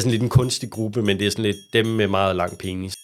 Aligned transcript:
det 0.00 0.06
er 0.06 0.10
sådan 0.10 0.10
lidt 0.10 0.22
en 0.22 0.28
kunstig 0.28 0.70
gruppe, 0.70 1.02
men 1.02 1.18
det 1.18 1.26
er 1.26 1.30
sådan 1.30 1.44
lidt 1.44 1.56
dem 1.72 1.86
med 1.86 2.06
meget 2.08 2.36
lang 2.36 2.58
penis. 2.58 2.94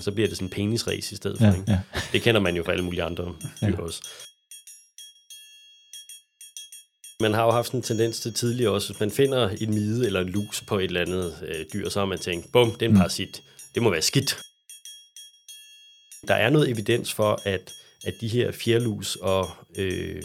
Så 0.00 0.10
bliver 0.12 0.28
det 0.28 0.36
sådan 0.36 0.46
en 0.46 0.50
penisrace 0.50 1.12
i 1.12 1.16
stedet 1.16 1.38
for. 1.38 1.44
Ja, 1.46 1.52
ikke? 1.54 1.64
ja. 1.72 1.80
Det 2.12 2.22
kender 2.22 2.40
man 2.40 2.56
jo 2.56 2.64
fra 2.64 2.72
alle 2.72 2.84
mulige 2.84 3.02
andre 3.02 3.24
dyr 3.62 3.66
Ja. 3.68 3.80
også. 3.82 4.02
Man 7.20 7.34
har 7.34 7.44
jo 7.44 7.50
haft 7.50 7.72
en 7.72 7.82
tendens 7.82 8.20
til 8.20 8.34
tidligere 8.34 8.72
også, 8.72 8.92
hvis 8.92 9.00
man 9.00 9.10
finder 9.10 9.48
en 9.48 9.74
mide 9.74 10.06
eller 10.06 10.20
en 10.20 10.28
lus 10.28 10.60
på 10.66 10.78
et 10.78 10.84
eller 10.84 11.00
andet 11.00 11.38
øh, 11.48 11.64
dyr, 11.72 11.88
så 11.88 11.98
har 11.98 12.06
man 12.06 12.18
tænkt, 12.18 12.52
bum, 12.52 12.70
det 12.72 12.82
er 12.82 12.86
en 12.86 12.92
Mm. 12.92 12.98
parasit. 12.98 13.42
Det 13.74 13.82
må 13.82 13.90
være 13.90 14.02
skidt. 14.02 14.38
Der 16.28 16.34
er 16.34 16.50
noget 16.50 16.68
evidens 16.70 17.12
for, 17.12 17.40
at, 17.44 17.72
at 18.04 18.14
de 18.20 18.28
her 18.28 18.52
fjerlus 18.52 19.16
og, 19.16 19.50
øh, 19.76 20.22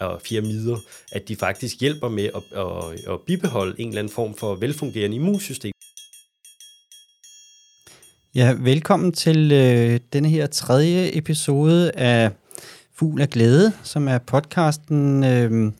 og 0.00 0.20
fjermider, 0.22 0.76
at 1.12 1.28
de 1.28 1.36
faktisk 1.36 1.80
hjælper 1.80 2.08
med 2.08 2.24
at, 2.24 2.58
at, 2.58 3.12
at 3.12 3.20
bibeholde 3.26 3.80
en 3.80 3.88
eller 3.88 3.98
anden 3.98 4.12
form 4.12 4.34
for 4.34 4.54
velfungerende 4.54 5.16
immunsystem. 5.16 5.72
Ja, 8.34 8.56
velkommen 8.58 9.12
til 9.12 9.52
øh, 9.52 10.00
denne 10.12 10.28
her 10.28 10.46
tredje 10.46 11.10
episode 11.16 11.92
af 11.92 12.30
Fugl 12.94 13.20
af 13.20 13.28
Glæde, 13.28 13.72
som 13.82 14.08
er 14.08 14.18
podcasten, 14.18 15.24
øh, 15.24 15.72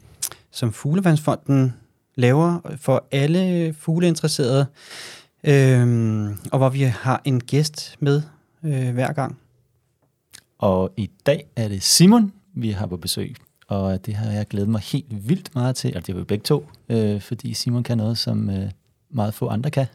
som 0.50 0.72
Fuglevandsfonden 0.72 1.74
laver 2.14 2.76
for 2.76 3.06
alle 3.12 3.74
fugleinteresserede, 3.78 4.66
øh, 5.44 6.30
og 6.52 6.58
hvor 6.58 6.68
vi 6.68 6.82
har 6.82 7.22
en 7.24 7.40
gæst 7.40 7.96
med 8.00 8.22
øh, 8.64 8.92
hver 8.94 9.12
gang. 9.12 9.38
Og 10.58 10.92
i 10.96 11.10
dag 11.26 11.46
er 11.56 11.68
det 11.68 11.82
Simon, 11.82 12.32
vi 12.54 12.70
har 12.70 12.86
på 12.86 12.96
besøg. 12.96 13.36
Og 13.70 14.06
det 14.06 14.14
har 14.14 14.32
jeg 14.32 14.48
glædet 14.48 14.68
mig 14.68 14.80
helt 14.80 15.28
vildt 15.28 15.54
meget 15.54 15.76
til, 15.76 15.96
og 15.96 16.06
det 16.06 16.14
er 16.14 16.18
jo 16.18 16.24
begge 16.24 16.42
to, 16.42 16.66
øh, 16.88 17.20
fordi 17.20 17.54
Simon 17.54 17.82
kan 17.82 17.98
noget, 17.98 18.18
som 18.18 18.50
øh, 18.50 18.70
meget 19.10 19.34
få 19.34 19.48
andre 19.48 19.70
kan. 19.70 19.86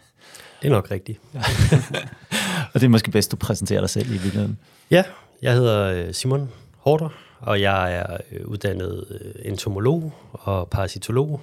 Det 0.62 0.68
er 0.68 0.72
nok 0.72 0.92
rigtigt. 0.92 1.20
Og 2.74 2.82
det 2.82 2.84
er 2.84 2.90
måske 2.90 3.12
bedst, 3.12 3.32
du 3.32 3.36
præsenterer 3.36 3.80
dig 3.80 3.90
selv 3.90 4.08
i 4.08 4.12
virkeligheden. 4.12 4.58
Ja, 4.92 5.04
jeg 5.42 5.54
hedder 5.54 6.08
øh, 6.08 6.14
Simon 6.14 6.50
Horter, 6.78 7.10
og 7.40 7.62
jeg 7.62 7.96
er 7.96 8.18
øh, 8.32 8.48
uddannet 8.48 9.06
øh, 9.10 9.52
entomolog 9.52 10.14
og 10.32 10.70
parasitolog. 10.70 11.42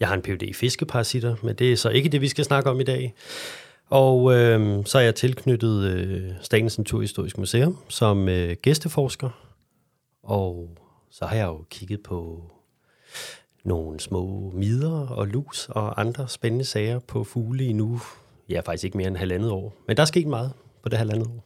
Jeg 0.00 0.08
har 0.08 0.14
en 0.14 0.22
Ph.D. 0.22 0.42
i 0.42 0.52
fiskeparasitter, 0.52 1.36
men 1.42 1.54
det 1.54 1.72
er 1.72 1.76
så 1.76 1.88
ikke 1.88 2.08
det, 2.08 2.20
vi 2.20 2.28
skal 2.28 2.44
snakke 2.44 2.70
om 2.70 2.80
i 2.80 2.84
dag. 2.84 3.14
Og 3.90 4.34
øh, 4.34 4.86
så 4.86 4.98
er 4.98 5.02
jeg 5.02 5.14
tilknyttet 5.14 5.84
øh, 5.84 6.30
Statens 6.40 6.78
Naturhistorisk 6.78 7.38
Museum 7.38 7.78
som 7.88 8.28
øh, 8.28 8.56
gæsteforsker. 8.62 9.30
Og 10.22 10.70
så 11.18 11.26
har 11.26 11.36
jeg 11.36 11.46
jo 11.46 11.64
kigget 11.70 12.02
på 12.02 12.42
nogle 13.64 14.00
små 14.00 14.52
midder 14.54 15.06
og 15.08 15.26
lus 15.26 15.68
og 15.70 16.00
andre 16.00 16.28
spændende 16.28 16.64
sager 16.64 16.98
på 16.98 17.24
fugle 17.24 17.64
i 17.64 17.72
nu. 17.72 18.00
Ja, 18.48 18.60
faktisk 18.60 18.84
ikke 18.84 18.96
mere 18.96 19.08
end 19.08 19.16
halvandet 19.16 19.50
år. 19.50 19.74
Men 19.86 19.96
der 19.96 20.02
er 20.02 20.06
sket 20.06 20.26
meget 20.26 20.52
på 20.82 20.88
det 20.88 20.98
halvandet 20.98 21.26
år. 21.26 21.44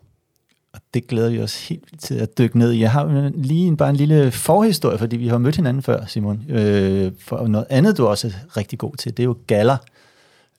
Og 0.72 0.81
det 0.94 1.06
glæder 1.06 1.31
vi 1.31 1.42
os 1.42 1.69
helt 1.69 1.82
vildt 1.91 2.03
til 2.03 2.14
at 2.14 2.38
dykke 2.38 2.58
ned 2.58 2.72
i. 2.72 2.81
Jeg 2.81 2.92
har 2.92 3.31
lige 3.34 3.66
en, 3.66 3.76
bare 3.76 3.91
en 3.91 3.97
lille 3.97 4.31
forhistorie, 4.31 4.98
fordi 4.98 5.16
vi 5.16 5.28
har 5.28 5.38
mødt 5.38 5.56
hinanden 5.56 5.82
før, 5.82 6.06
Simon. 6.06 6.50
Øh, 6.50 7.12
for 7.19 7.47
noget 7.47 7.66
andet, 7.70 7.98
du 7.98 8.06
også 8.06 8.26
er 8.26 8.56
rigtig 8.56 8.78
god 8.78 8.97
til, 8.97 9.16
det 9.16 9.22
er 9.22 9.26
jo 9.26 9.37
galler, 9.47 9.76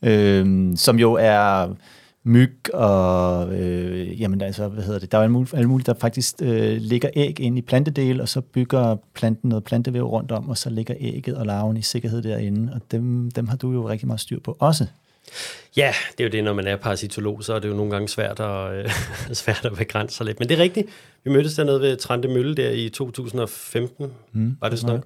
øh, 0.01 0.72
som 0.78 0.99
jo 0.99 1.13
er 1.13 1.69
myg 2.23 2.73
og, 2.73 3.53
øh, 3.59 4.21
jamen 4.21 4.41
altså, 4.41 4.67
hvad 4.67 4.83
hedder 4.83 4.99
det, 4.99 5.11
der 5.11 5.17
er 5.17 5.21
alle 5.21 5.33
mulige, 5.33 5.57
alle 5.57 5.69
mulige 5.69 5.85
der 5.85 5.99
faktisk 5.99 6.35
øh, 6.41 6.77
ligger 6.77 7.09
æg 7.15 7.39
ind 7.39 7.57
i 7.57 7.61
plantedel, 7.61 8.21
og 8.21 8.29
så 8.29 8.41
bygger 8.41 8.95
planten 9.13 9.49
noget 9.49 9.63
plantevæv 9.63 10.03
rundt 10.03 10.31
om, 10.31 10.49
og 10.49 10.57
så 10.57 10.69
ligger 10.69 10.95
ægget 10.99 11.37
og 11.37 11.45
larven 11.45 11.77
i 11.77 11.81
sikkerhed 11.81 12.21
derinde, 12.21 12.73
og 12.73 12.81
dem, 12.91 13.31
dem 13.31 13.47
har 13.47 13.57
du 13.57 13.71
jo 13.71 13.89
rigtig 13.89 14.07
meget 14.07 14.19
styr 14.19 14.39
på 14.39 14.57
også. 14.59 14.85
Ja, 15.77 15.93
det 16.17 16.23
er 16.23 16.27
jo 16.27 16.31
det, 16.31 16.43
når 16.43 16.53
man 16.53 16.67
er 16.67 16.75
parasitolog, 16.75 17.43
så 17.43 17.53
er 17.53 17.59
det 17.59 17.69
jo 17.69 17.73
nogle 17.73 17.91
gange 17.91 18.07
svært 18.09 18.39
at, 18.39 18.73
øh, 18.73 18.89
svært 19.43 19.65
at 19.65 19.73
begrænse 19.77 20.15
sig 20.17 20.25
lidt. 20.25 20.39
Men 20.39 20.49
det 20.49 20.59
er 20.59 20.63
rigtigt. 20.63 20.87
Vi 21.23 21.31
mødtes 21.31 21.53
dernede 21.53 21.81
ved 21.81 21.97
Trante 21.97 22.27
Mølle 22.27 22.55
der 22.55 22.69
i 22.69 22.89
2015. 22.89 24.11
Mm, 24.33 24.57
Var 24.61 24.69
det 24.69 24.79
sådan 24.79 24.87
noget? 24.87 25.03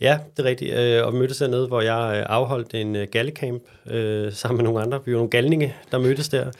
Ja, 0.00 0.18
det 0.36 0.44
er 0.44 0.48
rigtigt. 0.48 0.74
Øh, 0.74 1.06
Og 1.06 1.12
vi 1.12 1.18
mødtes 1.18 1.38
dernede, 1.38 1.66
hvor 1.66 1.80
jeg 1.80 2.16
øh, 2.18 2.26
afholdt 2.28 2.74
en 2.74 2.96
øh, 2.96 3.06
gallecamp 3.12 3.62
øh, 3.90 4.32
sammen 4.32 4.56
med 4.56 4.64
nogle 4.64 4.82
andre. 4.82 5.00
Vi 5.04 5.12
var 5.12 5.18
nogle 5.18 5.30
galninge, 5.30 5.74
der 5.90 5.98
mødtes 5.98 6.28
der. 6.28 6.50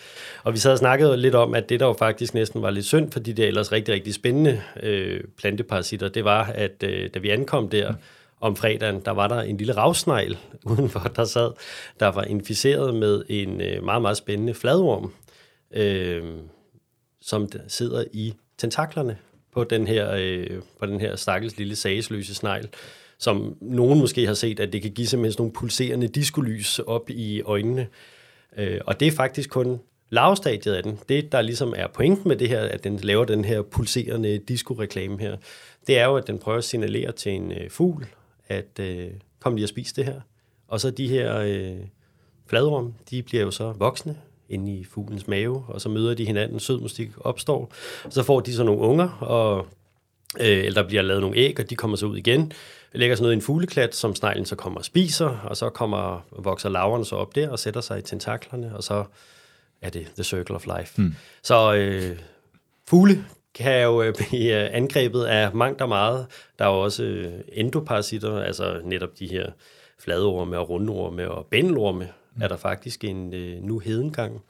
Og 0.42 0.52
vi 0.52 0.58
sad 0.58 0.72
og 0.72 0.78
snakkede 0.78 1.16
lidt 1.16 1.34
om, 1.34 1.54
at 1.54 1.68
det 1.68 1.80
der 1.80 1.86
jo 1.86 1.92
faktisk 1.98 2.34
næsten 2.34 2.62
var 2.62 2.70
lidt 2.70 2.86
synd, 2.86 3.12
fordi 3.12 3.32
det 3.32 3.42
er 3.44 3.48
ellers 3.48 3.72
rigtig, 3.72 3.94
rigtig 3.94 4.14
spændende 4.14 4.62
øh, 4.82 5.20
planteparasitter, 5.38 6.08
det 6.08 6.24
var, 6.24 6.44
at 6.54 6.82
øh, 6.84 7.10
da 7.14 7.18
vi 7.18 7.30
ankom 7.30 7.68
der, 7.68 7.94
om 8.44 8.56
fredagen, 8.56 9.00
der 9.04 9.10
var 9.10 9.28
der 9.28 9.40
en 9.40 9.56
lille 9.56 9.76
ravsnegl 9.76 10.38
udenfor, 10.72 11.00
der 11.00 11.24
sad, 11.24 11.50
der 12.00 12.06
var 12.06 12.24
inficeret 12.24 12.94
med 12.94 13.24
en 13.28 13.60
øh, 13.60 13.84
meget, 13.84 14.02
meget 14.02 14.16
spændende 14.16 14.54
fladorm, 14.54 15.12
øh, 15.74 16.22
som 17.20 17.48
sidder 17.68 18.04
i 18.12 18.34
tentaklerne 18.58 19.16
på 19.52 19.64
den 19.64 19.86
her, 19.86 20.12
øh, 20.18 20.46
på 20.80 20.86
den 20.86 21.00
her 21.00 21.16
stakkels 21.16 21.58
lille 21.58 21.76
sagesløse 21.76 22.34
snegl, 22.34 22.68
som 23.18 23.56
nogen 23.60 23.98
måske 23.98 24.26
har 24.26 24.34
set, 24.34 24.60
at 24.60 24.72
det 24.72 24.82
kan 24.82 24.90
give 24.90 25.06
simpelthen 25.06 25.32
sådan 25.32 25.42
nogle 25.42 25.52
pulserende 25.52 26.08
diskolys 26.08 26.78
op 26.78 27.10
i 27.10 27.42
øjnene. 27.42 27.86
Øh, 28.56 28.80
og 28.86 29.00
det 29.00 29.08
er 29.08 29.12
faktisk 29.12 29.50
kun 29.50 29.80
lavstadiet 30.10 30.74
af 30.74 30.82
den. 30.82 30.98
Det, 31.08 31.32
der 31.32 31.42
ligesom 31.42 31.74
er 31.76 31.86
pointen 31.86 32.28
med 32.28 32.36
det 32.36 32.48
her, 32.48 32.60
at 32.60 32.84
den 32.84 32.96
laver 32.96 33.24
den 33.24 33.44
her 33.44 33.62
pulserende 33.62 34.38
disco-reklame 34.38 35.20
her, 35.20 35.36
det 35.86 35.98
er 35.98 36.04
jo, 36.04 36.16
at 36.16 36.26
den 36.26 36.38
prøver 36.38 36.58
at 36.58 36.64
signalere 36.64 37.12
til 37.12 37.32
en 37.32 37.52
øh, 37.52 37.70
fugl, 37.70 38.06
at 38.48 38.78
øh, 38.80 39.10
kom 39.40 39.54
lige 39.54 39.64
og 39.64 39.68
spis 39.68 39.92
det 39.92 40.04
her. 40.04 40.20
Og 40.68 40.80
så 40.80 40.90
de 40.90 41.08
her 41.08 41.38
øh, 41.38 41.76
fladorm, 42.46 42.94
de 43.10 43.22
bliver 43.22 43.42
jo 43.42 43.50
så 43.50 43.72
voksne 43.72 44.16
inde 44.48 44.72
i 44.72 44.84
fuglens 44.84 45.28
mave, 45.28 45.64
og 45.68 45.80
så 45.80 45.88
møder 45.88 46.14
de 46.14 46.24
hinanden, 46.24 46.60
sød 46.60 46.80
musik 46.80 47.10
opstår. 47.20 47.72
Så 48.10 48.22
får 48.22 48.40
de 48.40 48.54
så 48.54 48.64
nogle 48.64 48.80
unger, 48.80 49.08
og 49.08 49.66
øh, 50.40 50.64
eller 50.64 50.82
der 50.82 50.88
bliver 50.88 51.02
lavet 51.02 51.20
nogle 51.20 51.36
æg, 51.36 51.60
og 51.60 51.70
de 51.70 51.76
kommer 51.76 51.96
så 51.96 52.06
ud 52.06 52.16
igen. 52.16 52.52
Lægger 52.92 53.16
sådan 53.16 53.22
noget 53.22 53.34
i 53.34 53.36
en 53.36 53.42
fugleklat, 53.42 53.94
som 53.94 54.14
sneglen 54.14 54.46
så 54.46 54.56
kommer 54.56 54.78
og 54.78 54.84
spiser, 54.84 55.28
og 55.28 55.56
så 55.56 55.70
kommer, 55.70 56.26
vokser 56.38 56.68
laverne 56.68 57.04
så 57.04 57.16
op 57.16 57.34
der 57.34 57.48
og 57.48 57.58
sætter 57.58 57.80
sig 57.80 57.98
i 57.98 58.02
tentaklerne, 58.02 58.76
og 58.76 58.82
så 58.82 59.04
er 59.82 59.90
det 59.90 60.06
the 60.14 60.24
circle 60.24 60.54
of 60.54 60.66
life. 60.78 61.02
Mm. 61.02 61.14
Så 61.42 61.74
øh, 61.74 62.18
fugle 62.88 63.24
kan 63.54 63.82
jo 63.82 64.02
øh, 64.02 64.14
blive 64.28 64.64
øh, 64.64 64.68
angrebet 64.72 65.24
af 65.24 65.54
mangt 65.54 65.80
og 65.80 65.88
meget. 65.88 66.26
Der 66.58 66.64
er 66.64 66.68
jo 66.68 66.80
også 66.80 67.02
øh, 67.02 67.32
endoparasitter, 67.52 68.40
altså 68.40 68.80
netop 68.84 69.18
de 69.18 69.26
her 69.26 69.46
fladorme 69.98 70.58
og 70.58 70.68
rundorme 70.68 71.30
og 71.30 71.46
bændelorme, 71.46 72.08
mm. 72.36 72.42
er 72.42 72.48
der 72.48 72.56
faktisk 72.56 73.04
en 73.04 73.30
nu 73.62 73.78
hedengang 73.78 74.42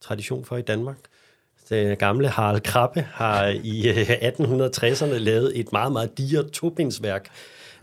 tradition 0.00 0.44
for 0.44 0.56
i 0.56 0.62
Danmark. 0.62 0.98
Den 1.68 1.96
gamle 1.96 2.28
Harald 2.28 2.60
Krabbe 2.60 3.00
har 3.00 3.46
i 3.46 3.88
øh, 3.88 4.10
1860'erne 4.28 5.18
lavet 5.18 5.60
et 5.60 5.72
meget, 5.72 5.92
meget 5.92 6.18
digert 6.18 6.50
tobindsværk 6.50 7.28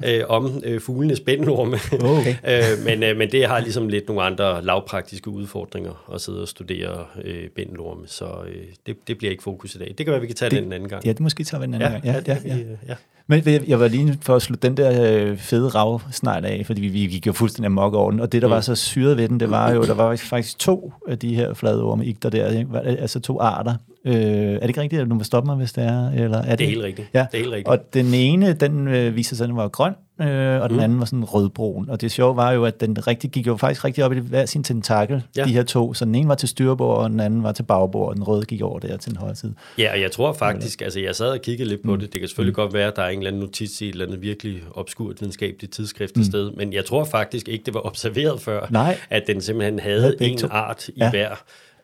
øh, 0.06 0.24
om 0.30 0.62
øh, 0.66 0.82
fuglenes 0.82 1.20
bændelorme. 1.20 1.78
Okay. 2.04 2.36
øh, 2.52 2.86
men, 2.86 3.04
øh, 3.04 3.18
men 3.18 3.32
det 3.32 3.46
har 3.48 3.60
ligesom 3.60 3.88
lidt 3.88 4.08
nogle 4.08 4.24
andre 4.24 4.64
lavpraktiske 4.66 5.30
udfordringer 5.30 6.12
at 6.14 6.22
sidde 6.22 6.42
og 6.42 6.48
studere 6.48 7.06
øh, 7.24 7.50
bændelorme, 7.56 8.02
så 8.08 8.26
øh, 8.26 8.62
det, 8.88 8.96
det 9.08 9.18
bliver 9.18 9.32
ikke 9.32 9.44
fokus 9.44 9.76
i 9.76 9.78
dag. 9.78 9.88
Det 9.98 10.06
kan 10.06 10.12
være, 10.12 10.22
vi 10.22 10.28
kan 10.28 10.36
tage 10.36 10.50
det, 10.50 10.58
den 10.58 10.66
en 10.68 10.74
anden 10.74 10.90
gang. 10.90 11.06
Ja, 11.06 11.10
det 11.12 11.20
måske 11.20 11.44
tager 11.44 11.60
vi 11.60 11.66
en 11.66 11.74
anden 11.74 11.92
ja, 12.04 12.12
gang. 12.12 12.28
ja, 12.28 12.38
ja, 12.46 12.56
ja. 12.56 12.64
ja. 12.88 12.94
Men 13.28 13.44
jeg- 13.68 13.80
var 13.80 13.88
lige 13.88 14.18
for 14.22 14.36
at 14.36 14.42
slutte 14.42 14.68
den 14.68 14.78
der 14.78 15.16
øh, 15.16 15.38
fede 15.38 15.68
rav 15.68 16.02
snart 16.12 16.46
af, 16.46 16.66
fordi 16.66 16.82
vi, 16.82 16.88
vi 16.88 17.00
gik 17.00 17.28
jo 17.28 17.34
fuldstændig 17.34 17.66
amok 17.66 17.94
over 17.94 18.12
den, 18.12 18.20
og 18.20 18.32
det, 18.32 18.42
der 18.42 18.48
mm. 18.48 18.52
var 18.54 18.62
så 18.62 18.76
syret 18.76 19.18
ved 19.18 19.28
den, 19.30 19.40
det 19.40 19.50
var 19.50 19.72
jo, 19.72 19.84
der 19.84 19.94
var 19.94 20.16
faktisk 20.16 20.60
to 20.60 20.94
af 21.08 21.20
de 21.20 21.36
her 21.36 21.54
fladorme 21.54 22.06
igter 22.06 22.30
der, 22.30 22.50
ikke? 22.60 22.72
Var- 22.72 22.80
altså 22.80 23.20
to 23.20 23.40
arter. 23.40 23.74
Øh, 24.06 24.14
er 24.14 24.60
det 24.60 24.68
ikke 24.68 24.82
rigtigt, 24.82 25.02
at 25.02 25.10
du 25.10 25.16
må 25.16 25.24
stoppe 25.24 25.48
mig, 25.48 25.56
hvis 25.56 25.74
det 25.74 25.84
er? 25.84 26.12
Eller 26.12 26.38
er 26.38 26.50
det, 26.50 26.60
Det 26.60 26.66
er 26.66 26.70
helt 26.70 26.84
rigtigt. 26.84 27.08
Ja. 27.14 27.26
Det 27.32 27.38
er 27.38 27.42
helt 27.42 27.52
rigtigt. 27.52 27.68
Og 27.68 27.94
den 27.94 28.14
ene, 28.14 28.54
den 28.54 28.88
øh, 28.88 29.16
viser 29.16 29.36
sig, 29.36 29.44
at 29.44 29.48
den 29.50 29.58
var 29.58 29.68
grøn, 29.68 29.94
øh, 30.22 30.62
og 30.62 30.70
den 30.70 30.78
Mm. 30.78 30.84
anden 30.84 31.00
var 31.00 31.06
sådan 31.06 31.24
rødbrun. 31.24 31.90
Og 31.90 32.02
det 32.02 32.12
sjove 32.12 32.36
var 32.36 32.52
jo, 32.52 32.66
at 32.66 32.82
den 32.82 33.08
rigtig, 33.08 33.30
gik 33.32 33.48
jo 33.48 33.58
faktisk 33.58 33.86
rigtig 33.86 34.04
op 34.04 34.14
i 34.14 34.20
hver 34.20 34.46
sin 34.46 34.64
tentakel, 34.64 35.24
Ja. 35.38 35.44
de 35.44 35.50
her 35.54 35.64
to. 35.64 35.94
Så 35.94 36.06
den 36.06 36.16
ene 36.16 36.28
var 36.30 36.36
til 36.36 36.50
styrbord, 36.50 36.98
og 36.98 37.10
den 37.10 37.20
anden 37.20 37.44
var 37.44 37.52
til 37.52 37.64
bagbord, 37.64 38.10
og 38.10 38.16
den 38.16 38.24
røde 38.24 38.46
gik 38.46 38.62
over 38.62 38.80
der 38.80 38.98
til 38.98 39.12
den 39.12 39.20
højre 39.20 39.36
side. 39.36 39.54
Ja, 39.78 39.92
og 39.94 40.02
jeg 40.02 40.12
tror 40.12 40.34
faktisk, 40.34 40.82
altså 40.82 41.00
jeg 41.00 41.16
sad 41.16 41.28
og 41.30 41.40
kiggede 41.42 41.70
lidt 41.70 41.84
på 41.86 41.94
Mm. 41.94 42.00
det. 42.00 42.14
Det 42.14 42.22
kan 42.22 42.28
selvfølgelig 42.28 42.56
godt 42.56 42.74
være, 42.74 42.88
at 42.88 42.96
der 42.96 43.02
er 43.02 43.10
en 43.10 43.18
eller 43.18 43.30
anden 43.30 43.42
notits 43.42 43.82
i 43.82 43.86
et 43.88 43.92
eller 43.92 44.06
andet 44.06 44.22
virkelig 44.22 44.62
obskurt 44.76 45.22
videnskabeligt 45.22 45.74
tidsskrift 45.74 46.18
Mm. 46.18 46.24
sted, 46.24 46.52
men 46.58 46.74
jeg 46.74 46.86
tror 46.86 47.04
faktisk 47.04 47.48
ikke, 47.48 47.64
det 47.66 47.74
var 47.74 47.86
observeret 47.86 48.42
før, 48.42 48.68
Nej. 48.70 48.98
at 49.10 49.24
den 49.28 49.42
simpelthen 49.42 49.80
Havde 49.80 50.16
en 50.22 50.40
art 50.52 50.88
i 50.88 50.92
Ja. 50.98 51.10
hver 51.10 51.30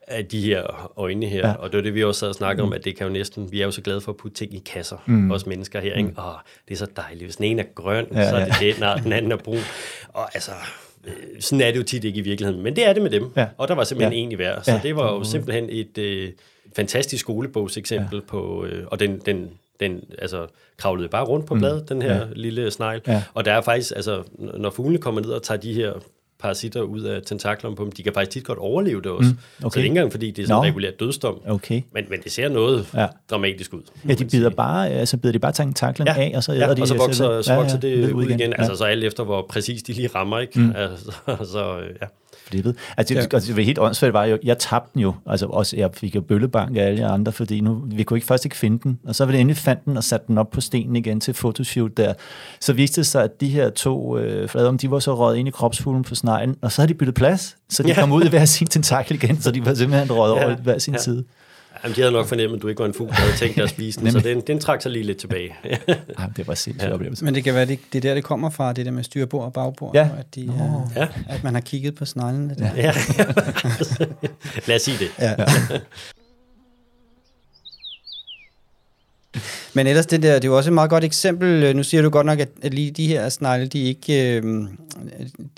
af 0.08 0.26
de 0.26 0.42
her 0.42 0.92
øjne 1.00 1.26
her. 1.26 1.38
Ja. 1.40 1.48
Ja. 1.48 1.54
Og 1.54 1.72
det 1.72 1.78
er 1.78 1.82
det, 1.82 1.94
vi 1.94 2.04
også 2.04 2.20
sad 2.20 2.28
og 2.30 2.36
snakkede 2.36 2.64
om, 2.64 2.74
at 2.74 2.86
det 2.86 2.96
kan 2.98 3.08
jo 3.08 3.14
næsten, 3.14 3.52
vi 3.52 3.62
er 3.62 3.66
jo 3.66 3.72
så 3.72 3.82
glade 3.82 4.02
for 4.02 4.12
at 4.12 4.18
putte 4.18 4.38
ting 4.38 4.54
i 4.54 4.64
kasser, 4.66 4.98
Mm. 5.06 5.14
mm. 5.14 5.32
os 5.32 5.46
mennesker 5.46 5.80
her, 5.80 5.94
ikke? 5.94 6.12
Og 6.18 6.36
det 6.68 6.74
er 6.74 6.78
så 6.78 6.88
dejligt. 6.96 7.24
Hvis 7.26 7.36
den 7.36 7.46
ene 7.46 7.62
er 7.62 7.66
grøn, 7.76 8.08
Ja, 8.12 8.20
ja, 8.20 8.30
så 8.30 8.36
er 8.36 8.40
ja. 8.40 8.54
det 8.60 8.76
den, 8.76 8.84
og 8.84 9.04
den 9.04 9.14
anden 9.14 9.32
er 9.32 9.36
brun. 9.38 9.58
Og 10.14 10.36
altså, 10.36 10.52
øh, 11.08 11.14
sådan 11.40 11.62
er 11.62 11.72
det 11.72 11.78
jo 11.78 11.84
tit 11.84 12.04
ikke 12.04 12.18
i 12.18 12.22
virkeligheden, 12.22 12.64
men 12.64 12.76
det 12.76 12.88
er 12.88 12.94
det 12.94 13.02
med 13.04 13.12
dem. 13.12 13.32
Ja. 13.36 13.48
Og 13.58 13.68
der 13.68 13.76
var 13.76 13.84
simpelthen 13.84 14.14
Ja. 14.14 14.18
ja. 14.20 14.24
en 14.24 14.32
i 14.32 14.36
hver. 14.36 14.62
Så 14.62 14.72
Ja. 14.72 14.76
ja. 14.76 14.82
det 14.84 14.96
var 14.96 15.14
jo 15.14 15.24
simpelthen 15.24 15.70
et 15.70 15.98
øh, 15.98 16.32
fantastisk 16.76 17.22
skolebogseksempel 17.22 18.16
ja. 18.18 18.22
på, 18.28 18.66
øh, 18.66 18.86
og 18.88 19.00
den, 19.00 19.20
den, 19.26 19.50
den 19.80 20.04
altså, 20.20 20.48
kravlede 20.78 21.10
bare 21.10 21.26
rundt 21.26 21.46
på 21.46 21.56
bladet, 21.56 21.82
mm. 21.82 21.88
den 21.88 22.02
her 22.02 22.14
Ja. 22.16 22.20
ja. 22.20 22.26
lille 22.36 22.72
snegl. 22.72 23.02
Ja. 23.08 23.24
Og 23.34 23.46
der 23.46 23.54
er 23.54 23.62
faktisk, 23.62 23.94
altså, 23.96 24.24
når 24.38 24.70
fuglene 24.70 24.98
kommer 24.98 25.22
ned 25.22 25.30
og 25.30 25.44
tager 25.44 25.60
de 25.60 25.74
her 25.74 25.94
parasitter 26.40 26.82
ud 26.82 27.02
af 27.02 27.22
tentaklerne 27.26 27.76
på 27.76 27.84
dem. 27.84 27.92
De 27.92 28.04
kan 28.04 28.14
faktisk 28.14 28.32
tit 28.32 28.44
godt 28.46 28.60
overleve 28.60 29.02
det 29.02 29.12
også. 29.12 29.30
Mm, 29.30 29.38
okay. 29.38 29.62
Så 29.62 29.70
det 29.70 29.76
er 29.76 29.78
ikke 29.84 29.88
engang, 29.88 30.12
fordi 30.12 30.32
det 30.32 30.44
er 30.44 30.48
sådan 30.48 30.56
Nå. 30.60 30.64
en 30.64 30.68
regulær 30.70 30.92
dødsdom. 31.00 31.42
Okay. 31.48 31.82
Men, 31.92 32.06
men 32.10 32.20
det 32.24 32.32
ser 32.32 32.50
noget 32.50 32.88
Ja. 32.94 33.02
ja. 33.02 33.08
dramatisk 33.30 33.74
ud. 33.74 33.82
Ja, 34.08 34.14
de 34.14 34.26
bider 34.26 34.50
bare, 34.50 34.90
altså 34.90 35.18
bider 35.18 35.32
de 35.32 35.40
bare 35.40 35.52
tentaklerne 35.52 36.12
Ja, 36.12 36.22
af, 36.22 36.34
og 36.36 36.44
så 36.44 36.52
æder 36.52 36.68
ja, 36.68 36.74
de 36.74 36.82
og 36.82 36.88
så 36.88 36.94
det 36.94 37.02
vokser, 37.02 37.42
så 37.42 37.56
vokser 37.56 37.80
det 37.80 38.00
ned 38.00 38.14
ud 38.14 38.24
igen. 38.24 38.40
igen. 38.40 38.50
Ja. 38.52 38.56
Altså 38.62 38.76
så 38.76 38.84
alt 38.84 39.04
efter, 39.04 39.24
hvor 39.24 39.46
præcis 39.50 39.84
de 39.84 39.94
lige 39.94 40.08
rammer, 40.16 40.40
ikke? 40.40 40.60
Mm. 40.60 40.74
Altså, 40.76 41.12
så, 41.54 41.78
ja. 42.02 42.08
Flippet. 42.48 42.76
Altså, 42.98 43.14
det, 43.14 43.34
altså, 43.34 43.48
det 43.48 43.56
var 43.58 43.64
helt 43.64 43.80
åndssvagt 43.80 44.14
var 44.14 44.26
jo, 44.26 44.38
jeg 44.44 44.58
tabte 44.58 44.90
den 44.94 45.02
jo, 45.02 45.14
altså 45.26 45.46
også, 45.46 45.78
jeg 45.78 45.90
fik 45.94 46.16
jo 46.16 46.22
bøllebank 46.22 46.78
af 46.78 46.82
alle 46.82 47.06
andre, 47.06 47.32
fordi 47.32 47.62
nu, 47.62 47.82
vi 47.86 48.04
kunne 48.04 48.18
ikke 48.18 48.28
først 48.28 48.46
ikke 48.46 48.58
finde 48.58 48.80
den, 48.84 49.00
og 49.08 49.16
så 49.16 49.26
var 49.26 49.32
det 49.32 49.42
endelig 49.42 49.58
fandt 49.58 49.86
den 49.86 49.98
og 49.98 50.04
satte 50.04 50.28
den 50.28 50.38
op 50.38 50.50
på 50.52 50.62
stenen 50.62 50.96
igen 50.96 51.20
til 51.20 51.34
fotoshoot 51.34 51.98
der. 51.98 52.14
Så 52.60 52.74
viste 52.74 53.02
det 53.02 53.08
sig, 53.08 53.24
at 53.24 53.42
de 53.42 53.48
her 53.50 53.70
to 53.70 54.18
øh, 54.18 54.50
flader, 54.50 54.72
de 54.72 54.92
var 54.92 55.00
så 55.00 55.16
røget 55.16 55.38
ind 55.38 55.48
i 55.48 55.52
kropsfuglen 55.52 56.04
på 56.04 56.16
sneglen, 56.16 56.56
og 56.62 56.72
så 56.72 56.82
havde 56.82 56.94
de 56.94 56.98
byttet 56.98 57.16
plads, 57.16 57.56
så 57.70 57.84
de 57.84 57.88
Ja. 57.88 57.96
kom 58.00 58.12
ud 58.12 58.24
i 58.24 58.30
hver 58.30 58.46
sin 58.46 58.68
tentakel 58.68 59.16
igen, 59.16 59.42
så 59.42 59.52
de 59.52 59.66
var 59.66 59.74
simpelthen 59.74 60.12
røget 60.12 60.34
over 60.34 60.50
Ja, 60.50 60.56
i 60.56 60.60
hver 60.64 60.78
sin 60.78 60.94
ja. 60.94 61.00
side. 61.00 61.24
Jamen, 61.84 61.96
de 61.96 62.02
havde 62.02 62.12
nok 62.12 62.28
fornemmet, 62.28 62.56
at 62.58 62.62
du 62.62 62.68
ikke 62.68 62.80
var 62.80 62.86
en 62.86 62.94
fugl, 62.94 63.10
der 63.10 63.16
havde 63.16 63.34
tænkt 63.38 63.56
dig 63.56 63.64
at 63.64 63.70
spise 63.78 64.00
den, 64.00 64.12
så 64.12 64.20
den, 64.20 64.42
den 64.42 64.60
trak 64.60 64.82
sig 64.82 64.92
lige 64.92 65.04
lidt 65.04 65.18
tilbage. 65.18 65.56
Ej, 66.18 66.30
det 66.38 66.48
var 66.48 66.54
sindssygt 66.54 66.90
ja. 66.90 66.94
oplevelse. 66.94 67.26
Men 67.26 67.36
det 67.36 67.44
kan 67.44 67.54
være, 67.54 67.66
det, 67.66 67.80
det 67.94 67.98
er 67.98 68.10
der, 68.10 68.16
det 68.16 68.24
kommer 68.24 68.50
fra, 68.50 68.74
det 68.74 68.86
der 68.86 68.92
med 68.92 69.04
styrbord 69.04 69.46
og 69.46 69.54
bagbord. 69.54 69.92
Ja. 69.96 70.10
At, 70.20 70.36
de, 70.36 70.48
uh, 70.50 70.92
Ja. 70.96 71.08
at 71.30 71.44
man 71.44 71.54
har 71.54 71.62
kigget 71.62 71.96
på 71.96 72.06
sneglene. 72.06 72.56
Der. 72.60 72.70
ja. 72.76 72.94
Lad 74.68 74.76
os 74.76 74.82
sige 74.82 74.98
det. 74.98 75.10
Ja. 75.20 75.36
Men 79.74 79.88
ellers, 79.88 80.06
det 80.06 80.24
der, 80.24 80.34
det 80.36 80.44
er 80.44 80.48
jo 80.48 80.58
også 80.58 80.70
et 80.70 80.74
meget 80.74 80.90
godt 80.90 81.04
eksempel. 81.04 81.64
Øh, 81.64 81.76
Nu 81.76 81.84
siger 81.84 82.02
du 82.02 82.10
godt 82.10 82.26
nok, 82.26 82.40
at, 82.40 82.74
lige 82.74 82.92
de 82.92 83.08
her 83.08 83.30
snegle, 83.30 83.68
de 83.68 83.84
er 83.84 83.88
ikke, 83.88 84.38
øh, 84.38 84.44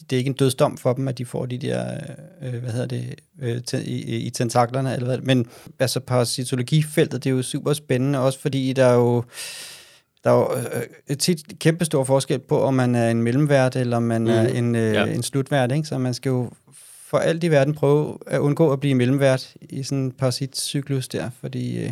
det 0.09 0.13
er 0.13 0.17
ikke 0.17 0.27
en 0.27 0.33
dødsdom 0.33 0.77
for 0.77 0.93
dem, 0.93 1.07
at 1.07 1.17
de 1.17 1.25
får 1.25 1.45
de 1.45 1.57
der, 1.57 1.85
øh, 2.43 2.53
hvad 2.61 2.71
hedder 2.71 2.85
det, 2.87 3.15
øh, 3.41 3.61
te- 3.61 3.83
i, 3.85 4.15
i 4.15 4.29
tentaklerne, 4.29 4.93
eller 4.93 5.05
hvad. 5.07 5.17
Men 5.17 5.45
altså 5.79 5.99
parasitologifeltet, 5.99 7.23
det 7.23 7.29
er 7.29 7.33
jo 7.35 7.41
super 7.41 7.73
spændende, 7.73 8.19
også 8.19 8.39
fordi 8.39 8.73
der 8.73 8.85
er 8.85 8.93
jo, 8.95 9.23
der 10.23 10.29
er 10.31 10.35
jo 10.35 10.49
øh, 11.09 11.17
tit 11.17 11.59
kæmpe 11.59 11.85
stor 11.85 12.03
forskel 12.03 12.39
på, 12.39 12.61
om 12.61 12.73
man 12.73 12.95
er 12.95 13.09
en 13.11 13.23
mellemvært, 13.23 13.75
eller 13.75 13.97
om 13.97 14.03
man 14.03 14.21
mm. 14.21 14.27
er 14.29 14.41
en, 14.47 14.75
øh, 14.75 14.93
Ja. 14.93 15.05
en 15.05 15.23
slutvært, 15.23 15.71
ikke? 15.71 15.87
Så 15.87 15.97
man 15.97 16.13
skal 16.13 16.29
jo 16.29 16.51
for 17.09 17.17
alt 17.17 17.43
i 17.43 17.51
verden 17.51 17.73
prøve 17.73 18.17
at 18.27 18.39
undgå 18.39 18.71
at 18.71 18.79
blive 18.79 18.95
mellemvært 18.95 19.53
i 19.69 19.83
sådan 19.83 19.97
en 19.97 20.11
parasitcyklus 20.11 21.07
der, 21.07 21.29
fordi... 21.41 21.77
Øh, 21.83 21.91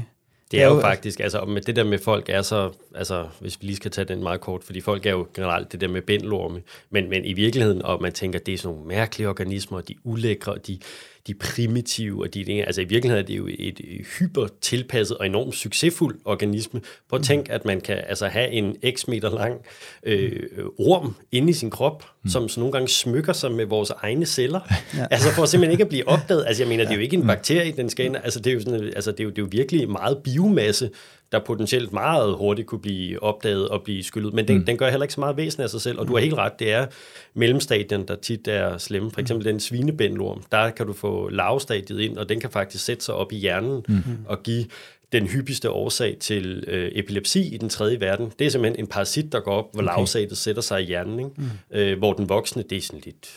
Det 0.52 0.62
er 0.62 0.68
jo 0.68 0.82
faktisk, 0.82 1.20
altså 1.20 1.46
med 1.46 1.62
det 1.62 1.76
der 1.76 1.84
med 1.84 2.00
folk 2.00 2.30
er 2.30 2.42
så, 2.42 2.72
altså 2.96 3.28
hvis 3.40 3.62
vi 3.62 3.66
lige 3.66 3.76
skal 3.76 3.92
tage 3.92 4.06
den 4.06 4.24
meget 4.24 4.42
kort, 4.42 4.64
fordi 4.64 4.82
folk 4.82 5.06
er 5.06 5.12
jo 5.12 5.28
generelt 5.34 5.72
det 5.72 5.82
der 5.82 5.88
med 5.88 6.02
bændelorme, 6.02 6.62
men, 6.90 7.10
men 7.10 7.26
i 7.26 7.34
virkeligheden, 7.34 7.82
og 7.82 8.02
man 8.02 8.12
tænker, 8.12 8.40
det 8.40 8.54
er 8.54 8.58
sådan 8.58 8.76
nogle 8.76 8.88
mærkelige 8.88 9.30
organismer, 9.30 9.82
de 9.82 9.94
er 9.94 9.98
ulækre, 10.04 10.58
de, 10.68 10.80
de 11.28 11.34
primitive, 11.34 12.24
og 12.24 12.34
de, 12.34 12.64
altså 12.64 12.82
i 12.82 12.86
virkeligheden 12.86 13.24
er 13.24 13.28
det 13.28 13.38
jo 13.38 13.48
et 13.60 13.82
hyper 14.20 14.48
tilpasset 14.62 15.18
og 15.18 15.26
enormt 15.26 15.56
succesfuld 15.56 16.20
organisme. 16.26 16.82
Prøv 17.10 17.20
at 17.20 17.26
tænke, 17.26 17.52
at 17.52 17.66
man 17.66 17.82
kan 17.82 17.98
altså 18.08 18.28
have 18.28 18.50
en 18.50 18.76
x 18.96 19.08
meter 19.08 19.30
lang 19.30 19.62
øh, 20.04 20.44
orm 20.80 21.16
inde 21.32 21.50
i 21.50 21.54
sin 21.54 21.70
krop, 21.70 22.04
mm. 22.24 22.30
som 22.30 22.50
så 22.50 22.60
nogle 22.60 22.72
gange 22.72 22.88
smykker 22.88 23.34
sig 23.34 23.52
med 23.52 23.66
vores 23.66 23.90
egne 23.90 24.26
celler. 24.26 24.60
Ja. 24.98 25.06
Altså 25.12 25.32
for 25.32 25.46
simpelthen 25.46 25.72
ikke 25.72 25.84
at 25.84 25.90
blive 25.90 26.08
opdaget. 26.08 26.44
Altså 26.48 26.64
jeg 26.64 26.70
mener, 26.70 26.84
det 26.84 26.92
er 26.92 26.96
jo 26.96 27.02
ikke 27.02 27.16
en 27.16 27.28
bakterie, 27.28 27.72
den 27.72 27.90
skal 27.90 28.06
ind. 28.06 28.16
Altså 28.16 28.40
det 28.40 28.50
er 28.50 28.54
jo, 28.54 28.60
sådan, 28.60 28.84
altså, 28.96 29.12
det 29.12 29.20
er 29.20 29.24
jo, 29.24 29.30
det 29.30 29.38
er 29.38 29.42
jo 29.42 29.48
virkelig 29.52 29.90
meget 29.90 30.18
biomasse, 30.24 30.90
der 31.32 31.40
potentielt 31.40 31.94
meget 31.94 32.36
hurtigt 32.36 32.68
kunne 32.68 32.82
blive 32.82 33.24
opdaget 33.24 33.70
og 33.70 33.84
blive 33.84 34.04
skyllet. 34.04 34.34
Men 34.34 34.48
den, 34.48 34.58
mm. 34.58 34.66
den 34.66 34.78
gør 34.78 34.90
heller 34.90 35.04
ikke 35.04 35.14
så 35.14 35.20
meget 35.20 35.38
væsen 35.38 35.64
af 35.64 35.70
sig 35.70 35.82
selv, 35.82 36.00
og 36.00 36.08
du 36.08 36.14
har 36.14 36.22
helt 36.22 36.34
ret, 36.34 36.60
det 36.60 36.72
er 36.72 36.86
mellemstadien, 37.34 38.08
der 38.08 38.16
tit 38.16 38.48
er 38.48 38.78
slemme. 38.78 39.12
For 39.12 39.22
eksempel 39.22 39.46
den 39.46 39.60
svinebændlorm, 39.60 40.44
der 40.52 40.70
kan 40.70 40.88
du 40.88 40.94
få 40.94 41.30
lavstadiet 41.30 42.00
ind, 42.00 42.18
og 42.18 42.30
den 42.30 42.40
kan 42.40 42.50
faktisk 42.50 42.86
sætte 42.86 43.06
sig 43.06 43.16
op 43.16 43.32
i 43.32 43.36
hjernen 43.36 43.86
mm. 43.88 44.04
og 44.26 44.44
give 44.44 44.66
den 45.12 45.28
hyppigste 45.28 45.72
årsag 45.72 46.18
til 46.20 46.64
øh, 46.68 46.92
epilepsi 46.94 47.54
i 47.56 47.58
den 47.58 47.70
tredje 47.70 48.00
verden. 48.00 48.32
Det 48.40 48.48
er 48.48 48.52
simpelthen 48.52 48.80
en 48.80 48.88
parasit, 48.88 49.32
der 49.32 49.40
går 49.40 49.54
op, 49.54 49.74
hvor 49.74 49.84
okay. 49.84 49.96
lavstadiet 49.96 50.38
sætter 50.38 50.62
sig 50.62 50.82
i 50.82 50.86
hjernen, 50.86 51.20
ikke? 51.20 51.32
Mm. 51.38 51.50
Øh, 51.72 51.98
hvor 51.98 52.14
den 52.14 52.30
voksne, 52.30 52.64
det 52.70 52.78
er 52.78 52.82
sådan 52.82 53.02
lidt 53.06 53.30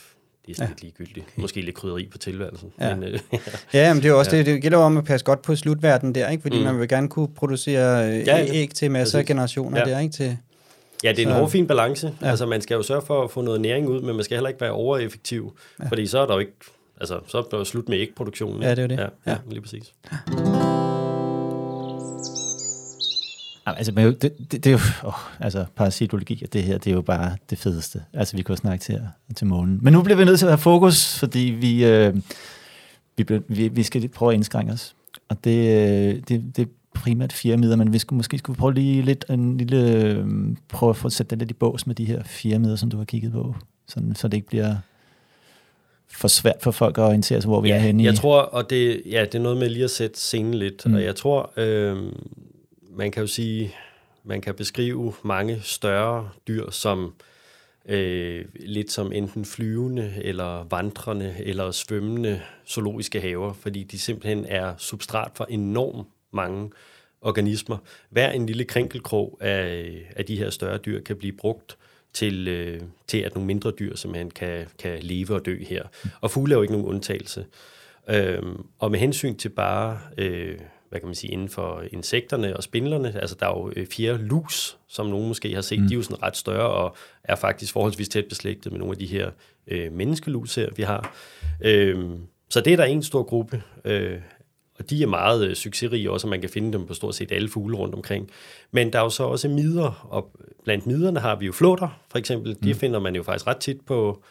det 0.47 0.51
er 0.53 0.55
sådan 0.55 0.67
ja. 0.69 0.71
lidt 0.71 0.83
ligegyldigt. 0.83 1.27
Måske 1.39 1.61
lidt 1.61 1.77
krydderi 1.77 2.09
på 2.13 2.19
tilværelsen. 2.19 2.73
Ja. 2.81 2.95
Men, 2.97 3.05
øh, 3.09 3.19
Ja, 3.75 3.95
men 3.95 4.03
det 4.03 4.09
er 4.09 4.13
jo 4.13 4.19
også 4.19 4.31
ja. 4.31 4.39
det, 4.39 4.47
det 4.47 4.63
gælder 4.63 4.79
om 4.79 4.97
at 4.97 5.05
passe 5.05 5.25
godt 5.27 5.43
på 5.43 5.57
slutverden 5.57 6.15
der, 6.15 6.29
ikke? 6.29 6.43
fordi 6.43 6.59
mm. 6.59 6.65
Man 6.65 6.81
vil 6.81 6.89
gerne 6.89 7.09
kunne 7.09 7.29
producere 7.35 8.09
øh, 8.09 8.15
Ja, 8.27 8.37
ja, 8.37 8.45
ja. 8.45 8.55
æg 8.55 8.71
til 8.75 8.91
masser 8.91 9.19
af 9.19 9.25
generationer 9.27 9.79
Ja. 9.79 9.85
der, 9.95 9.99
ikke? 9.99 10.13
Til, 10.13 10.37
Ja, 11.05 11.13
det 11.13 11.19
er 11.19 11.27
en 11.27 11.33
hård, 11.35 11.51
fin 11.51 11.67
balance. 11.67 12.07
Ja. 12.07 12.13
Ja. 12.27 12.31
Altså, 12.31 12.47
man 12.47 12.61
skal 12.61 12.75
jo 12.75 12.83
sørge 12.83 13.03
for 13.07 13.25
at 13.25 13.31
få 13.31 13.43
noget 13.43 13.61
næring 13.61 13.89
ud, 13.89 14.01
men 14.01 14.15
man 14.17 14.25
skal 14.25 14.37
heller 14.37 14.49
ikke 14.49 14.61
være 14.61 14.71
overeffektiv, 14.73 15.57
ja. 15.83 15.89
fordi 15.89 16.07
så 16.07 16.19
er 16.19 16.27
der 16.27 16.35
jo 16.35 16.39
ikke, 16.41 16.53
altså, 17.01 17.21
så 17.27 17.39
er 17.39 17.43
der 17.43 17.59
jo 17.59 17.65
slut 17.65 17.89
med 17.89 17.99
ægproduktionen. 17.99 18.63
Ja, 18.63 18.71
det 18.75 18.79
er 18.79 18.87
det. 18.87 18.97
Ja, 18.99 19.03
Ja. 19.03 19.09
ja. 19.27 19.37
lige 19.51 19.61
præcis. 19.61 19.93
Jamen, 20.31 20.70
Altså, 23.67 23.93
men 23.93 24.07
det, 24.07 24.23
det, 24.23 24.53
det 24.53 24.67
er 24.67 24.71
jo, 24.71 24.79
åh, 25.05 25.15
altså, 25.41 25.65
parasitologi 25.77 26.41
og 26.45 26.53
det 26.53 26.63
her, 26.63 26.79
det 26.79 26.91
er 26.91 26.95
jo 26.95 27.03
bare 27.03 27.37
det 27.51 27.59
fedeste. 27.59 28.03
Altså, 28.13 28.37
vi 28.37 28.45
jo 28.51 28.57
snakke 28.57 28.83
til, 28.83 29.01
til 29.37 29.47
månen. 29.47 29.79
Men 29.83 29.93
nu 29.93 30.03
bliver 30.03 30.17
vi 30.17 30.25
nødt 30.25 30.39
til 30.39 30.47
at 30.47 30.53
have 30.53 30.59
fokus, 30.59 31.19
fordi 31.19 31.41
vi, 31.41 31.85
øh, 31.85 32.17
vi, 33.17 33.41
vi, 33.49 33.69
vi 33.69 33.83
skal 33.83 34.09
prøve 34.09 34.33
at 34.33 34.35
indskrænke 34.35 34.73
os. 34.73 34.95
Og 35.29 35.45
det, 35.45 35.59
øh, 35.59 36.15
det, 36.29 36.57
det 36.57 36.63
er 36.63 36.67
primært 36.95 37.33
firmider, 37.33 37.77
men 37.77 37.93
vi 37.93 37.99
skulle, 37.99 38.17
måske 38.17 38.39
skulle 38.39 38.57
vi 38.57 38.59
prøve 38.59 38.75
lige 38.75 39.03
lidt, 39.03 39.25
en 39.31 39.57
lille, 39.57 39.93
øh, 39.93 40.27
prøve 40.69 40.91
at 40.91 40.97
få 40.97 41.11
sætte 41.11 41.37
lidt 41.37 41.51
i 41.51 41.55
bås 41.55 41.87
med 41.87 41.95
de 41.95 42.05
her 42.05 42.23
firmider, 42.23 42.77
som 42.77 42.91
du 42.91 42.97
har 42.97 43.05
kigget 43.05 43.33
på, 43.33 43.55
sådan, 43.89 44.15
så 44.15 44.29
det 44.29 44.37
ikke 44.37 44.49
bliver 44.49 44.77
for 46.13 46.29
svært 46.29 46.57
for 46.61 46.71
folk 46.71 46.99
at 46.99 47.03
orientere 47.03 47.41
sig, 47.41 47.49
hvor 47.49 47.61
vi 47.61 47.71
er 47.71 47.79
henne 47.79 48.03
i. 48.03 48.07
Jeg 48.07 48.15
tror, 48.15 48.41
og 48.41 48.71
det, 48.71 49.03
ja, 49.07 49.21
det 49.25 49.35
er 49.35 49.43
noget 49.43 49.59
med 49.59 49.69
lige 49.69 49.85
at 49.85 49.91
sætte 49.91 50.21
scenen 50.21 50.55
lidt, 50.55 50.87
mm. 50.87 50.95
og 50.95 51.03
jeg 51.03 51.17
tror, 51.17 51.53
øh, 51.57 51.97
man 53.01 53.11
kan 53.11 53.21
jo 53.21 53.27
sige, 53.27 53.75
man 54.25 54.41
kan 54.41 54.55
beskrive 54.55 55.15
mange 55.23 55.61
større 55.63 56.31
dyr 56.49 56.71
som 56.71 57.15
øh, 57.87 58.45
lidt 58.55 58.91
som 58.93 59.13
enten 59.13 59.45
flyvende, 59.45 60.15
eller 60.23 60.67
vandrende, 60.71 61.35
eller 61.39 61.71
svømmende 61.71 62.43
zoologiske 62.69 63.21
haver, 63.21 63.53
fordi 63.53 63.83
de 63.83 63.99
simpelthen 63.99 64.45
er 64.45 64.75
substrat 64.79 65.31
for 65.35 65.45
enormt 65.45 66.09
mange 66.33 66.71
organismer. 67.21 67.77
Hver 68.11 68.31
en 68.31 68.47
lille 68.47 68.65
krinkelkrog 68.65 69.39
af, 69.41 69.93
af 70.17 70.25
de 70.25 70.39
her 70.39 70.51
større 70.51 70.79
dyr 70.79 71.01
kan 71.01 71.17
blive 71.17 71.33
brugt 71.33 71.77
til, 72.13 72.49
øh, 72.49 72.81
til 73.07 73.19
at 73.19 73.35
nogle 73.35 73.47
mindre 73.47 73.71
dyr 73.71 73.97
simpelthen 73.97 74.31
kan, 74.31 74.67
kan 74.79 74.99
leve 75.03 75.35
og 75.35 75.47
dø 75.47 75.65
her. 75.65 75.85
Og 76.21 76.31
fugle 76.31 76.55
er 76.55 76.57
jo 76.57 76.63
ikke 76.63 76.75
nogen 76.75 76.89
undtagelse. 76.89 77.47
Øhm, 78.09 78.67
og 78.79 78.91
med 78.91 78.99
hensyn 78.99 79.37
til 79.37 79.49
bare, 79.49 79.99
øh, 80.19 80.59
hvad 80.91 81.01
kan 81.01 81.07
man 81.07 81.15
sige, 81.15 81.33
inden 81.33 81.49
for 81.49 81.83
insekterne 81.93 82.57
og 82.57 82.63
spindlerne, 82.63 83.21
altså 83.21 83.37
der 83.41 83.47
er 83.47 83.51
jo 83.51 83.73
øh, 83.77 83.87
fire 83.87 84.19
lus, 84.19 84.79
som 84.89 85.07
nogen 85.07 85.29
måske 85.29 85.55
har 85.55 85.61
set, 85.61 85.81
mm. 85.81 85.89
de 85.89 85.95
er 85.95 85.97
jo 85.97 86.03
sådan 86.03 86.23
ret 86.23 86.37
større 86.37 86.69
og 86.69 86.97
er 87.25 87.37
faktisk 87.37 87.73
forholdsvis 87.73 88.09
tæt 88.09 88.25
beslægtet 88.29 88.73
med 88.73 88.79
nogle 88.79 88.93
af 88.93 88.99
de 88.99 89.07
her 89.07 89.31
øh, 89.67 89.93
menneskelus 89.93 90.55
her, 90.55 90.69
vi 90.77 90.83
har. 90.83 91.15
Øhm, 91.61 92.19
så 92.49 92.61
det 92.61 92.73
er 92.73 92.77
der 92.77 92.85
en 92.85 93.03
stor 93.03 93.23
gruppe, 93.23 93.63
øh, 93.85 94.19
og 94.79 94.91
de 94.91 95.03
er 95.03 95.07
meget 95.07 95.49
øh, 95.49 95.55
succesrige 95.55 96.11
også, 96.11 96.27
og 96.27 96.31
man 96.31 96.41
kan 96.41 96.51
finde 96.51 96.73
dem 96.73 96.87
på 96.87 96.95
stort 96.95 97.15
set 97.15 97.33
alle 97.33 97.49
fugle 97.49 97.77
rundt 97.77 97.95
omkring. 97.95 98.31
Men 98.71 98.93
der 98.93 98.99
er 98.99 99.03
jo 99.03 99.11
så 99.11 99.23
også 99.23 99.49
midder, 99.49 100.09
og 100.11 100.31
blandt 100.65 100.87
midderne 100.87 101.21
har 101.21 101.37
vi 101.37 101.47
jo 101.47 101.53
flåter, 101.53 102.01
for 102.11 102.19
eksempel. 102.19 102.57
De 102.65 102.75
finder 102.75 103.01
man 103.01 103.17
jo 103.17 103.23
faktisk 103.23 103.47
ret 103.47 103.57
tit 103.57 103.81
på, 103.87 104.23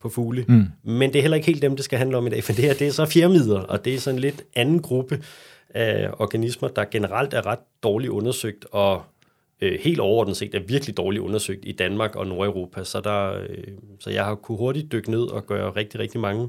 på 0.00 0.08
fugle. 0.08 0.44
Mm. 0.48 0.66
Men 0.82 1.12
det 1.12 1.18
er 1.18 1.22
heller 1.22 1.36
ikke 1.36 1.46
helt 1.46 1.62
dem, 1.62 1.76
det 1.76 1.84
skal 1.84 1.98
handle 1.98 2.16
om 2.16 2.26
i 2.26 2.30
dag, 2.30 2.44
for 2.44 2.52
det 2.52 2.64
her 2.64 2.74
det 2.74 2.86
er 2.86 2.92
så 2.92 3.06
fjermider, 3.06 3.60
og 3.60 3.84
det 3.84 3.94
er 3.94 3.98
sådan 3.98 4.16
en 4.16 4.20
lidt 4.20 4.42
anden 4.54 4.82
gruppe 4.82 5.22
af 5.76 6.10
organismer, 6.18 6.68
der 6.68 6.84
generelt 6.84 7.34
er 7.34 7.46
ret 7.46 7.58
dårligt 7.82 8.10
undersøgt, 8.10 8.66
og 8.72 9.02
øh, 9.60 9.80
helt 9.80 10.00
overordnet 10.00 10.36
set 10.36 10.54
er 10.54 10.60
virkelig 10.60 10.96
dårligt 10.96 11.22
undersøgt 11.22 11.60
i 11.62 11.72
Danmark 11.72 12.16
og 12.16 12.26
Nordeuropa. 12.26 12.84
Så, 12.84 13.00
der, 13.00 13.32
øh, 13.48 13.64
så 14.00 14.10
jeg 14.10 14.24
har 14.24 14.34
kunne 14.34 14.58
hurtigt 14.58 14.92
dykke 14.92 15.10
ned 15.10 15.22
og 15.22 15.46
gøre 15.46 15.70
rigtig, 15.70 16.00
rigtig 16.00 16.20
mange 16.20 16.48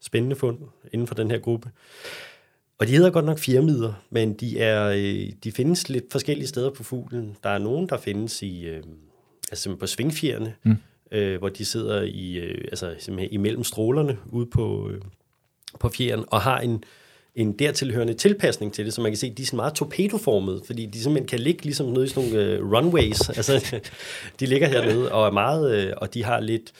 spændende 0.00 0.36
fund 0.36 0.58
inden 0.92 1.06
for 1.06 1.14
den 1.14 1.30
her 1.30 1.38
gruppe. 1.38 1.70
Og 2.78 2.86
de 2.86 2.92
hedder 2.92 3.10
godt 3.10 3.24
nok 3.24 3.38
firmider, 3.38 3.92
men 4.10 4.34
de, 4.34 4.60
er, 4.60 4.88
øh, 4.88 5.32
de 5.44 5.52
findes 5.52 5.88
lidt 5.88 6.04
forskellige 6.12 6.48
steder 6.48 6.70
på 6.70 6.82
fuglen. 6.82 7.36
Der 7.42 7.50
er 7.50 7.58
nogen, 7.58 7.88
der 7.88 7.98
findes 7.98 8.42
i, 8.42 8.66
øh, 8.66 8.82
altså 9.50 9.76
på 9.76 9.86
svingfjerne, 9.86 10.54
mm. 10.62 10.76
øh, 11.12 11.38
hvor 11.38 11.48
de 11.48 11.64
sidder 11.64 12.02
i, 12.02 12.36
øh, 12.36 12.64
altså 12.64 12.94
imellem 13.30 13.64
strålerne 13.64 14.18
ude 14.26 14.46
på, 14.46 14.90
øh, 14.90 15.00
på 15.80 15.88
fjeren, 15.88 16.24
og 16.28 16.40
har 16.40 16.58
en, 16.58 16.84
en 17.36 17.52
dertilhørende 17.52 18.14
tilpasning 18.14 18.72
til 18.72 18.84
det, 18.84 18.94
så 18.94 19.00
man 19.00 19.10
kan 19.10 19.16
se, 19.16 19.26
at 19.26 19.38
de 19.38 19.42
er 19.42 19.46
sådan 19.46 19.56
meget 19.56 19.74
torpedoformede, 19.74 20.62
fordi 20.66 20.86
de 20.86 21.00
simpelthen 21.00 21.28
kan 21.28 21.38
ligge 21.38 21.62
ligesom 21.62 21.86
nede 21.86 22.04
i 22.04 22.08
sådan 22.08 22.30
nogle 22.30 22.44
øh, 22.44 22.72
runways. 22.72 23.28
Altså, 23.36 23.80
de 24.40 24.46
ligger 24.46 24.68
hernede 24.68 25.12
og 25.12 25.26
er 25.26 25.30
meget, 25.30 25.74
øh, 25.76 25.92
og 25.96 26.14
de 26.14 26.24
har 26.24 26.40
lidt, 26.40 26.72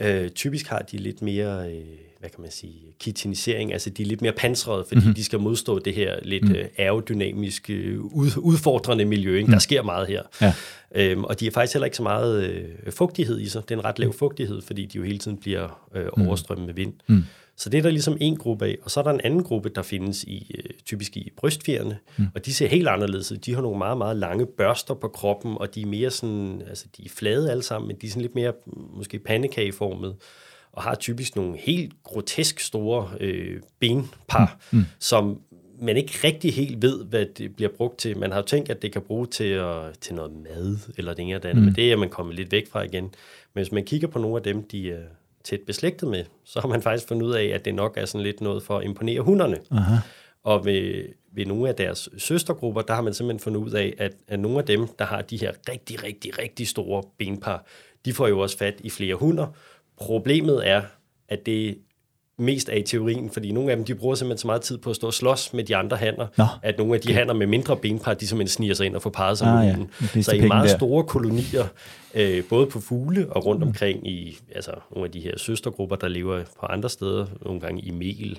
øh, 0.00 0.30
typisk 0.30 0.66
har 0.66 0.78
de 0.78 0.96
lidt 0.96 1.22
mere 1.22 1.70
øh, 1.70 1.84
hvad 2.22 2.30
kan 2.30 2.40
man 2.40 2.50
sige, 2.50 2.74
kitinisering, 3.00 3.72
altså 3.72 3.90
de 3.90 4.02
er 4.02 4.06
lidt 4.06 4.22
mere 4.22 4.32
pansrede, 4.32 4.84
fordi 4.88 5.00
mm-hmm. 5.00 5.14
de 5.14 5.24
skal 5.24 5.38
modstå 5.38 5.78
det 5.78 5.94
her 5.94 6.16
lidt 6.22 6.48
mm. 6.48 6.54
aerodynamiske, 6.78 8.00
ud, 8.00 8.30
udfordrende 8.36 9.04
miljø. 9.04 9.36
Ikke? 9.36 9.46
Mm. 9.46 9.52
Der 9.52 9.58
sker 9.58 9.82
meget 9.82 10.08
her. 10.08 10.22
Ja. 10.40 10.54
Øhm, 10.94 11.24
og 11.24 11.40
de 11.40 11.44
har 11.44 11.52
faktisk 11.52 11.74
heller 11.74 11.84
ikke 11.84 11.96
så 11.96 12.02
meget 12.02 12.44
øh, 12.44 12.92
fugtighed 12.92 13.40
i 13.40 13.48
sig. 13.48 13.62
Det 13.62 13.74
er 13.74 13.78
en 13.78 13.84
ret 13.84 13.98
lav 13.98 14.12
fugtighed, 14.12 14.62
fordi 14.62 14.86
de 14.86 14.98
jo 14.98 15.04
hele 15.04 15.18
tiden 15.18 15.36
bliver 15.36 15.88
øh, 15.94 16.06
overstrømmet 16.26 16.66
med 16.66 16.74
vind. 16.74 16.92
Mm. 17.06 17.24
Så 17.56 17.70
det 17.70 17.78
er 17.78 17.82
der 17.82 17.90
ligesom 17.90 18.16
en 18.20 18.36
gruppe 18.36 18.66
af. 18.66 18.76
Og 18.82 18.90
så 18.90 19.00
er 19.00 19.04
der 19.04 19.10
en 19.10 19.20
anden 19.24 19.42
gruppe, 19.42 19.68
der 19.68 19.82
findes 19.82 20.24
i 20.24 20.54
øh, 20.58 20.70
typisk 20.84 21.16
i 21.16 21.32
brystfjerne, 21.36 21.98
mm. 22.16 22.26
og 22.34 22.46
de 22.46 22.54
ser 22.54 22.66
helt 22.66 22.88
anderledes 22.88 23.32
ud. 23.32 23.36
De 23.36 23.54
har 23.54 23.62
nogle 23.62 23.78
meget, 23.78 23.98
meget 23.98 24.16
lange 24.16 24.46
børster 24.46 24.94
på 24.94 25.08
kroppen, 25.08 25.56
og 25.58 25.74
de 25.74 25.82
er 25.82 25.86
mere 25.86 26.10
sådan, 26.10 26.62
altså 26.68 26.86
de 26.96 27.04
er 27.04 27.08
flade 27.08 27.50
alle 27.50 27.62
sammen, 27.62 27.88
men 27.88 27.96
de 27.96 28.06
er 28.06 28.10
sådan 28.10 28.22
lidt 28.22 28.34
mere 28.34 28.52
måske 28.96 29.18
pandekageformet 29.18 30.16
og 30.72 30.82
har 30.82 30.94
typisk 30.94 31.36
nogle 31.36 31.56
helt 31.58 31.92
grotesk 32.02 32.60
store 32.60 33.10
øh, 33.20 33.60
benpar, 33.80 34.58
mm. 34.72 34.78
Mm. 34.78 34.84
som 34.98 35.40
man 35.80 35.96
ikke 35.96 36.12
rigtig 36.24 36.54
helt 36.54 36.82
ved, 36.82 37.04
hvad 37.04 37.26
det 37.38 37.56
bliver 37.56 37.70
brugt 37.76 37.98
til. 37.98 38.18
Man 38.18 38.30
har 38.30 38.38
jo 38.38 38.44
tænkt, 38.44 38.70
at 38.70 38.82
det 38.82 38.92
kan 38.92 39.02
bruge 39.02 39.26
til, 39.26 39.44
at, 39.44 39.98
til 40.00 40.14
noget 40.14 40.32
mad, 40.32 40.78
eller 40.98 41.14
det 41.14 41.22
ene 41.22 41.34
eller 41.34 41.50
andet, 41.50 41.62
mm. 41.62 41.66
men 41.66 41.74
det 41.74 41.92
er 41.92 41.96
man 41.96 42.08
kommet 42.08 42.36
lidt 42.36 42.52
væk 42.52 42.70
fra 42.70 42.82
igen. 42.82 43.04
Men 43.54 43.64
hvis 43.64 43.72
man 43.72 43.84
kigger 43.84 44.08
på 44.08 44.18
nogle 44.18 44.36
af 44.36 44.42
dem, 44.42 44.62
de 44.62 44.90
er 44.90 45.02
tæt 45.44 45.60
beslægtet 45.66 46.08
med, 46.08 46.24
så 46.44 46.60
har 46.60 46.68
man 46.68 46.82
faktisk 46.82 47.08
fundet 47.08 47.26
ud 47.26 47.32
af, 47.32 47.44
at 47.44 47.64
det 47.64 47.74
nok 47.74 47.96
er 47.96 48.04
sådan 48.04 48.22
lidt 48.22 48.40
noget 48.40 48.62
for 48.62 48.78
at 48.78 48.84
imponere 48.84 49.20
hunderne. 49.20 49.58
Aha. 49.70 49.96
Og 50.44 50.64
ved, 50.64 51.04
ved 51.32 51.46
nogle 51.46 51.68
af 51.68 51.74
deres 51.74 52.08
søstergrupper, 52.18 52.82
der 52.82 52.94
har 52.94 53.02
man 53.02 53.14
simpelthen 53.14 53.40
fundet 53.40 53.60
ud 53.60 53.70
af, 53.70 53.94
at, 53.98 54.12
at 54.28 54.40
nogle 54.40 54.58
af 54.58 54.64
dem, 54.64 54.88
der 54.98 55.04
har 55.04 55.22
de 55.22 55.36
her 55.36 55.52
rigtig, 55.68 56.02
rigtig, 56.02 56.38
rigtig 56.38 56.68
store 56.68 57.02
benpar, 57.18 57.66
de 58.04 58.12
får 58.12 58.28
jo 58.28 58.38
også 58.38 58.58
fat 58.58 58.74
i 58.80 58.90
flere 58.90 59.14
hunder, 59.14 59.46
Problemet 59.96 60.68
er, 60.68 60.82
at 61.28 61.46
det 61.46 61.78
mest 62.38 62.68
er 62.68 62.76
i 62.76 62.82
teorien, 62.82 63.30
fordi 63.30 63.52
nogle 63.52 63.70
af 63.70 63.76
dem, 63.76 63.84
de 63.84 63.94
bruger 63.94 64.14
simpelthen 64.14 64.38
så 64.38 64.46
meget 64.46 64.62
tid 64.62 64.78
på 64.78 64.90
at 64.90 64.96
stå 64.96 65.06
og 65.06 65.14
slås 65.14 65.52
med 65.54 65.64
de 65.64 65.76
andre 65.76 65.96
hanner, 65.96 66.26
Nå. 66.38 66.44
at 66.62 66.78
nogle 66.78 66.94
af 66.94 67.00
de 67.00 67.14
hanner 67.14 67.34
med 67.34 67.46
mindre 67.46 67.76
benpar, 67.76 68.14
de 68.14 68.26
simpelthen 68.26 68.52
sniger 68.52 68.74
sig 68.74 68.86
ind 68.86 68.96
og 68.96 69.02
får 69.02 69.10
parret 69.10 69.38
sig 69.38 69.48
ah, 69.48 69.78
med 69.78 69.86
ja. 70.14 70.22
Så 70.22 70.32
i 70.32 70.40
meget 70.40 70.70
der. 70.70 70.76
store 70.76 71.04
kolonier, 71.04 71.66
øh, 72.14 72.44
både 72.44 72.66
på 72.66 72.80
fugle 72.80 73.32
og 73.32 73.46
rundt 73.46 73.60
mm. 73.60 73.68
omkring 73.68 74.08
i 74.08 74.38
altså, 74.54 74.72
nogle 74.90 75.06
af 75.06 75.12
de 75.12 75.20
her 75.20 75.38
søstergrupper, 75.38 75.96
der 75.96 76.08
lever 76.08 76.42
på 76.60 76.66
andre 76.66 76.90
steder, 76.90 77.26
nogle 77.44 77.60
gange 77.60 77.82
i 77.82 77.90
mel. 77.90 78.38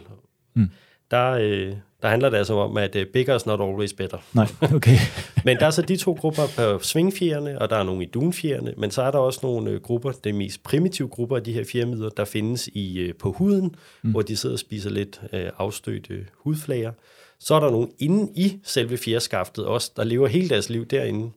Mm 0.54 0.70
der, 1.14 1.32
øh, 1.32 1.76
der 2.02 2.08
handler 2.10 2.30
det 2.30 2.38
altså 2.38 2.54
om, 2.54 2.78
at 2.78 2.96
uh, 2.96 3.02
bigger 3.14 3.36
is 3.36 3.46
not 3.46 3.62
always 3.62 3.94
better. 3.94 4.18
Nej, 4.34 4.48
okay. 4.76 4.98
men 5.46 5.58
der 5.58 5.66
er 5.66 5.72
så 5.72 5.82
de 5.82 5.98
to 5.98 6.14
grupper 6.14 6.44
på 6.58 6.80
svingfjerne, 6.84 7.62
og 7.62 7.70
der 7.70 7.76
er 7.76 7.84
nogle 7.84 8.04
i 8.04 8.06
dunfjerne, 8.06 8.74
men 8.78 8.92
så 8.92 9.02
er 9.02 9.12
der 9.12 9.20
også 9.20 9.40
nogle 9.44 9.76
uh, 9.76 9.82
grupper, 9.82 10.12
de 10.12 10.34
mest 10.34 10.64
primitive 10.64 11.08
grupper 11.08 11.36
af 11.36 11.44
de 11.44 11.54
her 11.54 11.64
fjermider, 11.72 12.10
der 12.10 12.26
findes 12.26 12.68
i 12.68 13.10
uh, 13.10 13.16
på 13.20 13.32
huden, 13.32 13.76
mm. 14.02 14.12
hvor 14.12 14.22
de 14.22 14.38
sidder 14.38 14.56
og 14.56 14.60
spiser 14.60 14.90
lidt 14.90 15.22
uh, 15.34 15.40
afstødte 15.58 16.26
hudflager. 16.36 16.92
Så 17.40 17.56
er 17.56 17.60
der 17.60 17.72
nogle 17.72 17.88
inde 18.00 18.32
i 18.36 18.60
selve 18.64 18.98
fjerskaftet 18.98 19.66
også, 19.66 19.92
der 19.96 20.04
lever 20.04 20.28
hele 20.28 20.50
deres 20.50 20.70
liv 20.70 20.86
derinde. 20.86 21.32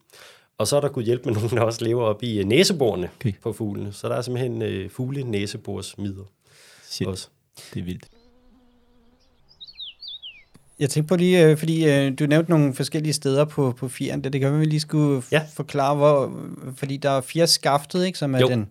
Og 0.59 0.67
så 0.67 0.77
er 0.77 0.81
der 0.81 0.89
kunne 0.89 1.05
hjælpe 1.05 1.25
med 1.25 1.35
nogen, 1.35 1.51
der 1.51 1.61
også 1.61 1.85
lever 1.85 2.03
op 2.03 2.23
i 2.23 2.41
uh, 2.41 2.47
næseborene 2.47 3.11
okay. 3.21 3.33
på 3.43 3.53
fuglene. 3.53 3.93
Så 3.93 4.09
der 4.09 4.15
er 4.15 4.23
simpelthen 4.23 4.85
uh, 4.85 4.91
fugle 4.91 5.23
næseborsmider. 5.23 6.25
Også. 7.07 7.29
det 7.75 7.81
er 7.81 7.85
vildt. 7.85 8.16
Jeg 10.79 10.91
tænkte 10.91 11.09
på 11.09 11.17
lige, 11.17 11.45
øh, 11.45 11.57
fordi 11.57 11.89
øh, 11.89 12.19
du 12.19 12.27
nævnte 12.27 12.51
nogle 12.51 12.75
forskellige 12.75 13.13
steder 13.13 13.45
på, 13.45 13.75
på 13.79 13.89
fjeren. 13.89 14.25
Det, 14.25 14.33
det 14.33 14.41
kan 14.41 14.61
vi 14.61 14.65
lige 14.65 14.81
skulle 14.81 15.23
ja. 15.33 15.43
forklare, 15.55 15.95
hvor, 15.95 16.33
fordi 16.77 16.97
der 16.97 17.11
er 17.11 17.21
fire 17.21 17.47
skaftet, 17.47 18.07
ikke, 18.07 18.19
som 18.19 18.35
er 18.35 18.39
jo. 18.39 18.49
den 18.49 18.69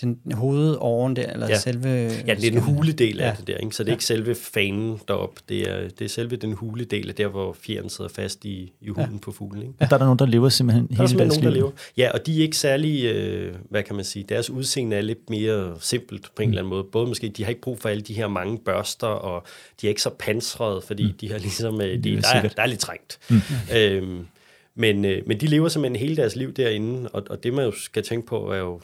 den 0.00 0.18
hovedoven 0.32 1.16
der, 1.16 1.32
eller 1.32 1.48
ja. 1.48 1.58
selve... 1.58 1.88
Ja, 1.88 2.34
det 2.34 2.46
er 2.46 2.50
den 2.50 2.60
huledel 2.60 3.20
af 3.20 3.26
ja. 3.26 3.34
det 3.38 3.46
der, 3.46 3.56
ikke? 3.56 3.76
så 3.76 3.82
det 3.82 3.88
er 3.88 3.92
ja. 3.92 3.94
ikke 3.94 4.04
selve 4.04 4.34
fanen 4.34 5.00
deroppe, 5.08 5.40
det 5.48 5.70
er, 5.70 5.88
det 5.88 6.04
er 6.04 6.08
selve 6.08 6.36
den 6.36 6.52
huledel 6.52 7.08
af 7.08 7.14
der, 7.14 7.28
hvor 7.28 7.56
fjeren 7.60 7.88
sidder 7.88 8.10
fast 8.10 8.44
i, 8.44 8.72
i 8.80 8.88
huden 8.88 9.12
ja. 9.12 9.18
på 9.22 9.32
fuglen. 9.32 9.62
Ikke? 9.62 9.74
Ja, 9.80 9.86
der 9.86 9.94
er 9.94 9.98
der 9.98 10.04
nogen, 10.04 10.18
der 10.18 10.26
lever 10.26 10.48
simpelthen 10.48 10.88
hele 10.90 11.08
der 11.08 11.24
er 11.24 11.28
nogen, 11.28 11.42
der 11.42 11.50
lever. 11.50 11.70
Ja, 11.96 12.10
og 12.10 12.26
de 12.26 12.38
er 12.38 12.42
ikke 12.42 12.56
særlig, 12.56 13.04
øh, 13.04 13.54
hvad 13.70 13.82
kan 13.82 13.96
man 13.96 14.04
sige, 14.04 14.24
deres 14.28 14.50
udseende 14.50 14.96
er 14.96 15.00
lidt 15.00 15.30
mere 15.30 15.76
simpelt 15.80 16.30
på 16.36 16.42
en 16.42 16.48
mm. 16.48 16.52
eller 16.52 16.62
anden 16.62 16.70
måde. 16.70 16.84
Både 16.92 17.06
måske, 17.06 17.28
de 17.28 17.42
har 17.44 17.48
ikke 17.48 17.60
brug 17.60 17.80
for 17.80 17.88
alle 17.88 18.02
de 18.02 18.14
her 18.14 18.28
mange 18.28 18.58
børster, 18.58 19.06
og 19.06 19.46
de 19.80 19.86
er 19.86 19.88
ikke 19.88 20.02
så 20.02 20.10
pansrede, 20.18 20.82
fordi 20.86 21.04
mm. 21.04 21.12
de 21.20 21.32
har 21.32 21.38
ligesom, 21.38 21.80
øh, 21.80 22.04
de, 22.04 22.16
der, 22.16 22.28
er, 22.34 22.48
der 22.48 22.62
er 22.62 22.66
lidt 22.66 22.80
trængt. 22.80 23.18
Mm. 23.30 23.40
Øhm, 23.76 24.26
men, 24.74 25.04
øh, 25.04 25.22
men 25.26 25.40
de 25.40 25.46
lever 25.46 25.68
simpelthen 25.68 26.00
hele 26.00 26.16
deres 26.16 26.36
liv 26.36 26.52
derinde, 26.52 27.08
og, 27.08 27.22
og 27.30 27.42
det 27.42 27.54
man 27.54 27.64
jo 27.64 27.72
skal 27.72 28.02
tænke 28.02 28.26
på 28.26 28.52
er 28.52 28.58
jo, 28.58 28.80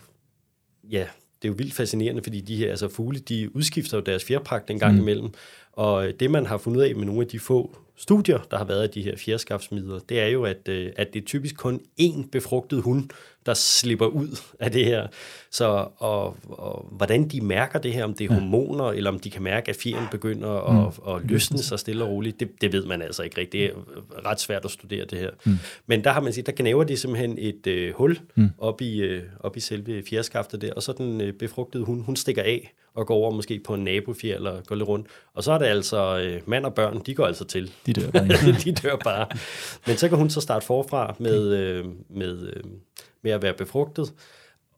ja, 0.90 1.06
det 1.42 1.48
er 1.48 1.52
jo 1.52 1.54
vildt 1.58 1.74
fascinerende, 1.74 2.22
fordi 2.22 2.40
de 2.40 2.56
her 2.56 2.70
altså 2.70 2.88
fugle, 2.88 3.18
de 3.18 3.56
udskifter 3.56 3.96
jo 3.96 4.02
deres 4.02 4.24
fjerpragt 4.24 4.70
en 4.70 4.78
gang 4.78 4.94
mm. 4.94 5.00
imellem. 5.00 5.30
Og 5.72 6.08
det, 6.20 6.30
man 6.30 6.46
har 6.46 6.58
fundet 6.58 6.78
ud 6.78 6.84
af 6.84 6.96
med 6.96 7.04
nogle 7.04 7.20
af 7.20 7.26
de 7.28 7.38
få 7.38 7.76
studier, 7.96 8.38
der 8.50 8.58
har 8.58 8.64
været 8.64 8.82
af 8.82 8.90
de 8.90 9.02
her 9.02 9.16
fjerskabsmidler, 9.16 9.98
det 9.98 10.20
er 10.20 10.26
jo, 10.26 10.44
at, 10.44 10.68
øh, 10.68 10.92
at 10.96 11.14
det 11.14 11.22
er 11.22 11.26
typisk 11.26 11.56
kun 11.56 11.80
én 12.00 12.28
befrugtet 12.32 12.82
hund, 12.82 13.08
der 13.46 13.54
slipper 13.54 14.06
ud 14.06 14.38
af 14.60 14.72
det 14.72 14.84
her. 14.84 15.06
Så 15.50 15.88
og, 15.98 16.36
og, 16.48 16.86
hvordan 16.90 17.28
de 17.28 17.40
mærker 17.40 17.78
det 17.78 17.92
her, 17.92 18.04
om 18.04 18.14
det 18.14 18.30
er 18.30 18.34
hormoner, 18.34 18.84
eller 18.84 19.10
om 19.10 19.18
de 19.18 19.30
kan 19.30 19.42
mærke, 19.42 19.70
at 19.70 19.76
fjeren 19.76 20.06
begynder 20.10 20.70
mm. 20.70 20.86
at, 20.86 21.14
at 21.14 21.30
løsne 21.30 21.58
sig 21.58 21.78
stille 21.78 22.04
og 22.04 22.10
roligt, 22.10 22.40
det, 22.40 22.48
det 22.60 22.72
ved 22.72 22.84
man 22.84 23.02
altså 23.02 23.22
ikke 23.22 23.40
rigtigt. 23.40 23.74
Det 23.74 23.84
er 24.16 24.26
ret 24.26 24.40
svært 24.40 24.64
at 24.64 24.70
studere 24.70 25.04
det 25.04 25.18
her. 25.18 25.30
Mm. 25.44 25.58
Men 25.86 26.04
der 26.04 26.10
har 26.10 26.20
man 26.20 26.32
set, 26.32 26.46
der 26.46 26.52
knæver 26.52 26.84
de 26.84 26.96
simpelthen 26.96 27.38
et 27.38 27.66
øh, 27.66 27.94
hul 27.94 28.18
mm. 28.34 28.50
op, 28.58 28.80
i, 28.80 29.00
øh, 29.00 29.22
op 29.40 29.56
i 29.56 29.60
selve 29.60 30.02
fjerskaftet 30.10 30.62
der, 30.62 30.72
og 30.72 30.82
så 30.82 30.92
den 30.92 31.20
øh, 31.20 31.32
befrugtede 31.32 31.84
hund, 31.84 32.04
hun 32.04 32.16
stikker 32.16 32.42
af 32.42 32.74
og 32.94 33.06
går 33.06 33.14
over 33.14 33.30
måske 33.30 33.60
på 33.64 33.74
en 33.74 33.84
nabofjer 33.84 34.36
eller 34.36 34.62
går 34.62 34.76
lidt 34.76 34.88
rundt. 34.88 35.06
Og 35.34 35.44
så 35.44 35.52
er 35.52 35.58
det 35.58 35.66
altså 35.66 36.18
øh, 36.18 36.40
mand 36.46 36.66
og 36.66 36.74
børn, 36.74 37.02
de 37.06 37.14
går 37.14 37.26
altså 37.26 37.44
til. 37.44 37.72
De 37.86 37.92
dør 37.92 38.10
bare. 38.10 38.26
de 38.64 38.72
dør 38.72 38.96
bare. 38.96 39.26
Men 39.86 39.96
så 39.96 40.08
kan 40.08 40.18
hun 40.18 40.30
så 40.30 40.40
starte 40.40 40.66
forfra 40.66 41.14
med, 41.18 41.54
øh, 41.54 41.84
med, 42.10 42.48
øh, 42.48 42.62
med 43.22 43.32
at 43.32 43.42
være 43.42 43.54
befrugtet. 43.54 44.12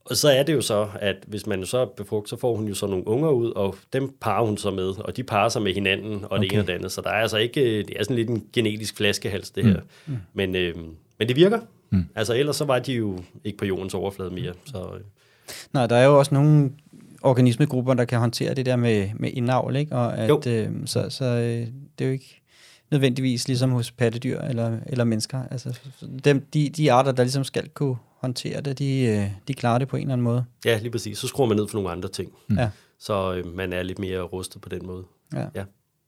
Og 0.05 0.17
så 0.17 0.29
er 0.29 0.43
det 0.43 0.53
jo 0.53 0.61
så, 0.61 0.89
at 1.01 1.17
hvis 1.27 1.47
man 1.47 1.67
så 1.67 1.79
er 1.79 1.87
befrugtet, 1.97 2.31
så 2.31 2.37
får 2.37 2.57
hun 2.57 2.69
jo 2.69 2.75
så 2.75 2.87
nogle 2.87 3.09
unger 3.09 3.31
ud, 3.31 3.51
og 3.51 3.77
dem 3.93 4.17
parer 4.21 4.45
hun 4.45 4.57
så 4.57 4.71
med, 4.71 4.89
og 4.99 5.17
de 5.17 5.23
parer 5.23 5.49
sig 5.49 5.63
med 5.63 5.75
hinanden, 5.75 6.25
og 6.25 6.33
okay. 6.33 6.43
det 6.43 6.53
ene 6.53 6.63
og 6.63 6.67
det 6.67 6.73
andet. 6.73 6.93
Så 6.93 7.01
der 7.01 7.11
er 7.11 7.23
altså 7.23 7.37
ikke, 7.37 7.61
det 7.61 7.91
er 7.97 8.03
sådan 8.03 8.17
lidt 8.17 8.31
en 8.31 8.45
genetisk 8.53 8.97
flaskehals, 8.97 9.51
det 9.51 9.65
her. 9.65 9.81
Mm. 10.07 10.13
Mm. 10.13 10.19
Men, 10.35 10.57
øh, 10.57 10.75
men 11.19 11.29
det 11.29 11.37
virker. 11.37 11.61
Mm. 11.91 12.05
Altså 12.15 12.35
ellers 12.35 12.57
så 12.57 12.65
var 12.65 12.79
de 12.79 12.93
jo 12.93 13.19
ikke 13.45 13.59
på 13.59 13.65
jordens 13.65 13.95
overflade 13.95 14.31
mere. 14.31 14.53
Så, 14.65 14.79
øh. 14.79 15.01
Nej, 15.73 15.87
der 15.87 15.97
er 15.97 16.05
jo 16.05 16.19
også 16.19 16.35
nogle 16.35 16.71
organismegrupper, 17.23 17.95
der 17.95 18.05
kan 18.05 18.19
håndtere 18.19 18.55
det 18.55 18.67
der 18.67 18.77
med, 18.77 19.11
med 19.15 19.31
indavl, 19.33 19.77
ikke? 19.77 19.97
Og 19.97 20.19
at, 20.19 20.47
øh, 20.47 20.69
så, 20.87 21.11
så 21.11 21.25
øh, 21.25 21.67
det 21.99 22.05
er 22.05 22.05
jo 22.05 22.13
ikke 22.13 22.41
nødvendigvis 22.91 23.49
ligesom 23.49 23.71
hos 23.71 23.91
pattedyr 23.91 24.41
eller, 24.41 24.79
eller 24.87 25.05
mennesker. 25.05 25.43
Altså, 25.51 25.79
dem, 26.25 26.47
de, 26.55 26.69
de 26.69 26.93
arter, 26.93 27.13
der 27.13 27.23
ligesom 27.23 27.45
skal 27.45 27.69
kunne 27.69 27.97
håndtere 28.25 28.61
det, 28.61 28.79
de, 28.79 29.01
øh, 29.01 29.31
de 29.49 29.55
klarer 29.55 29.79
det 29.79 29.89
på 29.89 29.97
en 29.97 30.03
eller 30.03 30.13
anden 30.13 30.25
måde. 30.25 30.45
Ja, 30.65 30.79
lige 30.79 30.91
præcis. 30.91 31.19
Så 31.19 31.27
skruer 31.27 31.49
man 31.49 31.57
ned 31.57 31.69
for 31.69 31.79
nogle 31.79 31.91
andre 31.91 32.09
ting. 32.09 32.33
Mm. 32.49 32.59
Ja. 32.59 32.71
Så 32.99 33.35
øh, 33.35 33.57
man 33.57 33.73
er 33.73 33.83
lidt 33.83 33.99
mere 33.99 34.21
rustet 34.21 34.63
på 34.63 34.69
den 34.69 34.87
måde. 34.87 35.05
Ja. 35.35 35.47
ja 35.55 35.65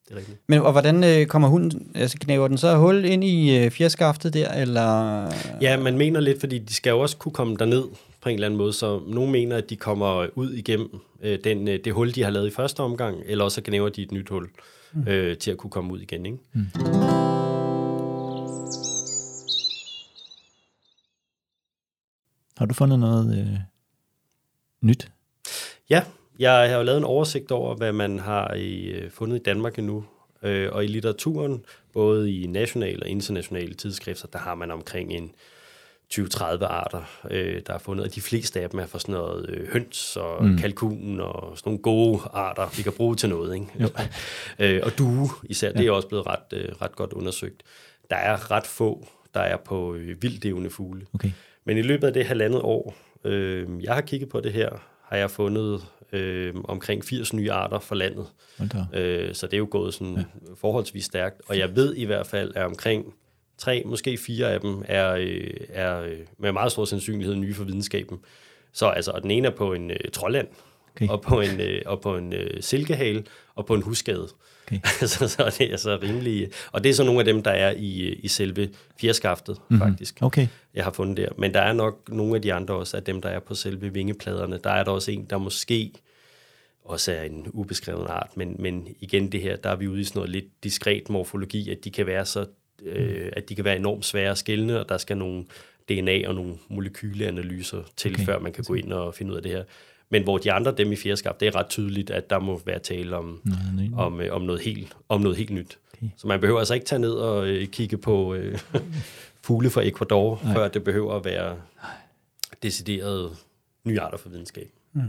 det 0.08 0.14
er 0.14 0.16
rigtigt. 0.16 0.38
Men 0.46 0.60
og 0.60 0.72
hvordan 0.72 1.04
øh, 1.04 1.26
kommer 1.26 1.48
hunden, 1.48 1.90
altså 1.94 2.18
knæver 2.20 2.48
den 2.48 2.58
så 2.58 2.76
hul 2.76 3.04
ind 3.04 3.24
i 3.24 3.58
øh, 3.58 3.70
fjerskaftet 3.70 4.34
der, 4.34 4.52
eller? 4.52 5.30
Ja, 5.60 5.76
man 5.76 5.98
mener 5.98 6.20
lidt, 6.20 6.40
fordi 6.40 6.58
de 6.58 6.74
skal 6.74 6.90
jo 6.90 7.00
også 7.00 7.16
kunne 7.16 7.32
komme 7.32 7.56
derned 7.56 7.84
på 8.20 8.28
en 8.28 8.34
eller 8.34 8.46
anden 8.46 8.58
måde, 8.58 8.72
så 8.72 9.00
nogle 9.08 9.32
mener, 9.32 9.56
at 9.56 9.70
de 9.70 9.76
kommer 9.76 10.26
ud 10.34 10.52
igennem 10.52 10.88
øh, 11.22 11.38
den, 11.44 11.68
øh, 11.68 11.78
det 11.84 11.92
hul, 11.92 12.14
de 12.14 12.22
har 12.22 12.30
lavet 12.30 12.46
i 12.46 12.50
første 12.50 12.80
omgang, 12.80 13.16
eller 13.26 13.44
også 13.44 13.60
knæver 13.60 13.88
de 13.88 14.02
et 14.02 14.12
nyt 14.12 14.28
hul 14.28 14.48
mm. 14.92 15.08
øh, 15.08 15.36
til 15.36 15.50
at 15.50 15.56
kunne 15.56 15.70
komme 15.70 15.92
ud 15.92 16.00
igen. 16.00 16.26
Ikke? 16.26 16.38
Mm. 16.52 17.35
Har 22.56 22.66
du 22.66 22.74
fundet 22.74 22.98
noget 22.98 23.38
øh, 23.38 23.58
nyt? 24.80 25.08
Ja, 25.90 26.02
jeg 26.38 26.70
har 26.70 26.76
jo 26.76 26.82
lavet 26.82 26.98
en 26.98 27.04
oversigt 27.04 27.52
over, 27.52 27.74
hvad 27.74 27.92
man 27.92 28.18
har 28.18 28.54
i, 28.54 28.84
øh, 28.84 29.10
fundet 29.10 29.36
i 29.36 29.42
Danmark 29.42 29.78
endnu. 29.78 30.04
Øh, 30.42 30.68
og 30.72 30.84
i 30.84 30.86
litteraturen, 30.86 31.64
både 31.92 32.32
i 32.32 32.46
nationale 32.46 33.02
og 33.02 33.08
internationale 33.08 33.74
tidsskrifter, 33.74 34.28
der 34.28 34.38
har 34.38 34.54
man 34.54 34.70
omkring 34.70 35.12
en 35.12 35.30
20-30 36.14 36.64
arter, 36.64 37.02
øh, 37.30 37.62
der 37.66 37.74
er 37.74 37.78
fundet, 37.78 38.06
og 38.06 38.14
de 38.14 38.20
fleste 38.20 38.60
af 38.60 38.70
dem 38.70 38.80
er 38.80 38.86
for 38.86 38.98
sådan 38.98 39.12
noget 39.12 39.50
øh, 39.50 39.68
høns 39.72 40.16
og 40.16 40.44
mm. 40.44 40.58
kalkun 40.58 41.20
og 41.20 41.58
sådan 41.58 41.70
nogle 41.70 41.82
gode 41.82 42.20
arter, 42.32 42.76
vi 42.76 42.82
kan 42.82 42.92
bruge 42.92 43.16
til 43.16 43.28
noget. 43.28 43.54
Ikke? 43.54 43.66
Jo. 43.80 43.88
øh, 44.64 44.80
og 44.84 44.98
due 44.98 45.28
især, 45.44 45.68
ja. 45.68 45.72
det 45.78 45.86
er 45.86 45.90
også 45.90 46.08
blevet 46.08 46.26
ret, 46.26 46.52
øh, 46.52 46.68
ret 46.82 46.96
godt 46.96 47.12
undersøgt. 47.12 47.62
Der 48.10 48.16
er 48.16 48.50
ret 48.50 48.66
få, 48.66 49.08
der 49.34 49.40
er 49.40 49.56
på 49.56 49.94
øh, 49.94 50.22
vildlevende 50.22 50.70
fugle. 50.70 51.06
Okay. 51.14 51.30
Men 51.66 51.78
i 51.78 51.82
løbet 51.82 52.06
af 52.06 52.12
det 52.12 52.26
halvandet 52.26 52.60
år, 52.62 52.94
øh, 53.24 53.68
jeg 53.82 53.94
har 53.94 54.00
kigget 54.00 54.28
på 54.28 54.40
det 54.40 54.52
her, 54.52 54.70
har 55.02 55.16
jeg 55.16 55.30
fundet 55.30 55.86
øh, 56.12 56.54
omkring 56.64 57.04
80 57.04 57.32
nye 57.32 57.52
arter 57.52 57.78
for 57.78 57.94
landet. 57.94 58.26
Øh, 58.94 59.34
så 59.34 59.46
det 59.46 59.54
er 59.54 59.58
jo 59.58 59.68
gået 59.70 59.94
sådan 59.94 60.16
ja. 60.16 60.24
forholdsvis 60.54 61.04
stærkt. 61.04 61.42
Og 61.46 61.58
jeg 61.58 61.76
ved 61.76 61.94
i 61.94 62.04
hvert 62.04 62.26
fald, 62.26 62.52
at 62.54 62.64
omkring 62.64 63.14
tre, 63.58 63.82
måske 63.86 64.18
fire 64.18 64.52
af 64.52 64.60
dem 64.60 64.82
er, 64.84 65.12
øh, 65.12 65.50
er 65.68 66.00
øh, 66.00 66.18
med 66.38 66.52
meget 66.52 66.72
stor 66.72 66.84
sandsynlighed 66.84 67.34
nye 67.34 67.54
for 67.54 67.64
videnskaben. 67.64 68.18
Så 68.72 68.86
altså, 68.86 69.10
og 69.10 69.22
den 69.22 69.30
ene 69.30 69.48
er 69.48 69.52
på 69.52 69.72
en 69.72 69.90
øh, 69.90 70.10
trolland, 70.12 70.48
okay. 70.90 71.08
og 71.08 71.20
på 71.20 71.40
en, 71.40 71.60
øh, 71.60 71.82
og 71.86 72.00
på 72.00 72.16
en 72.16 72.32
øh, 72.32 72.62
silkehale, 72.62 73.24
og 73.54 73.66
på 73.66 73.74
en 73.74 73.82
husskade. 73.82 74.28
Okay. 74.66 74.80
så, 75.06 75.28
så 75.28 75.54
det 75.58 75.66
er 75.66 75.70
altså 75.70 75.98
rimelig... 76.02 76.50
Og 76.72 76.84
det 76.84 76.90
er 76.90 76.94
så 76.94 77.04
nogle 77.04 77.18
af 77.18 77.24
dem, 77.24 77.42
der 77.42 77.50
er 77.50 77.70
i, 77.70 78.12
i 78.12 78.28
selve 78.28 78.68
fjerskaftet, 79.00 79.58
mm-hmm. 79.58 79.88
faktisk. 79.88 80.18
Okay. 80.20 80.46
Jeg 80.74 80.84
har 80.84 80.90
fundet 80.90 81.16
der. 81.16 81.28
Men 81.38 81.54
der 81.54 81.60
er 81.60 81.72
nok 81.72 82.08
nogle 82.08 82.34
af 82.34 82.42
de 82.42 82.52
andre 82.52 82.74
også, 82.74 82.96
af 82.96 83.02
dem, 83.02 83.22
der 83.22 83.28
er 83.28 83.40
på 83.40 83.54
selve 83.54 83.92
vingepladerne. 83.92 84.58
Der 84.64 84.70
er 84.70 84.84
der 84.84 84.90
også 84.90 85.10
en, 85.10 85.26
der 85.30 85.38
måske 85.38 85.92
også 86.84 87.12
er 87.12 87.22
en 87.22 87.46
ubeskreven 87.52 88.06
art, 88.06 88.36
men, 88.36 88.56
men 88.58 88.88
igen 89.00 89.32
det 89.32 89.40
her, 89.40 89.56
der 89.56 89.70
er 89.70 89.76
vi 89.76 89.88
ude 89.88 90.00
i 90.00 90.04
sådan 90.04 90.18
noget 90.18 90.30
lidt 90.30 90.64
diskret 90.64 91.10
morfologi, 91.10 91.70
at 91.70 91.84
de 91.84 91.90
kan 91.90 92.06
være 92.06 92.26
så 92.26 92.46
øh, 92.82 93.32
at 93.32 93.48
de 93.48 93.54
kan 93.54 93.64
være 93.64 93.76
enormt 93.76 94.04
svære 94.04 94.30
at 94.30 94.38
skælne, 94.38 94.80
og 94.80 94.88
der 94.88 94.98
skal 94.98 95.16
nogle 95.16 95.44
DNA 95.88 96.28
og 96.28 96.34
nogle 96.34 96.54
molekyleanalyser 96.68 97.82
til, 97.96 98.14
okay. 98.14 98.24
før 98.24 98.38
man 98.38 98.52
kan 98.52 98.64
gå 98.64 98.74
ind 98.74 98.92
og 98.92 99.14
finde 99.14 99.32
ud 99.32 99.36
af 99.36 99.42
det 99.42 99.52
her. 99.52 99.64
Men 100.10 100.22
hvor 100.22 100.38
de 100.38 100.52
andre, 100.52 100.74
dem 100.76 100.92
i 100.92 100.96
fjerskab, 100.96 101.40
det 101.40 101.48
er 101.48 101.56
ret 101.56 101.68
tydeligt, 101.68 102.10
at 102.10 102.30
der 102.30 102.38
må 102.38 102.60
være 102.66 102.78
tale 102.78 103.16
om, 103.16 103.40
nej, 103.44 103.56
nej, 103.74 103.86
nej. 103.86 104.04
om, 104.04 104.20
øh, 104.20 104.34
om, 104.34 104.42
noget, 104.42 104.60
helt, 104.60 104.96
om 105.08 105.20
noget 105.20 105.36
helt 105.36 105.50
nyt. 105.50 105.78
Okay. 105.92 106.06
Så 106.16 106.26
man 106.26 106.40
behøver 106.40 106.58
altså 106.58 106.74
ikke 106.74 106.86
tage 106.86 106.98
ned 106.98 107.12
og 107.12 107.46
øh, 107.48 107.66
kigge 107.66 107.96
på 107.96 108.34
øh, 108.34 108.58
fugle 109.44 109.70
fra 109.70 109.86
Ecuador, 109.86 110.40
nej. 110.44 110.54
før 110.54 110.68
det 110.68 110.84
behøver 110.84 111.14
at 111.14 111.24
være 111.24 111.56
decideret 112.62 113.36
nye 113.84 114.00
arter 114.00 114.18
for 114.18 114.28
videnskab. 114.28 114.70
Mm. 114.92 115.02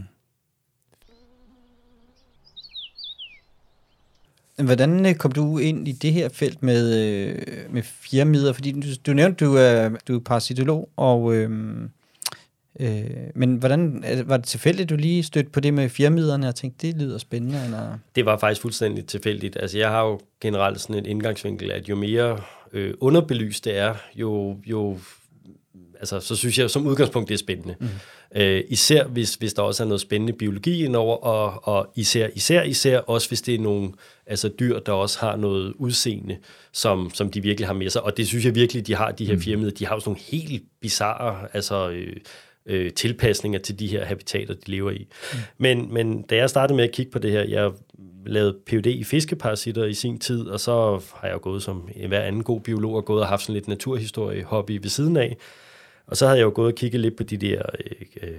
Hvordan 4.64 5.06
øh, 5.06 5.14
kom 5.14 5.32
du 5.32 5.58
ind 5.58 5.88
i 5.88 5.92
det 5.92 6.12
her 6.12 6.28
felt 6.28 6.62
med, 6.62 7.06
øh, 7.06 7.74
med 7.74 7.82
firmider? 7.82 8.52
Fordi 8.52 8.72
du, 8.72 8.88
du 9.06 9.12
nævnte, 9.12 9.44
du 9.44 9.54
er, 9.54 9.88
du 10.08 10.16
er 10.16 10.20
parasitolog, 10.20 10.88
og, 10.96 11.34
øh, 11.34 11.50
øh, 12.80 13.10
men 13.34 13.56
hvordan, 13.56 14.04
var 14.26 14.36
det 14.36 14.46
tilfældigt, 14.46 14.90
du 14.90 14.96
lige 14.96 15.22
stødte 15.22 15.50
på 15.50 15.60
det 15.60 15.74
med 15.74 15.88
firmiderne 15.88 16.48
og 16.48 16.54
tænkte, 16.54 16.86
det 16.86 16.96
lyder 16.96 17.18
spændende? 17.18 17.64
Eller? 17.64 17.98
Det 18.14 18.26
var 18.26 18.38
faktisk 18.38 18.60
fuldstændig 18.60 19.06
tilfældigt. 19.06 19.56
Altså 19.60 19.78
jeg 19.78 19.88
har 19.88 20.04
jo 20.04 20.20
generelt 20.40 20.80
sådan 20.80 20.96
et 20.96 21.06
indgangsvinkel, 21.06 21.70
at 21.70 21.88
jo 21.88 21.96
mere 21.96 22.40
øh, 22.72 22.94
underbelyst 23.00 23.64
det 23.64 23.78
er, 23.78 23.94
jo, 24.14 24.56
jo 24.66 24.98
altså, 25.98 26.20
så 26.20 26.36
synes 26.36 26.58
jeg 26.58 26.70
som 26.70 26.86
udgangspunkt, 26.86 27.28
det 27.28 27.34
er 27.34 27.38
spændende. 27.38 27.74
Mm. 27.80 27.88
Øh, 28.34 28.64
især 28.68 29.04
hvis, 29.04 29.34
hvis 29.34 29.54
der 29.54 29.62
også 29.62 29.82
er 29.82 29.86
noget 29.86 30.00
spændende 30.00 30.32
biologi 30.32 30.84
indover, 30.84 31.16
og, 31.16 31.68
og 31.74 31.92
især, 31.96 32.28
især, 32.34 32.62
især 32.62 32.98
også 32.98 33.28
hvis 33.28 33.42
det 33.42 33.54
er 33.54 33.58
nogle 33.58 33.92
altså 34.26 34.50
dyr, 34.60 34.78
der 34.78 34.92
også 34.92 35.18
har 35.18 35.36
noget 35.36 35.72
udseende, 35.76 36.36
som, 36.72 37.10
som 37.14 37.30
de 37.30 37.42
virkelig 37.42 37.66
har 37.66 37.74
med 37.74 37.90
sig. 37.90 38.02
Og 38.02 38.16
det 38.16 38.26
synes 38.26 38.44
jeg 38.44 38.54
virkelig, 38.54 38.86
de 38.86 38.94
har, 38.94 39.10
de 39.10 39.26
her 39.26 39.34
mm. 39.34 39.40
firmaer. 39.40 39.70
De 39.70 39.86
har 39.86 39.94
jo 39.94 40.00
sådan 40.00 40.10
nogle 40.10 40.22
helt 40.22 40.62
bizarre 40.80 41.48
altså, 41.52 41.90
øh, 41.90 42.16
øh, 42.68 42.92
tilpasninger 42.92 43.58
til 43.58 43.78
de 43.78 43.86
her 43.86 44.04
habitater, 44.04 44.54
de 44.54 44.70
lever 44.70 44.90
i. 44.90 45.08
Mm. 45.32 45.38
Men, 45.58 45.94
men 45.94 46.22
da 46.22 46.36
jeg 46.36 46.50
startede 46.50 46.76
med 46.76 46.84
at 46.84 46.92
kigge 46.92 47.12
på 47.12 47.18
det 47.18 47.30
her, 47.30 47.42
jeg 47.42 47.72
lavede 48.26 48.56
PhD 48.66 48.86
i 48.86 49.04
fiskeparasitter 49.04 49.84
i 49.84 49.94
sin 49.94 50.18
tid, 50.18 50.46
og 50.46 50.60
så 50.60 51.00
har 51.14 51.28
jeg 51.28 51.40
gået 51.40 51.62
som 51.62 51.88
hver 52.08 52.20
anden 52.20 52.42
god 52.42 52.60
biolog 52.60 52.94
og 52.94 53.04
gået 53.04 53.22
og 53.22 53.28
haft 53.28 53.42
sådan 53.42 53.54
lidt 53.54 53.68
naturhistorie-hobby 53.68 54.78
ved 54.82 54.88
siden 54.88 55.16
af. 55.16 55.36
Og 56.06 56.16
så 56.16 56.26
havde 56.26 56.38
jeg 56.38 56.44
jo 56.44 56.52
gået 56.54 56.72
og 56.72 56.74
kigget 56.74 57.00
lidt 57.00 57.16
på 57.16 57.22
de 57.22 57.36
der, 57.36 57.62
øh, 57.84 58.06
øh, 58.22 58.36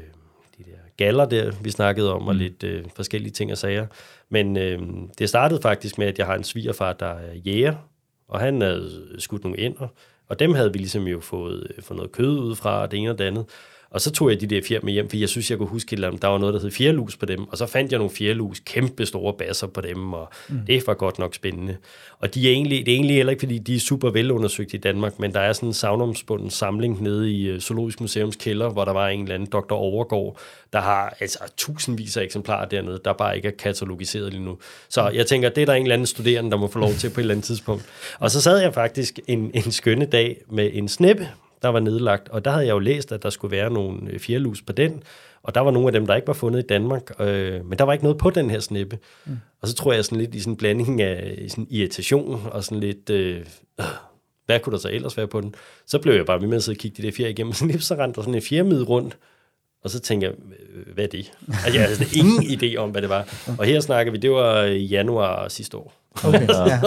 de 0.57 0.63
der 0.63 0.77
galler 0.98 1.25
der, 1.25 1.51
vi 1.63 1.71
snakkede 1.71 2.13
om, 2.13 2.27
og 2.27 2.33
mm. 2.33 2.39
lidt 2.39 2.63
øh, 2.63 2.83
forskellige 2.95 3.31
ting 3.31 3.51
og 3.51 3.57
sager. 3.57 3.88
Men 4.29 4.58
øh, 4.58 4.80
det 5.19 5.30
startede 5.30 5.62
faktisk 5.62 5.97
med, 5.97 6.08
at 6.08 6.17
jeg 6.17 6.25
har 6.25 6.36
en 6.36 6.43
svigerfar, 6.43 6.93
der 6.93 7.06
er 7.06 7.36
jæger, 7.36 7.75
og 8.27 8.39
han 8.39 8.62
havde 8.62 9.15
skudt 9.17 9.43
nogle 9.43 9.60
ender, 9.60 9.88
og 10.27 10.39
dem 10.39 10.54
havde 10.54 10.73
vi 10.73 10.77
ligesom 10.77 11.08
jo 11.08 11.19
fået, 11.19 11.67
øh, 11.77 11.84
fået 11.84 11.97
noget 11.97 12.12
kød 12.12 12.39
ud 12.39 12.56
fra, 12.56 12.88
det 12.88 12.99
ene 12.99 13.10
og 13.10 13.17
det 13.17 13.23
andet. 13.23 13.45
Og 13.91 14.02
så 14.02 14.12
tog 14.12 14.30
jeg 14.30 14.41
de 14.41 14.47
der 14.47 14.62
fjer 14.67 14.80
med 14.84 14.93
hjem, 14.93 15.10
for 15.10 15.17
jeg 15.17 15.30
synes, 15.30 15.49
jeg 15.49 15.58
kunne 15.58 15.69
huske, 15.69 15.95
at 15.95 16.21
der 16.21 16.28
var 16.28 16.38
noget, 16.38 16.54
der 16.54 16.62
hed 16.62 16.71
fjerlus 16.71 17.17
på 17.17 17.25
dem. 17.25 17.47
Og 17.47 17.58
så 17.58 17.65
fandt 17.65 17.91
jeg 17.91 17.97
nogle 17.97 18.13
fjerlus, 18.15 18.60
kæmpe 18.60 19.06
store 19.06 19.34
basser 19.34 19.67
på 19.67 19.82
dem, 19.82 20.13
og 20.13 20.30
mm. 20.49 20.60
det 20.67 20.88
var 20.88 20.93
godt 20.93 21.19
nok 21.19 21.36
spændende. 21.36 21.78
Og 22.19 22.36
de 22.36 22.47
er 22.47 22.52
egentlig, 22.52 22.86
det 22.86 22.91
er 22.91 22.95
egentlig 22.95 23.15
heller 23.15 23.32
ikke, 23.32 23.41
fordi 23.41 23.58
de 23.58 23.75
er 23.75 23.80
super 23.80 24.10
velundersøgt 24.10 24.73
i 24.73 24.78
Danmark, 24.78 25.19
men 25.19 25.34
der 25.34 25.39
er 25.39 25.54
sådan 25.54 25.69
en 25.69 25.73
savnomsbunden 25.73 26.49
samling 26.49 27.04
nede 27.04 27.32
i 27.32 27.47
øh, 27.47 27.60
Zoologisk 27.60 28.02
Museums 28.02 28.36
kælder, 28.36 28.69
hvor 28.69 28.86
der 28.86 28.93
var 28.93 29.08
en 29.08 29.21
eller 29.21 29.36
anden 29.36 29.49
doktor 29.52 29.75
Overgaard, 29.75 30.39
der 30.73 30.82
har 30.82 31.17
altså 31.19 31.39
tusindvis 31.58 32.17
af 32.17 32.23
eksemplarer 32.23 32.67
dernede, 32.67 32.99
der 33.06 33.13
bare 33.13 33.36
ikke 33.36 33.47
er 33.47 33.56
katalogiseret 33.60 34.34
lige 34.34 34.45
nu. 34.45 34.58
Så 34.89 35.10
jeg 35.10 35.28
tænker, 35.28 35.49
det 35.49 35.62
er 35.62 35.65
der 35.65 35.73
en 35.73 35.82
eller 35.82 35.93
anden 35.93 36.06
studerende, 36.06 36.52
der 36.52 36.58
må 36.58 36.67
få 36.67 36.80
lov 36.80 36.93
til 36.93 37.10
på 37.10 37.19
et 37.19 37.23
eller 37.23 37.34
andet 37.34 37.45
tidspunkt. 37.45 37.86
Og 38.19 38.32
så 38.32 38.41
sad 38.41 38.58
jeg 38.58 38.73
faktisk 38.73 39.19
en, 39.28 39.52
en 39.54 39.71
skønne 39.71 40.06
dag 40.06 40.41
med 40.49 40.69
en 40.73 40.88
snippe, 40.88 41.28
der 41.62 41.69
var 41.69 41.80
nedlagt. 41.80 42.30
Og 42.30 42.45
der 42.45 42.52
havde 42.52 42.65
jeg 42.65 42.74
jo 42.74 42.80
læst, 42.80 43.12
at 43.12 43.24
der 43.24 43.30
skulle 43.30 43.52
være 43.52 43.69
nogle 43.69 44.00
øh, 44.10 44.19
fjerlus 44.19 44.62
på 44.62 44.74
den, 44.74 45.04
og 45.43 45.56
der 45.56 45.62
var 45.62 45.72
nogle 45.72 45.88
af 45.88 45.93
dem, 45.93 46.08
der 46.08 46.15
ikke 46.15 46.28
var 46.28 46.34
fundet 46.34 46.60
i 46.60 46.67
Danmark, 46.67 47.12
øh, 47.19 47.65
men 47.65 47.78
der 47.78 47.84
var 47.84 47.93
ikke 47.93 48.06
noget 48.06 48.17
på 48.17 48.30
den 48.30 48.50
her 48.50 48.60
snippe. 48.60 49.00
Mm. 49.26 49.38
Og 49.62 49.67
så 49.67 49.76
tror 49.76 49.93
jeg 49.93 50.06
sådan 50.06 50.17
lidt 50.17 50.36
i 50.36 50.39
sådan 50.39 50.54
en 50.54 50.58
blanding 50.58 51.02
af 51.02 51.45
sådan 51.48 51.67
irritation 51.69 52.41
og 52.52 52.63
sådan 52.63 52.80
lidt, 52.80 53.10
øh, 53.10 53.45
øh, 53.80 53.86
hvad 54.45 54.60
kunne 54.60 54.74
der 54.74 54.80
så 54.80 54.89
ellers 54.89 55.17
være 55.17 55.28
på 55.28 55.41
den? 55.41 55.56
Så 55.86 56.00
blev 56.00 56.13
jeg 56.13 56.26
bare 56.26 56.41
ved 56.41 56.48
med 56.48 56.58
at 56.58 56.63
sidde 56.63 56.76
og 56.76 56.80
kigge 56.80 57.02
de 57.02 57.08
der 57.08 57.13
fjer 57.13 57.28
igennem, 57.28 57.54
så 57.58 57.65
så 57.80 57.95
rendte 57.95 58.15
der 58.15 58.22
sådan 58.22 58.36
en 58.36 58.41
fjermid 58.41 58.89
rundt, 58.89 59.17
og 59.84 59.89
så 59.89 60.00
tænker 60.00 60.28
jeg, 60.28 60.36
hvad 60.94 61.04
er 61.04 61.08
det? 61.08 61.32
Altså, 61.48 61.80
jeg 61.80 61.88
havde 61.88 62.06
ingen 62.15 62.44
idé 62.60 62.76
om, 62.76 62.89
hvad 62.89 63.02
det 63.02 63.10
var. 63.10 63.36
Og 63.58 63.65
her 63.65 63.80
snakker 63.80 64.12
vi, 64.12 64.18
det 64.18 64.32
var 64.32 64.63
i 64.63 64.84
januar 64.86 65.48
sidste 65.48 65.78
år. 65.78 65.94
Okay. 66.24 66.42
ja. 66.50 66.63
det 66.63 66.82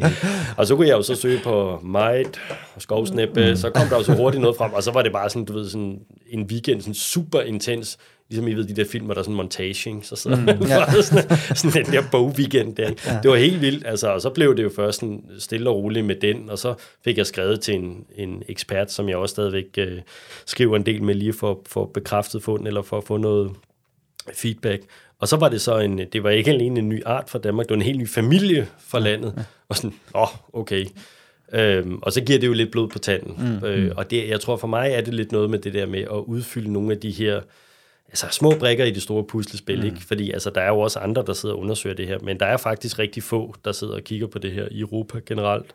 var. 0.00 0.12
Og 0.56 0.66
så 0.66 0.76
kunne 0.76 0.88
jeg 0.88 0.96
jo 0.96 1.02
så 1.02 1.14
søge 1.14 1.40
på 1.44 1.80
Might, 1.82 2.40
Skovsnæppe, 2.78 3.50
mm. 3.50 3.56
så 3.56 3.70
kom 3.70 3.88
der 3.88 3.96
jo 3.96 4.02
så 4.02 4.14
hurtigt 4.14 4.40
noget 4.40 4.56
frem, 4.56 4.72
og 4.72 4.82
så 4.82 4.92
var 4.92 5.02
det 5.02 5.12
bare 5.12 5.30
sådan, 5.30 5.44
du 5.44 5.52
ved, 5.52 5.68
sådan 5.68 5.98
en 6.30 6.42
weekend, 6.42 6.80
sådan 6.80 6.94
super 6.94 7.40
intens, 7.40 7.98
ligesom 8.30 8.48
I 8.48 8.54
ved, 8.54 8.64
de 8.64 8.76
der 8.76 8.84
film, 8.84 9.04
hvor 9.04 9.14
der 9.14 9.20
er 9.20 9.24
sådan 9.24 9.36
montage, 9.36 10.02
så 10.02 10.16
sidder 10.16 10.36
mm, 10.36 10.66
ja. 10.66 11.02
sådan, 11.02 11.38
sådan 11.56 11.84
den 11.84 11.92
der 11.92 12.02
bogweekend 12.10 12.76
der. 12.76 12.90
Ja. 13.06 13.18
Det 13.22 13.30
var 13.30 13.36
helt 13.36 13.60
vildt, 13.60 13.86
altså, 13.86 14.08
og 14.08 14.20
så 14.20 14.30
blev 14.30 14.56
det 14.56 14.62
jo 14.62 14.70
først 14.76 15.00
sådan 15.00 15.22
stille 15.38 15.70
og 15.70 15.76
roligt 15.76 16.06
med 16.06 16.16
den, 16.16 16.50
og 16.50 16.58
så 16.58 16.74
fik 17.04 17.18
jeg 17.18 17.26
skrevet 17.26 17.60
til 17.60 17.74
en, 17.74 18.04
en 18.16 18.42
ekspert, 18.48 18.92
som 18.92 19.08
jeg 19.08 19.16
også 19.16 19.32
stadigvæk 19.32 19.64
øh, 19.78 20.00
skriver 20.46 20.76
en 20.76 20.86
del 20.86 21.02
med, 21.02 21.14
lige 21.14 21.32
for, 21.32 21.60
for 21.66 21.84
bekræftet 21.94 22.42
fund, 22.42 22.66
eller 22.66 22.82
for 22.82 22.98
at 22.98 23.04
få 23.04 23.16
noget 23.16 23.50
feedback. 24.34 24.82
Og 25.20 25.28
så 25.28 25.36
var 25.36 25.48
det 25.48 25.60
så 25.60 25.78
en, 25.78 26.00
det 26.12 26.22
var 26.22 26.30
ikke 26.30 26.50
alene 26.50 26.78
en 26.78 26.88
ny 26.88 27.02
art 27.06 27.30
fra 27.30 27.38
Danmark, 27.38 27.66
det 27.66 27.70
var 27.70 27.76
en 27.76 27.82
helt 27.82 27.98
ny 27.98 28.08
familie 28.08 28.68
fra 28.78 28.98
landet. 28.98 29.46
Og 29.68 29.76
sådan, 29.76 29.94
åh, 30.14 30.22
oh, 30.22 30.28
okay. 30.60 30.86
Øhm, 31.52 31.98
og 32.02 32.12
så 32.12 32.20
giver 32.20 32.38
det 32.38 32.46
jo 32.46 32.52
lidt 32.52 32.70
blod 32.70 32.88
på 32.88 32.98
tanden. 32.98 33.60
Mm. 33.60 33.66
Øh, 33.66 33.84
mm. 33.84 33.92
og 33.96 34.10
det, 34.10 34.28
jeg 34.28 34.40
tror 34.40 34.56
for 34.56 34.66
mig 34.66 34.90
er 34.90 35.00
det 35.00 35.14
lidt 35.14 35.32
noget 35.32 35.50
med 35.50 35.58
det 35.58 35.74
der 35.74 35.86
med 35.86 36.00
at 36.00 36.24
udfylde 36.26 36.72
nogle 36.72 36.92
af 36.92 36.98
de 36.98 37.10
her 37.10 37.40
altså, 38.08 38.26
små 38.30 38.52
brikker 38.58 38.84
i 38.84 38.90
det 38.90 39.02
store 39.02 39.24
puslespil, 39.24 39.80
mm. 39.80 39.86
ikke? 39.86 40.00
Fordi 40.06 40.30
altså, 40.30 40.50
der 40.50 40.60
er 40.60 40.68
jo 40.68 40.80
også 40.80 40.98
andre, 40.98 41.24
der 41.26 41.32
sidder 41.32 41.54
og 41.54 41.60
undersøger 41.60 41.96
det 41.96 42.06
her, 42.06 42.18
men 42.22 42.40
der 42.40 42.46
er 42.46 42.56
faktisk 42.56 42.98
rigtig 42.98 43.22
få, 43.22 43.54
der 43.64 43.72
sidder 43.72 43.94
og 43.94 44.02
kigger 44.02 44.26
på 44.26 44.38
det 44.38 44.52
her 44.52 44.68
i 44.70 44.80
Europa 44.80 45.20
generelt. 45.26 45.74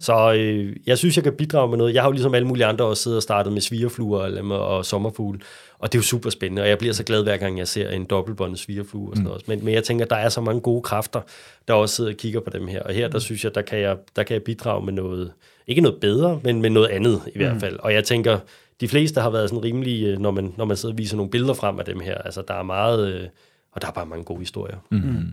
Så 0.00 0.32
øh, 0.32 0.76
jeg 0.86 0.98
synes, 0.98 1.16
jeg 1.16 1.24
kan 1.24 1.32
bidrage 1.32 1.68
med 1.68 1.78
noget. 1.78 1.94
Jeg 1.94 2.02
har 2.02 2.08
jo 2.08 2.12
ligesom 2.12 2.34
alle 2.34 2.48
mulige 2.48 2.66
andre 2.66 2.84
også 2.84 3.02
siddet 3.02 3.16
og 3.16 3.22
startet 3.22 3.52
med 3.52 3.60
svigerfluer 3.60 4.24
eller 4.24 4.42
med, 4.42 4.56
og 4.56 4.86
sommerfugle, 4.86 5.40
og 5.78 5.92
det 5.92 5.98
er 5.98 6.00
jo 6.00 6.02
super 6.02 6.30
spændende, 6.30 6.62
og 6.62 6.68
jeg 6.68 6.78
bliver 6.78 6.94
så 6.94 7.04
glad 7.04 7.22
hver 7.22 7.36
gang, 7.36 7.58
jeg 7.58 7.68
ser 7.68 7.90
en 7.90 8.04
dobbeltbåndet 8.04 8.58
svigerflue 8.58 9.10
og 9.10 9.16
sådan 9.16 9.22
mm. 9.22 9.28
noget. 9.28 9.48
Men, 9.48 9.64
men 9.64 9.74
jeg 9.74 9.84
tænker, 9.84 10.04
der 10.04 10.16
er 10.16 10.28
så 10.28 10.40
mange 10.40 10.60
gode 10.60 10.82
kræfter, 10.82 11.20
der 11.68 11.74
også 11.74 11.94
sidder 11.94 12.10
og 12.10 12.16
kigger 12.16 12.40
på 12.40 12.50
dem 12.50 12.66
her, 12.66 12.82
og 12.82 12.94
her, 12.94 13.08
der 13.08 13.16
mm. 13.16 13.20
synes 13.20 13.44
jeg, 13.44 13.54
der 13.54 13.62
kan 13.62 13.78
jeg, 13.78 13.96
der 14.16 14.22
kan 14.22 14.34
jeg 14.34 14.42
bidrage 14.42 14.84
med 14.84 14.92
noget, 14.92 15.32
ikke 15.66 15.80
noget 15.80 16.00
bedre, 16.00 16.40
men 16.44 16.62
med 16.62 16.70
noget 16.70 16.88
andet 16.88 17.20
i 17.34 17.38
hvert 17.38 17.54
mm. 17.54 17.60
fald. 17.60 17.78
Og 17.78 17.94
jeg 17.94 18.04
tænker, 18.04 18.38
de 18.80 18.88
fleste 18.88 19.20
har 19.20 19.30
været 19.30 19.50
sådan 19.50 19.64
rimelig, 19.64 20.04
øh, 20.04 20.18
når 20.18 20.30
man, 20.30 20.52
når 20.56 20.64
man 20.64 20.76
sidder 20.76 20.94
og 20.94 20.98
viser 20.98 21.16
nogle 21.16 21.30
billeder 21.30 21.54
frem 21.54 21.78
af 21.78 21.84
dem 21.84 22.00
her. 22.00 22.14
Altså, 22.14 22.42
der 22.48 22.54
er 22.54 22.62
meget, 22.62 23.14
øh, 23.14 23.28
og 23.72 23.82
der 23.82 23.88
er 23.88 23.92
bare 23.92 24.06
mange 24.06 24.24
gode 24.24 24.38
historier. 24.38 24.76
Mm-hmm. 24.90 25.32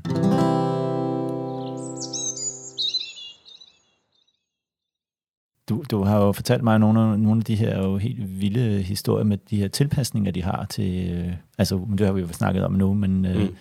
Du, 5.69 5.83
du 5.91 6.03
har 6.03 6.25
jo 6.25 6.31
fortalt 6.31 6.63
mig 6.63 6.79
nogle 6.79 6.99
af, 6.99 7.19
nogle 7.19 7.39
af 7.39 7.45
de 7.45 7.55
her 7.55 7.83
jo 7.83 7.97
helt 7.97 8.41
vilde 8.41 8.81
historier 8.81 9.23
med 9.23 9.37
de 9.37 9.57
her 9.57 9.67
tilpasninger, 9.67 10.31
de 10.31 10.43
har 10.43 10.65
til... 10.65 11.11
Øh, 11.11 11.33
altså, 11.57 11.87
det 11.97 12.05
har 12.05 12.13
vi 12.13 12.21
jo 12.21 12.27
snakket 12.27 12.63
om 12.63 12.73
nu, 12.73 12.93
men, 12.93 13.25
øh, 13.25 13.41
mm. 13.41 13.55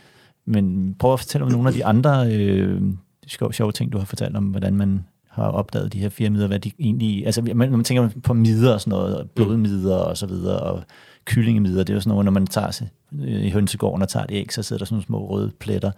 men 0.44 0.94
prøv 0.98 1.12
at 1.12 1.20
fortælle 1.20 1.44
om 1.44 1.52
nogle 1.52 1.68
af 1.68 1.74
de 1.74 1.84
andre 1.84 2.32
øh, 2.32 2.82
sjove, 3.26 3.52
sjove 3.52 3.72
ting, 3.72 3.92
du 3.92 3.98
har 3.98 4.04
fortalt 4.04 4.36
om, 4.36 4.44
hvordan 4.44 4.76
man 4.76 5.04
har 5.36 5.50
opdaget 5.50 5.92
de 5.92 5.98
her 5.98 6.08
fire 6.08 6.30
midler, 6.30 6.46
hvad 6.46 6.58
de 6.58 6.72
egentlig... 6.78 7.26
Altså, 7.26 7.42
man, 7.42 7.68
når 7.68 7.76
man 7.76 7.84
tænker 7.84 8.08
på 8.22 8.34
midder 8.34 8.72
og 8.72 8.80
sådan 8.80 8.90
noget, 8.90 9.30
blodmidder 9.30 9.96
og 9.96 10.16
så 10.16 10.26
videre, 10.26 10.60
og 10.60 10.82
kyllingemidder, 11.24 11.84
det 11.84 11.90
er 11.90 11.94
jo 11.94 12.00
sådan 12.00 12.10
noget, 12.10 12.24
når 12.24 12.32
man 12.32 12.46
tager 12.46 12.70
sig 12.70 12.88
i 13.26 13.50
hønsegården 13.50 14.02
og 14.02 14.08
tager 14.08 14.26
det 14.26 14.34
æg, 14.34 14.52
så 14.52 14.62
sidder 14.62 14.78
der 14.78 14.84
sådan 14.84 14.94
nogle 14.94 15.04
små 15.04 15.30
røde 15.30 15.52
pletter, 15.60 15.90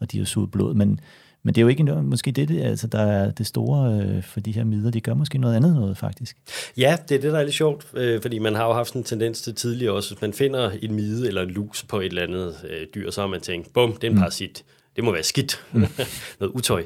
og 0.00 0.12
de 0.12 0.20
er 0.20 0.24
suget 0.24 0.50
blod. 0.50 0.74
Men, 0.74 1.00
men 1.42 1.54
det 1.54 1.60
er 1.60 1.62
jo 1.62 1.68
ikke 1.68 1.84
måske 1.84 2.30
det, 2.30 2.48
det, 2.48 2.62
altså, 2.62 2.86
der 2.86 2.98
er 2.98 3.30
det 3.30 3.46
store 3.46 4.00
øh, 4.00 4.22
for 4.22 4.40
de 4.40 4.52
her 4.52 4.64
midler. 4.64 4.90
De 4.90 5.00
gør 5.00 5.14
måske 5.14 5.38
noget 5.38 5.56
andet 5.56 5.74
noget, 5.74 5.98
faktisk. 5.98 6.36
Ja, 6.76 6.96
det 7.08 7.16
er 7.16 7.20
det, 7.20 7.32
der 7.32 7.38
er 7.38 7.44
lidt 7.44 7.54
sjovt, 7.54 7.86
øh, 7.94 8.22
fordi 8.22 8.38
man 8.38 8.54
har 8.54 8.66
jo 8.66 8.72
haft 8.72 8.94
en 8.94 9.04
tendens 9.04 9.42
til 9.42 9.54
tidligere 9.54 9.92
også, 9.92 10.14
hvis 10.14 10.22
man 10.22 10.32
finder 10.32 10.70
en 10.82 10.94
mide 10.94 11.28
eller 11.28 11.42
en 11.42 11.50
lus 11.50 11.84
på 11.88 12.00
et 12.00 12.06
eller 12.06 12.22
andet 12.22 12.54
øh, 12.70 12.86
dyr, 12.94 13.10
så 13.10 13.20
har 13.20 13.28
man 13.28 13.40
tænkt, 13.40 13.72
bum, 13.72 13.92
det 13.92 14.04
er 14.04 14.10
en 14.10 14.16
mm. 14.16 14.22
Det 14.96 15.04
må 15.04 15.12
være 15.12 15.22
skidt, 15.22 15.64
mm. 15.72 15.80
noget 16.40 16.52
utøj. 16.54 16.84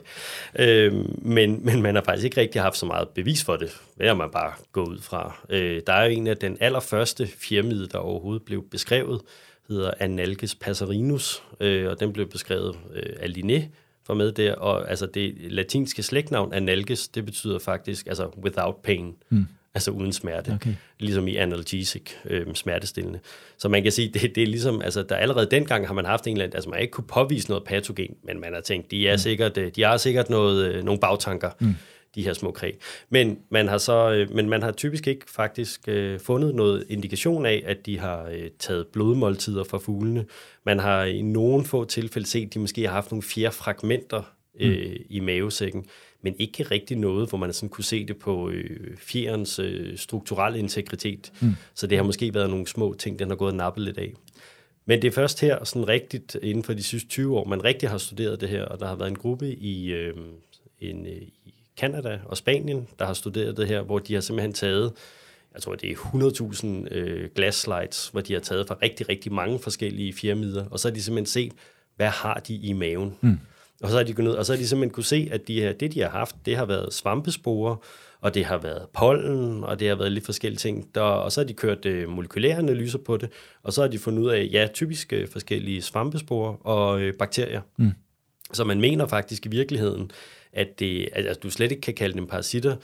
Øh, 0.58 0.92
men, 1.22 1.64
men 1.64 1.82
man 1.82 1.94
har 1.94 2.02
faktisk 2.02 2.24
ikke 2.24 2.40
rigtig 2.40 2.62
haft 2.62 2.76
så 2.76 2.86
meget 2.86 3.08
bevis 3.08 3.44
for 3.44 3.56
det. 3.56 3.80
Det 3.98 4.06
har 4.06 4.14
man 4.14 4.30
bare 4.30 4.52
gået 4.72 4.88
ud 4.88 5.00
fra. 5.00 5.36
Øh, 5.48 5.82
der 5.86 5.92
er 5.92 6.06
en 6.06 6.26
af 6.26 6.36
den 6.36 6.56
allerførste 6.60 7.26
fjermide, 7.26 7.88
der 7.88 7.98
overhovedet 7.98 8.42
blev 8.42 8.64
beskrevet, 8.70 9.20
hedder 9.68 9.90
Analges 10.00 10.54
passerinus, 10.54 11.42
øh, 11.60 11.88
og 11.90 12.00
den 12.00 12.12
blev 12.12 12.28
beskrevet 12.28 12.76
øh, 12.94 13.12
af 13.20 13.28
Linné, 13.28 13.62
for 14.06 14.14
med 14.14 14.32
der, 14.32 14.54
og 14.54 14.90
altså 14.90 15.06
det 15.06 15.34
latinske 15.38 16.02
slægtnavn 16.02 16.52
analges, 16.52 17.08
det 17.08 17.24
betyder 17.24 17.58
faktisk 17.58 18.06
altså 18.06 18.26
without 18.44 18.76
pain. 18.76 19.14
Mm 19.28 19.46
altså 19.74 19.90
uden 19.90 20.12
smerte, 20.12 20.52
okay. 20.54 20.74
ligesom 20.98 21.28
i 21.28 21.36
analgesic, 21.36 22.02
øh, 22.24 22.54
smertestillende. 22.54 23.20
Så 23.58 23.68
man 23.68 23.82
kan 23.82 23.92
sige, 23.92 24.08
det, 24.08 24.34
det 24.34 24.42
er 24.42 24.46
ligesom, 24.46 24.82
altså 24.82 25.02
der 25.02 25.16
allerede 25.16 25.46
dengang 25.50 25.86
har 25.86 25.94
man 25.94 26.04
haft 26.04 26.26
en 26.26 26.32
eller 26.32 26.44
anden, 26.44 26.56
altså 26.56 26.70
man 26.70 26.80
ikke 26.80 26.90
kunne 26.90 27.06
påvise 27.06 27.48
noget 27.48 27.64
patogen, 27.64 28.14
men 28.24 28.40
man 28.40 28.54
har 28.54 28.60
tænkt, 28.60 28.90
de 28.90 29.08
er 29.08 29.14
mm. 29.14 29.18
sikkert, 29.18 29.58
øh, 29.58 29.72
de 29.76 29.82
har 29.82 29.96
sikkert 29.96 30.30
noget, 30.30 30.74
øh, 30.74 30.84
nogle 30.84 31.00
bagtanker, 31.00 31.50
mm. 31.60 31.74
de 32.14 32.22
her 32.22 32.32
små 32.32 32.50
kræ. 32.50 32.72
Men 33.10 33.38
man 33.50 33.68
har 33.68 33.78
så, 33.78 34.10
øh, 34.10 34.34
men 34.34 34.48
man 34.48 34.62
har 34.62 34.72
typisk 34.72 35.06
ikke 35.06 35.30
faktisk 35.30 35.88
øh, 35.88 36.20
fundet 36.20 36.54
noget 36.54 36.84
indikation 36.88 37.46
af, 37.46 37.62
at 37.66 37.86
de 37.86 37.98
har 37.98 38.24
øh, 38.24 38.50
taget 38.58 38.86
blodmåltider 38.86 39.64
fra 39.64 39.78
fuglene. 39.78 40.26
Man 40.66 40.78
har 40.78 41.04
i 41.04 41.22
nogle 41.22 41.64
få 41.64 41.84
tilfælde 41.84 42.28
set, 42.28 42.46
at 42.46 42.54
de 42.54 42.58
måske 42.58 42.86
har 42.86 42.92
haft 42.92 43.10
nogle 43.10 43.22
fjerde 43.22 43.54
fragmenter 43.54 44.22
øh, 44.60 44.90
mm. 44.90 44.96
i 45.10 45.20
mavesækken 45.20 45.86
men 46.22 46.34
ikke 46.38 46.62
rigtig 46.62 46.96
noget, 46.96 47.28
hvor 47.28 47.38
man 47.38 47.52
sådan 47.52 47.68
kunne 47.68 47.84
se 47.84 48.06
det 48.06 48.16
på 48.16 48.50
øh, 48.50 48.96
fjerens 48.96 49.58
øh, 49.58 49.98
strukturelle 49.98 50.58
integritet. 50.58 51.32
Mm. 51.40 51.54
Så 51.74 51.86
det 51.86 51.98
har 51.98 52.04
måske 52.04 52.34
været 52.34 52.50
nogle 52.50 52.66
små 52.66 52.94
ting, 52.98 53.18
den 53.18 53.28
har 53.28 53.36
gået 53.36 53.50
og 53.50 53.56
nappet 53.56 53.84
lidt 53.84 53.98
af. 53.98 54.14
Men 54.84 55.02
det 55.02 55.08
er 55.08 55.12
først 55.12 55.40
her, 55.40 55.64
sådan 55.64 55.88
rigtigt 55.88 56.36
inden 56.42 56.64
for 56.64 56.72
de 56.72 56.82
sidste 56.82 57.08
20 57.08 57.38
år, 57.38 57.44
man 57.44 57.64
rigtig 57.64 57.88
har 57.88 57.98
studeret 57.98 58.40
det 58.40 58.48
her, 58.48 58.64
og 58.64 58.80
der 58.80 58.86
har 58.86 58.96
været 58.96 59.08
en 59.08 59.18
gruppe 59.18 59.54
i, 59.54 59.92
øh, 59.92 60.14
en, 60.80 61.06
øh, 61.06 61.22
i 61.22 61.54
Canada 61.80 62.18
og 62.24 62.36
Spanien, 62.36 62.88
der 62.98 63.06
har 63.06 63.14
studeret 63.14 63.56
det 63.56 63.68
her, 63.68 63.82
hvor 63.82 63.98
de 63.98 64.14
har 64.14 64.20
simpelthen 64.20 64.52
taget, 64.52 64.92
jeg 65.54 65.62
tror 65.62 65.74
det 65.74 65.90
er 65.90 65.94
100.000 65.94 66.94
øh, 66.94 67.30
glass 67.34 67.60
slides, 67.60 68.08
hvor 68.08 68.20
de 68.20 68.32
har 68.32 68.40
taget 68.40 68.68
fra 68.68 68.76
rigtig, 68.82 69.08
rigtig 69.08 69.32
mange 69.32 69.58
forskellige 69.58 70.12
firmider, 70.12 70.64
og 70.70 70.80
så 70.80 70.88
har 70.88 70.94
de 70.94 71.02
simpelthen 71.02 71.26
set, 71.26 71.52
hvad 71.96 72.08
har 72.08 72.34
de 72.34 72.54
i 72.54 72.72
maven. 72.72 73.16
Mm. 73.20 73.38
Og 73.82 73.90
så 73.90 73.96
har 73.96 74.04
de 74.04 74.12
gået 74.12 74.24
ned, 74.28 74.34
og 74.34 74.46
så 74.46 74.52
har 74.52 74.58
de 74.58 74.68
simpelthen 74.68 74.94
kunne 74.94 75.04
se, 75.04 75.28
at 75.32 75.48
de 75.48 75.60
her, 75.60 75.72
det, 75.72 75.94
de 75.94 76.00
har 76.00 76.08
haft, 76.08 76.36
det 76.46 76.56
har 76.56 76.64
været 76.64 76.94
svampesporer, 76.94 77.76
og 78.20 78.34
det 78.34 78.44
har 78.44 78.58
været 78.58 78.86
pollen, 78.94 79.64
og 79.64 79.80
det 79.80 79.88
har 79.88 79.94
været 79.94 80.12
lidt 80.12 80.24
forskellige 80.24 80.58
ting. 80.58 80.94
Der, 80.94 81.00
og 81.00 81.32
så 81.32 81.40
har 81.40 81.46
de 81.46 81.54
kørt 81.54 81.86
øh, 81.86 82.08
molekylære 82.08 82.58
analyser 82.58 82.98
på 82.98 83.16
det, 83.16 83.30
og 83.62 83.72
så 83.72 83.80
har 83.80 83.88
de 83.88 83.98
fundet 83.98 84.22
ud 84.22 84.30
af, 84.30 84.48
ja, 84.52 84.68
typisk 84.74 85.12
øh, 85.12 85.28
forskellige 85.28 85.82
svampesporer 85.82 86.66
og 86.66 87.00
øh, 87.00 87.14
bakterier. 87.14 87.60
Mm. 87.76 87.92
Så 88.52 88.64
man 88.64 88.80
mener 88.80 89.06
faktisk 89.06 89.46
i 89.46 89.48
virkeligheden, 89.48 90.10
at, 90.52 90.78
det, 90.78 91.08
at 91.12 91.26
altså, 91.26 91.40
du 91.42 91.50
slet 91.50 91.70
ikke 91.70 91.80
kan 91.80 91.94
kalde 91.94 92.14
dem 92.14 92.26
parasitter. 92.26 92.76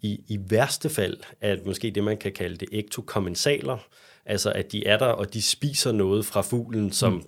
I, 0.00 0.20
I 0.28 0.38
værste 0.48 0.88
fald 0.88 1.16
at 1.40 1.66
måske 1.66 1.90
det, 1.90 2.04
man 2.04 2.16
kan 2.16 2.32
kalde 2.32 2.56
det 2.56 2.68
ektokommensaler, 2.72 3.78
altså 4.26 4.52
at 4.52 4.72
de 4.72 4.86
er 4.86 4.98
der, 4.98 5.06
og 5.06 5.34
de 5.34 5.42
spiser 5.42 5.92
noget 5.92 6.26
fra 6.26 6.40
fuglen, 6.40 6.92
som 6.92 7.12
mm. 7.12 7.22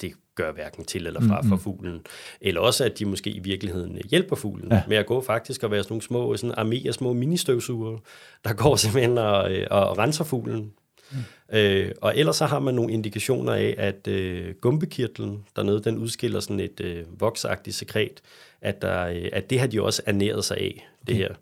det 0.00 0.12
gør 0.34 0.52
hverken 0.52 0.84
til 0.84 1.06
eller 1.06 1.20
fra 1.20 1.40
mm-hmm. 1.40 1.48
for 1.48 1.56
fuglen. 1.56 2.00
Eller 2.40 2.60
også, 2.60 2.84
at 2.84 2.98
de 2.98 3.04
måske 3.04 3.30
i 3.30 3.38
virkeligheden 3.38 3.98
hjælper 4.10 4.36
fuglen 4.36 4.68
ja. 4.72 4.82
med 4.88 4.96
at 4.96 5.06
gå 5.06 5.20
faktisk 5.20 5.62
og 5.62 5.70
være 5.70 5.82
sådan 5.82 5.92
nogle 5.92 6.02
små 6.02 6.36
sådan 6.36 6.58
armé 6.58 6.88
af 6.88 6.94
små 6.94 7.12
ministøvsugere, 7.12 7.98
der 8.44 8.52
går 8.52 8.76
simpelthen 8.82 9.18
og, 9.18 9.52
øh, 9.52 9.66
og 9.70 9.98
renser 9.98 10.24
fuglen. 10.24 10.72
Mm. 11.12 11.18
Øh, 11.56 11.92
og 12.00 12.18
ellers 12.18 12.36
så 12.36 12.46
har 12.46 12.58
man 12.58 12.74
nogle 12.74 12.92
indikationer 12.92 13.52
af, 13.52 13.74
at 13.78 14.08
øh, 14.08 14.54
gumpekirtlen 14.60 15.44
dernede, 15.56 15.82
den 15.84 15.98
udskiller 15.98 16.40
sådan 16.40 16.60
et 16.60 16.80
øh, 16.80 17.20
voksagtigt 17.20 17.76
sekret, 17.76 18.22
at, 18.60 18.82
der, 18.82 19.06
øh, 19.06 19.28
at 19.32 19.50
det 19.50 19.60
har 19.60 19.66
de 19.66 19.82
også 19.82 20.02
ernæret 20.06 20.44
sig 20.44 20.56
af, 20.56 20.88
det 21.06 21.16
her. 21.16 21.34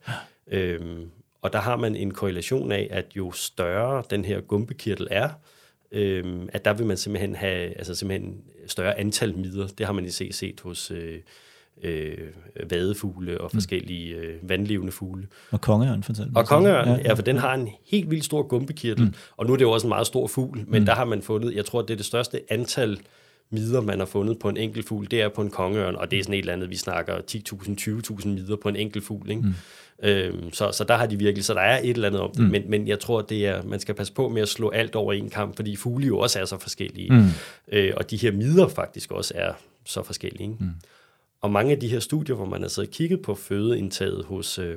Øhm, 0.51 1.11
og 1.43 1.53
der 1.53 1.59
har 1.59 1.77
man 1.77 1.97
en 1.97 2.11
korrelation 2.11 2.73
af, 2.73 2.89
at 2.91 3.07
jo 3.17 3.33
større 3.33 4.03
den 4.11 4.25
her 4.25 4.41
gumpekirtel 4.41 5.09
er, 5.11 5.29
øh, 5.93 6.25
at 6.49 6.65
der 6.65 6.73
vil 6.73 6.87
man 6.87 6.97
simpelthen 6.97 7.35
have 7.35 7.79
altså 7.79 7.95
simpelthen 7.95 8.37
større 8.67 8.99
antal 8.99 9.39
midler. 9.39 9.67
Det 9.67 9.87
har 9.87 9.93
man 9.93 10.05
i 10.05 10.11
set, 10.11 10.35
set 10.35 10.61
hos 10.61 10.91
øh, 10.91 11.19
øh, 11.83 12.19
vadefugle 12.71 13.41
og 13.41 13.51
mm. 13.53 13.57
forskellige 13.57 14.15
øh, 14.15 14.49
vandlevende 14.49 14.93
fugle. 14.93 15.27
Og 15.51 15.61
kongeørn 15.61 16.03
for 16.03 16.13
eksempel. 16.13 16.37
Og 16.37 16.47
kongeørn, 16.47 16.89
ja, 16.89 16.97
ja. 17.05 17.13
for 17.13 17.23
den 17.23 17.37
har 17.37 17.55
en 17.55 17.69
helt 17.87 18.11
vildt 18.11 18.25
stor 18.25 18.43
gumpekirtel, 18.43 19.05
mm. 19.05 19.15
og 19.37 19.47
nu 19.47 19.53
er 19.53 19.57
det 19.57 19.65
jo 19.65 19.71
også 19.71 19.87
en 19.87 19.89
meget 19.89 20.07
stor 20.07 20.27
fugl, 20.27 20.65
men 20.67 20.81
mm. 20.81 20.87
der 20.87 20.95
har 20.95 21.05
man 21.05 21.23
fundet, 21.23 21.55
jeg 21.55 21.65
tror, 21.65 21.83
det 21.83 21.91
er 21.91 21.97
det 21.97 22.07
største 22.07 22.41
antal 22.49 23.01
midler, 23.51 23.81
man 23.81 23.99
har 23.99 24.07
fundet 24.07 24.39
på 24.39 24.49
en 24.49 24.57
enkelt 24.57 24.89
fugl, 24.89 25.11
det 25.11 25.21
er 25.21 25.29
på 25.29 25.43
en 25.43 25.51
kongeørn, 25.51 25.97
og 25.97 26.11
det 26.11 26.19
er 26.19 26.23
sådan 26.23 26.35
et 26.35 26.39
eller 26.39 26.53
andet, 26.53 26.71
vi 26.71 26.77
snakker 26.77 27.17
10.000, 27.17 28.21
20.000 28.21 28.29
midler 28.29 28.57
på 28.57 28.69
en 28.69 28.77
enkelt 28.77 29.05
fugl, 29.05 29.31
ikke? 29.31 29.43
Mm. 29.43 29.55
Øhm, 30.03 30.53
så, 30.53 30.73
så 30.73 30.85
der 30.85 30.97
har 30.97 31.07
de 31.07 31.19
virkelig, 31.19 31.45
så 31.45 31.55
der 31.55 31.61
er 31.61 31.81
et 31.83 31.91
eller 31.91 32.09
andet 32.09 32.21
om 32.21 32.31
det, 32.31 32.41
mm. 32.41 32.51
men, 32.51 32.63
men 32.71 32.89
jeg 32.89 33.01
tror, 33.01 33.23
det 33.23 33.47
er, 33.47 33.63
man 33.63 33.81
skal 33.81 33.95
passe 33.95 34.13
på 34.13 34.29
med 34.29 34.43
at 34.43 34.49
slå 34.49 34.71
alt 34.71 34.95
over 34.95 35.13
en 35.13 35.31
kamp, 35.31 35.57
fordi 35.57 35.77
fugle 35.77 36.07
jo 36.07 36.19
også 36.19 36.41
er 36.41 36.45
så 36.45 36.59
forskellige, 36.59 37.13
mm. 37.13 37.27
øh, 37.73 37.93
og 37.97 38.11
de 38.11 38.17
her 38.17 38.33
midler 38.33 38.69
faktisk 38.69 39.13
også 39.13 39.33
er 39.37 39.53
så 39.85 40.03
forskellige. 40.03 40.43
Ikke? 40.43 40.65
Mm. 40.65 40.71
Og 41.41 41.51
mange 41.51 41.73
af 41.73 41.81
de 41.81 41.89
her 41.89 42.01
studier, 42.01 42.37
hvor 42.37 42.45
man 42.45 42.63
har 42.63 42.69
siddet 42.69 42.89
og 42.89 42.95
kigget 42.95 43.23
på 43.23 43.35
fødeindtaget 43.35 44.25
hos, 44.25 44.59
øh, 44.59 44.77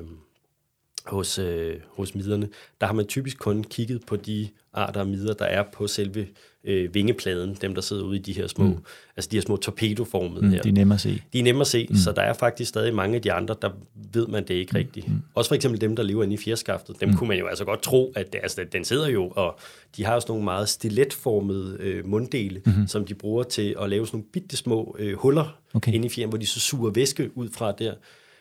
hos, 1.06 1.38
øh, 1.38 1.76
hos 1.88 2.14
miderne, 2.14 2.48
der 2.80 2.86
har 2.86 2.94
man 2.94 3.06
typisk 3.06 3.38
kun 3.38 3.64
kigget 3.64 4.06
på 4.06 4.16
de 4.16 4.48
arter 4.72 5.00
af 5.00 5.06
midder, 5.06 5.34
der 5.34 5.44
er 5.44 5.64
på 5.72 5.86
selve 5.86 6.26
øh, 6.64 6.94
vingepladen, 6.94 7.56
dem 7.60 7.74
der 7.74 7.80
sidder 7.80 8.04
ude 8.04 8.16
i 8.16 8.22
de 8.22 8.32
her 8.32 8.46
små, 8.46 8.64
mm. 8.64 8.78
altså 9.16 9.28
de 9.30 9.36
her 9.36 9.42
små 9.42 9.56
torpedoformede 9.56 10.42
mm, 10.42 10.50
her. 10.50 10.62
De 10.62 10.68
er 10.68 10.72
nemme 10.72 10.94
at 10.94 11.00
se. 11.00 11.22
De 11.32 11.38
er 11.38 11.42
nemme 11.42 11.60
at 11.60 11.66
se, 11.66 11.86
mm. 11.90 11.96
så 11.96 12.12
der 12.12 12.22
er 12.22 12.32
faktisk 12.32 12.68
stadig 12.68 12.94
mange 12.94 13.16
af 13.16 13.22
de 13.22 13.32
andre, 13.32 13.56
der 13.62 13.70
ved 14.12 14.26
man 14.26 14.44
det 14.48 14.54
ikke 14.54 14.70
mm. 14.72 14.76
rigtigt. 14.76 15.08
Mm. 15.08 15.22
Også 15.34 15.48
for 15.48 15.54
eksempel 15.54 15.80
dem, 15.80 15.96
der 15.96 16.02
lever 16.02 16.24
inde 16.24 16.34
i 16.34 16.36
fjerskaftet, 16.36 17.00
dem 17.00 17.08
mm. 17.08 17.16
kunne 17.16 17.28
man 17.28 17.38
jo 17.38 17.46
altså 17.46 17.64
godt 17.64 17.82
tro, 17.82 18.12
at 18.16 18.32
det, 18.32 18.40
altså, 18.42 18.64
den 18.72 18.84
sidder 18.84 19.08
jo, 19.08 19.28
og 19.28 19.58
de 19.96 20.04
har 20.04 20.14
også 20.14 20.28
nogle 20.28 20.44
meget 20.44 20.68
stiletformede 20.68 21.76
øh, 21.80 22.06
munddele, 22.06 22.62
mm-hmm. 22.66 22.86
som 22.86 23.04
de 23.04 23.14
bruger 23.14 23.42
til 23.42 23.76
at 23.80 23.90
lave 23.90 24.06
sådan 24.06 24.18
nogle 24.18 24.30
bitte 24.32 24.56
små 24.56 24.96
øh, 24.98 25.16
huller 25.16 25.58
okay. 25.74 25.92
inde 25.92 26.06
i 26.06 26.08
fjeren, 26.08 26.28
hvor 26.28 26.38
de 26.38 26.46
så 26.46 26.60
suger 26.60 26.90
væske 26.90 27.30
ud 27.34 27.48
fra 27.54 27.72
der. 27.72 27.94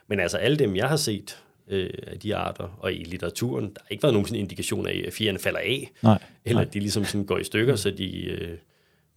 Men 0.08 0.20
altså 0.20 0.38
alle 0.38 0.58
dem, 0.58 0.76
jeg 0.76 0.90
har 0.90 0.96
set, 0.96 1.38
øh, 1.68 1.90
af 2.08 2.20
de 2.20 2.36
arter, 2.36 2.78
og 2.80 2.94
i 2.94 3.04
litteraturen, 3.04 3.66
der 3.66 3.80
har 3.82 3.88
ikke 3.90 4.04
været 4.04 4.14
nogen 4.14 4.28
sådan 4.28 4.40
indikation 4.40 4.88
af, 4.88 5.04
at 5.08 5.14
fjerne 5.14 5.40
falder 5.40 5.60
af, 5.60 5.92
nej, 6.04 6.18
eller 6.46 6.62
nej. 6.62 6.68
at 6.68 6.74
de 6.74 6.80
ligesom 6.80 7.06
sådan 7.06 7.26
går 7.26 7.38
i 7.38 7.44
stykker, 7.44 7.76
så 7.76 7.92
de... 7.92 8.26
Øh, 8.26 8.58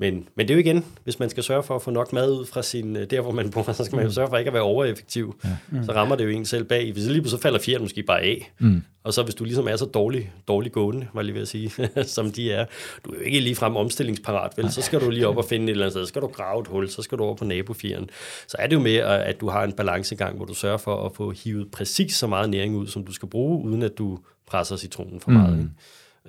men, 0.00 0.28
men 0.34 0.48
det 0.48 0.54
er 0.54 0.54
jo 0.54 0.60
igen, 0.60 0.84
hvis 1.04 1.18
man 1.18 1.30
skal 1.30 1.42
sørge 1.42 1.62
for 1.62 1.76
at 1.76 1.82
få 1.82 1.90
nok 1.90 2.12
mad 2.12 2.30
ud 2.32 2.46
fra 2.46 2.62
sin, 2.62 2.96
øh, 2.96 3.10
der, 3.10 3.20
hvor 3.20 3.32
man 3.32 3.50
bor, 3.50 3.72
så 3.72 3.84
skal 3.84 3.96
man 3.96 4.04
jo 4.04 4.08
mm. 4.08 4.12
sørge 4.12 4.28
for 4.28 4.36
ikke 4.36 4.48
at 4.48 4.54
være 4.54 4.62
overeffektiv. 4.62 5.40
Ja. 5.44 5.56
Mm. 5.70 5.84
Så 5.84 5.92
rammer 5.92 6.16
det 6.16 6.24
jo 6.24 6.28
en 6.28 6.44
selv 6.44 6.64
bag. 6.64 6.92
Hvis 6.92 7.04
det 7.04 7.12
lige 7.12 7.28
så 7.28 7.38
falder 7.38 7.58
fjern 7.58 7.80
måske 7.80 8.02
bare 8.02 8.20
af. 8.20 8.52
Mm. 8.58 8.82
Og 9.04 9.14
så 9.14 9.22
hvis 9.22 9.34
du 9.34 9.44
ligesom 9.44 9.68
er 9.68 9.76
så 9.76 9.84
dårlig, 9.84 10.32
dårlig 10.48 10.72
gående, 10.72 11.06
var 11.14 11.22
lige 11.22 11.34
ved 11.34 11.42
at 11.42 11.48
sige, 11.48 11.72
som 12.04 12.32
de 12.32 12.52
er, 12.52 12.64
du 13.04 13.10
er 13.10 13.14
jo 13.14 13.20
ikke 13.20 13.40
lige 13.40 13.54
frem 13.54 13.76
omstillingsparat, 13.76 14.52
vel? 14.56 14.72
Så 14.72 14.82
skal 14.82 15.00
du 15.00 15.10
lige 15.10 15.28
op 15.28 15.36
og 15.36 15.44
finde 15.44 15.64
et 15.64 15.70
eller 15.70 15.84
andet 15.84 15.92
sted, 15.92 16.02
så 16.02 16.08
skal 16.08 16.22
du 16.22 16.26
grave 16.26 16.60
et 16.60 16.66
hul, 16.66 16.88
så 16.88 17.02
skal 17.02 17.18
du 17.18 17.24
over 17.24 17.34
på 17.34 17.44
nabofjeren. 17.44 18.10
Så 18.48 18.56
er 18.58 18.66
det 18.66 18.76
jo 18.76 18.80
med, 18.80 18.96
at 18.96 19.40
du 19.40 19.48
har 19.48 19.64
en 19.64 19.72
balancegang, 19.72 20.36
hvor 20.36 20.44
du 20.44 20.54
sørger 20.54 20.78
for 20.78 21.06
at 21.06 21.12
få 21.16 21.30
hivet 21.30 21.70
præcis 21.70 22.14
så 22.14 22.26
meget 22.26 22.50
næring 22.50 22.76
ud, 22.76 22.86
som 22.86 23.04
du 23.04 23.12
skal 23.12 23.28
bruge, 23.28 23.64
uden 23.64 23.82
at 23.82 23.98
du 23.98 24.18
presser 24.46 24.76
citronen 24.76 25.20
for 25.20 25.30
meget. 25.30 25.56
Mm. 25.56 25.70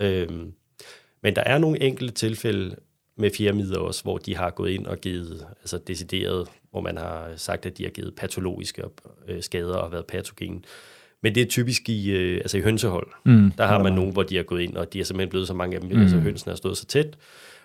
Ikke? 0.02 0.22
Øhm, 0.22 0.54
men 1.24 1.36
der 1.36 1.44
er 1.46 1.58
nogle 1.58 1.82
enkelte 1.82 2.14
tilfælde, 2.14 2.76
med 3.20 3.32
firmider 3.32 3.80
også, 3.80 4.04
hvor 4.04 4.18
de 4.18 4.36
har 4.36 4.50
gået 4.50 4.72
ind 4.72 4.86
og 4.86 4.98
givet, 4.98 5.46
altså 5.62 5.78
decideret, 5.88 6.48
hvor 6.72 6.82
man 6.82 6.98
har 6.98 7.30
sagt, 7.36 7.66
at 7.66 7.78
de 7.78 7.84
har 7.84 7.90
givet 7.90 8.16
patologiske 8.16 8.84
øh, 9.28 9.44
skader 9.44 9.76
og 9.76 9.92
været 9.92 10.06
patogen. 10.06 10.66
Men 11.24 11.36
det 11.36 11.44
er 11.44 11.48
typisk 11.48 11.90
i, 11.90 12.12
øh, 12.12 12.38
altså 12.38 12.58
i 12.58 12.62
hønsehold. 12.62 13.08
Mm, 13.26 13.52
der 13.52 13.66
har 13.66 13.84
man 13.84 13.94
nogen, 13.94 14.14
hvor 14.14 14.24
de 14.24 14.36
har 14.36 14.44
gået 14.44 14.62
ind, 14.62 14.78
og 14.78 14.94
de 14.94 15.00
har 15.00 15.06
simpelthen 15.06 15.30
blevet 15.30 15.48
så 15.48 15.54
mange 15.54 15.76
af 15.76 15.82
dem, 15.82 15.92
mm. 15.92 16.02
altså 16.02 16.18
hønsene 16.18 16.52
har 16.52 16.58
stået 16.58 16.78
så 16.78 16.86
tæt, 16.86 17.18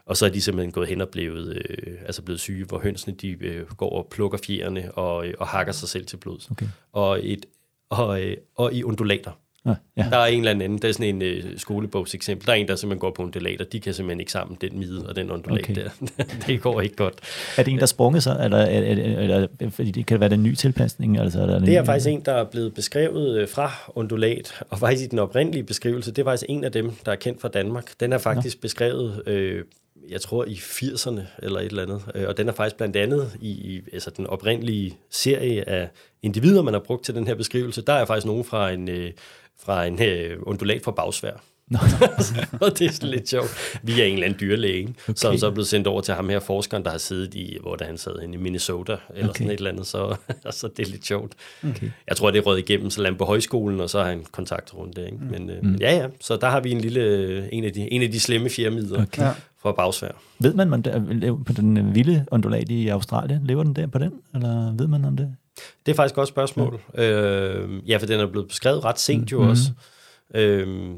og 0.07 0.17
så 0.17 0.27
er 0.27 0.31
de 0.31 0.41
simpelthen 0.41 0.73
gået 0.73 0.89
hen 0.89 1.01
og 1.01 1.09
blevet, 1.09 1.57
øh, 1.57 1.95
altså 2.07 2.23
blevet 2.23 2.41
syge, 2.41 2.65
hvor 2.65 2.79
hønsene 2.79 3.15
de 3.15 3.29
øh, 3.29 3.67
går 3.67 3.91
og 3.91 4.09
plukker 4.11 4.39
fjerne 4.47 4.93
og, 4.93 5.27
øh, 5.27 5.35
og 5.39 5.47
hakker 5.47 5.73
sig 5.73 5.89
selv 5.89 6.07
til 6.07 6.17
blod. 6.17 6.51
Okay. 6.51 6.67
Og, 6.93 7.21
et, 7.23 7.47
og, 7.91 8.23
øh, 8.23 8.37
og 8.57 8.75
i 8.75 8.83
undulater. 8.83 9.33
Ja, 9.67 9.75
ja. 9.97 10.07
Der 10.11 10.17
er 10.17 10.27
en 10.27 10.39
eller 10.39 10.51
anden, 10.51 10.79
der 10.79 10.89
er 10.89 10.93
sådan 10.93 11.23
en 11.23 11.45
uh, 11.45 11.51
skolebogs 11.57 12.15
eksempel. 12.15 12.47
Der 12.47 12.53
er 12.53 12.57
en, 12.57 12.69
der 12.69 12.77
simpelthen 12.77 13.01
går 13.01 13.11
på 13.11 13.23
undulater. 13.23 13.65
De 13.65 13.81
kan 13.81 13.95
simpelthen 13.95 14.21
ikke 14.21 14.33
sammen, 14.33 14.59
den 14.61 14.79
mide 14.79 15.09
og 15.09 15.17
den 15.17 15.31
undulat 15.31 15.65
okay. 15.65 15.75
der. 15.75 15.91
det 16.47 16.61
går 16.61 16.81
ikke 16.81 16.97
godt. 16.97 17.15
Er 17.59 17.63
det 17.63 17.73
en, 17.73 17.79
der 17.79 17.87
sprunget 17.87 18.23
sig, 18.23 18.41
eller, 18.45 18.65
eller, 18.65 19.19
eller, 19.19 19.71
fordi 19.71 19.91
det 19.91 20.07
kan 20.07 20.21
være 20.21 20.29
den 20.29 20.43
nye 20.43 20.55
tilpasning? 20.55 21.19
Altså, 21.19 21.41
er 21.41 21.47
der 21.47 21.59
det 21.59 21.77
er 21.77 21.81
en, 21.81 21.87
faktisk 21.87 22.09
en, 22.09 22.21
der 22.21 22.33
er 22.33 22.45
blevet 22.45 22.75
beskrevet 22.75 23.43
uh, 23.43 23.49
fra 23.49 23.73
undulat, 23.95 24.63
og 24.71 24.79
faktisk 24.79 25.05
i 25.05 25.09
den 25.09 25.19
oprindelige 25.19 25.65
beskrivelse, 25.65 26.11
det 26.11 26.19
er 26.19 26.27
faktisk 26.27 26.47
en 26.49 26.65
af 26.65 26.73
dem, 26.73 26.93
der 27.05 27.13
er 27.13 27.17
kendt 27.17 27.41
fra 27.41 27.49
Danmark. 27.49 27.91
Den 28.01 28.13
er 28.13 28.19
faktisk 28.19 28.57
ja. 28.57 28.61
beskrevet 28.61 29.23
uh, 29.27 29.65
jeg 30.11 30.21
tror 30.21 30.45
i 30.45 30.55
80'erne 30.55 31.21
eller 31.43 31.61
et 31.61 31.67
eller 31.67 31.83
andet. 31.83 32.27
Og 32.27 32.37
den 32.37 32.49
er 32.49 32.53
faktisk 32.53 32.77
blandt 32.77 32.97
andet 32.97 33.31
i, 33.41 33.51
i 33.51 33.81
altså 33.93 34.11
den 34.17 34.27
oprindelige 34.27 34.99
serie 35.11 35.69
af 35.69 35.89
individer, 36.23 36.63
man 36.63 36.75
har 36.75 36.81
brugt 36.81 37.05
til 37.05 37.15
den 37.15 37.27
her 37.27 37.35
beskrivelse. 37.35 37.83
Der 37.83 37.93
er 37.93 38.05
faktisk 38.05 38.27
nogen 38.27 38.45
fra 38.45 38.71
en, 38.71 38.89
fra 39.65 39.85
en 39.85 40.03
øh, 40.03 40.39
undulat 40.43 40.83
fra 40.83 40.91
bagsvær. 40.91 41.37
og 42.61 42.79
det 42.79 42.87
er 42.87 42.93
sådan 42.93 43.09
lidt 43.09 43.29
sjovt. 43.29 43.81
Vi 43.83 44.01
er 44.01 44.05
en 44.05 44.13
eller 44.13 44.27
anden 44.27 44.41
dyrlæge, 44.41 44.77
ikke? 44.77 44.95
Okay. 45.03 45.15
som 45.17 45.39
så 45.39 45.47
er 45.47 45.51
blevet 45.51 45.69
sendt 45.69 45.87
over 45.87 46.01
til 46.01 46.15
ham 46.15 46.29
her 46.29 46.41
forskeren, 46.41 46.85
der 46.85 46.91
har 46.91 46.99
siddet 46.99 47.35
i, 47.35 47.57
hvor 47.61 47.77
der 47.77 47.85
han 47.85 47.99
sad 47.99 48.23
i 48.23 48.37
Minnesota, 48.37 48.97
eller 49.15 49.29
okay. 49.29 49.39
sådan 49.39 49.51
et 49.51 49.57
eller 49.57 49.71
andet, 49.71 49.87
så, 49.87 50.17
så 50.51 50.69
det 50.77 50.87
er 50.87 50.91
lidt 50.91 51.07
sjovt. 51.07 51.33
Okay. 51.69 51.91
Jeg 52.09 52.17
tror, 52.17 52.31
det 52.31 52.39
er 52.39 52.43
røget 52.43 52.59
igennem, 52.59 52.91
så 52.91 53.03
lader 53.03 53.17
på 53.17 53.25
højskolen, 53.25 53.81
og 53.81 53.91
så 53.91 53.99
har 53.99 54.09
han 54.09 54.25
kontakt 54.33 54.75
rundt 54.75 54.97
det. 54.97 55.07
Ikke? 55.07 55.19
Mm. 55.19 55.31
Men, 55.31 55.51
øh, 55.51 55.63
mm. 55.63 55.77
ja, 55.81 55.97
ja, 55.97 56.07
så 56.21 56.37
der 56.37 56.49
har 56.49 56.61
vi 56.61 56.71
en 56.71 56.81
lille, 56.81 57.53
en 57.53 57.65
af 57.65 57.73
de, 57.73 57.93
en 57.93 58.03
af 58.03 58.13
de 58.13 58.21
slemme 58.21 58.51
fjermider 58.51 59.03
okay. 59.03 59.29
fra 59.63 59.73
bagsvær. 59.73 60.13
Ved 60.39 60.55
man, 60.55 60.69
man 60.69 60.83
der, 60.83 61.43
på 61.47 61.53
den 61.53 61.95
vilde 61.95 62.27
ondulat 62.31 62.71
i 62.71 62.89
Australien, 62.89 63.47
lever 63.47 63.63
den 63.63 63.77
der 63.77 63.87
på 63.87 63.99
den, 63.99 64.13
eller 64.35 64.77
ved 64.77 64.87
man 64.87 65.05
om 65.05 65.17
det? 65.17 65.37
Det 65.87 65.93
er 65.93 65.97
faktisk 65.97 66.13
et 66.13 66.17
godt 66.17 66.29
spørgsmål. 66.29 66.81
Ja, 66.95 67.03
øh, 67.03 67.89
ja 67.89 67.97
for 67.97 68.07
den 68.07 68.21
er 68.21 68.27
blevet 68.27 68.49
beskrevet 68.49 68.85
ret 68.85 69.01
sent 69.01 69.33
jo 69.33 69.43
mm. 69.43 69.49
også. 69.49 69.71
Øh, 70.35 70.91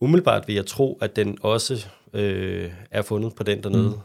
umiddelbart 0.00 0.48
vil 0.48 0.54
jeg 0.54 0.66
tro, 0.66 0.98
at 1.02 1.16
den 1.16 1.38
også 1.40 1.86
øh, 2.12 2.72
er 2.90 3.02
fundet 3.02 3.34
på 3.34 3.42
den 3.42 3.62
dernede. 3.62 3.88
Mm. 3.88 4.00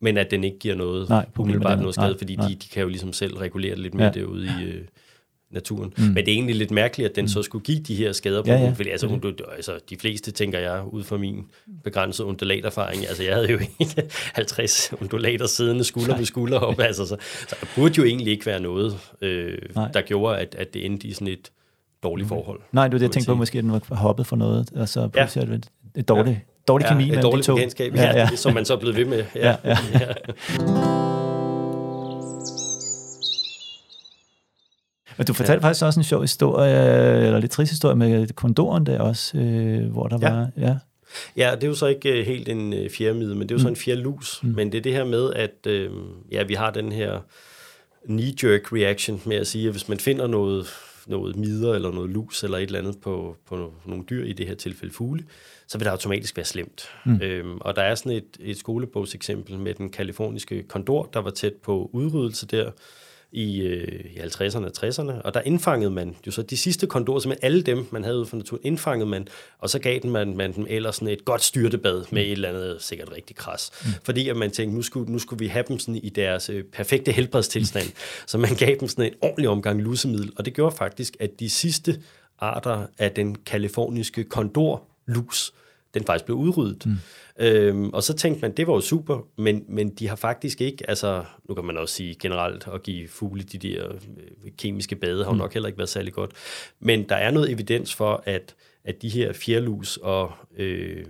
Men 0.00 0.16
at 0.16 0.30
den 0.30 0.44
ikke 0.44 0.58
giver 0.58 0.74
noget 0.74 1.08
nej, 1.08 1.26
umiddelbart 1.38 1.78
noget 1.78 1.94
skade, 1.94 2.08
nej, 2.08 2.18
fordi 2.18 2.36
nej. 2.36 2.48
De, 2.48 2.54
de 2.54 2.68
kan 2.68 2.82
jo 2.82 2.88
ligesom 2.88 3.12
selv 3.12 3.36
regulere 3.36 3.76
lidt 3.76 3.94
mere 3.94 4.06
ja. 4.06 4.20
derude 4.20 4.46
i 4.46 4.64
øh, 4.64 4.84
naturen. 5.50 5.92
Mm. 5.96 6.04
Men 6.04 6.16
det 6.16 6.28
er 6.28 6.32
egentlig 6.32 6.56
lidt 6.56 6.70
mærkeligt, 6.70 7.10
at 7.10 7.16
den 7.16 7.24
mm. 7.24 7.28
så 7.28 7.42
skulle 7.42 7.64
give 7.64 7.78
de 7.78 7.94
her 7.94 8.12
skader 8.12 8.42
på 8.42 8.50
ja, 8.50 8.60
ja. 8.60 8.70
fordi 8.70 8.90
altså, 8.90 9.06
hun, 9.06 9.22
altså, 9.56 9.78
de 9.90 9.96
fleste, 9.96 10.30
tænker 10.30 10.58
jeg, 10.58 10.82
ud 10.90 11.02
fra 11.02 11.16
min 11.16 11.44
begrænsede 11.84 12.28
undulaterfaring, 12.28 13.08
altså 13.08 13.22
jeg 13.22 13.34
havde 13.34 13.50
jo 13.50 13.58
ikke 13.58 13.86
50 14.34 14.92
undulater 15.00 15.46
siddende 15.46 15.84
skulder 15.84 16.16
ved 16.16 16.24
skulder 16.24 16.58
op, 16.58 16.80
altså, 16.80 17.06
så, 17.06 17.16
så 17.48 17.56
der 17.60 17.66
burde 17.76 17.94
jo 17.98 18.04
egentlig 18.04 18.32
ikke 18.32 18.46
være 18.46 18.60
noget, 18.60 18.98
øh, 19.20 19.58
der 19.94 20.00
gjorde, 20.00 20.38
at, 20.38 20.54
at 20.58 20.74
det 20.74 20.86
endte 20.86 21.08
i 21.08 21.12
sådan 21.12 21.28
et 21.28 21.50
dårligt 22.02 22.28
forhold. 22.28 22.60
Nej, 22.72 22.88
det 22.88 22.92
var 22.92 22.98
det, 22.98 23.02
jeg 23.02 23.10
tænkte 23.10 23.30
på, 23.30 23.34
måske 23.34 23.58
at 23.58 23.64
den 23.64 23.72
var 23.72 23.96
hoppet 23.96 24.26
for 24.26 24.36
noget, 24.36 24.72
og 24.72 24.88
så 24.88 25.08
pludselig 25.08 25.48
ja. 25.48 25.54
det 25.54 25.68
et 25.96 26.08
dårligt, 26.08 26.36
ja. 26.36 26.40
dårlig 26.68 26.86
kemi 26.88 27.04
ja, 27.04 27.16
et 27.16 27.22
dårligt 27.22 27.46
bekendtskab, 27.46 27.94
ja, 27.94 28.02
ja. 28.02 28.18
ja. 28.18 28.28
som 28.36 28.54
man 28.54 28.64
så 28.64 28.74
er 28.74 28.78
blevet 28.78 28.96
ved 28.96 29.04
med. 29.04 29.24
Ja. 29.34 29.56
Ja, 29.64 29.76
ja. 29.94 31.26
Men 35.20 35.26
du 35.26 35.32
fortalte 35.32 35.62
ja. 35.62 35.68
faktisk 35.68 35.84
også 35.84 36.00
en 36.00 36.04
sjov 36.04 36.20
historie, 36.20 37.26
eller 37.26 37.38
lidt 37.38 37.50
trist 37.50 37.72
historie 37.72 37.96
med 37.96 38.28
kondoren 38.34 38.86
der 38.86 39.00
også, 39.00 39.38
øh, 39.38 39.92
hvor 39.92 40.06
der 40.06 40.18
ja. 40.22 40.30
var... 40.30 40.50
Ja. 40.56 40.76
Ja, 41.36 41.50
det 41.54 41.64
er 41.64 41.68
jo 41.68 41.74
så 41.74 41.86
ikke 41.86 42.20
uh, 42.20 42.26
helt 42.26 42.48
en 42.48 42.72
uh, 42.72 42.90
fjermide, 42.90 43.34
men 43.34 43.48
det 43.48 43.50
er 43.50 43.54
jo 43.54 43.58
mm. 43.58 43.62
så 43.62 43.68
en 43.68 43.76
fjerlus. 43.76 44.40
Mm. 44.42 44.48
Men 44.48 44.72
det 44.72 44.78
er 44.78 44.82
det 44.82 44.92
her 44.92 45.04
med, 45.04 45.32
at 45.32 45.66
uh, 45.66 45.96
ja, 46.32 46.42
vi 46.42 46.54
har 46.54 46.70
den 46.70 46.92
her 46.92 47.18
knee-jerk 48.08 48.72
reaction 48.72 49.22
med 49.24 49.36
at 49.36 49.46
sige, 49.46 49.66
at 49.66 49.72
hvis 49.72 49.88
man 49.88 49.98
finder 49.98 50.26
noget 50.26 50.66
noget 51.06 51.36
mider 51.36 51.74
eller 51.74 51.92
noget 51.92 52.10
lus 52.10 52.44
eller 52.44 52.58
et 52.58 52.62
eller 52.62 52.78
andet 52.78 52.98
på, 52.98 53.36
på 53.48 53.72
nogle 53.86 54.04
dyr, 54.10 54.24
i 54.24 54.32
det 54.32 54.46
her 54.46 54.54
tilfælde 54.54 54.94
fugle, 54.94 55.24
så 55.66 55.78
vil 55.78 55.84
det 55.84 55.90
automatisk 55.90 56.36
være 56.36 56.46
slemt. 56.46 56.88
Mm. 57.04 57.20
Øhm, 57.22 57.58
og 57.60 57.76
der 57.76 57.82
er 57.82 57.94
sådan 57.94 58.12
et, 58.12 58.36
et 58.40 58.58
skolebogseksempel 58.58 59.58
med 59.58 59.74
den 59.74 59.90
kaliforniske 59.90 60.62
kondor, 60.62 61.10
der 61.12 61.20
var 61.20 61.30
tæt 61.30 61.52
på 61.52 61.90
udryddelse 61.92 62.46
der, 62.46 62.70
i, 63.32 63.60
øh, 63.60 64.04
i 64.14 64.18
50'erne 64.18 64.64
og 64.64 64.72
60'erne, 64.78 65.22
og 65.22 65.34
der 65.34 65.40
indfangede 65.40 65.90
man 65.90 66.16
jo 66.26 66.32
så 66.32 66.42
de 66.42 66.56
sidste 66.56 66.86
kondorer, 66.86 67.20
som 67.20 67.32
alle 67.42 67.62
dem, 67.62 67.86
man 67.90 68.04
havde 68.04 68.16
ude 68.16 68.26
for 68.26 68.36
naturen, 68.36 68.60
indfangede 68.64 69.10
man, 69.10 69.28
og 69.58 69.70
så 69.70 69.78
gav 69.78 69.98
den 69.98 70.10
man, 70.10 70.36
man 70.36 70.52
dem 70.52 70.66
ellers 70.68 70.96
sådan 70.96 71.08
et 71.08 71.24
godt 71.24 71.42
styrtebad 71.42 72.04
med 72.10 72.22
et 72.22 72.32
eller 72.32 72.48
andet 72.48 72.76
sikkert 72.82 73.12
rigtig 73.12 73.36
kras. 73.36 73.70
Mm. 73.84 73.90
Fordi 74.04 74.28
at 74.28 74.36
man 74.36 74.50
tænkte, 74.50 74.76
nu 74.76 74.82
skulle, 74.82 75.12
nu 75.12 75.18
skulle 75.18 75.38
vi 75.38 75.46
have 75.46 75.64
dem 75.68 75.78
sådan 75.78 75.96
i 75.96 76.08
deres 76.08 76.50
øh, 76.50 76.64
perfekte 76.64 77.12
helbredstilstand, 77.12 77.86
mm. 77.86 77.92
så 78.26 78.38
man 78.38 78.54
gav 78.54 78.76
dem 78.80 78.88
sådan 78.88 79.04
en 79.04 79.14
ordentlig 79.20 79.48
omgang 79.48 79.82
lusemiddel, 79.82 80.32
og 80.36 80.44
det 80.44 80.54
gjorde 80.54 80.76
faktisk, 80.76 81.16
at 81.20 81.40
de 81.40 81.50
sidste 81.50 82.00
arter 82.38 82.86
af 82.98 83.10
den 83.10 83.34
kaliforniske 83.34 84.24
kondor 84.24 84.82
lus, 85.06 85.52
den 85.94 86.04
faktisk 86.04 86.24
blev 86.24 86.36
udryddet. 86.36 86.86
Mm. 86.86 86.96
Øhm, 87.38 87.90
og 87.90 88.02
så 88.02 88.14
tænkte 88.14 88.42
man, 88.42 88.52
det 88.52 88.66
var 88.66 88.72
jo 88.74 88.80
super, 88.80 89.26
men, 89.36 89.64
men 89.68 89.88
de 89.88 90.08
har 90.08 90.16
faktisk 90.16 90.60
ikke, 90.60 90.90
altså 90.90 91.24
nu 91.48 91.54
kan 91.54 91.64
man 91.64 91.76
også 91.76 91.94
sige 91.94 92.14
generelt, 92.14 92.68
at 92.74 92.82
give 92.82 93.08
fugle 93.08 93.42
de 93.42 93.58
der 93.58 93.88
øh, 93.88 94.50
kemiske 94.58 94.96
bade, 94.96 95.24
har 95.24 95.30
jo 95.30 95.32
mm. 95.32 95.38
nok 95.38 95.52
heller 95.52 95.66
ikke 95.66 95.78
været 95.78 95.88
særlig 95.88 96.12
godt. 96.12 96.30
Men 96.80 97.08
der 97.08 97.16
er 97.16 97.30
noget 97.30 97.50
evidens 97.50 97.94
for, 97.94 98.22
at, 98.26 98.54
at 98.84 99.02
de 99.02 99.08
her 99.08 99.32
fjerlus 99.32 99.96
og, 99.96 100.32
øh, 100.56 101.04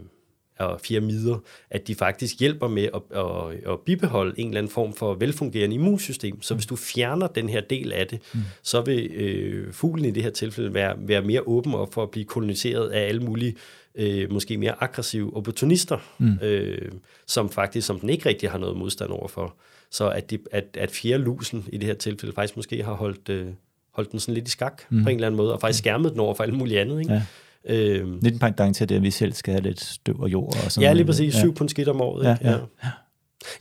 og 0.61 0.81
fjermider, 0.81 1.39
at 1.71 1.89
de 1.89 1.95
faktisk 1.95 2.41
hjælper 2.41 2.69
med 2.69 2.89
at, 2.95 3.19
at, 3.19 3.73
at 3.73 3.81
bibeholde 3.81 4.41
en 4.41 4.47
eller 4.47 4.59
anden 4.59 4.73
form 4.73 4.95
for 4.95 5.15
velfungerende 5.15 5.75
immunsystem. 5.75 6.43
Så 6.43 6.55
hvis 6.55 6.67
du 6.67 6.77
fjerner 6.77 7.27
den 7.27 7.49
her 7.49 7.61
del 7.61 7.93
af 7.93 8.07
det, 8.07 8.21
mm. 8.35 8.41
så 8.63 8.81
vil 8.81 9.11
øh, 9.11 9.73
fuglen 9.73 10.05
i 10.05 10.11
det 10.11 10.23
her 10.23 10.31
tilfælde 10.31 10.75
være, 10.75 10.95
være 10.99 11.23
mere 11.23 11.43
åben 11.47 11.75
op 11.75 11.95
for 11.95 12.03
at 12.03 12.11
blive 12.11 12.25
koloniseret 12.25 12.89
af 12.89 13.09
alle 13.09 13.23
mulige 13.23 13.55
øh, 13.95 14.33
måske 14.33 14.59
mere 14.59 14.83
aggressive 14.83 15.37
opportunister, 15.37 15.99
mm. 16.19 16.39
øh, 16.43 16.93
som 17.27 17.51
faktisk, 17.51 17.87
som 17.87 18.01
den 18.01 18.11
ikke 18.11 18.29
rigtig 18.29 18.51
har 18.51 18.59
noget 18.59 18.77
modstand 18.77 19.11
overfor. 19.11 19.55
Så 19.91 20.09
at, 20.09 20.31
de, 20.31 20.39
at, 20.53 20.65
at 20.75 20.91
fjerde 20.91 21.25
lusen 21.25 21.65
i 21.73 21.77
det 21.77 21.87
her 21.87 21.95
tilfælde 21.95 22.35
faktisk 22.35 22.57
måske 22.57 22.83
har 22.83 22.93
holdt, 22.93 23.29
øh, 23.29 23.47
holdt 23.93 24.13
den 24.13 24.21
sådan 24.21 24.35
lidt 24.35 24.49
i 24.49 24.51
skak 24.51 24.83
mm. 24.91 25.03
på 25.03 25.09
en 25.09 25.17
eller 25.17 25.27
anden 25.27 25.37
måde, 25.37 25.53
og 25.53 25.61
faktisk 25.61 25.79
skærmet 25.79 26.13
den 26.13 26.21
over 26.21 26.35
for 26.35 26.45
alt 26.45 26.55
muligt 26.55 26.81
andet. 26.81 27.01
Ikke? 27.01 27.13
Ja. 27.13 27.23
Øhm, 27.65 28.19
lidt 28.23 28.35
en 28.35 28.41
pendant 28.41 28.77
til 28.77 28.89
det, 28.89 28.95
at 28.95 29.03
vi 29.03 29.11
selv 29.11 29.33
skal 29.33 29.53
have 29.53 29.63
lidt 29.63 29.81
støv 29.81 30.21
og 30.21 30.33
jord. 30.33 30.57
Og 30.65 30.73
sådan 30.73 30.89
ja, 30.89 30.93
lige 30.93 31.07
præcis. 31.07 31.35
Ja. 31.35 31.41
Syv 31.41 31.55
pund 31.55 31.69
skidt 31.69 31.89
om 31.89 32.01
året. 32.01 32.23
Ikke? 32.23 32.51
Ja, 32.51 32.51
ja. 32.51 32.59
Ja. 32.85 32.91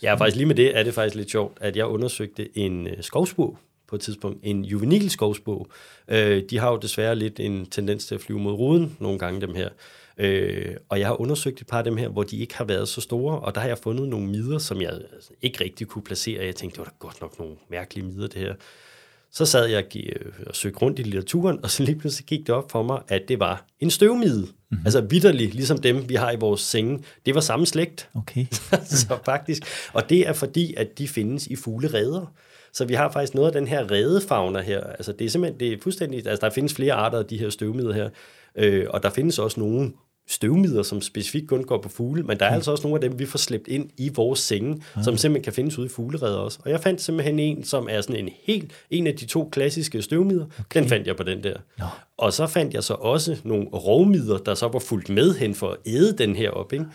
ja, 0.04 0.16
faktisk 0.16 0.36
lige 0.36 0.46
med 0.46 0.56
det 0.56 0.78
er 0.78 0.84
det 0.84 0.94
faktisk 0.94 1.16
lidt 1.16 1.32
sjovt, 1.32 1.58
at 1.62 1.76
jeg 1.76 1.86
undersøgte 1.86 2.58
en 2.58 2.88
øh, 2.88 2.94
skovsbog 3.02 3.58
på 3.88 3.96
et 3.96 4.02
tidspunkt, 4.02 4.40
en 4.44 4.66
juvenil 4.66 5.10
skovsbog. 5.10 5.68
Øh, 6.08 6.44
de 6.50 6.60
har 6.60 6.72
jo 6.72 6.78
desværre 6.78 7.16
lidt 7.16 7.40
en 7.40 7.66
tendens 7.66 8.06
til 8.06 8.16
at 8.16 8.22
flyve 8.22 8.40
mod 8.40 8.54
ruden 8.54 8.98
nogle 9.00 9.20
gange, 9.20 9.42
dem 9.42 9.56
her. 9.56 9.70
Øh, 10.18 10.76
og 10.90 11.00
jeg 11.00 11.08
har 11.08 11.22
undersøgt 11.22 11.62
et 11.62 11.68
par 11.68 11.78
af 11.78 11.84
dem 11.84 11.98
her, 11.98 12.10
hvor 12.10 12.24
de 12.24 12.38
ikke 12.38 12.58
har 12.58 12.66
været 12.66 12.88
så 12.88 13.02
store, 13.02 13.40
og 13.40 13.56
der 13.56 13.62
har 13.62 13.68
jeg 13.68 13.78
fundet 13.78 14.08
nogle 14.08 14.28
midder, 14.28 14.58
som 14.58 14.82
jeg 14.82 14.94
ikke 15.42 15.64
rigtig 15.64 15.88
kunne 15.88 16.02
placere. 16.02 16.46
Jeg 16.46 16.56
tænkte, 16.56 16.76
det 16.76 16.80
var 16.80 16.86
da 16.86 16.96
godt 17.00 17.22
nok 17.22 17.40
nogle 17.40 17.56
mærkelige 17.70 18.06
midder, 18.06 18.28
det 18.28 18.42
her. 18.42 18.54
Så 19.32 19.46
sad 19.46 19.66
jeg 19.66 19.86
og 20.48 20.56
søgte 20.56 20.80
rundt 20.80 21.00
i 21.00 21.04
litteraturen, 21.04 21.60
og 21.64 21.70
så 21.70 21.84
lige 21.84 22.00
pludselig 22.00 22.26
gik 22.26 22.48
det 22.48 22.56
op 22.56 22.72
for 22.72 22.84
mig, 22.84 23.02
at 23.08 23.22
det 23.28 23.40
var 23.40 23.66
en 23.80 23.90
støvmide. 23.90 24.42
Mm-hmm. 24.42 24.86
Altså 24.86 25.02
vidderligt, 25.02 25.54
ligesom 25.54 25.78
dem, 25.78 26.10
vi 26.10 26.16
har 26.16 26.32
i 26.32 26.36
vores 26.40 26.62
senge. 26.62 27.04
Det 27.26 27.36
var 27.36 27.42
samme 27.42 27.66
slægt. 27.66 28.10
Okay. 28.16 28.46
så 28.86 29.18
faktisk. 29.26 29.64
Og 29.94 30.10
det 30.10 30.28
er 30.28 30.34
fordi, 30.34 30.74
at 30.74 30.98
de 30.98 31.08
findes 31.08 31.48
i 31.48 31.56
fuglereder. 31.56 32.34
Så 32.74 32.86
vi 32.86 32.94
har 32.94 33.12
faktisk 33.12 33.34
noget 33.34 33.48
af 33.48 33.54
den 33.54 33.68
her 33.68 33.92
redefauna 33.92 34.62
her. 34.62 34.84
Altså 34.84 35.12
det 35.12 35.26
er 35.26 35.30
simpelthen, 35.30 35.60
det 35.60 35.74
er 35.74 35.78
fuldstændig, 35.82 36.28
altså 36.28 36.46
der 36.46 36.54
findes 36.54 36.74
flere 36.74 36.94
arter 36.94 37.20
af 37.20 37.26
de 37.26 37.38
her 37.38 37.50
støvmider 37.50 37.94
her. 37.94 38.10
Øh, 38.56 38.86
og 38.90 39.04
der 39.04 39.10
findes 39.10 39.40
også 39.40 39.60
nogle 39.60 39.92
støvmider, 40.30 40.84
som 40.84 41.02
specifikt 41.02 41.48
kun 41.48 41.64
går 41.64 41.78
på 41.78 41.90
fugle, 41.90 42.24
men 42.24 42.40
der 42.40 42.46
er 42.46 42.50
mm. 42.50 42.56
altså 42.56 42.72
også 42.72 42.88
nogle 42.88 43.04
af 43.04 43.10
dem, 43.10 43.20
vi 43.20 43.26
får 43.26 43.38
slæbt 43.38 43.68
ind 43.68 43.90
i 43.98 44.12
vores 44.16 44.40
senge, 44.40 44.74
mm. 44.74 45.04
som 45.04 45.18
simpelthen 45.18 45.44
kan 45.44 45.54
findes 45.54 45.78
ude 45.78 45.86
i 45.86 45.90
fuglereder 45.90 46.38
også. 46.38 46.60
Og 46.66 46.72
jeg 46.72 46.80
fandt 46.80 47.02
simpelthen 47.02 47.40
en, 47.40 47.64
som 47.64 47.88
er 47.92 48.02
sådan 48.02 48.16
en 48.16 48.30
helt, 48.44 48.72
en 48.90 49.08
af 49.08 49.16
de 49.16 49.26
to 49.26 49.50
klassiske 49.52 50.02
støvmider, 50.02 50.46
okay. 50.60 50.80
den 50.80 50.90
fandt 50.90 51.08
jeg 51.08 51.16
på 51.16 51.24
den 51.24 51.44
der. 51.44 51.58
No. 51.80 51.86
Og 52.18 52.34
så 52.34 52.48
fandt 52.48 52.74
jeg 52.74 52.84
så 52.84 52.94
også 52.94 53.38
nogle 53.44 53.68
rovmider, 53.68 54.38
der 54.38 54.56
så 54.56 54.68
var 54.68 54.80
fuldt 54.80 55.10
med 55.10 55.36
hen 55.36 55.56
for 55.56 55.70
at 55.70 55.78
æde 55.86 56.18
den 56.18 56.36
her 56.36 56.50
op, 56.50 56.74
ikke? 56.74 56.86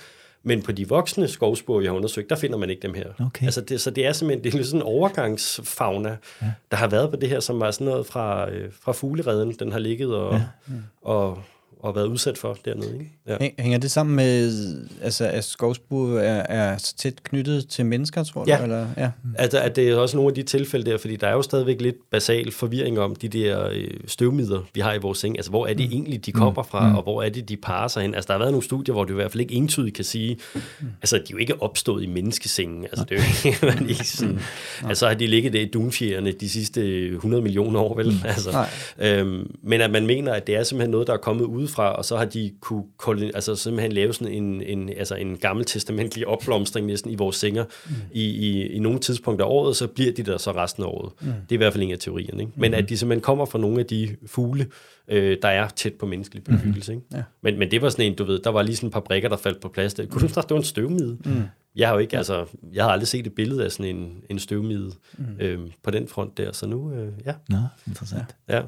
Men 0.46 0.62
på 0.62 0.72
de 0.72 0.88
voksne 0.88 1.28
skovspor, 1.28 1.80
jeg 1.80 1.90
har 1.90 1.96
undersøgt, 1.96 2.30
der 2.30 2.36
finder 2.36 2.58
man 2.58 2.70
ikke 2.70 2.82
dem 2.82 2.94
her. 2.94 3.06
Okay. 3.26 3.44
Altså 3.44 3.60
det, 3.60 3.80
så 3.80 3.90
det 3.90 4.06
er 4.06 4.12
simpelthen 4.12 4.52
det 4.52 4.60
er 4.60 4.64
sådan 4.64 4.80
en 4.80 4.86
overgangsfauna, 4.86 6.16
ja. 6.42 6.46
der 6.70 6.76
har 6.76 6.88
været 6.88 7.10
på 7.10 7.16
det 7.16 7.28
her, 7.28 7.40
som 7.40 7.60
var 7.60 7.70
sådan 7.70 7.86
noget 7.86 8.06
fra, 8.06 8.50
øh, 8.50 8.72
fra 8.80 8.92
fuglereden, 8.92 9.52
den 9.58 9.72
har 9.72 9.78
ligget 9.78 10.14
og, 10.14 10.32
ja. 10.32 10.42
Ja. 10.68 10.74
og 11.02 11.38
og 11.84 11.94
været 11.94 12.06
udsat 12.06 12.38
for 12.38 12.58
dernede. 12.64 12.92
Ikke? 12.92 13.12
Ja. 13.28 13.48
Hænger 13.58 13.78
det 13.78 13.90
sammen 13.90 14.16
med, 14.16 14.76
altså, 15.02 15.26
at 15.26 15.44
skovsbur 15.44 16.18
er, 16.18 16.46
er 16.48 16.78
tæt 16.96 17.22
knyttet 17.22 17.68
til 17.68 17.86
mennesker, 17.86 18.22
tror 18.22 18.44
ja. 18.46 18.58
du? 18.58 18.62
Eller? 18.62 18.86
Ja, 18.96 19.10
altså, 19.38 19.60
at 19.60 19.76
det 19.76 19.88
er 19.88 19.96
også 19.96 20.16
nogle 20.16 20.30
af 20.30 20.34
de 20.34 20.42
tilfælde 20.42 20.90
der, 20.90 20.98
fordi 20.98 21.16
der 21.16 21.26
er 21.26 21.32
jo 21.32 21.42
stadigvæk 21.42 21.80
lidt 21.80 21.96
basal 22.10 22.52
forvirring 22.52 22.98
om 22.98 23.16
de 23.16 23.28
der 23.28 23.68
øh, 23.72 23.90
støvmider, 24.06 24.60
vi 24.74 24.80
har 24.80 24.94
i 24.94 24.98
vores 24.98 25.18
seng. 25.18 25.38
Altså, 25.38 25.50
hvor 25.50 25.66
er 25.66 25.74
det 25.74 25.86
mm. 25.86 25.92
egentlig, 25.92 26.26
de 26.26 26.32
kommer 26.32 26.62
mm. 26.62 26.68
fra, 26.68 26.88
mm. 26.88 26.96
og 26.96 27.02
hvor 27.02 27.22
er 27.22 27.28
det, 27.28 27.48
de 27.48 27.56
parer 27.56 27.88
sig 27.88 28.02
hen? 28.02 28.14
Altså, 28.14 28.26
der 28.26 28.32
har 28.32 28.38
været 28.38 28.52
nogle 28.52 28.64
studier, 28.64 28.92
hvor 28.92 29.04
du 29.04 29.12
i 29.12 29.14
hvert 29.16 29.32
fald 29.32 29.40
ikke 29.40 29.54
entydigt 29.54 29.96
kan 29.96 30.04
sige, 30.04 30.38
mm. 30.54 30.60
altså, 31.02 31.16
de 31.16 31.22
er 31.22 31.26
jo 31.30 31.36
ikke 31.36 31.62
opstået 31.62 32.02
i 32.02 32.06
menneskesengen. 32.06 32.84
Altså, 32.84 33.04
det 33.08 33.18
er 33.18 33.22
jo 33.22 33.50
ikke, 33.50 33.66
man 33.80 33.88
ikke 33.88 34.04
sådan, 34.04 34.34
mm. 34.34 34.88
altså, 34.88 35.06
har 35.06 35.14
de 35.14 35.26
ligget 35.26 35.52
der 35.52 35.60
i 35.60 35.68
dunfjerne 35.68 36.32
de 36.32 36.48
sidste 36.48 37.06
100 37.06 37.42
millioner 37.42 37.80
år, 37.80 37.96
vel? 37.96 38.06
Mm. 38.06 38.18
Altså, 38.24 38.64
øhm, 38.98 39.50
men 39.62 39.80
at 39.80 39.90
man 39.90 40.06
mener, 40.06 40.32
at 40.32 40.46
det 40.46 40.56
er 40.56 40.62
simpelthen 40.62 40.90
noget, 40.90 41.06
der 41.06 41.12
er 41.12 41.18
kommet 41.18 41.44
udefra, 41.74 41.92
og 41.92 42.04
så 42.04 42.16
har 42.16 42.24
de 42.24 42.52
kunne 42.60 43.30
altså 43.34 43.56
simpelthen 43.56 43.92
lave 43.92 44.14
sådan 44.14 44.32
en, 44.32 44.62
en, 44.62 44.88
altså 44.88 45.14
en 45.14 45.36
gammeltestamentlig 45.36 46.26
opblomstring 46.34 46.86
næsten 46.86 47.10
i 47.10 47.14
vores 47.14 47.36
senger 47.36 47.64
mm. 47.86 47.94
i, 48.12 48.24
i, 48.24 48.66
i 48.66 48.78
nogle 48.78 48.98
tidspunkter 48.98 49.44
af 49.44 49.50
året, 49.50 49.76
så 49.76 49.86
bliver 49.86 50.12
de 50.12 50.22
der 50.22 50.38
så 50.38 50.52
resten 50.52 50.82
af 50.82 50.86
året. 50.86 51.12
Mm. 51.20 51.26
Det 51.26 51.34
er 51.34 51.54
i 51.54 51.56
hvert 51.56 51.72
fald 51.72 51.84
en 51.84 51.90
af 51.90 51.98
teorierne. 51.98 52.42
Ikke? 52.42 52.52
Men 52.56 52.70
mm. 52.70 52.78
at 52.78 52.88
de 52.88 52.96
simpelthen 52.96 53.22
kommer 53.22 53.44
fra 53.44 53.58
nogle 53.58 53.80
af 53.80 53.86
de 53.86 54.16
fugle, 54.26 54.66
øh, 55.08 55.38
der 55.42 55.48
er 55.48 55.68
tæt 55.68 55.92
på 55.94 56.06
menneskelig 56.06 56.42
mhm. 56.48 56.58
bebyggelse. 56.58 56.92
Mm. 56.92 56.98
Ikke? 56.98 57.16
Ja. 57.16 57.22
Men, 57.42 57.58
men 57.58 57.70
det 57.70 57.82
var 57.82 57.88
sådan 57.88 58.06
en, 58.06 58.14
du 58.14 58.24
ved, 58.24 58.38
der 58.38 58.50
var 58.50 58.62
lige 58.62 58.76
sådan 58.76 58.86
et 58.86 58.92
par 58.92 59.00
brikker, 59.00 59.28
der 59.28 59.36
faldt 59.36 59.60
på 59.60 59.68
plads. 59.68 59.94
Der. 59.94 60.06
Kunne 60.06 60.20
du 60.20 60.26
det 60.26 60.50
var 60.50 60.56
en 60.56 60.64
støvmide? 60.64 61.18
Mm. 61.24 61.42
Jeg 61.76 61.88
har 61.88 61.94
jo 61.94 62.00
ikke, 62.00 62.16
altså, 62.16 62.46
jeg 62.72 62.84
har 62.84 62.90
aldrig 62.90 63.08
set 63.08 63.26
et 63.26 63.32
billede 63.32 63.64
af 63.64 63.72
sådan 63.72 63.96
en, 63.96 64.22
en 64.30 64.38
støvmide 64.38 64.92
mm. 65.18 65.24
øh, 65.40 65.58
på 65.82 65.90
den 65.90 66.08
front 66.08 66.38
der, 66.38 66.52
så 66.52 66.66
nu, 66.66 66.92
øh, 66.92 67.12
ja. 67.26 67.34
Nå, 67.48 67.58
interessant. 67.86 68.36
Ja. 68.48 68.62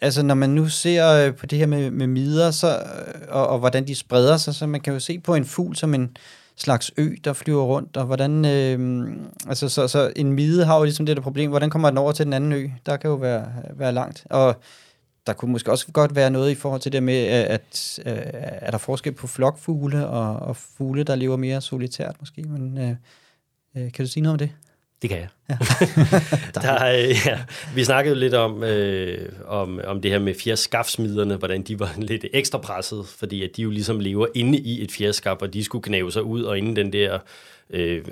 Altså 0.00 0.22
når 0.22 0.34
man 0.34 0.50
nu 0.50 0.68
ser 0.68 1.26
øh, 1.26 1.34
på 1.34 1.46
det 1.46 1.58
her 1.58 1.66
med, 1.66 1.90
med 1.90 2.06
midder, 2.06 2.50
så, 2.50 2.68
øh, 2.68 3.14
og, 3.28 3.48
og 3.48 3.58
hvordan 3.58 3.86
de 3.86 3.94
spreder 3.94 4.36
sig, 4.36 4.54
så 4.54 4.66
man 4.66 4.80
kan 4.80 4.92
jo 4.92 5.00
se 5.00 5.18
på 5.18 5.34
en 5.34 5.44
fugl 5.44 5.76
som 5.76 5.94
en 5.94 6.16
slags 6.56 6.92
ø, 6.96 7.14
der 7.24 7.32
flyver 7.32 7.62
rundt, 7.62 7.96
og 7.96 8.06
hvordan, 8.06 8.44
øh, 8.44 9.06
altså 9.48 9.68
så, 9.68 9.88
så 9.88 10.12
en 10.16 10.32
mide 10.32 10.64
har 10.64 10.78
jo 10.78 10.84
ligesom 10.84 11.06
det 11.06 11.16
der 11.16 11.22
problem, 11.22 11.50
hvordan 11.50 11.70
kommer 11.70 11.88
den 11.88 11.98
over 11.98 12.12
til 12.12 12.24
den 12.24 12.32
anden 12.32 12.52
ø? 12.52 12.68
Der 12.86 12.96
kan 12.96 13.10
jo 13.10 13.16
være, 13.16 13.52
være 13.74 13.92
langt, 13.92 14.26
og 14.30 14.60
der 15.26 15.32
kunne 15.32 15.52
måske 15.52 15.70
også 15.70 15.86
godt 15.92 16.14
være 16.14 16.30
noget 16.30 16.50
i 16.50 16.54
forhold 16.54 16.80
til 16.80 16.92
det 16.92 17.02
med, 17.02 17.22
øh, 17.22 17.54
at, 17.54 18.00
at, 18.04 18.06
at 18.06 18.58
er 18.62 18.70
der 18.70 18.78
forskel 18.78 19.12
på 19.12 19.26
flokfugle 19.26 20.06
og, 20.06 20.36
og 20.36 20.56
fugle, 20.56 21.04
der 21.04 21.14
lever 21.14 21.36
mere 21.36 21.60
solitært 21.60 22.16
måske, 22.20 22.42
men 22.42 22.78
øh, 22.78 23.92
kan 23.92 24.04
du 24.04 24.06
sige 24.06 24.22
noget 24.22 24.32
om 24.32 24.38
det? 24.38 24.50
Det 25.02 25.10
kan 25.10 25.18
jeg. 25.18 25.28
Ja. 25.50 25.56
der, 26.62 26.86
øh, 26.86 27.16
ja, 27.26 27.38
vi 27.74 27.84
snakkede 27.84 28.14
lidt 28.14 28.34
om, 28.34 28.64
øh, 28.64 29.28
om, 29.46 29.80
om 29.86 30.00
det 30.00 30.10
her 30.10 30.18
med 30.18 30.34
fjerskafsmiderne, 30.34 31.36
hvordan 31.36 31.62
de 31.62 31.78
var 31.78 31.94
lidt 32.10 32.26
ekstra 32.32 32.58
presset, 32.58 33.06
fordi 33.18 33.44
at 33.44 33.50
de 33.56 33.62
jo 33.62 33.70
ligesom 33.70 34.00
lever 34.00 34.26
inde 34.34 34.58
i 34.58 34.82
et 34.82 34.92
fjerskab, 34.92 35.42
og 35.42 35.54
de 35.54 35.64
skulle 35.64 35.82
knæve 35.82 36.12
sig 36.12 36.22
ud, 36.22 36.42
og 36.42 36.58
inden 36.58 36.76
den 36.76 36.92
der 36.92 37.18
øh, 37.70 38.04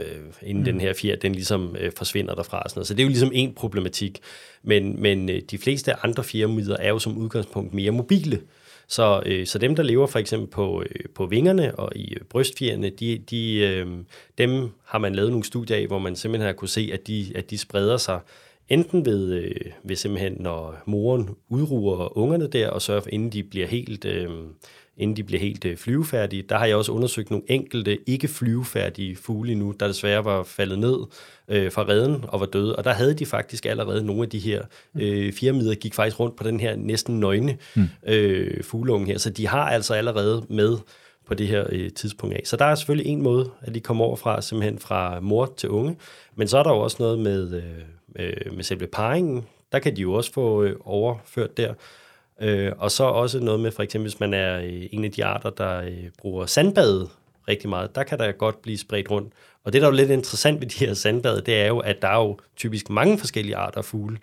inden 0.42 0.59
mm. 0.59 0.64
den 0.64 0.81
her 0.81 0.92
fjer, 0.92 1.16
den 1.16 1.33
ligesom 1.33 1.77
øh, 1.81 1.92
forsvinder 1.96 2.35
derfra. 2.35 2.62
Sådan 2.68 2.79
noget. 2.79 2.87
Så 2.87 2.94
det 2.94 3.01
er 3.01 3.05
jo 3.05 3.09
ligesom 3.09 3.31
en 3.35 3.55
problematik. 3.55 4.20
Men, 4.62 5.03
men 5.03 5.29
øh, 5.29 5.42
de 5.51 5.59
fleste 5.59 6.05
andre 6.05 6.24
fjermidler 6.24 6.77
er 6.77 6.88
jo 6.88 6.98
som 6.98 7.18
udgangspunkt 7.18 7.74
mere 7.74 7.90
mobile. 7.90 8.40
Så, 8.88 9.22
øh, 9.27 9.46
så 9.46 9.59
dem, 9.59 9.77
der 9.77 9.83
lever 9.83 10.07
for 10.07 10.18
eksempel 10.18 10.51
på, 10.51 10.83
øh, 10.83 11.05
på 11.14 11.27
vingerne 11.27 11.74
og 11.74 11.96
i 11.96 12.14
øh, 12.14 12.20
brystfjerne, 12.20 12.90
de, 12.90 13.18
de, 13.31 13.57
øh, 13.59 13.87
dem 14.38 14.70
har 14.85 14.98
man 14.98 15.14
lavet 15.14 15.31
nogle 15.31 15.44
studier 15.44 15.77
af, 15.77 15.87
hvor 15.87 15.98
man 15.98 16.16
simpelthen 16.16 16.46
har 16.46 16.53
kunne 16.53 16.68
se, 16.68 16.90
at 16.92 17.07
de, 17.07 17.33
at 17.35 17.51
de 17.51 17.59
spreder 17.59 17.96
sig 17.96 18.20
enten 18.68 19.07
ved, 19.07 19.33
øh, 19.33 19.72
ved 19.83 19.96
simpelthen, 19.96 20.37
når 20.40 20.83
moren 20.87 21.31
udruer 21.48 22.18
ungerne 22.18 22.46
der, 22.46 22.68
og 22.68 22.83
sørger 22.83 23.01
for, 23.01 23.11
inden 23.11 23.33
de 23.33 23.42
bliver 23.42 23.66
helt... 23.66 24.05
Øh, 24.05 24.31
inden 24.99 25.17
de 25.17 25.25
bliver 25.25 25.41
helt 25.41 25.65
øh, 25.65 25.77
flyvefærdige. 25.77 26.43
Der 26.43 26.59
har 26.59 26.67
jeg 26.67 26.77
også 26.77 26.93
undersøgt 26.93 27.31
nogle 27.31 27.45
enkelte 27.49 27.99
ikke 28.09 28.29
flyvefærdige 28.29 29.17
fugle 29.17 29.55
nu, 29.55 29.75
der 29.81 29.87
desværre 29.87 30.25
var 30.25 30.43
faldet 30.43 30.79
ned 30.79 30.97
øh, 31.49 31.73
fra 31.73 31.83
redden 31.89 32.25
og 32.29 32.41
var 32.41 32.47
døde. 32.47 32.77
Og 32.77 32.85
der 32.85 32.93
havde 32.93 33.15
de 33.15 33.27
faktisk 33.27 33.67
allerede 33.67 34.07
nogle 34.07 34.23
af 34.23 34.29
de 34.29 34.39
her 34.39 34.63
øh, 34.95 35.33
firmider, 35.33 35.75
gik 35.75 35.95
faktisk 35.95 36.21
rundt 36.21 36.37
på 36.37 36.45
den 36.45 36.61
her 36.61 36.77
næsten 36.77 37.21
nøgne 37.21 37.57
mm. 37.75 37.89
øh, 38.07 38.65
fugleunge 38.65 39.07
her. 39.07 39.19
Så 39.19 39.31
de 39.31 39.47
har 39.49 39.65
altså 39.65 39.95
allerede 39.95 40.47
med 40.49 40.77
på 41.27 41.35
det 41.35 41.49
her 41.49 41.67
øh, 41.73 41.91
tidspunkt 41.93 42.35
af. 42.35 42.43
Så 42.45 42.57
der 42.57 42.65
er 42.65 42.75
selvfølgelig 42.75 43.11
en 43.11 43.23
måde, 43.23 43.51
at 43.63 43.75
de 43.75 43.81
kommer 43.81 44.05
over 44.05 44.17
fra, 44.17 44.43
simpelthen 44.43 44.79
fra 44.79 45.21
mor 45.21 45.55
til 45.57 45.69
unge. 45.69 45.97
Men 46.37 46.49
så 46.49 46.59
er 46.59 46.63
der 46.63 46.71
jo 46.71 46.79
også 46.79 46.97
noget 47.01 47.19
med, 47.19 47.55
øh, 47.55 48.27
øh 48.27 48.55
med 48.55 48.65
selve 48.65 48.87
parringen. 48.87 49.45
Der 49.73 49.79
kan 49.79 49.97
de 49.97 50.01
jo 50.01 50.13
også 50.13 50.33
få 50.33 50.63
øh, 50.63 50.77
overført 50.85 51.57
der. 51.57 51.75
Øh, 52.40 52.72
og 52.79 52.90
så 52.90 53.05
også 53.05 53.40
noget 53.40 53.61
med, 53.61 53.70
for 53.70 53.83
eksempel 53.83 54.11
hvis 54.11 54.20
man 54.20 54.35
er 54.35 54.59
øh, 54.59 54.87
en 54.92 55.05
af 55.05 55.12
de 55.12 55.24
arter, 55.24 55.51
der 55.51 55.81
øh, 55.81 56.05
bruger 56.18 56.46
sandbade 56.46 57.09
rigtig 57.48 57.68
meget, 57.68 57.94
der 57.94 58.03
kan 58.03 58.18
der 58.18 58.33
godt 58.33 58.62
blive 58.62 58.79
spredt 58.79 59.11
rundt. 59.11 59.33
Og 59.64 59.72
det, 59.72 59.83
der 59.83 59.88
er 59.88 59.92
jo 59.92 59.96
lidt 59.96 60.11
interessant 60.11 60.61
ved 60.61 60.68
de 60.68 60.87
her 60.87 60.94
sandbade, 60.94 61.42
det 61.46 61.61
er 61.61 61.66
jo, 61.66 61.79
at 61.79 62.03
der 62.03 62.09
er 62.09 62.16
jo 62.16 62.38
typisk 62.57 62.90
mange 62.90 63.18
forskellige 63.18 63.57
arter 63.57 63.79
af 63.79 63.85
fugle, 63.85 64.18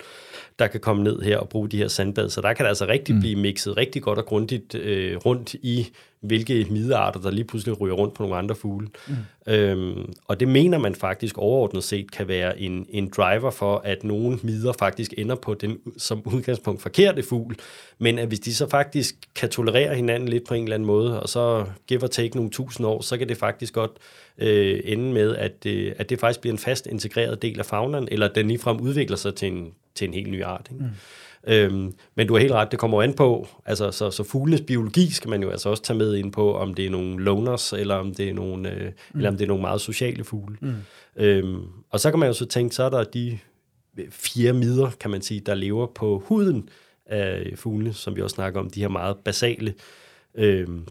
der 0.60 0.68
kan 0.68 0.80
komme 0.80 1.04
ned 1.04 1.22
her 1.22 1.38
og 1.38 1.50
bruge 1.50 1.70
de 1.70 1.78
her 1.78 1.88
sandbade. 1.88 2.30
Så 2.30 2.42
der 2.42 2.54
kan 2.54 2.64
der 2.64 2.70
altså 2.70 2.86
rigtig 2.88 3.16
mm. 3.16 3.22
blive 3.22 3.36
mixet 3.36 3.78
rigtig 3.78 4.02
godt 4.02 4.20
og 4.20 4.26
grundigt 4.26 4.76
øh, 4.76 5.18
rundt 5.18 5.54
i 5.54 5.88
hvilke 6.26 6.68
midearter, 6.70 7.20
der 7.20 7.32
lige 7.32 7.46
pludselig 7.46 7.82
ryger 7.82 7.96
rundt 7.96 8.14
på 8.14 8.24
nogle 8.24 8.38
andre 8.38 8.56
fugle. 8.56 8.88
Mm. 9.08 9.16
Øhm, 9.54 10.14
og 10.26 10.40
det 10.40 10.48
mener 10.48 10.78
man 10.78 10.96
faktisk 10.96 11.38
overordnet 11.38 11.84
set 11.84 12.12
kan 12.12 12.28
være 12.28 12.60
en, 12.60 12.86
en 12.90 13.12
driver 13.18 13.52
for, 13.52 13.82
at 13.86 14.04
nogle 14.04 14.40
mider 14.44 14.74
faktisk 14.80 15.14
ender 15.18 15.36
på 15.36 15.54
den 15.54 15.78
som 15.98 16.22
udgangspunkt 16.26 16.82
forkerte 16.82 17.24
fugl, 17.24 17.56
men 18.00 18.20
at 18.20 18.28
hvis 18.28 18.40
de 18.40 18.56
så 18.56 18.70
faktisk 18.70 19.16
kan 19.36 19.50
tolerere 19.50 19.96
hinanden 19.96 20.30
lidt 20.30 20.48
på 20.48 20.54
en 20.54 20.64
eller 20.64 20.76
anden 20.76 20.88
måde, 20.88 21.22
og 21.22 21.30
så 21.30 21.66
give 21.88 22.04
og 22.04 22.12
take 22.12 22.36
nogle 22.36 22.52
tusind 22.52 22.88
år, 22.88 23.02
så 23.02 23.18
kan 23.18 23.30
det 23.30 23.38
faktisk 23.38 23.74
godt 23.74 23.92
øh, 24.38 24.80
ende 24.84 25.14
med, 25.14 25.36
at, 25.36 25.66
øh, 25.66 25.94
at 25.98 26.10
det 26.10 26.20
faktisk 26.20 26.42
bliver 26.42 26.54
en 26.54 26.60
fast 26.60 26.88
integreret 26.88 27.42
del 27.42 27.60
af 27.60 27.66
faunaen, 27.66 28.08
eller 28.12 28.30
at 28.30 28.36
den 28.36 28.48
ligefrem 28.48 28.78
udvikler 28.80 29.18
sig 29.18 29.36
til 29.36 29.48
en, 29.48 29.72
til 29.96 30.08
en 30.08 30.14
helt 30.14 30.32
ny 30.32 30.44
art. 30.44 30.68
Ikke? 30.72 30.84
Mm. 30.84 30.90
Øhm, 31.48 31.94
men 32.16 32.28
du 32.28 32.34
har 32.34 32.40
helt 32.40 32.54
ret, 32.54 32.72
det 32.72 32.80
kommer 32.80 33.02
an 33.02 33.14
på, 33.14 33.48
altså 33.66 33.92
så, 33.92 34.12
så 34.12 34.24
fuglenes 34.24 34.62
biologi 34.62 35.12
skal 35.12 35.30
man 35.30 35.44
jo 35.44 35.50
altså 35.50 35.70
også 35.70 35.84
tage 35.84 35.98
med 35.98 36.16
ind 36.16 36.32
på, 36.32 36.56
om 36.58 36.74
det 36.74 36.86
er 36.86 36.90
nogle 36.90 37.24
loners, 37.24 37.74
eller 37.74 37.96
om 37.96 38.14
det 38.14 38.30
er 38.30 38.34
nogle, 38.34 38.72
øh, 38.72 38.86
mm. 38.86 39.20
eller 39.20 39.30
om 39.30 39.38
det 39.38 39.44
er 39.44 39.48
nogle 39.48 39.62
meget 39.62 39.82
sociale 39.82 40.24
fugle. 40.24 40.58
Mm. 40.62 40.74
Øhm, 41.16 41.64
og 41.90 42.00
så 42.00 42.12
kan 42.12 42.20
man 42.20 42.28
jo 42.28 42.34
så 42.34 42.46
tænke, 42.46 42.76
så 42.76 42.84
er 42.84 42.90
der 42.90 43.04
de 43.04 43.40
fire 44.10 44.54
midder, 44.54 44.90
kan 45.00 45.12
man 45.12 45.22
sige, 45.22 45.40
der 45.40 45.54
lever 45.54 45.88
på 45.96 46.24
huden 46.26 46.70
af 47.06 47.54
fuglene, 47.56 47.94
som 47.94 48.16
vi 48.16 48.22
også 48.22 48.34
snakker 48.34 48.60
om, 48.60 48.70
de 48.70 48.82
her 48.82 48.88
meget 48.88 49.18
basale, 49.18 49.74
øhm, 50.36 50.88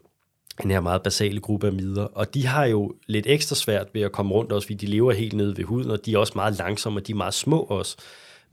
en 0.64 0.71
her 0.71 0.81
meget 0.81 1.03
basale 1.03 1.40
gruppe 1.40 1.67
af 1.67 1.73
midder. 1.73 2.05
Og 2.05 2.35
de 2.35 2.47
har 2.47 2.64
jo 2.64 2.95
lidt 3.07 3.27
ekstra 3.27 3.57
svært 3.57 3.87
ved 3.93 4.03
at 4.03 4.12
komme 4.12 4.35
rundt 4.35 4.53
også, 4.53 4.67
fordi 4.67 4.87
de 4.87 4.90
lever 4.90 5.12
helt 5.12 5.33
nede 5.33 5.57
ved 5.57 5.64
huden, 5.64 5.90
og 5.90 6.07
de 6.07 6.14
er 6.14 6.19
også 6.19 6.33
meget 6.37 6.59
langsomme, 6.59 7.01
og 7.01 7.07
de 7.07 7.12
er 7.12 7.17
meget 7.17 7.35
små 7.35 7.61
også. 7.61 7.97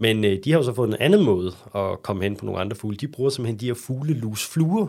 Men 0.02 0.26
øh, 0.26 0.40
de 0.44 0.52
har 0.52 0.60
jo 0.60 0.64
så 0.64 0.74
fået 0.74 0.88
en 0.88 0.96
anden 1.00 1.24
måde 1.24 1.52
at 1.76 2.04
komme 2.04 2.24
hen 2.24 2.36
på 2.36 2.46
nogle 2.46 2.62
andre 2.62 2.76
fugle. 2.76 2.98
De 2.98 3.08
bruger 3.08 3.30
simpelthen 3.30 3.60
de 3.60 3.66
her 3.66 3.74
fuglelusfluer, 3.74 4.88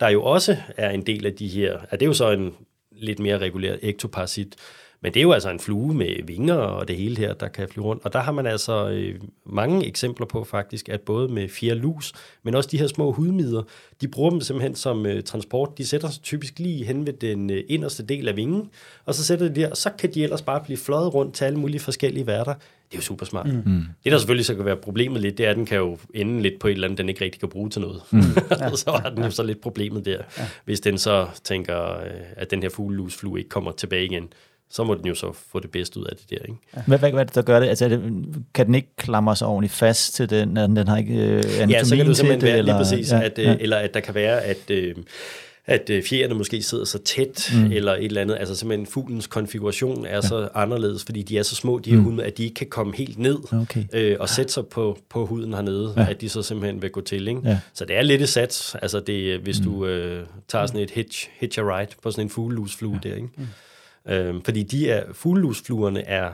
der 0.00 0.08
jo 0.08 0.22
også 0.22 0.56
er 0.76 0.90
en 0.90 1.06
del 1.06 1.26
af 1.26 1.32
de 1.32 1.48
her. 1.48 1.72
Ja, 1.72 1.96
det 1.96 2.02
er 2.02 2.06
jo 2.06 2.12
så 2.12 2.30
en 2.30 2.54
lidt 2.92 3.18
mere 3.18 3.38
reguleret 3.38 3.78
ektoparasit, 3.82 4.56
men 5.02 5.14
det 5.14 5.20
er 5.20 5.22
jo 5.22 5.32
altså 5.32 5.50
en 5.50 5.60
flue 5.60 5.94
med 5.94 6.24
vinger 6.26 6.54
og 6.54 6.88
det 6.88 6.96
hele 6.96 7.16
her, 7.16 7.34
der 7.34 7.48
kan 7.48 7.68
flyve 7.68 7.84
rundt. 7.86 8.04
Og 8.04 8.12
der 8.12 8.18
har 8.18 8.32
man 8.32 8.46
altså 8.46 8.88
øh, 8.88 9.20
mange 9.46 9.86
eksempler 9.86 10.26
på 10.26 10.44
faktisk, 10.44 10.88
at 10.88 11.00
både 11.00 11.28
med 11.28 11.48
fire 11.48 11.74
lus, 11.74 12.12
men 12.42 12.54
også 12.54 12.68
de 12.72 12.78
her 12.78 12.86
små 12.86 13.12
hudmider, 13.12 13.62
de 14.00 14.08
bruger 14.08 14.30
dem 14.30 14.40
simpelthen 14.40 14.74
som 14.74 15.06
øh, 15.06 15.22
transport. 15.22 15.78
De 15.78 15.86
sætter 15.86 16.08
sig 16.08 16.22
typisk 16.22 16.58
lige 16.58 16.84
hen 16.84 17.06
ved 17.06 17.12
den 17.12 17.50
øh, 17.50 17.64
inderste 17.68 18.02
del 18.02 18.28
af 18.28 18.36
vingen, 18.36 18.70
og 19.04 19.14
så 19.14 19.24
sætter 19.24 19.48
de 19.48 19.54
der, 19.54 19.70
og 19.70 19.76
så 19.76 19.90
kan 19.98 20.14
de 20.14 20.22
ellers 20.22 20.42
bare 20.42 20.60
blive 20.64 20.76
fløjet 20.76 21.14
rundt 21.14 21.34
til 21.34 21.44
alle 21.44 21.58
mulige 21.58 21.80
forskellige 21.80 22.26
værter. 22.26 22.54
Det 22.54 22.96
er 22.96 22.98
jo 22.98 23.02
super 23.02 23.26
smart. 23.26 23.46
Mm. 23.46 23.62
mm. 23.66 23.82
Det, 24.04 24.12
der 24.12 24.18
selvfølgelig 24.18 24.46
så 24.46 24.54
kan 24.54 24.64
være 24.64 24.76
problemet 24.76 25.22
lidt, 25.22 25.38
det 25.38 25.46
er, 25.46 25.50
at 25.50 25.56
den 25.56 25.66
kan 25.66 25.78
jo 25.78 25.98
ende 26.14 26.42
lidt 26.42 26.58
på 26.60 26.68
et 26.68 26.72
eller 26.72 26.86
andet, 26.86 26.98
den 26.98 27.08
ikke 27.08 27.24
rigtig 27.24 27.40
kan 27.40 27.48
bruge 27.48 27.70
til 27.70 27.80
noget. 27.80 28.02
Mm. 28.10 28.20
Ja. 28.60 28.76
så 28.76 28.90
har 29.02 29.10
den 29.10 29.24
jo 29.24 29.30
så 29.30 29.42
lidt 29.42 29.60
problemet 29.60 30.04
der. 30.04 30.18
Ja. 30.38 30.48
Hvis 30.64 30.80
den 30.80 30.98
så 30.98 31.28
tænker, 31.44 32.00
øh, 32.00 32.10
at 32.36 32.50
den 32.50 32.62
her 32.62 32.68
fuglelusflue 32.68 33.38
ikke 33.38 33.48
kommer 33.48 33.72
tilbage 33.72 34.04
igen, 34.04 34.32
så 34.70 34.84
må 34.84 34.94
den 34.94 35.06
jo 35.06 35.14
så 35.14 35.32
få 35.52 35.60
det 35.60 35.70
bedste 35.70 36.00
ud 36.00 36.04
af 36.04 36.16
det 36.16 36.30
der. 36.30 36.36
Ikke? 36.36 36.58
Ja. 36.76 36.82
Hvad, 36.86 36.98
hvad, 36.98 37.10
hvad 37.10 37.20
er 37.20 37.24
det, 37.24 37.34
der 37.34 37.42
gør 37.42 37.60
det? 37.60 37.66
Altså, 37.66 37.88
det, 37.88 38.24
kan 38.54 38.66
den 38.66 38.74
ikke 38.74 38.96
klamre 38.96 39.36
sig 39.36 39.46
ordentligt 39.46 39.72
fast 39.72 40.14
til 40.14 40.30
den, 40.30 40.56
den, 40.56 40.76
den 40.76 40.88
har 40.88 40.96
ikke 40.96 41.14
øh, 41.14 41.70
Ja, 41.70 41.84
så 41.84 41.96
kan 41.96 42.06
det 42.06 42.16
simpelthen 42.16 42.42
være 42.42 42.58
eller, 42.58 42.72
lige 42.72 42.84
præcis, 42.84 43.12
ja, 43.12 43.22
at, 43.22 43.38
øh, 43.38 43.44
ja. 43.44 43.56
eller 43.60 43.76
at 43.76 43.94
der 43.94 44.00
kan 44.00 44.14
være, 44.14 44.42
at... 44.42 44.70
Øh, 44.70 44.94
at 45.66 45.90
øh, 45.90 46.02
fjerne 46.02 46.34
måske 46.34 46.62
sidder 46.62 46.84
så 46.84 46.98
tæt, 46.98 47.50
mm. 47.54 47.72
eller 47.72 47.92
et 47.92 48.04
eller 48.04 48.20
andet. 48.20 48.36
Altså 48.40 48.54
simpelthen 48.54 48.86
fuglens 48.86 49.26
konfiguration 49.26 50.06
er 50.06 50.14
ja. 50.14 50.20
så 50.20 50.48
anderledes, 50.54 51.04
fordi 51.04 51.22
de 51.22 51.38
er 51.38 51.42
så 51.42 51.54
små, 51.54 51.78
de 51.78 51.90
her 51.90 51.98
mm. 51.98 52.04
hunde, 52.04 52.24
at 52.24 52.38
de 52.38 52.44
ikke 52.44 52.54
kan 52.54 52.66
komme 52.66 52.96
helt 52.96 53.18
ned 53.18 53.38
okay. 53.52 53.84
øh, 53.92 54.16
og 54.20 54.28
sætte 54.28 54.52
sig 54.52 54.66
på, 54.66 54.98
på 55.08 55.26
huden 55.26 55.54
hernede, 55.54 55.94
ja. 55.96 56.06
at 56.10 56.20
de 56.20 56.28
så 56.28 56.42
simpelthen 56.42 56.82
vil 56.82 56.90
gå 56.90 57.00
til. 57.00 57.28
Ikke? 57.28 57.40
Ja. 57.44 57.58
Så 57.74 57.84
det 57.84 57.96
er 57.96 58.02
lidt 58.02 58.22
et 58.22 58.28
sats, 58.28 58.76
altså 58.82 59.00
det, 59.00 59.38
hvis 59.38 59.60
mm. 59.60 59.64
du 59.64 59.86
øh, 59.86 60.26
tager 60.48 60.66
sådan 60.66 60.80
et 60.80 60.90
hitch, 60.90 61.28
hitch 61.40 61.58
a 61.58 61.62
ride 61.62 61.90
på 62.02 62.10
sådan 62.10 62.24
en 62.24 62.30
fuglelusflue 62.30 63.00
ja. 63.04 63.08
der. 63.08 63.14
Ikke? 63.14 63.28
Mm. 63.36 63.46
Øh, 64.08 64.34
fordi 64.44 64.62
de 64.62 64.90
er, 64.90 65.12
fuglelusfluerne 65.12 66.02
er 66.02 66.32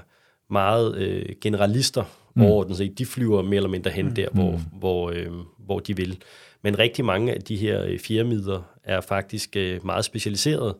meget 0.50 0.96
øh, 0.96 1.26
generalister 1.40 2.04
mm. 2.34 2.42
overordnet 2.42 2.76
set. 2.76 2.98
De 2.98 3.06
flyver 3.06 3.42
mere 3.42 3.56
eller 3.56 3.70
mindre 3.70 3.90
hen 3.90 4.06
mm. 4.06 4.14
der, 4.14 4.28
hvor, 4.32 4.50
mm. 4.50 4.78
hvor, 4.78 5.10
øh, 5.10 5.30
hvor 5.58 5.78
de 5.78 5.96
vil. 5.96 6.18
Men 6.62 6.78
rigtig 6.78 7.04
mange 7.04 7.32
af 7.32 7.40
de 7.40 7.56
her 7.56 7.84
øh, 7.84 7.98
firmider 7.98 8.62
er 8.84 9.00
faktisk 9.00 9.56
øh, 9.56 9.86
meget 9.86 10.04
specialiserede. 10.04 10.76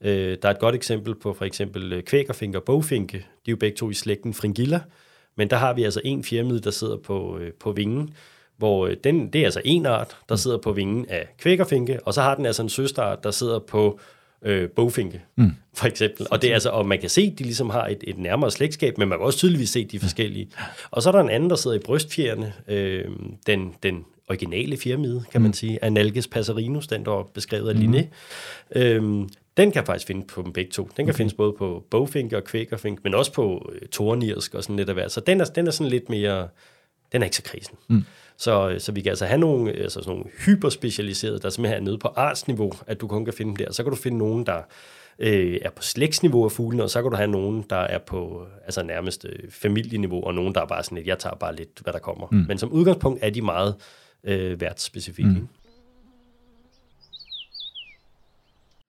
Øh, 0.00 0.36
der 0.42 0.48
er 0.48 0.52
et 0.52 0.58
godt 0.58 0.74
eksempel 0.74 1.14
på 1.14 1.32
for 1.32 1.44
eksempel 1.44 1.92
øh, 1.92 2.02
kvækerfinker 2.02 2.58
og 2.58 2.64
bogfinke. 2.64 3.18
De 3.18 3.50
er 3.50 3.52
jo 3.52 3.56
begge 3.56 3.76
to 3.76 3.90
i 3.90 3.94
slægten 3.94 4.34
Fringilla. 4.34 4.80
Men 5.36 5.50
der 5.50 5.56
har 5.56 5.74
vi 5.74 5.82
altså 5.82 6.00
en 6.04 6.24
firmid, 6.24 6.60
der 6.60 6.70
sidder 6.70 6.96
på, 6.96 7.38
øh, 7.38 7.52
på 7.52 7.72
vingen, 7.72 8.14
hvor 8.56 8.86
øh, 8.86 8.96
den, 9.04 9.32
det 9.32 9.40
er 9.40 9.44
altså 9.44 9.60
en 9.64 9.86
art, 9.86 10.16
der 10.28 10.36
sidder 10.36 10.58
på 10.58 10.72
vingen 10.72 11.06
af 11.08 11.28
kvækerfinke, 11.38 11.98
og 12.02 12.14
så 12.14 12.22
har 12.22 12.34
den 12.34 12.46
altså 12.46 12.62
en 12.62 12.68
søsterart, 12.68 13.24
der 13.24 13.30
sidder 13.30 13.58
på 13.58 14.00
øh, 14.46 14.68
bogfinke, 14.68 15.22
mm. 15.36 15.50
for 15.74 15.86
eksempel. 15.86 16.26
Og, 16.30 16.42
det 16.42 16.50
er 16.50 16.54
altså, 16.54 16.70
og 16.70 16.86
man 16.86 17.00
kan 17.00 17.10
se, 17.10 17.30
at 17.32 17.38
de 17.38 17.44
ligesom 17.44 17.70
har 17.70 17.86
et, 17.86 18.04
et 18.06 18.18
nærmere 18.18 18.50
slægtskab, 18.50 18.98
men 18.98 19.08
man 19.08 19.18
kan 19.18 19.26
også 19.26 19.38
tydeligvis 19.38 19.70
se 19.70 19.84
de 19.84 19.98
forskellige. 19.98 20.48
Og 20.90 21.02
så 21.02 21.10
er 21.10 21.12
der 21.12 21.20
en 21.20 21.30
anden, 21.30 21.50
der 21.50 21.56
sidder 21.56 21.76
i 21.76 21.80
brystfjerne, 21.84 22.52
øh, 22.68 23.04
den, 23.46 23.74
den 23.82 24.04
originale 24.28 24.76
fjermide, 24.76 25.24
kan 25.32 25.40
man 25.40 25.48
mm. 25.48 25.52
sige, 25.52 25.84
Analges 25.84 26.28
passerinus, 26.28 26.86
den 26.86 27.04
der 27.04 27.18
er 27.18 27.22
beskrevet 27.34 27.68
af 27.68 27.74
mm. 27.74 27.94
Linné. 27.94 28.04
Øhm, 28.76 29.28
den 29.56 29.72
kan 29.72 29.86
faktisk 29.86 30.06
finde 30.06 30.26
på 30.26 30.42
dem 30.42 30.52
begge 30.52 30.70
to. 30.70 30.82
Den 30.82 30.92
kan 30.96 31.08
okay. 31.08 31.16
findes 31.16 31.34
både 31.34 31.52
på 31.58 31.84
bogfinke 31.90 32.36
og 32.36 32.44
kvækerfink, 32.44 33.04
men 33.04 33.14
også 33.14 33.32
på 33.32 33.72
øh, 33.74 33.88
tornirsk 33.88 34.54
og 34.54 34.62
sådan 34.62 34.76
lidt 34.76 34.88
af 34.88 34.94
hvert. 34.94 35.12
Så 35.12 35.20
den 35.20 35.40
er, 35.40 35.44
den 35.44 35.66
er 35.66 35.70
sådan 35.70 35.90
lidt 35.90 36.08
mere, 36.10 36.48
den 37.12 37.22
er 37.22 37.26
ikke 37.26 37.36
så 37.36 37.42
krisen. 37.42 37.76
Mm. 37.88 38.04
Så, 38.36 38.76
så 38.78 38.92
vi 38.92 39.00
kan 39.00 39.10
altså 39.10 39.26
have 39.26 39.38
nogle, 39.38 39.72
altså 39.72 40.00
sådan 40.02 40.10
nogle 40.10 40.24
hyperspecialiserede, 40.46 41.38
der 41.40 41.50
simpelthen 41.50 41.82
er 41.82 41.84
nede 41.84 41.98
på 41.98 42.08
artsniveau, 42.08 42.72
at 42.86 43.00
du 43.00 43.06
kun 43.08 43.24
kan 43.24 43.34
finde 43.34 43.48
dem 43.48 43.66
der. 43.66 43.72
Så 43.72 43.82
kan 43.82 43.90
du 43.92 43.96
finde 43.96 44.18
nogen, 44.18 44.46
der 44.46 44.60
øh, 45.18 45.58
er 45.62 45.70
på 45.70 45.82
slægtsniveau 45.82 46.44
af 46.44 46.52
fuglene, 46.52 46.82
og 46.82 46.90
så 46.90 47.02
kan 47.02 47.10
du 47.10 47.16
have 47.16 47.30
nogen, 47.30 47.64
der 47.70 47.76
er 47.76 47.98
på 47.98 48.46
altså 48.64 48.82
nærmest 48.82 49.24
øh, 49.28 49.50
familieniveau, 49.50 50.22
og 50.24 50.34
nogen, 50.34 50.54
der 50.54 50.60
er 50.60 50.66
bare 50.66 50.82
sådan 50.84 50.96
lidt, 50.96 51.06
jeg 51.06 51.18
tager 51.18 51.34
bare 51.36 51.56
lidt, 51.56 51.80
hvad 51.82 51.92
der 51.92 51.98
kommer. 51.98 52.26
Mm. 52.32 52.44
Men 52.48 52.58
som 52.58 52.72
udgangspunkt 52.72 53.18
er 53.22 53.30
de 53.30 53.42
meget 53.42 53.74
øh, 54.24 54.60
værtsspecifikt. 54.60 55.28
Mm. 55.28 55.48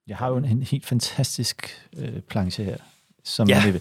Jeg 0.08 0.18
har 0.18 0.28
jo 0.28 0.38
en, 0.38 0.46
en 0.46 0.64
helt 0.64 0.86
fantastisk 0.86 1.82
øh, 1.98 2.20
planche 2.30 2.64
her, 2.64 2.78
som 3.24 3.50
Ja. 3.50 3.64
ja. 3.66 3.74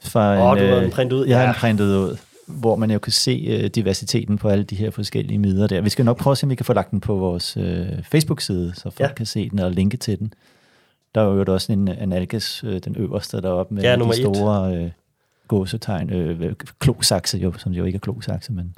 fra 0.00 0.50
Åh, 0.50 0.58
en, 0.58 0.64
du 0.64 0.68
har 0.68 0.76
øh, 0.76 0.82
den 0.82 0.90
printet 0.90 1.16
ud? 1.16 1.26
Jeg 1.26 1.36
har 1.36 1.42
Ja. 1.44 1.48
den 1.52 1.56
printet 1.58 1.84
ud, 1.96 2.16
hvor 2.46 2.76
man 2.76 2.90
jo 2.90 2.98
kan 2.98 3.12
se 3.12 3.44
øh, 3.48 3.64
diversiteten 3.70 4.38
på 4.38 4.48
alle 4.48 4.64
de 4.64 4.76
her 4.76 4.90
forskellige 4.90 5.38
midler 5.38 5.66
der. 5.66 5.80
Vi 5.80 5.88
skal 5.90 6.04
nok 6.04 6.18
prøve 6.18 6.32
at 6.32 6.38
se, 6.38 6.44
om 6.44 6.50
vi 6.50 6.54
kan 6.54 6.66
få 6.66 6.72
lagt 6.72 6.90
den 6.90 7.00
på 7.00 7.14
vores 7.14 7.56
øh, 7.56 7.86
Facebook-side, 8.10 8.72
så 8.74 8.82
folk 8.82 9.00
Ja. 9.00 9.14
kan 9.14 9.26
se 9.26 9.50
den 9.50 9.58
og 9.58 9.70
linke 9.72 9.96
til 9.96 10.18
den. 10.18 10.34
Der 11.14 11.20
er 11.20 11.24
jo 11.34 11.44
også 11.48 11.72
en 11.72 11.88
analges, 11.88 12.64
øh, 12.66 12.80
den 12.84 12.96
øverste 12.98 13.40
deroppe 13.42 13.74
med 13.74 13.82
Ja, 13.82 13.96
de 13.96 14.08
et. 14.08 14.14
store 14.14 14.76
øh, 14.76 14.90
gåsetegn, 15.48 16.10
øh, 16.12 16.52
klosakse 16.78 17.38
jo, 17.38 17.52
som 17.58 17.72
jo 17.72 17.84
ikke 17.84 17.96
er 17.96 18.00
klosakse, 18.00 18.52
men 18.52 18.76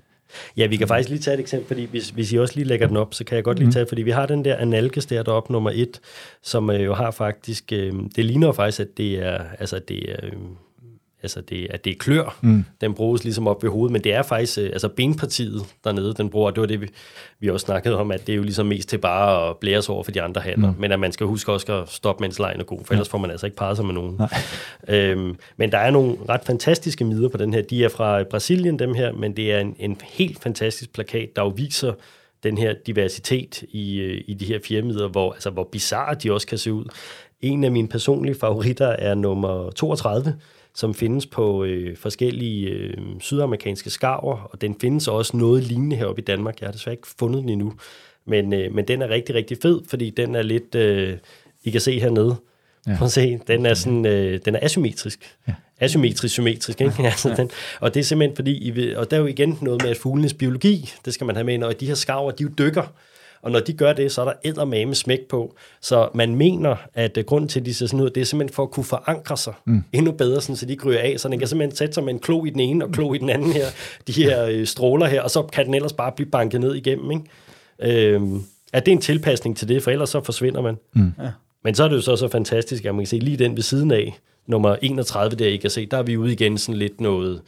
Ja, 0.57 0.67
vi 0.67 0.77
kan 0.77 0.89
faktisk 0.89 1.09
lige 1.09 1.19
tage 1.19 1.35
et 1.35 1.41
eksempel, 1.41 1.67
fordi 1.69 1.85
hvis, 1.85 2.11
hvis 2.11 2.33
I 2.33 2.37
også 2.37 2.55
lige 2.57 2.65
lægger 2.67 2.87
den 2.87 2.97
op, 2.97 3.15
så 3.15 3.25
kan 3.25 3.37
jeg 3.37 3.45
godt 3.45 3.59
lige 3.59 3.67
Mhm. 3.67 3.73
tage, 3.73 3.87
fordi 3.89 4.03
vi 4.03 4.11
har 4.11 4.27
den 4.27 4.45
der 4.45 4.57
analges 4.57 5.07
der 5.07 5.23
deroppe, 5.23 5.53
nummer 5.53 5.71
et, 5.75 6.01
som 6.43 6.71
øh, 6.71 6.85
jo 6.85 6.95
har 6.95 7.11
faktisk, 7.11 7.73
øh, 7.73 7.93
det 8.17 8.25
ligner 8.25 8.53
faktisk, 8.53 8.81
at 8.81 8.89
det 8.97 9.19
er, 9.27 9.39
altså 9.59 9.81
det 9.89 10.11
er, 10.13 10.17
øh, 10.23 10.33
altså 11.23 11.41
det, 11.41 11.67
at 11.71 11.85
det 11.85 11.91
er 11.91 11.95
klør, 11.99 12.39
Mm. 12.41 12.65
den 12.81 12.95
bruges 12.95 13.25
ligesom 13.25 13.49
op 13.49 13.63
ved 13.63 13.71
hovedet, 13.71 13.93
men 13.93 14.05
det 14.05 14.13
er 14.15 14.23
faktisk, 14.23 14.59
øh, 14.59 14.65
altså 14.65 14.89
benpartiet 14.89 15.63
dernede, 15.85 16.15
den 16.15 16.31
bruger, 16.31 16.51
det 16.51 16.61
var 16.61 16.67
det, 16.67 16.81
vi, 16.81 16.89
vi 17.41 17.49
også 17.51 17.65
snakkede 17.65 17.97
om, 17.97 18.11
at 18.11 18.27
det 18.27 18.33
er 18.33 18.37
jo 18.37 18.43
ligesom 18.43 18.67
mest 18.67 18.89
til 18.89 18.99
bare 18.99 19.49
at 19.51 19.57
blære 19.57 19.83
sig 19.83 19.95
over 19.95 20.05
for 20.05 20.13
de 20.13 20.23
andre 20.23 20.41
handler, 20.41 20.73
mm. 20.73 20.81
men 20.81 20.93
at 20.93 21.01
man 21.01 21.13
skal 21.13 21.27
huske 21.27 21.53
også 21.53 21.73
at 21.73 21.89
stoppe, 21.89 22.23
mens 22.25 22.39
lejen 22.39 22.61
er 22.61 22.65
god, 22.65 22.79
for 22.85 22.95
ellers 22.95 23.09
får 23.09 23.19
man 23.19 23.31
altså 23.31 23.47
ikke 23.47 23.57
parret 23.57 23.77
sig 23.77 23.87
med 23.87 23.95
nogen. 23.95 24.17
Nej. 24.19 24.29
Øhm, 24.89 25.37
men 25.57 25.73
der 25.73 25.79
er 25.79 25.91
nogle 25.91 26.17
ret 26.29 26.41
fantastiske 26.45 27.05
midder 27.05 27.29
på 27.29 27.37
den 27.37 27.55
her. 27.55 27.63
De 27.63 27.85
er 27.85 27.89
fra 27.89 28.23
Brasilien, 28.31 28.79
dem 28.79 28.95
her, 28.95 29.13
men 29.13 29.37
det 29.37 29.53
er 29.53 29.59
en, 29.61 29.77
en 29.79 29.97
helt 30.05 30.43
fantastisk 30.43 30.93
plakat, 30.93 31.29
der 31.37 31.43
jo 31.43 31.49
viser 31.49 31.93
den 32.43 32.59
her 32.59 32.75
diversitet 32.87 33.63
i, 33.69 33.99
øh, 34.01 34.21
i 34.27 34.35
de 34.35 34.45
her 34.45 34.59
firmider, 34.65 35.09
hvor, 35.09 35.33
altså, 35.33 35.51
hvor 35.51 35.69
bizarre 35.73 36.15
de 36.15 36.33
også 36.33 36.47
kan 36.47 36.59
se 36.59 36.73
ud. 36.73 36.85
En 37.41 37.65
af 37.65 37.71
mine 37.73 37.89
personlige 37.89 38.35
favoritter 38.35 38.87
er 38.89 39.15
nummer 39.15 39.71
32, 39.71 40.35
som 40.79 40.95
findes 40.95 41.27
på 41.27 41.65
øh, 41.65 41.97
forskellige 41.97 42.69
øh, 42.69 42.97
sydamerikanske 43.21 43.91
skarver, 43.91 44.49
og 44.53 44.61
den 44.61 44.77
findes 44.81 45.09
også 45.09 45.37
noget 45.37 45.63
lignende 45.63 45.97
heroppe 45.97 46.23
i 46.23 46.25
Danmark. 46.25 46.61
Jeg 46.61 46.67
har 46.67 46.73
desværre 46.73 46.95
ikke 46.95 47.09
fundet 47.19 47.43
den 47.43 47.49
endnu, 47.49 47.73
men, 48.27 48.53
øh, 48.53 48.75
men 48.75 48.89
den 48.89 49.03
er 49.03 49.09
rigtig, 49.09 49.35
rigtig 49.35 49.59
fed, 49.63 49.81
fordi 49.89 50.11
den 50.11 50.35
er 50.35 50.43
lidt, 50.43 50.75
øh, 50.75 51.19
I 51.65 51.71
kan 51.71 51.81
se 51.81 52.01
hernede, 52.01 52.37
ja. 52.87 52.97
Prøv 52.97 53.07
at 53.07 53.13
se, 53.13 53.41
den 53.47 53.67
er, 53.67 53.75
sådan, 53.75 54.07
øh, 54.07 54.41
den 54.45 54.55
er 54.55 54.59
asymmetrisk. 54.63 55.37
Ja. 55.49 55.55
Asymmetrisk, 55.81 56.35
symmetrisk, 56.35 56.81
ikke? 56.81 56.95
altså, 57.05 57.35
den, 57.37 57.51
og 57.81 57.95
det 57.95 58.01
er 58.01 58.05
simpelthen 58.05 58.37
fordi, 58.37 58.59
I 58.59 58.71
vil, 58.71 58.97
og 58.97 59.11
der 59.11 59.17
er 59.17 59.21
jo 59.21 59.27
igen 59.27 59.59
noget 59.61 59.83
med, 59.83 59.91
at 59.91 59.97
fuglenes 59.97 60.35
biologi, 60.35 60.91
det 61.05 61.15
skal 61.15 61.25
man 61.25 61.37
have 61.37 61.45
med, 61.45 61.55
ind, 61.55 61.65
og 61.65 61.81
de 61.81 61.87
her 61.87 61.95
skarver, 61.95 62.31
de 62.31 62.43
jo 62.43 62.51
dykker, 62.59 62.93
og 63.43 63.51
når 63.51 63.61
de 63.61 63.73
gør 63.73 63.93
det, 63.93 64.13
så 64.13 64.21
er 64.21 64.25
der 64.25 64.33
eddermame 64.45 64.95
smæk 64.95 65.21
på. 65.29 65.55
Så 65.81 66.09
man 66.15 66.35
mener, 66.35 66.77
at 66.95 67.19
øh, 67.19 67.25
grunden 67.25 67.49
til, 67.49 67.61
at 67.61 67.67
de 67.67 67.75
ser 67.75 67.87
sådan 67.87 68.01
ud, 68.01 68.11
det 68.11 68.21
er 68.21 68.25
simpelthen 68.25 68.55
for 68.55 68.63
at 68.63 68.71
kunne 68.71 68.85
forankre 68.85 69.37
sig 69.37 69.55
mm. 69.65 69.85
endnu 69.93 70.13
bedre, 70.13 70.41
sådan, 70.41 70.57
så 70.57 70.67
de 70.67 70.73
ikke 70.73 70.85
ryger 70.85 71.01
af. 71.01 71.15
Så 71.21 71.29
den 71.29 71.39
kan 71.39 71.49
simpelthen 71.49 71.77
sætte 71.77 71.95
sig 71.95 72.05
med 72.05 72.13
en 72.13 72.19
klo 72.19 72.45
i 72.45 72.51
den 72.51 72.61
ene 72.61 72.85
og 72.85 72.91
klo 72.91 73.15
i 73.15 73.19
den 73.19 73.31
anden 73.31 73.53
her, 73.53 73.67
de 74.07 74.13
her 74.13 74.45
øh, 74.45 74.67
stråler 74.67 75.07
her, 75.07 75.23
og 75.23 75.31
så 75.31 75.43
kan 75.43 75.67
den 75.67 75.75
ellers 75.75 75.93
bare 75.93 76.13
blive 76.13 76.31
banket 76.31 76.61
ned 76.61 76.75
igennem. 76.75 77.11
Ikke? 77.11 78.15
Øhm, 78.15 78.43
er 78.73 78.81
det 78.81 78.93
en 78.93 79.01
tilpasning 79.01 79.57
til 79.57 79.69
det, 79.69 79.83
for 79.83 79.91
ellers 79.91 80.11
så 80.11 80.21
forsvinder 80.21 80.61
man. 80.61 80.79
Mm. 80.93 81.13
Ja. 81.19 81.31
Men 81.65 81.75
så 81.75 81.85
er 81.85 81.89
det 81.89 81.97
jo 81.97 82.01
så, 82.01 82.17
så 82.17 82.29
fantastisk, 82.29 82.85
at 82.85 82.95
man 82.95 83.05
kan 83.05 83.07
se 83.07 83.19
lige 83.19 83.37
den 83.37 83.57
ved 83.57 83.63
siden 83.63 83.91
af, 83.91 84.19
nummer 84.47 84.77
31 84.83 85.37
der, 85.37 85.47
I 85.47 85.57
kan 85.57 85.71
se, 85.71 85.87
der 85.87 85.97
er 85.97 86.03
vi 86.03 86.17
ude 86.17 86.33
igen 86.33 86.59
sådan 86.59 86.79
lidt 86.79 87.01
noget, 87.01 87.41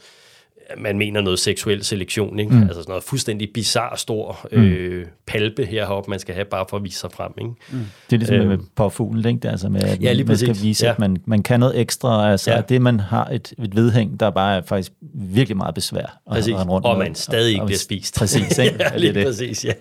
man 0.77 0.97
mener 0.97 1.21
noget 1.21 1.39
seksuel 1.39 1.83
selektion, 1.83 2.39
ikke? 2.39 2.51
Mm. 2.51 2.61
Altså 2.61 2.73
sådan 2.81 2.89
noget 2.91 3.03
fuldstændig 3.03 3.49
bizarre 3.53 3.97
stor 3.97 4.47
øh, 4.51 5.05
palpe 5.27 5.65
heroppe, 5.65 6.09
man 6.09 6.19
skal 6.19 6.35
have 6.35 6.45
bare 6.45 6.65
for 6.69 6.77
at 6.77 6.83
vise 6.83 6.99
sig 6.99 7.11
frem, 7.11 7.31
ikke? 7.37 7.49
Mm. 7.71 7.77
Det 8.09 8.15
er 8.15 8.17
ligesom 8.17 8.35
Øhm. 8.35 8.47
med 8.47 8.57
på 8.75 8.89
fuglen, 8.89 9.25
ikke? 9.25 9.39
Det 9.39 9.45
er 9.45 9.51
altså 9.51 9.69
med, 9.69 9.81
at 9.83 10.01
Ja, 10.01 10.13
lige 10.13 10.25
man 10.25 10.37
skal 10.37 10.55
vise, 10.61 10.85
Ja. 10.85 10.91
at 10.91 10.99
man, 10.99 11.17
man 11.25 11.43
kan 11.43 11.59
noget 11.59 11.79
ekstra. 11.79 12.31
Altså, 12.31 12.51
Ja. 12.51 12.61
det 12.61 12.81
man 12.81 12.99
har 12.99 13.25
et, 13.25 13.53
et 13.63 13.75
vedhæng, 13.75 14.19
der 14.19 14.29
bare 14.29 14.57
er 14.57 14.61
faktisk 14.61 14.91
virkelig 15.13 15.57
meget 15.57 15.75
besvær. 15.75 16.01
at 16.01 16.17
Præcis, 16.31 16.53
rende 16.55 16.71
rundt 16.73 16.85
og 16.87 16.97
med. 16.97 17.05
man 17.05 17.15
stadig 17.15 17.53
ikke 17.53 17.65
bliver 17.65 17.79
spist. 17.79 18.15
Præcis, 18.19 18.57
ikke? 18.57 18.75
ja, 18.83 18.89
det 18.89 19.01
lige 19.01 19.25
præcis, 19.25 19.65
ja. 19.65 19.73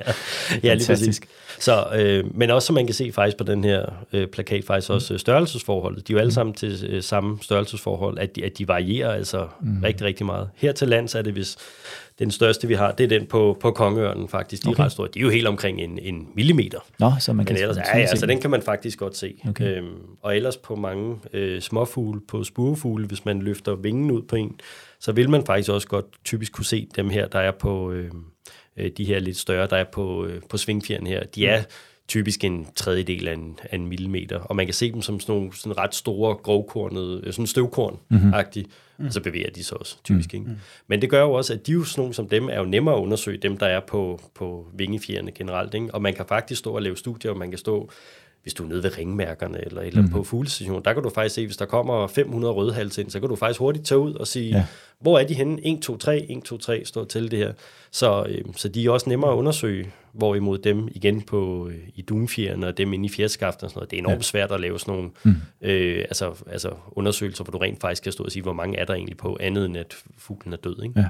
ja 0.62 0.74
lige 0.74 0.86
præcis. 0.86 1.20
Så, 1.60 1.86
øh, 1.96 2.36
men 2.36 2.50
også 2.50 2.66
som 2.66 2.74
man 2.74 2.86
kan 2.86 2.94
se 2.94 3.12
faktisk 3.12 3.36
på 3.36 3.44
den 3.44 3.64
her 3.64 3.86
øh, 4.12 4.26
plakat, 4.26 4.64
faktisk 4.64 4.90
også 4.90 5.14
øh, 5.14 5.20
størrelsesforholdet. 5.20 6.08
De 6.08 6.12
er 6.12 6.14
jo 6.14 6.20
alle 6.20 6.32
sammen 6.32 6.54
til 6.54 6.86
øh, 6.88 7.02
samme 7.02 7.38
størrelsesforhold, 7.42 8.18
at 8.18 8.36
de, 8.36 8.44
at 8.44 8.58
de 8.58 8.68
varierer 8.68 9.12
altså 9.12 9.48
mm. 9.60 9.82
rigtig, 9.82 10.06
rigtig 10.06 10.26
meget. 10.26 10.50
Her 10.56 10.72
til 10.72 10.88
lands 10.88 11.14
er 11.14 11.22
det, 11.22 11.32
hvis 11.32 11.56
den 12.18 12.30
største 12.30 12.68
vi 12.68 12.74
har, 12.74 12.92
det 12.92 13.04
er 13.04 13.08
den 13.08 13.26
på, 13.26 13.56
på 13.60 13.70
Kongeørnen 13.70 14.28
faktisk. 14.28 14.62
De 14.62 14.68
er 14.68 14.70
Okay. 14.70 14.84
ret 14.84 14.92
store. 14.92 15.08
De 15.14 15.18
er 15.18 15.22
jo 15.22 15.30
helt 15.30 15.46
omkring 15.46 15.80
en, 15.80 15.98
en 16.02 16.28
millimeter. 16.34 16.78
Nå, 16.98 17.12
så 17.20 17.32
man 17.32 17.36
Men 17.36 17.46
kan 17.46 17.56
ellers, 17.56 17.76
sådan 17.76 17.88
ja, 17.94 17.98
ja, 17.98 18.06
altså 18.06 18.26
den 18.26 18.40
kan 18.40 18.50
man 18.50 18.62
faktisk 18.62 18.98
godt 18.98 19.16
se. 19.16 19.34
Okay. 19.48 19.76
Øhm, 19.76 19.88
og 20.22 20.36
ellers 20.36 20.56
på 20.56 20.76
mange 20.76 21.16
øh, 21.32 21.60
småfugle, 21.60 22.20
på 22.28 22.44
spurvefugle, 22.44 23.06
hvis 23.06 23.24
man 23.24 23.42
løfter 23.42 23.74
vingen 23.74 24.10
ud 24.10 24.22
på 24.22 24.36
en, 24.36 24.60
så 25.00 25.12
vil 25.12 25.30
man 25.30 25.46
faktisk 25.46 25.70
også 25.70 25.88
godt 25.88 26.06
typisk 26.24 26.52
kunne 26.52 26.64
se 26.64 26.88
dem 26.96 27.10
her, 27.10 27.26
der 27.26 27.38
er 27.38 27.50
på 27.50 27.92
øh, 27.92 28.10
øh, 28.76 28.90
de 28.96 29.04
her 29.04 29.18
lidt 29.18 29.36
større, 29.36 29.66
der 29.66 29.76
er 29.76 29.84
på, 29.84 30.26
øh, 30.26 30.42
på 30.48 30.56
svingfjeren 30.56 31.06
her. 31.06 31.24
De 31.24 31.46
er 31.46 31.62
typisk 32.08 32.44
en 32.44 32.66
tredjedel 32.76 33.28
af 33.28 33.34
en, 33.34 33.58
af 33.70 33.76
en 33.76 33.86
millimeter, 33.86 34.38
og 34.38 34.56
man 34.56 34.66
kan 34.66 34.74
se 34.74 34.92
dem 34.92 35.02
som 35.02 35.20
sådan 35.20 35.34
nogle 35.34 35.56
sådan 35.56 35.78
ret 35.78 35.94
store, 35.94 36.34
grovkornede, 36.34 37.20
øh, 37.24 37.32
sådan 37.32 37.46
støvkorn-agtige, 37.46 38.62
mm-hmm. 38.62 39.06
og 39.06 39.12
så 39.12 39.20
bevæger 39.20 39.50
de 39.50 39.64
sig 39.64 39.78
også 39.78 39.96
typisk. 40.04 40.32
Mm-hmm. 40.32 40.50
Ikke? 40.50 40.60
Men 40.86 41.02
det 41.02 41.10
gør 41.10 41.22
jo 41.22 41.32
også, 41.32 41.52
at 41.52 41.66
de 41.66 41.72
jo 41.72 41.84
sådan 41.84 42.00
nogle 42.02 42.14
som 42.14 42.28
dem 42.28 42.48
er 42.48 42.58
jo 42.58 42.64
nemmere 42.64 42.94
at 42.94 43.00
undersøge, 43.00 43.38
dem 43.38 43.56
der 43.56 43.66
er 43.66 43.80
på, 43.80 44.20
på 44.34 44.66
vingefjerne 44.74 45.32
generelt. 45.32 45.74
Ikke? 45.74 45.94
Og 45.94 46.02
man 46.02 46.14
kan 46.14 46.26
faktisk 46.28 46.58
stå 46.58 46.74
og 46.74 46.82
lave 46.82 46.96
studier, 46.96 47.30
og 47.30 47.38
man 47.38 47.50
kan 47.50 47.58
stå 47.58 47.90
hvis 48.42 48.54
du 48.54 48.64
er 48.64 48.68
nede 48.68 48.82
ved 48.82 48.98
ringmærkerne 48.98 49.64
eller 49.64 49.80
eller 49.80 49.98
andet 49.98 50.12
på 50.12 50.24
fuglestationen, 50.24 50.84
der 50.84 50.92
kan 50.92 51.02
du 51.02 51.10
faktisk 51.10 51.34
se, 51.34 51.46
hvis 51.46 51.56
der 51.56 51.64
kommer 51.66 52.06
500 52.06 52.54
rødhals 52.54 52.98
ind, 52.98 53.10
så 53.10 53.20
kan 53.20 53.28
du 53.28 53.36
faktisk 53.36 53.60
hurtigt 53.60 53.86
tage 53.86 53.98
ud 53.98 54.14
og 54.14 54.26
sige, 54.26 54.50
ja. 54.50 54.56
Ja. 54.56 54.66
hvor 55.00 55.18
er 55.18 55.26
de 55.26 55.34
henne? 55.34 55.66
1, 55.66 55.82
2, 55.82 55.96
3, 55.96 56.26
1, 56.30 56.42
2, 56.42 56.58
3, 56.58 56.84
står 56.84 57.04
til 57.04 57.30
det 57.30 57.38
her. 57.38 57.52
Så, 57.90 58.26
øh, 58.28 58.44
så 58.56 58.68
de 58.68 58.86
er 58.86 58.90
også 58.90 59.08
nemmere 59.08 59.32
at 59.32 59.36
undersøge, 59.36 59.92
hvorimod 60.12 60.58
dem 60.58 60.88
igen 60.92 61.22
på 61.22 61.68
øh, 61.68 61.88
i 61.94 62.02
dunfjerne 62.02 62.66
og 62.66 62.78
dem 62.78 62.92
inde 62.92 63.06
i 63.06 63.08
fjerskaften 63.08 63.64
og 63.64 63.70
sådan 63.70 63.78
noget, 63.78 63.90
det 63.90 63.96
er 63.96 64.00
enormt 64.00 64.16
ja. 64.16 64.22
svært 64.22 64.52
at 64.52 64.60
lave 64.60 64.78
sådan 64.78 64.94
nogle 64.94 65.10
mm. 65.24 65.34
øh, 65.60 65.98
altså, 65.98 66.42
altså 66.46 66.70
undersøgelser, 66.92 67.44
hvor 67.44 67.52
du 67.52 67.58
rent 67.58 67.80
faktisk 67.80 68.02
kan 68.02 68.12
stå 68.12 68.24
og 68.24 68.32
sige, 68.32 68.42
hvor 68.42 68.52
mange 68.52 68.78
er 68.78 68.84
der 68.84 68.94
egentlig 68.94 69.16
på, 69.16 69.36
andet 69.40 69.66
end 69.66 69.76
at 69.76 69.96
fuglen 70.18 70.52
er 70.52 70.56
død. 70.56 70.82
Ikke? 70.82 71.00
Ja. 71.00 71.08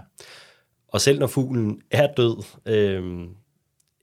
Og 0.89 1.01
selv 1.01 1.19
når 1.19 1.27
fuglen 1.27 1.81
er 1.91 2.09
død, 2.17 2.45
øh, 2.67 3.29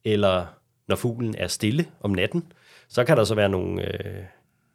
eller 0.04 0.46
når 0.88 0.96
fuglen 0.96 1.34
er 1.38 1.46
stille 1.46 1.86
om 2.00 2.10
natten, 2.10 2.44
så 2.88 3.04
kan 3.04 3.16
der 3.16 3.24
så 3.24 3.34
være 3.34 3.48
nogle, 3.48 3.82
øh, 3.82 4.22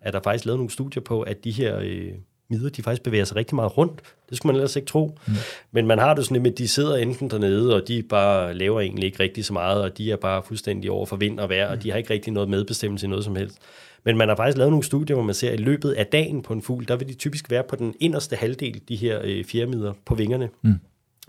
er 0.01 0.11
der 0.11 0.19
faktisk 0.23 0.45
lavet 0.45 0.59
nogle 0.59 0.71
studier 0.71 1.03
på, 1.03 1.21
at 1.21 1.43
de 1.43 1.51
her 1.51 1.79
øh, 1.79 2.11
midder, 2.49 2.69
de 2.69 2.83
faktisk 2.83 3.03
bevæger 3.03 3.25
sig 3.25 3.37
rigtig 3.37 3.55
meget 3.55 3.77
rundt. 3.77 4.01
Det 4.29 4.37
skulle 4.37 4.53
man 4.53 4.55
ellers 4.55 4.75
ikke 4.75 4.85
tro. 4.85 5.17
Mm. 5.27 5.33
Men 5.71 5.87
man 5.87 5.99
har 5.99 6.13
det 6.13 6.25
sådan 6.25 6.45
at 6.45 6.57
de 6.57 6.67
sidder 6.67 6.95
enten 6.95 7.29
dernede, 7.29 7.75
og 7.75 7.87
de 7.87 8.03
bare 8.03 8.53
laver 8.53 8.81
egentlig 8.81 9.05
ikke 9.05 9.19
rigtig 9.19 9.45
så 9.45 9.53
meget, 9.53 9.81
og 9.81 9.97
de 9.97 10.11
er 10.11 10.15
bare 10.15 10.43
fuldstændig 10.43 10.91
over 10.91 11.05
for 11.05 11.15
vind 11.15 11.39
og 11.39 11.49
vejr, 11.49 11.67
og 11.67 11.83
de 11.83 11.91
har 11.91 11.97
ikke 11.97 12.13
rigtig 12.13 12.33
noget 12.33 12.49
medbestemmelse 12.49 13.05
i 13.05 13.09
noget 13.09 13.25
som 13.25 13.35
helst. 13.35 13.57
Men 14.05 14.17
man 14.17 14.29
har 14.29 14.35
faktisk 14.35 14.57
lavet 14.57 14.71
nogle 14.71 14.83
studier, 14.83 15.15
hvor 15.15 15.23
man 15.23 15.35
ser, 15.35 15.51
at 15.51 15.59
i 15.59 15.63
løbet 15.63 15.91
af 15.91 16.05
dagen 16.05 16.41
på 16.41 16.53
en 16.53 16.61
fugl, 16.61 16.87
der 16.87 16.95
vil 16.95 17.07
de 17.07 17.13
typisk 17.13 17.51
være 17.51 17.63
på 17.63 17.75
den 17.75 17.95
inderste 17.99 18.35
halvdel, 18.35 18.81
de 18.89 18.95
her 18.95 19.19
øh, 19.23 19.45
fjermider 19.45 19.93
på 20.05 20.15
vingerne. 20.15 20.49
Mm. 20.61 20.73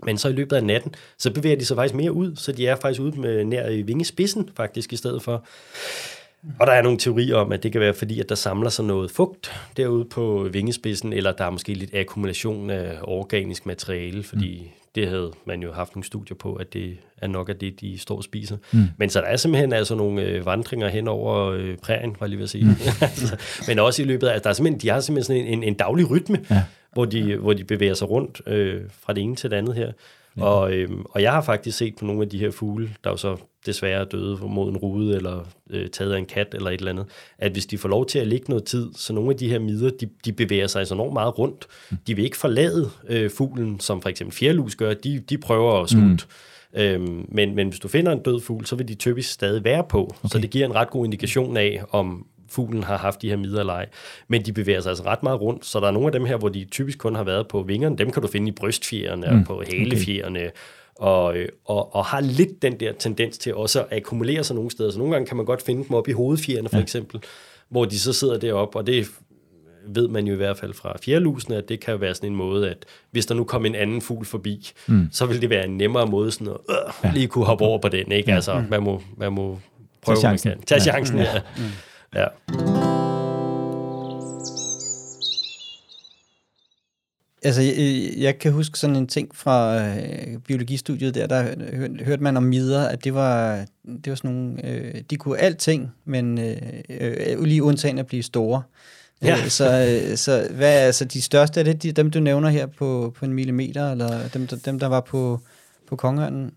Men 0.03 0.17
så 0.17 0.29
i 0.29 0.31
løbet 0.31 0.55
af 0.55 0.63
natten, 0.63 0.93
så 1.17 1.33
bevæger 1.33 1.55
de 1.55 1.65
sig 1.65 1.77
faktisk 1.77 1.95
mere 1.95 2.11
ud, 2.11 2.35
så 2.35 2.51
de 2.51 2.67
er 2.67 2.75
faktisk 2.75 3.01
ude 3.01 3.19
med 3.19 3.45
nær 3.45 3.83
vingespidsen 3.83 4.49
faktisk 4.55 4.93
i 4.93 4.95
stedet 4.95 5.21
for. 5.21 5.45
Og 6.59 6.67
der 6.67 6.73
er 6.73 6.81
nogle 6.81 6.97
teorier 6.97 7.35
om, 7.35 7.51
at 7.51 7.63
det 7.63 7.71
kan 7.71 7.81
være 7.81 7.93
fordi, 7.93 8.19
at 8.19 8.29
der 8.29 8.35
samler 8.35 8.69
sig 8.69 8.85
noget 8.85 9.11
fugt 9.11 9.51
derude 9.77 10.05
på 10.05 10.47
vingespidsen, 10.51 11.13
eller 11.13 11.31
der 11.31 11.45
er 11.45 11.49
måske 11.49 11.73
lidt 11.73 11.95
akkumulation 11.95 12.69
af 12.69 12.97
organisk 13.01 13.65
materiale, 13.65 14.23
fordi 14.23 14.61
mm. 14.61 14.69
det 14.95 15.07
havde 15.07 15.31
man 15.45 15.61
jo 15.61 15.73
haft 15.73 15.95
nogle 15.95 16.05
studier 16.05 16.35
på, 16.35 16.53
at 16.53 16.73
det 16.73 16.97
er 17.17 17.27
nok 17.27 17.49
af 17.49 17.55
det, 17.55 17.81
de 17.81 17.97
står 17.97 18.17
og 18.17 18.23
spiser. 18.23 18.57
Mm. 18.71 18.83
Men 18.97 19.09
så 19.09 19.21
der 19.21 19.27
er 19.27 19.37
simpelthen 19.37 19.73
altså 19.73 19.95
nogle 19.95 20.21
øh, 20.21 20.45
vandringer 20.45 20.87
hen 20.87 21.07
over 21.07 21.51
øh, 21.51 21.77
prærien, 21.77 22.15
var 22.19 22.25
jeg 22.25 22.29
lige 22.29 22.37
ved 22.37 22.43
at 22.43 22.49
sige. 22.49 22.65
Mm. 22.65 22.71
altså, 23.01 23.37
men 23.67 23.79
også 23.79 24.01
i 24.01 24.05
løbet 24.05 24.27
af, 24.27 24.41
der 24.41 24.49
er 24.49 24.53
simpelthen, 24.53 24.81
de 24.81 24.89
har 24.89 24.99
simpelthen 24.99 25.37
sådan 25.37 25.53
en, 25.53 25.59
en, 25.59 25.63
en 25.63 25.73
daglig 25.73 26.09
rytme, 26.09 26.45
ja. 26.49 26.63
hvor, 26.93 27.05
de, 27.05 27.35
hvor 27.35 27.53
de 27.53 27.63
bevæger 27.63 27.93
sig 27.93 28.09
rundt 28.09 28.41
øh, 28.47 28.81
fra 28.99 29.13
det 29.13 29.23
ene 29.23 29.35
til 29.35 29.51
det 29.51 29.57
andet 29.57 29.75
her. 29.75 29.91
Ja. 30.37 30.43
Og, 30.43 30.73
øhm, 30.73 31.05
og 31.09 31.21
jeg 31.21 31.31
har 31.31 31.41
faktisk 31.41 31.77
set 31.77 31.95
på 31.95 32.05
nogle 32.05 32.21
af 32.21 32.29
de 32.29 32.39
her 32.39 32.51
fugle, 32.51 32.89
der 33.03 33.09
jo 33.09 33.17
så 33.17 33.37
desværre 33.65 34.05
døde 34.05 34.37
mod 34.41 34.69
en 34.69 34.77
rude, 34.77 35.15
eller 35.15 35.47
øh, 35.69 35.89
taget 35.89 36.13
af 36.13 36.17
en 36.17 36.25
kat, 36.25 36.47
eller 36.53 36.69
et 36.69 36.77
eller 36.77 36.91
andet, 36.91 37.05
at 37.37 37.51
hvis 37.51 37.65
de 37.65 37.77
får 37.77 37.89
lov 37.89 38.05
til 38.05 38.19
at 38.19 38.27
ligge 38.27 38.45
noget 38.49 38.63
tid, 38.63 38.89
så 38.95 39.13
nogle 39.13 39.29
af 39.29 39.37
de 39.37 39.49
her 39.49 39.59
midder, 39.59 39.89
de, 39.89 40.09
de 40.25 40.33
bevæger 40.33 40.67
sig 40.67 40.87
så 40.87 40.93
enormt 40.93 41.13
meget 41.13 41.39
rundt. 41.39 41.67
De 42.07 42.15
vil 42.15 42.25
ikke 42.25 42.37
forlade 42.37 42.89
øh, 43.09 43.31
fuglen, 43.31 43.79
som 43.79 44.01
for 44.01 44.09
eksempel 44.09 44.35
fjerlus 44.35 44.75
gør, 44.75 44.93
de, 44.93 45.19
de 45.19 45.37
prøver 45.37 45.81
at 45.81 45.89
smutte. 45.89 46.25
Mm. 46.25 46.79
Øhm, 46.81 47.25
men, 47.29 47.55
men 47.55 47.67
hvis 47.67 47.79
du 47.79 47.87
finder 47.87 48.11
en 48.11 48.19
død 48.19 48.41
fugl, 48.41 48.65
så 48.65 48.75
vil 48.75 48.87
de 48.87 48.95
typisk 48.95 49.31
stadig 49.31 49.63
være 49.63 49.83
på. 49.89 50.03
Okay. 50.03 50.29
Så 50.31 50.39
det 50.39 50.49
giver 50.49 50.65
en 50.65 50.75
ret 50.75 50.89
god 50.89 51.05
indikation 51.05 51.57
af, 51.57 51.83
om 51.89 52.25
fuglen 52.49 52.83
har 52.83 52.97
haft 52.97 53.21
de 53.21 53.29
her 53.29 53.37
midder 53.37 53.59
eller 53.59 53.73
ej. 53.73 53.85
Men 54.27 54.41
de 54.41 54.53
bevæger 54.53 54.81
sig 54.81 54.89
altså 54.89 55.03
ret 55.05 55.23
meget 55.23 55.41
rundt, 55.41 55.65
så 55.65 55.79
der 55.79 55.87
er 55.87 55.91
nogle 55.91 56.05
af 56.07 56.11
dem 56.11 56.25
her, 56.25 56.37
hvor 56.37 56.49
de 56.49 56.65
typisk 56.65 56.97
kun 56.97 57.15
har 57.15 57.23
været 57.23 57.47
på 57.47 57.61
vingerne, 57.61 57.97
dem 57.97 58.11
kan 58.11 58.21
du 58.21 58.27
finde 58.27 58.47
i 58.47 58.51
brystfjerene 58.51 59.27
mm. 59.31 59.39
og 59.39 59.45
på 59.45 59.63
halefjerene, 59.71 60.39
okay. 60.39 60.51
Og, 60.95 61.37
øh, 61.37 61.47
og, 61.65 61.95
og 61.95 62.05
har 62.05 62.21
lidt 62.21 62.61
den 62.61 62.79
der 62.79 62.93
tendens 62.93 63.37
til 63.37 63.55
også 63.55 63.81
at 63.81 63.97
akkumulere 63.97 64.43
sig 64.43 64.55
nogle 64.55 64.71
steder. 64.71 64.91
Så 64.91 64.97
nogle 64.97 65.13
gange 65.13 65.27
kan 65.27 65.37
man 65.37 65.45
godt 65.45 65.61
finde 65.61 65.83
dem 65.83 65.93
op 65.93 66.07
i 66.07 66.11
hovedfjerne 66.11 66.69
for 66.69 66.77
ja. 66.77 66.83
eksempel, 66.83 67.21
hvor 67.69 67.85
de 67.85 67.99
så 67.99 68.13
sidder 68.13 68.37
deroppe, 68.37 68.77
og 68.77 68.87
det 68.87 69.07
ved 69.87 70.07
man 70.07 70.27
jo 70.27 70.33
i 70.33 70.37
hvert 70.37 70.57
fald 70.57 70.73
fra 70.73 70.97
fjerlusene, 71.03 71.55
at 71.55 71.69
det 71.69 71.79
kan 71.79 72.01
være 72.01 72.15
sådan 72.15 72.29
en 72.29 72.35
måde, 72.35 72.69
at 72.69 72.85
hvis 73.11 73.25
der 73.25 73.35
nu 73.35 73.43
kom 73.43 73.65
en 73.65 73.75
anden 73.75 74.01
fugl 74.01 74.25
forbi, 74.25 74.71
mm. 74.87 75.07
så 75.11 75.25
vil 75.25 75.41
det 75.41 75.49
være 75.49 75.65
en 75.65 75.77
nemmere 75.77 76.07
måde 76.07 76.31
sådan 76.31 76.47
at 76.47 76.57
øh, 76.69 76.75
ja. 77.03 77.11
lige 77.13 77.27
kunne 77.27 77.45
hoppe 77.45 77.65
over 77.65 77.79
på 77.79 77.89
den, 77.89 78.11
ikke? 78.11 78.33
Altså, 78.33 78.63
man 78.69 78.83
må, 78.83 79.01
man 79.17 79.33
må 79.33 79.59
prøve, 80.01 80.15
Tag 80.15 80.21
chancen. 80.21 80.49
Man 80.49 80.57
kan. 80.57 80.65
Tag 80.65 80.81
chancen, 80.81 81.17
ja. 81.17 81.41
ja. 82.15 82.21
ja. 82.21 82.84
Altså, 87.45 87.61
jeg, 87.61 88.09
jeg 88.17 88.39
kan 88.39 88.51
huske 88.51 88.79
sådan 88.79 88.95
en 88.95 89.07
ting 89.07 89.35
fra 89.35 89.85
øh, 89.87 90.37
biologistudiet 90.47 91.15
der, 91.15 91.27
der 91.27 91.43
hørte, 91.75 92.03
hørte 92.03 92.23
man 92.23 92.37
om 92.37 92.43
midder, 92.43 92.87
at 92.87 93.03
det 93.03 93.13
var, 93.13 93.65
det 93.85 94.09
var 94.09 94.15
sådan 94.15 94.31
nogle, 94.31 94.65
øh, 94.67 95.01
de 95.09 95.17
kunne 95.17 95.37
alting, 95.37 95.91
men 96.05 96.39
øh, 96.39 96.55
øh, 96.89 97.43
lige 97.43 97.63
undtagen 97.63 97.97
at 97.97 98.07
blive 98.07 98.23
store. 98.23 98.61
Ja. 99.21 99.37
Øh, 99.43 99.49
så, 99.49 99.99
øh, 100.11 100.17
så 100.17 100.47
hvad 100.51 100.81
er 100.81 100.85
altså 100.85 101.05
de 101.05 101.21
største? 101.21 101.59
Er 101.59 101.63
det 101.63 101.83
de, 101.83 101.91
dem, 101.91 102.11
du 102.11 102.19
nævner 102.19 102.49
her 102.49 102.65
på, 102.65 103.13
på 103.17 103.25
en 103.25 103.33
millimeter, 103.33 103.91
eller 103.91 104.27
dem, 104.27 104.47
dem 104.47 104.79
der 104.79 104.87
var 104.87 105.01
på, 105.01 105.39
på 105.87 105.95
kongørnen? 105.95 106.51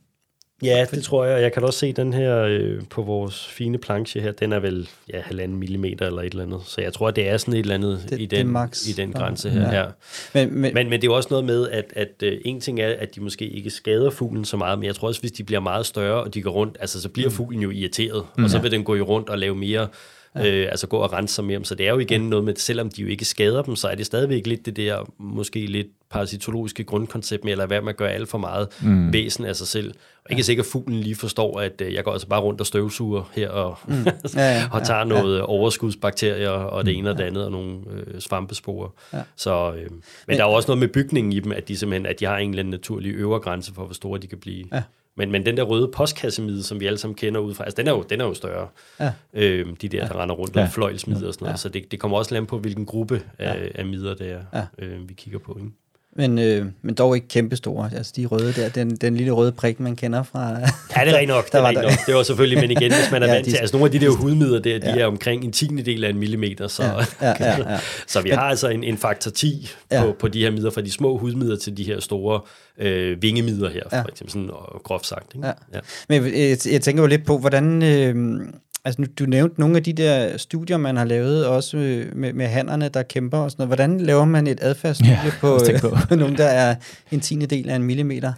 Ja, 0.62 0.86
det 0.90 1.02
tror 1.02 1.24
jeg. 1.24 1.42
Jeg 1.42 1.52
kan 1.52 1.64
også 1.64 1.78
se 1.78 1.92
den 1.92 2.12
her 2.12 2.38
øh, 2.38 2.82
på 2.90 3.02
vores 3.02 3.46
fine 3.46 3.78
planche 3.78 4.20
her. 4.20 4.32
Den 4.32 4.52
er 4.52 4.58
vel 4.58 4.88
ja, 5.12 5.20
halvanden 5.20 5.58
millimeter 5.58 6.06
eller 6.06 6.22
et 6.22 6.30
eller 6.30 6.44
andet. 6.44 6.60
Så 6.64 6.80
jeg 6.80 6.92
tror, 6.92 7.10
det 7.10 7.28
er 7.28 7.36
sådan 7.36 7.54
et 7.54 7.58
eller 7.58 7.74
andet 7.74 8.06
det, 8.10 8.20
i, 8.20 8.26
den, 8.26 8.48
max. 8.48 8.86
i 8.88 8.92
den 8.92 9.12
grænse 9.12 9.50
her. 9.50 9.72
Ja. 9.72 9.78
Ja. 9.78 9.86
Men, 10.34 10.54
men, 10.54 10.74
men, 10.74 10.88
men 10.88 10.92
det 10.92 11.04
er 11.06 11.10
jo 11.10 11.16
også 11.16 11.28
noget 11.30 11.44
med, 11.44 11.68
at, 11.68 11.92
at 11.96 12.22
uh, 12.22 12.28
en 12.44 12.60
ting 12.60 12.80
er, 12.80 12.94
at 12.98 13.14
de 13.14 13.20
måske 13.20 13.48
ikke 13.48 13.70
skader 13.70 14.10
fuglen 14.10 14.44
så 14.44 14.56
meget, 14.56 14.78
men 14.78 14.86
jeg 14.86 14.94
tror 14.94 15.08
også, 15.08 15.20
hvis 15.20 15.32
de 15.32 15.44
bliver 15.44 15.60
meget 15.60 15.86
større, 15.86 16.22
og 16.22 16.34
de 16.34 16.42
går 16.42 16.50
rundt, 16.50 16.76
altså 16.80 17.02
så 17.02 17.08
bliver 17.08 17.28
mm. 17.28 17.34
fuglen 17.34 17.62
jo 17.62 17.70
irriteret, 17.70 18.24
mm. 18.36 18.44
og 18.44 18.50
så 18.50 18.58
vil 18.58 18.70
den 18.70 18.84
gå 18.84 18.94
rundt 18.94 19.28
og 19.28 19.38
lave 19.38 19.54
mere 19.54 19.88
ja. 20.34 20.50
øh, 20.50 20.68
altså 20.70 20.86
gå 20.86 20.96
og 20.96 21.12
rense 21.12 21.34
sig 21.34 21.44
mere. 21.44 21.64
Så 21.64 21.74
det 21.74 21.86
er 21.86 21.90
jo 21.90 21.98
igen 21.98 22.20
noget 22.20 22.44
med, 22.44 22.56
selvom 22.56 22.90
de 22.90 23.02
jo 23.02 23.08
ikke 23.08 23.24
skader 23.24 23.62
dem, 23.62 23.76
så 23.76 23.88
er 23.88 23.94
det 23.94 24.06
stadigvæk 24.06 24.46
lidt 24.46 24.66
det 24.66 24.76
der, 24.76 25.12
måske 25.18 25.66
lidt 25.66 25.86
parasitologiske 26.10 26.84
grundkoncept 26.84 27.44
med, 27.44 27.52
eller 27.52 27.66
hvad 27.66 27.80
med 27.80 27.88
at 27.88 27.96
gøre 27.96 28.10
alt 28.10 28.28
for 28.28 28.38
meget 28.38 28.68
mm. 28.82 29.12
væsen 29.12 29.44
af 29.44 29.56
sig 29.56 29.66
selv. 29.66 29.94
Og 30.24 30.30
ikke 30.30 30.40
ja. 30.40 30.42
sikkert, 30.42 30.66
at 30.66 30.72
fuglen 30.72 31.00
lige 31.00 31.14
forstår, 31.14 31.60
at 31.60 31.80
øh, 31.80 31.94
jeg 31.94 32.04
går 32.04 32.12
altså 32.12 32.28
bare 32.28 32.40
rundt 32.40 32.60
og 32.60 32.66
støvsuger 32.66 33.30
her, 33.32 33.48
og, 33.48 33.78
mm. 33.86 33.94
ja, 34.04 34.12
ja, 34.54 34.68
og 34.72 34.86
tager 34.86 34.98
ja, 34.98 35.04
noget 35.04 35.38
ja. 35.38 35.42
overskudsbakterier, 35.42 36.50
og 36.50 36.86
det 36.86 36.94
mm. 36.94 36.98
ene 36.98 37.10
og 37.10 37.18
det 37.18 37.24
andet, 37.24 37.44
og 37.44 37.52
nogle 37.52 37.78
øh, 37.90 38.20
svampesporer. 38.20 38.88
Ja. 39.12 39.22
Så, 39.36 39.72
øh, 39.72 39.90
men, 39.90 40.02
men 40.26 40.36
der 40.36 40.44
er 40.44 40.48
jo 40.48 40.54
også 40.54 40.68
noget 40.68 40.78
med 40.78 40.88
bygningen 40.88 41.32
i 41.32 41.40
dem, 41.40 41.52
at 41.52 41.68
de 41.68 41.76
simpelthen 41.76 42.06
at 42.06 42.20
de 42.20 42.24
har 42.24 42.36
en 42.36 42.50
eller 42.50 42.62
anden 42.62 42.70
naturlig 42.70 43.14
øvre 43.14 43.40
grænse 43.40 43.74
for, 43.74 43.84
hvor 43.84 43.94
store 43.94 44.18
de 44.18 44.26
kan 44.26 44.38
blive. 44.38 44.64
Ja. 44.72 44.82
Men, 45.18 45.32
men 45.32 45.46
den 45.46 45.56
der 45.56 45.62
røde 45.62 45.88
postkassemide, 45.88 46.62
som 46.62 46.80
vi 46.80 46.86
alle 46.86 46.98
sammen 46.98 47.14
kender 47.14 47.40
ud 47.40 47.54
fra, 47.54 47.64
altså 47.64 47.76
den 47.76 47.86
er 47.86 47.92
jo, 47.92 48.02
den 48.10 48.20
er 48.20 48.24
jo 48.24 48.34
større. 48.34 48.68
Ja. 49.00 49.12
Øhm, 49.32 49.76
de 49.76 49.88
der, 49.88 50.08
der 50.08 50.22
render 50.22 50.34
rundt 50.34 50.56
ja. 50.56 50.62
og 50.62 50.68
fløjlsmider 50.68 51.26
og 51.26 51.34
sådan 51.34 51.44
noget. 51.44 51.52
Ja. 51.52 51.56
Så 51.56 51.68
det, 51.68 51.90
det 51.90 52.00
kommer 52.00 52.18
også 52.18 52.34
land 52.34 52.46
på, 52.46 52.58
hvilken 52.58 52.86
gruppe 52.86 53.22
ja. 53.38 53.54
af, 53.54 53.72
af 53.74 53.86
midder 53.86 54.14
det 54.14 54.30
er, 54.30 54.42
ja. 54.54 54.86
øh, 54.86 55.08
vi 55.08 55.14
kigger 55.14 55.38
på. 55.38 55.58
Ikke? 55.60 55.70
Men, 56.18 56.38
øh, 56.38 56.66
men 56.82 56.94
dog 56.94 57.14
ikke 57.14 57.28
kæmpestore. 57.28 57.90
Altså 57.96 58.12
de 58.16 58.26
røde 58.26 58.52
der, 58.52 58.68
den, 58.68 58.96
den 58.96 59.16
lille 59.16 59.32
røde 59.32 59.52
prik, 59.52 59.80
man 59.80 59.96
kender 59.96 60.22
fra... 60.22 60.50
ja, 60.50 60.56
det 60.56 60.68
er 60.94 61.04
rigtigt 61.04 61.28
nok. 61.28 61.46
Det, 61.52 61.54
er 61.54 61.68
rigtigt 61.68 61.84
nok. 61.84 62.06
det 62.06 62.14
var 62.14 62.22
selvfølgelig, 62.22 62.60
men 62.60 62.70
igen, 62.70 62.92
hvis 62.92 63.10
man 63.12 63.22
er 63.22 63.26
ja, 63.26 63.32
vant 63.32 63.46
de, 63.46 63.50
til... 63.50 63.58
Altså 63.58 63.76
nogle 63.76 63.94
af 63.94 64.00
de 64.00 64.06
der 64.06 64.10
hudmidder 64.10 64.58
der, 64.58 64.78
de 64.78 64.86
ja. 64.86 64.98
er 64.98 65.06
omkring 65.06 65.44
en 65.44 65.52
tiende 65.52 65.82
del 65.82 66.04
af 66.04 66.10
en 66.10 66.18
millimeter. 66.18 66.68
Så, 66.68 66.82
ja, 66.82 66.92
ja, 67.22 67.34
ja, 67.40 67.70
ja. 67.72 67.78
så 68.06 68.20
vi 68.20 68.28
men, 68.28 68.38
har 68.38 68.44
altså 68.44 68.68
en, 68.68 68.84
en 68.84 68.98
faktor 68.98 69.30
10 69.30 69.70
ja. 69.90 70.02
på, 70.02 70.16
på 70.18 70.28
de 70.28 70.42
her 70.42 70.50
midder, 70.50 70.70
fra 70.70 70.80
de 70.80 70.90
små 70.90 71.18
hudmidder 71.18 71.56
til 71.56 71.76
de 71.76 71.84
her 71.84 72.00
store 72.00 72.40
øh, 72.78 73.22
vingemidder 73.22 73.70
her, 73.70 73.82
for 73.90 74.08
eksempel 74.08 74.32
sådan 74.32 74.50
groft 74.84 75.06
sagt. 75.06 75.34
Ikke? 75.34 75.46
Ja. 75.46 75.52
Ja. 75.74 75.80
Men 76.08 76.24
jeg, 76.24 76.56
jeg 76.72 76.80
tænker 76.82 77.02
jo 77.02 77.06
lidt 77.06 77.26
på, 77.26 77.38
hvordan... 77.38 77.82
Øh, 77.82 78.40
Altså, 78.88 79.06
du 79.18 79.24
nævnte 79.24 79.60
nogle 79.60 79.76
af 79.76 79.82
de 79.82 79.92
der 79.92 80.36
studier, 80.36 80.76
man 80.76 80.96
har 80.96 81.04
lavet, 81.04 81.46
også 81.46 81.76
med, 82.12 82.32
med 82.32 82.46
hannerne, 82.46 82.88
der 82.88 83.02
kæmper 83.02 83.38
og 83.38 83.50
sådan 83.50 83.62
noget. 83.62 83.68
Hvordan 83.68 84.00
laver 84.00 84.24
man 84.24 84.46
et 84.46 84.58
adfærdsstudie 84.62 85.20
ja, 85.24 85.32
på, 85.40 85.58
på. 86.08 86.14
nogen, 86.14 86.36
der 86.36 86.44
er 86.44 86.74
en 87.10 87.20
tiende 87.20 87.46
del 87.46 87.68
af 87.68 87.76
en 87.76 87.82
millimeter? 87.82 88.32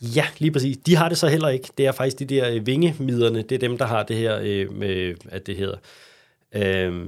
Ja, 0.00 0.24
lige 0.38 0.50
præcis. 0.50 0.76
De 0.86 0.96
har 0.96 1.08
det 1.08 1.18
så 1.18 1.28
heller 1.28 1.48
ikke. 1.48 1.68
Det 1.78 1.86
er 1.86 1.92
faktisk 1.92 2.18
de 2.18 2.24
der 2.24 2.50
øh, 2.50 2.66
vingemiderne, 2.66 3.42
det 3.42 3.52
er 3.52 3.58
dem, 3.58 3.78
der 3.78 3.86
har 3.86 4.02
det 4.02 4.16
her 4.16 4.38
øh, 4.42 4.72
med, 4.72 5.14
at 5.30 5.46
det 5.46 5.56
hedder, 5.56 5.76
øh, 6.54 7.06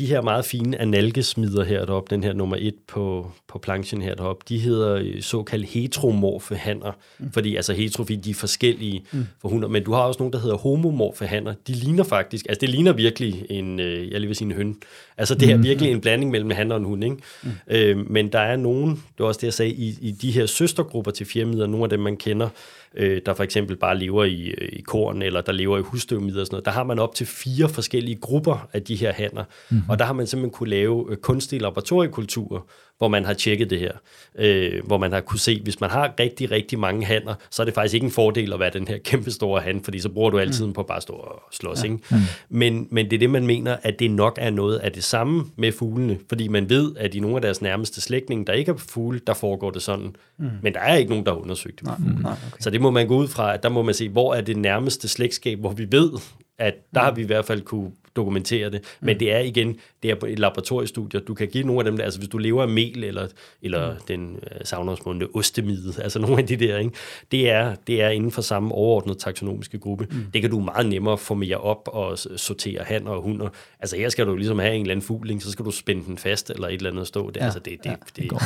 de 0.00 0.06
her 0.06 0.20
meget 0.22 0.44
fine 0.44 0.80
analgesmider 0.80 1.64
her 1.64 1.84
deroppe, 1.84 2.14
den 2.14 2.24
her 2.24 2.32
nummer 2.32 2.56
et 2.58 2.74
på, 2.88 3.32
på 3.48 3.58
planchen 3.58 4.02
her 4.02 4.14
deroppe, 4.14 4.44
de 4.48 4.58
hedder 4.58 4.94
øh, 4.94 5.22
såkaldt 5.22 5.66
heteromorfe 5.66 6.54
hanner, 6.54 6.92
mm. 7.18 7.32
fordi 7.32 7.56
altså 7.56 7.72
heterofi, 7.72 8.16
de 8.16 8.30
er 8.30 8.34
forskellige 8.34 9.04
mm. 9.12 9.26
for 9.40 9.48
hunder, 9.48 9.68
men 9.68 9.84
du 9.84 9.92
har 9.92 10.00
også 10.00 10.18
nogle, 10.18 10.32
der 10.32 10.38
hedder 10.38 10.56
homomorfe 10.56 11.26
hanner. 11.26 11.54
De 11.66 11.72
ligner 11.72 12.04
faktisk, 12.04 12.46
altså 12.48 12.60
det 12.60 12.68
ligner 12.68 12.92
virkelig 12.92 13.46
en, 13.50 13.80
øh, 13.80 14.10
jeg 14.10 14.20
lige 14.20 14.26
vil 14.26 14.36
sige 14.36 14.46
en 14.46 14.56
høn. 14.56 14.76
Altså 15.18 15.34
det 15.34 15.50
er 15.50 15.56
mm. 15.56 15.62
virkelig 15.62 15.90
en 15.90 16.00
blanding 16.00 16.30
mellem 16.30 16.50
en 16.50 16.56
han 16.56 16.72
og 16.72 16.78
en 16.78 16.84
hund, 16.84 17.04
ikke? 17.04 17.16
Mm. 17.42 17.50
Øh, 17.68 18.10
men 18.10 18.32
der 18.32 18.40
er 18.40 18.56
nogen, 18.56 18.90
det 18.90 19.18
var 19.18 19.26
også 19.26 19.38
det, 19.38 19.46
jeg 19.46 19.54
sagde, 19.54 19.72
i, 19.72 19.98
i 20.00 20.10
de 20.10 20.30
her 20.30 20.46
søstergrupper 20.46 21.10
til 21.10 21.26
fjermider, 21.26 21.66
nogle 21.66 21.84
af 21.84 21.90
dem, 21.90 22.00
man 22.00 22.16
kender, 22.16 22.48
øh, 22.94 23.20
der 23.26 23.34
for 23.34 23.42
eksempel 23.42 23.76
bare 23.76 23.98
lever 23.98 24.24
i, 24.24 24.46
øh, 24.48 24.68
i 24.72 24.80
korn, 24.80 25.22
eller 25.22 25.40
der 25.40 25.52
lever 25.52 25.78
i 25.78 25.80
husstøvmider 25.80 26.40
og 26.40 26.46
sådan 26.46 26.54
noget, 26.54 26.64
der 26.64 26.70
har 26.70 26.84
man 26.84 26.98
op 26.98 27.14
til 27.14 27.26
fire 27.26 27.68
forskellige 27.68 28.16
grupper 28.16 28.68
af 28.72 28.82
de 28.82 28.96
her 28.96 29.12
hanner. 29.12 29.44
Mm-hmm. 29.44 29.90
Og 29.90 29.98
der 29.98 30.04
har 30.04 30.12
man 30.12 30.26
simpelthen 30.26 30.50
kunne 30.50 30.70
lave 30.70 31.06
øh, 31.10 31.16
kunstige 31.16 31.60
laboratoriekulturer, 31.60 32.60
hvor 33.00 33.08
man 33.08 33.24
har 33.24 33.32
tjekket 33.32 33.70
det 33.70 33.78
her. 33.78 33.92
Øh, 34.38 34.86
hvor 34.86 34.98
man 34.98 35.12
har 35.12 35.20
kunne 35.20 35.38
se, 35.38 35.60
hvis 35.62 35.80
man 35.80 35.90
har 35.90 36.14
rigtig, 36.20 36.50
rigtig 36.50 36.78
mange 36.78 37.06
hanner, 37.06 37.34
så 37.50 37.62
er 37.62 37.64
det 37.64 37.74
faktisk 37.74 37.94
ikke 37.94 38.04
en 38.04 38.10
fordel 38.10 38.52
at 38.52 38.60
være 38.60 38.70
den 38.70 38.88
her 38.88 38.98
kæmpe 39.10 39.30
store 39.30 39.60
han, 39.60 39.80
fordi 39.84 40.00
så 40.00 40.08
bruger 40.08 40.30
du 40.30 40.38
altid 40.38 40.66
mm. 40.66 40.72
på 40.72 40.80
at 40.80 40.86
bare 40.86 41.00
stå 41.00 41.12
og 41.12 41.42
slås. 41.52 41.84
Ja. 41.84 41.84
Ikke? 41.84 41.98
Mm. 42.10 42.16
Men, 42.48 42.88
men 42.90 43.04
det 43.04 43.12
er 43.12 43.18
det, 43.18 43.30
man 43.30 43.46
mener, 43.46 43.76
at 43.82 43.98
det 43.98 44.10
nok 44.10 44.38
er 44.40 44.50
noget 44.50 44.78
af 44.78 44.92
det 44.92 45.04
samme 45.04 45.44
med 45.56 45.72
fuglene, 45.72 46.18
fordi 46.28 46.48
man 46.48 46.70
ved, 46.70 46.92
at 46.96 47.14
i 47.14 47.20
nogle 47.20 47.36
af 47.36 47.42
deres 47.42 47.62
nærmeste 47.62 48.00
slægtninge, 48.00 48.44
der 48.46 48.52
ikke 48.52 48.70
er 48.72 48.76
fugle, 48.76 49.20
der 49.26 49.34
foregår 49.34 49.70
det 49.70 49.82
sådan. 49.82 50.14
Mm. 50.38 50.50
Men 50.62 50.74
der 50.74 50.80
er 50.80 50.96
ikke 50.96 51.10
nogen, 51.10 51.26
der 51.26 51.32
har 51.32 51.40
undersøgt 51.40 51.78
det. 51.78 51.86
Nej, 51.86 51.96
mm. 51.98 52.22
nej, 52.22 52.32
okay. 52.32 52.60
Så 52.60 52.70
det 52.70 52.80
må 52.80 52.90
man 52.90 53.06
gå 53.06 53.16
ud 53.16 53.28
fra, 53.28 53.54
at 53.54 53.62
der 53.62 53.68
må 53.68 53.82
man 53.82 53.94
se, 53.94 54.08
hvor 54.08 54.34
er 54.34 54.40
det 54.40 54.56
nærmeste 54.56 55.08
slægtskab, 55.08 55.58
hvor 55.58 55.72
vi 55.72 55.86
ved, 55.90 56.10
at 56.58 56.74
der 56.94 57.00
har 57.00 57.10
vi 57.10 57.22
i 57.22 57.26
hvert 57.26 57.44
fald 57.44 57.62
kunne 57.62 57.90
dokumentere 58.16 58.70
det. 58.70 58.84
Men 59.00 59.14
mm. 59.14 59.18
det 59.18 59.32
er 59.32 59.38
igen, 59.38 59.76
det 60.02 60.10
er 60.10 60.14
på 60.14 60.26
et 60.26 60.38
laboratoriestudie. 60.38 61.20
Du 61.20 61.34
kan 61.34 61.48
give 61.48 61.64
nogle 61.64 61.80
af 61.80 61.84
dem, 61.84 61.96
der, 61.96 62.04
altså 62.04 62.18
hvis 62.18 62.28
du 62.28 62.38
lever 62.38 62.62
af 62.62 62.68
mel, 62.68 63.04
eller, 63.04 63.28
eller 63.62 63.92
mm. 63.92 64.00
den 64.08 64.32
uh, 64.32 64.40
savnomsmående 64.64 65.28
ostemide, 65.34 65.94
altså 66.02 66.18
nogle 66.18 66.38
af 66.38 66.46
de 66.46 66.56
der, 66.56 66.78
ikke? 66.78 66.90
Det, 67.30 67.50
er, 67.50 67.74
det 67.86 68.02
er 68.02 68.08
inden 68.08 68.30
for 68.30 68.42
samme 68.42 68.74
overordnede 68.74 69.18
taksonomiske 69.18 69.78
gruppe. 69.78 70.06
Mm. 70.10 70.24
Det 70.32 70.40
kan 70.40 70.50
du 70.50 70.60
meget 70.60 70.86
nemmere 70.86 71.18
få 71.18 71.34
mere 71.34 71.56
op 71.56 71.88
og 71.92 72.18
sortere 72.18 72.82
han 72.84 73.06
og 73.06 73.22
hunder. 73.22 73.48
Altså 73.80 73.96
her 73.96 74.08
skal 74.08 74.26
du 74.26 74.36
ligesom 74.36 74.58
have 74.58 74.74
en 74.74 74.80
eller 74.80 74.94
anden 74.94 75.06
fugling, 75.06 75.42
så 75.42 75.50
skal 75.50 75.64
du 75.64 75.70
spænde 75.70 76.04
den 76.06 76.18
fast, 76.18 76.50
eller 76.50 76.68
et 76.68 76.74
eller 76.74 76.90
andet 76.90 77.06
stå. 77.06 77.30
Det, 77.30 77.36
ja. 77.36 77.44
altså, 77.44 77.58
det, 77.58 77.78
det, 77.84 77.90
ja, 77.90 77.96
det, 78.16 78.30
det 78.30 78.40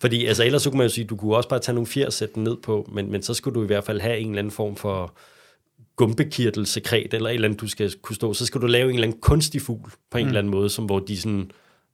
fordi 0.00 0.26
altså, 0.26 0.44
ellers 0.44 0.62
så 0.62 0.70
kunne 0.70 0.78
man 0.78 0.86
jo 0.86 0.92
sige, 0.92 1.04
du 1.04 1.16
kunne 1.16 1.36
også 1.36 1.48
bare 1.48 1.60
tage 1.60 1.74
nogle 1.74 1.86
fjer 1.86 2.06
og 2.06 2.12
sætte 2.12 2.34
den 2.34 2.44
ned 2.44 2.56
på, 2.56 2.90
men, 2.92 3.10
men 3.10 3.22
så 3.22 3.34
skulle 3.34 3.54
du 3.54 3.62
i 3.62 3.66
hvert 3.66 3.84
fald 3.84 4.00
have 4.00 4.18
en 4.18 4.28
eller 4.28 4.38
anden 4.38 4.50
form 4.50 4.76
for 4.76 5.14
gumpekirtelsekret, 6.00 7.14
eller 7.14 7.28
et 7.28 7.34
eller 7.34 7.48
andet, 7.48 7.60
du 7.60 7.68
skal 7.68 7.92
kunne 8.02 8.16
stå, 8.16 8.34
så 8.34 8.46
skal 8.46 8.60
du 8.60 8.66
lave 8.66 8.88
en 8.88 8.94
eller 8.94 9.06
anden 9.06 9.20
kunstig 9.20 9.62
fugl, 9.62 9.90
på 10.10 10.18
en 10.18 10.24
mm. 10.24 10.28
eller 10.28 10.38
anden 10.38 10.50
måde, 10.50 10.70
som 10.70 10.84
hvor 10.84 10.98
de 10.98 11.20
sådan, 11.20 11.50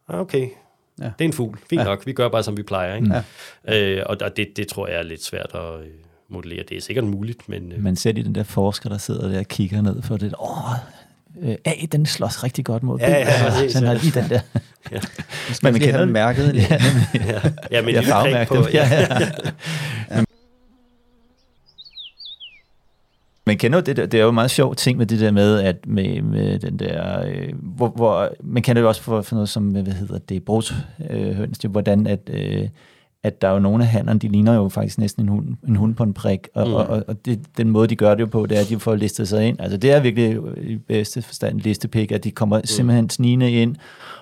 ah, 0.08 0.20
okay, 0.20 0.48
ja. 1.00 1.04
det 1.04 1.20
er 1.20 1.24
en 1.24 1.32
fugl, 1.32 1.58
fint 1.70 1.80
ja. 1.80 1.84
nok, 1.84 2.06
vi 2.06 2.12
gør 2.12 2.28
bare, 2.28 2.42
som 2.42 2.56
vi 2.56 2.62
plejer. 2.62 2.94
Ikke? 2.94 3.22
Ja. 3.68 3.98
Øh, 3.98 4.02
og 4.06 4.36
det, 4.36 4.56
det 4.56 4.68
tror 4.68 4.88
jeg 4.88 4.98
er 4.98 5.02
lidt 5.02 5.24
svært 5.24 5.50
at 5.54 5.80
øh, 5.80 5.86
modellere. 6.28 6.64
Det 6.68 6.76
er 6.76 6.80
sikkert 6.80 7.04
muligt, 7.04 7.48
men... 7.48 7.72
Øh. 7.72 7.82
Man 7.82 7.96
ser 7.96 8.12
lige 8.12 8.24
den 8.24 8.34
der 8.34 8.42
forsker, 8.42 8.88
der 8.88 8.98
sidder 8.98 9.28
der 9.28 9.38
og 9.38 9.48
kigger 9.48 9.82
ned 9.82 10.02
for 10.02 10.16
det, 10.16 10.34
åh, 10.40 11.50
øh, 11.50 11.56
A, 11.64 11.72
den 11.92 12.06
slås 12.06 12.44
rigtig 12.44 12.64
godt 12.64 12.82
mod 12.82 12.98
B. 12.98 13.02
Ja, 13.02 13.08
ja, 13.08 13.18
ja, 13.18 13.60
ja, 13.60 13.68
den 13.68 13.86
har 13.86 13.94
lige 13.94 14.20
den 14.20 14.30
der. 14.30 14.40
ja. 14.92 15.00
Men 15.62 15.72
man 15.72 15.80
kender 15.80 16.00
den 16.00 16.12
mærket. 16.12 16.54
Ja, 16.54 16.80
ja. 17.14 17.40
ja, 17.70 17.82
men 17.86 17.94
ja, 17.94 18.44
på. 18.48 18.66
Ja. 18.72 18.88
ja. 18.90 19.30
ja. 20.10 20.22
Men 23.46 23.58
kender 23.58 23.80
det, 23.80 23.96
der, 23.96 24.06
det 24.06 24.20
er 24.20 24.22
jo 24.22 24.28
en 24.28 24.34
meget 24.34 24.50
sjov 24.50 24.74
ting 24.74 24.98
med 24.98 25.06
det 25.06 25.20
der 25.20 25.30
med, 25.30 25.60
at 25.60 25.86
med, 25.86 26.22
med 26.22 26.58
den 26.58 26.78
der, 26.78 27.26
øh, 27.26 27.52
hvor, 27.62 27.88
hvor, 27.88 28.30
man 28.42 28.62
kender 28.62 28.82
det 28.82 28.88
også 28.88 29.02
for, 29.02 29.22
for 29.22 29.34
noget 29.34 29.48
som, 29.48 29.68
hvad 29.68 29.92
hedder 29.92 30.18
det, 30.18 30.44
brugshøns, 30.44 31.64
øh, 31.64 31.70
hvordan 31.70 32.06
at, 32.06 32.30
øh, 32.32 32.68
at 33.22 33.42
der 33.42 33.48
er 33.48 33.52
jo 33.52 33.58
nogle 33.58 33.84
af 33.84 33.90
handlerne, 33.90 34.20
de 34.20 34.28
ligner 34.28 34.54
jo 34.54 34.68
faktisk 34.68 34.98
næsten 34.98 35.22
en 35.22 35.28
hund, 35.28 35.54
en 35.68 35.76
hund 35.76 35.94
på 35.94 36.02
en 36.02 36.14
prik, 36.14 36.48
og, 36.54 36.68
mm. 36.68 36.74
og, 36.74 37.04
og, 37.08 37.24
det, 37.24 37.40
den 37.56 37.70
måde, 37.70 37.88
de 37.88 37.96
gør 37.96 38.14
det 38.14 38.20
jo 38.20 38.26
på, 38.26 38.46
det 38.46 38.56
er, 38.56 38.60
at 38.60 38.68
de 38.68 38.78
får 38.78 38.94
listet 38.94 39.28
sig 39.28 39.46
ind. 39.48 39.60
Altså 39.60 39.76
det 39.78 39.92
er 39.92 40.00
virkelig 40.00 40.38
i 40.62 40.76
bedste 40.76 41.22
forstand 41.22 41.60
listepik, 41.60 42.12
at 42.12 42.24
de 42.24 42.30
kommer 42.30 42.58
mm. 42.58 42.66
simpelthen 42.66 43.10
snigende 43.10 43.50
ind, 43.50 43.76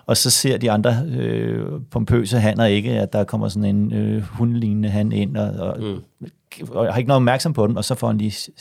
og 0.07 0.17
så 0.17 0.31
ser 0.31 0.57
de 0.57 0.71
andre 0.71 0.97
øh, 1.19 1.67
pompøse 1.91 2.39
hanner 2.39 2.65
ikke, 2.65 2.91
at 2.91 3.13
der 3.13 3.25
kommer 3.25 3.49
sådan 3.49 3.77
en 3.77 3.93
øh, 3.93 4.23
hundlignende 4.23 4.89
han 4.89 5.13
ind, 5.13 5.37
og, 5.37 5.69
og 5.69 5.83
mm 5.83 6.31
og 6.71 6.93
har 6.93 6.99
ikke 6.99 7.09
noget 7.09 7.17
opmærksom 7.17 7.53
på 7.53 7.67
den, 7.67 7.77
og 7.77 7.85
så 7.85 7.95
får 7.95 8.07
han 8.07 8.19
lige, 8.19 8.53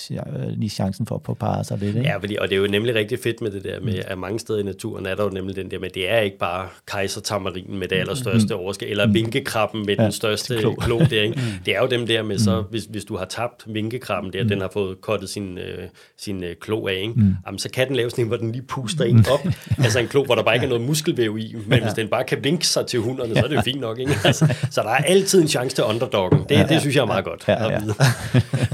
lige 0.57 0.69
chancen 0.69 1.05
for 1.05 1.23
at 1.29 1.37
parre 1.37 1.63
sig 1.63 1.77
lidt. 1.77 1.95
Ikke? 1.95 2.09
Ja, 2.09 2.17
fordi, 2.17 2.37
og 2.41 2.49
det 2.49 2.55
er 2.55 2.59
jo 2.59 2.67
nemlig 2.67 2.95
rigtig 2.95 3.19
fedt 3.23 3.41
med 3.41 3.51
det 3.51 3.63
der 3.63 3.79
med, 3.79 3.99
at 4.07 4.17
mange 4.17 4.39
steder 4.39 4.59
i 4.59 4.63
naturen 4.63 5.05
er 5.05 5.15
der 5.15 5.23
jo 5.23 5.29
nemlig 5.29 5.55
den 5.55 5.71
der 5.71 5.79
med, 5.79 5.89
det 5.89 6.11
er 6.11 6.19
ikke 6.19 6.37
bare 6.37 6.67
kejsertamarinen 6.87 7.79
med 7.79 7.87
det 7.87 7.95
allerstørste 7.95 8.53
mm. 8.53 8.59
overskæg, 8.59 8.89
eller 8.89 9.07
mm. 9.07 9.13
vinkekrabben 9.13 9.85
med 9.85 9.95
ja, 9.95 10.03
den 10.03 10.11
største 10.11 10.57
klo. 10.57 10.75
klo 10.75 10.99
der, 10.99 11.21
ikke? 11.21 11.35
Mm. 11.35 11.63
Det 11.65 11.75
er 11.75 11.81
jo 11.81 11.87
dem 11.87 12.07
der 12.07 12.23
med, 12.23 12.37
så 12.37 12.61
mm. 12.61 12.67
hvis, 12.69 12.83
hvis 12.83 13.05
du 13.05 13.17
har 13.17 13.25
tabt 13.25 13.63
vinkekrabben 13.67 14.33
der, 14.33 14.43
mm. 14.43 14.49
den 14.49 14.61
har 14.61 14.69
fået 14.73 15.01
kottet 15.01 15.29
sin, 15.29 15.57
øh, 15.57 15.87
sin 16.17 16.43
øh, 16.43 16.55
klo 16.61 16.87
af, 16.87 16.95
ikke? 17.01 17.13
Mm. 17.15 17.35
Jamen, 17.45 17.59
så 17.59 17.69
kan 17.69 17.87
den 17.87 17.95
lave 17.95 18.09
sådan 18.09 18.25
en, 18.25 18.27
hvor 18.27 18.37
den 18.37 18.51
lige 18.51 18.61
puster 18.61 19.05
en 19.05 19.25
op. 19.31 19.47
altså 19.85 19.99
en 19.99 20.07
klo, 20.07 20.23
hvor 20.23 20.35
der 20.35 20.43
bare 20.43 20.55
ikke 20.55 20.65
er 20.65 20.69
noget 20.69 20.87
muskelvæv 20.87 21.32
i, 21.37 21.55
men 21.67 21.79
ja. 21.79 21.83
hvis 21.83 21.93
den 21.93 22.07
bare 22.07 22.23
kan 22.23 22.43
vinke 22.43 22.67
sig 22.67 22.87
til 22.87 22.99
hunderne, 22.99 23.35
så 23.35 23.43
er 23.43 23.47
det 23.47 23.55
jo 23.55 23.61
fint 23.61 23.81
nok, 23.81 23.99
ikke? 23.99 24.13
Altså, 24.23 24.55
så 24.71 24.81
der 24.81 24.89
er 24.89 24.95
altid 25.03 25.41
en 25.41 25.47
chance 25.47 25.75
til 25.75 25.83
underdoggen. 25.83 26.45
Det, 26.49 26.55
ja, 26.55 26.65
det 26.69 26.81
synes 26.81 26.95
jeg 26.95 27.01
er 27.01 27.05
meget 27.05 27.25
godt. 27.25 27.43
Ja, 27.47 27.71
ja. 27.71 27.79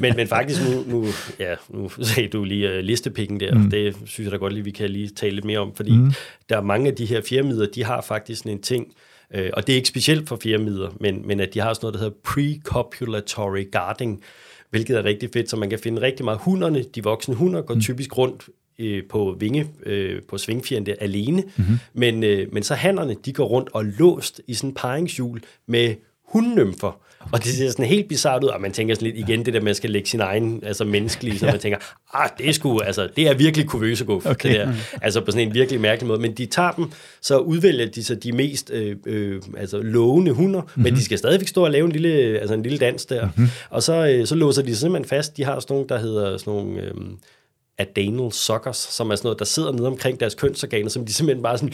men, 0.02 0.16
men 0.16 0.28
faktisk 0.28 0.62
nu, 0.70 0.84
nu, 0.88 1.06
ja, 1.40 1.54
nu 1.70 1.90
sagde 2.02 2.30
du 2.30 2.44
lige 2.44 2.78
uh, 2.78 2.80
listepikken 2.80 3.40
der, 3.40 3.56
mm. 3.56 3.70
det 3.70 3.96
synes 4.06 4.26
jeg 4.26 4.32
da 4.32 4.38
godt 4.38 4.54
lige, 4.54 4.64
vi 4.64 4.72
kan 4.72 4.90
lige 4.90 5.10
tale 5.10 5.36
lidt 5.36 5.46
mere 5.46 5.60
om, 5.60 5.76
fordi 5.76 5.92
mm. 5.92 6.14
der 6.50 6.58
er 6.58 6.62
mange 6.62 6.90
af 6.90 6.96
de 6.96 7.06
her 7.06 7.22
firmider, 7.22 7.68
de 7.76 7.84
har 7.84 8.02
faktisk 8.02 8.46
en 8.46 8.62
ting, 8.62 8.88
øh, 9.34 9.50
og 9.54 9.68
det 9.68 9.74
er 9.74 9.78
ikke 9.78 9.90
specielt 9.90 10.28
for 10.28 10.40
firmider, 10.44 10.90
men, 11.00 11.28
men 11.28 11.40
at 11.40 11.54
de 11.54 11.60
har 11.60 11.74
sådan 11.74 11.86
noget, 11.86 11.94
der 11.94 12.00
hedder 12.00 12.16
pre-copulatory 12.28 13.70
guarding, 13.72 14.22
hvilket 14.70 14.98
er 14.98 15.06
rigtig 15.06 15.30
fedt, 15.34 15.50
så 15.50 15.58
man 15.58 15.70
kan 15.70 15.80
finde 15.80 16.02
rigtig 16.02 16.26
meget 16.26 16.40
hunderne, 16.42 16.84
de 16.96 17.04
voksne 17.04 17.36
hunder 17.36 17.62
går 17.62 17.74
mm. 17.74 17.82
typisk 17.82 18.18
rundt 18.18 18.44
øh, 18.80 19.04
på 19.10 19.36
vinge, 19.40 19.68
øh, 19.86 20.22
på 20.30 20.38
svingfjerne 20.38 21.04
alene, 21.04 21.44
mm-hmm. 21.58 21.80
men, 21.94 22.24
øh, 22.24 22.54
men 22.54 22.64
så 22.64 22.76
hannerne, 22.76 23.16
de 23.26 23.34
går 23.34 23.46
rundt 23.46 23.70
og 23.74 23.86
låst 23.86 24.42
i 24.48 24.54
sådan 24.54 24.70
en 24.70 24.74
paringshjul 24.74 25.42
med 25.68 25.96
hundnymfer, 26.28 27.02
og 27.32 27.44
det 27.44 27.52
ser 27.52 27.70
sådan 27.70 27.86
helt 27.86 28.08
bizart 28.08 28.44
ud, 28.44 28.50
og 28.50 28.62
man 28.62 28.72
tænker 28.72 28.96
sådan 28.96 29.06
lidt 29.06 29.30
igen, 29.30 29.46
det 29.46 29.54
der 29.54 29.62
man 29.62 29.76
skal 29.76 29.90
lægge 29.90 30.10
sin 30.10 30.20
egen 30.20 30.64
altså 30.64 30.86
menneskelige, 30.86 31.40
så 31.40 31.46
ja. 31.46 31.52
man 31.52 31.62
tænker, 31.62 31.78
ah, 32.14 32.30
det 32.38 32.50
er 32.50 32.54
sgu, 32.54 32.80
altså, 32.80 33.10
det 33.16 33.28
er 33.28 33.34
virkelig 33.34 33.68
kuvøseguf, 33.68 34.26
okay. 34.26 34.50
det 34.50 34.60
der. 34.60 34.74
Altså 35.02 35.22
på 35.22 35.32
sådan 35.32 35.48
en 35.48 35.54
virkelig 35.54 35.82
mærkelig 35.82 36.08
måde. 36.08 36.22
Men 36.22 36.34
de 36.34 36.46
tager 36.46 36.72
dem, 36.72 36.86
så 37.22 37.38
udvælger 37.38 37.86
de 37.86 38.04
så 38.04 38.16
de 38.16 38.32
mest 38.32 38.72
øh, 38.74 38.96
øh, 39.06 39.42
altså, 39.58 39.82
lovende 39.82 40.32
hunder, 40.32 40.62
mm-hmm. 40.62 40.84
men 40.84 40.94
de 40.94 41.04
skal 41.04 41.18
stadigvæk 41.18 41.48
stå 41.48 41.64
og 41.64 41.72
lave 41.72 41.86
en 41.86 41.92
lille, 41.92 42.40
altså 42.40 42.54
en 42.54 42.64
lille 42.64 42.78
dans 42.78 43.06
der. 43.06 43.26
Mm-hmm. 43.26 43.48
Og 43.70 43.84
så, 43.84 44.08
øh, 44.08 44.28
så 44.28 44.36
låser 44.36 44.62
de 44.62 44.76
simpelthen 44.76 45.10
fast. 45.10 45.38
De 45.38 45.44
har 45.44 45.60
sådan 45.60 45.74
nogle, 45.74 45.90
der 45.90 46.00
hedder 46.00 46.38
sådan 46.38 46.54
nogle... 46.54 46.82
Øh, 46.82 46.94
adanal 47.80 48.32
suckers, 48.32 48.78
som 48.78 49.12
er 49.12 49.16
sådan 49.16 49.28
noget, 49.28 49.40
der 49.40 49.46
sidder 49.46 49.72
nede 49.72 49.88
omkring 49.88 50.20
deres 50.20 50.36
kønsorganer, 50.36 50.90
som 50.90 51.06
de 51.06 51.14
simpelthen 51.14 51.44
bare 51.44 51.58
sådan 51.58 51.74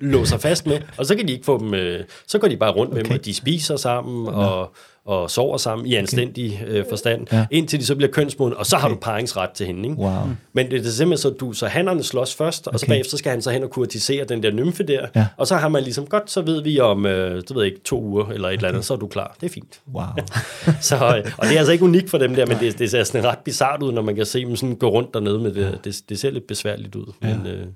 låser 0.00 0.38
fast 0.38 0.66
med, 0.66 0.80
og 0.98 1.06
så 1.06 1.16
kan 1.16 1.28
de 1.28 1.32
ikke 1.32 1.44
få 1.44 1.58
dem, 1.58 1.74
øh, 1.74 2.04
så 2.26 2.38
går 2.38 2.48
de 2.48 2.56
bare 2.56 2.72
rundt 2.72 2.92
okay. 2.92 3.02
med 3.02 3.08
dem, 3.08 3.18
og 3.18 3.24
de 3.24 3.34
spiser 3.34 3.76
sammen, 3.76 4.28
og 4.28 4.72
og 5.06 5.30
sover 5.30 5.56
sammen 5.56 5.86
i 5.86 5.94
anstændig 5.94 6.64
øh, 6.66 6.84
forstand, 6.88 7.26
ja. 7.32 7.46
indtil 7.50 7.80
de 7.80 7.86
så 7.86 7.96
bliver 7.96 8.10
kønsmodne, 8.10 8.56
og 8.56 8.66
så 8.66 8.76
okay. 8.76 8.82
har 8.82 8.88
du 8.88 8.96
paringsret 9.00 9.50
til 9.50 9.66
hende. 9.66 9.88
Ikke? 9.88 10.00
Wow. 10.00 10.10
Men 10.52 10.70
det 10.70 10.86
er 10.86 10.90
simpelthen 10.90 11.18
så, 11.18 11.30
du, 11.30 11.52
så 11.52 11.66
hannerne 11.66 12.02
slås 12.02 12.34
først, 12.34 12.66
og 12.66 12.70
okay. 12.70 12.78
så 12.78 12.86
bagefter 12.86 13.16
skal 13.16 13.30
han 13.30 13.42
så 13.42 13.50
hen 13.50 13.62
og 13.62 13.70
kurtisere 13.70 14.24
den 14.24 14.42
der 14.42 14.50
nymfe 14.50 14.82
der, 14.82 15.06
ja. 15.14 15.26
og 15.36 15.46
så 15.46 15.56
har 15.56 15.68
man 15.68 15.82
ligesom, 15.82 16.06
godt, 16.06 16.30
så 16.30 16.42
ved 16.42 16.62
vi 16.62 16.80
om, 16.80 17.06
øh, 17.06 17.36
det 17.36 17.54
ved 17.54 17.62
jeg 17.62 17.72
ikke, 17.72 17.84
to 17.84 18.02
uger 18.02 18.26
eller 18.26 18.48
et 18.48 18.52
okay. 18.52 18.56
eller 18.56 18.68
andet, 18.68 18.84
så 18.84 18.94
er 18.94 18.98
du 18.98 19.06
klar. 19.06 19.36
Det 19.40 19.46
er 19.46 19.50
fint. 19.50 19.80
Wow. 19.94 20.04
så, 20.80 20.96
øh, 20.96 21.32
og 21.38 21.46
det 21.46 21.54
er 21.54 21.58
altså 21.58 21.72
ikke 21.72 21.84
unikt 21.84 22.10
for 22.10 22.18
dem 22.18 22.34
der, 22.34 22.46
men 22.46 22.56
det, 22.60 22.78
det 22.78 22.90
ser 22.90 23.04
sådan 23.04 23.24
ret 23.24 23.38
bizart 23.38 23.82
ud, 23.82 23.92
når 23.92 24.02
man 24.02 24.16
kan 24.16 24.26
se 24.26 24.44
dem 24.44 24.56
sådan 24.56 24.76
gå 24.76 24.88
rundt 24.88 25.14
dernede 25.14 25.38
med 25.38 25.54
det. 25.54 25.80
Det, 25.84 26.02
det 26.08 26.18
ser 26.18 26.30
lidt 26.30 26.46
besværligt 26.46 26.94
ud, 26.94 27.12
ja. 27.22 27.36
men 27.36 27.46
øh, 27.46 27.66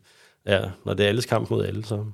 ja, 0.47 0.61
når 0.87 0.95
det 0.95 1.05
er 1.05 1.09
alles 1.09 1.27
kamp 1.27 1.51
mod 1.51 1.65
alle, 1.65 1.85
så... 1.85 2.05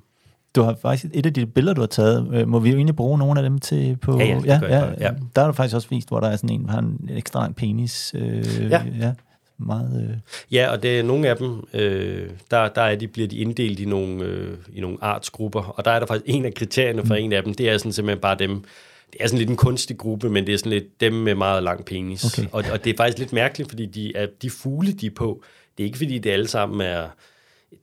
Du 0.57 0.61
har 0.61 0.75
faktisk 0.81 1.05
et 1.13 1.25
af 1.25 1.33
de 1.33 1.45
billeder, 1.45 1.73
du 1.73 1.81
har 1.81 1.87
taget, 1.87 2.27
øh, 2.33 2.47
må 2.47 2.59
vi 2.59 2.69
jo 2.69 2.75
egentlig 2.75 2.95
bruge 2.95 3.17
nogle 3.17 3.39
af 3.39 3.43
dem 3.43 3.59
til 3.59 3.97
på... 4.01 4.19
Ja, 4.19 4.25
ja, 4.25 4.39
ja, 4.45 4.77
ja, 4.77 4.85
ja. 4.99 5.11
Der 5.35 5.41
er 5.41 5.47
du 5.47 5.53
faktisk 5.53 5.75
også 5.75 5.87
vist, 5.89 6.07
hvor 6.07 6.19
der 6.19 6.27
er 6.27 6.35
sådan 6.35 6.49
en, 6.49 6.69
har 6.69 6.79
en 6.79 7.09
ekstra 7.13 7.39
lang 7.39 7.55
penis. 7.55 8.15
Øh, 8.17 8.69
ja. 8.71 8.81
ja. 8.99 9.13
Meget, 9.59 10.09
øh. 10.09 10.17
Ja, 10.51 10.71
og 10.71 10.83
det 10.83 10.99
er 10.99 11.03
nogle 11.03 11.29
af 11.29 11.37
dem, 11.37 11.67
øh, 11.73 12.29
der, 12.51 12.69
der 12.69 12.81
er 12.81 12.95
de, 12.95 13.07
bliver 13.07 13.27
de 13.27 13.37
inddelt 13.37 13.79
i 13.79 13.85
nogle, 13.85 14.23
øh, 14.23 14.57
i 14.73 14.81
nogle 14.81 14.97
artsgrupper, 15.01 15.61
og 15.61 15.85
der 15.85 15.91
er 15.91 15.99
der 15.99 16.05
faktisk 16.05 16.35
en 16.35 16.45
af 16.45 16.53
kriterierne 16.53 17.05
for 17.05 17.15
mm. 17.15 17.21
en 17.21 17.33
af 17.33 17.43
dem, 17.43 17.53
det 17.53 17.69
er 17.69 17.77
sådan 17.77 17.91
simpelthen 17.91 18.21
bare 18.21 18.35
dem, 18.39 18.63
det 19.13 19.21
er 19.21 19.27
sådan 19.27 19.39
lidt 19.39 19.49
en 19.49 19.55
kunstig 19.55 19.97
gruppe, 19.97 20.29
men 20.29 20.47
det 20.47 20.53
er 20.53 20.57
sådan 20.57 20.71
lidt 20.71 21.01
dem 21.01 21.13
med 21.13 21.35
meget 21.35 21.63
lang 21.63 21.85
penis. 21.85 22.39
Okay. 22.39 22.49
Og, 22.51 22.63
og 22.71 22.83
det 22.83 22.93
er 22.93 22.97
faktisk 22.97 23.19
lidt 23.19 23.33
mærkeligt, 23.33 23.69
fordi 23.69 23.85
de, 23.85 24.15
er, 24.15 24.27
de 24.41 24.49
fugle, 24.49 24.91
de 24.91 25.05
er 25.05 25.11
på, 25.15 25.43
det 25.77 25.83
er 25.83 25.85
ikke 25.85 25.97
fordi, 25.97 26.17
det 26.17 26.29
alle 26.29 26.47
sammen 26.47 26.81
er 26.81 27.07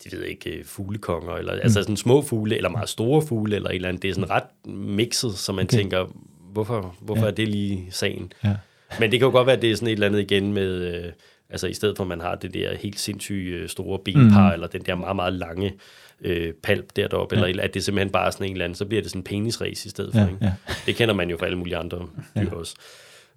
det 0.05 0.13
ved 0.13 0.25
ikke, 0.25 0.51
øh, 0.51 0.65
fuglekonger, 0.65 1.33
eller 1.33 1.55
mm. 1.55 1.61
altså 1.63 1.83
sådan 1.83 1.97
små 1.97 2.23
fugle, 2.23 2.57
eller 2.57 2.69
meget 2.69 2.89
store 2.89 3.23
fugle, 3.23 3.57
eller 3.57 3.71
et 3.71 3.75
eller 3.75 3.89
andet. 3.89 4.03
Det 4.03 4.11
er 4.11 4.15
sådan 4.15 4.31
ret 4.31 4.75
mixet, 4.75 5.35
så 5.35 5.53
man 5.53 5.65
okay. 5.65 5.77
tænker, 5.77 6.07
hvorfor, 6.53 6.97
hvorfor 7.01 7.23
ja. 7.23 7.29
er 7.29 7.35
det 7.35 7.49
lige 7.49 7.87
sagen? 7.91 8.33
Ja. 8.45 8.57
Men 9.01 9.11
det 9.11 9.21
kan 9.21 9.27
jo 9.27 9.33
godt 9.33 9.47
være, 9.47 9.57
at 9.57 9.63
det 9.63 9.71
er 9.71 9.75
sådan 9.75 9.89
et 9.89 9.93
eller 9.93 10.07
andet 10.07 10.21
igen 10.21 10.53
med, 10.53 10.95
øh, 10.95 11.13
altså 11.51 11.67
i 11.67 11.75
stedet 11.75 11.97
for, 11.97 12.05
at 12.05 12.09
man 12.09 12.21
har 12.21 12.35
det 12.35 12.55
der 12.55 12.77
helt 12.77 13.01
sindssyge 13.01 13.57
øh, 13.57 13.69
store 13.69 13.99
benpar, 14.05 14.49
mm. 14.49 14.55
eller 14.55 14.67
den 14.67 14.83
der 14.83 14.95
meget, 14.95 15.17
meget 15.17 15.33
lange 15.33 15.73
øh, 16.21 16.53
palp 16.63 16.97
der 16.97 17.09
deroppe, 17.09 17.39
ja. 17.39 17.47
eller 17.47 17.63
at 17.63 17.75
det 17.75 17.85
simpelthen 17.85 18.13
bare 18.13 18.27
er 18.27 18.31
sådan 18.31 18.47
en 18.47 18.53
eller 18.53 18.65
anden, 18.65 18.77
så 18.77 18.85
bliver 18.85 19.03
det 19.03 19.11
sådan 19.11 19.21
en 19.21 19.25
penisrace 19.25 19.87
i 19.87 19.91
stedet 19.91 20.13
for. 20.13 20.21
Ja, 20.21 20.27
ikke? 20.27 20.39
Ja. 20.45 20.53
Det 20.87 20.97
kender 20.97 21.15
man 21.15 21.31
jo 21.31 21.37
fra 21.37 21.47
alle 21.47 21.59
mulige 21.59 21.77
andre 21.77 22.09
dyr 22.37 22.43
ja. 22.43 22.55
også. 22.55 22.75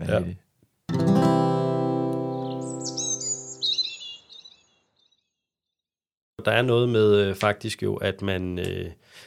Ja. 0.07 0.19
Der 6.47 6.53
er 6.53 6.61
noget 6.61 6.89
med 6.89 7.15
øh, 7.15 7.35
faktisk 7.35 7.83
jo, 7.83 7.95
at 7.95 8.21
man, 8.21 8.59
øh, 8.59 8.85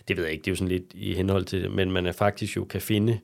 det 0.09 0.17
ved 0.17 0.25
jeg 0.25 0.33
ikke, 0.33 0.43
det 0.43 0.49
er 0.49 0.53
jo 0.53 0.57
sådan 0.57 0.69
lidt 0.69 0.85
i 0.95 1.15
henhold 1.15 1.45
til 1.45 1.63
det, 1.63 1.71
men 1.71 1.93
man 1.93 2.07
er 2.07 2.13
faktisk 2.13 2.57
jo 2.57 2.65
kan 2.65 2.81
finde, 2.81 3.19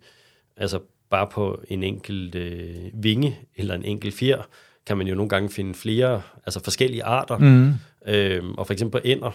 altså 0.57 0.81
bare 1.11 1.27
på 1.27 1.63
en 1.69 1.83
enkelt 1.83 2.35
øh, 2.35 2.75
vinge 2.95 3.39
eller 3.57 3.75
en 3.75 3.85
enkelt 3.85 4.15
fjer, 4.15 4.43
kan 4.87 4.97
man 4.97 5.07
jo 5.07 5.15
nogle 5.15 5.29
gange 5.29 5.51
finde 5.51 5.75
flere, 5.75 6.23
altså 6.47 6.65
forskellige 6.65 7.05
arter. 7.05 7.39
Mm. 7.39 7.73
Øhm, 8.07 8.55
og 8.55 8.67
for 8.67 8.73
eksempel 8.73 9.01
på 9.01 9.09
ender 9.09 9.31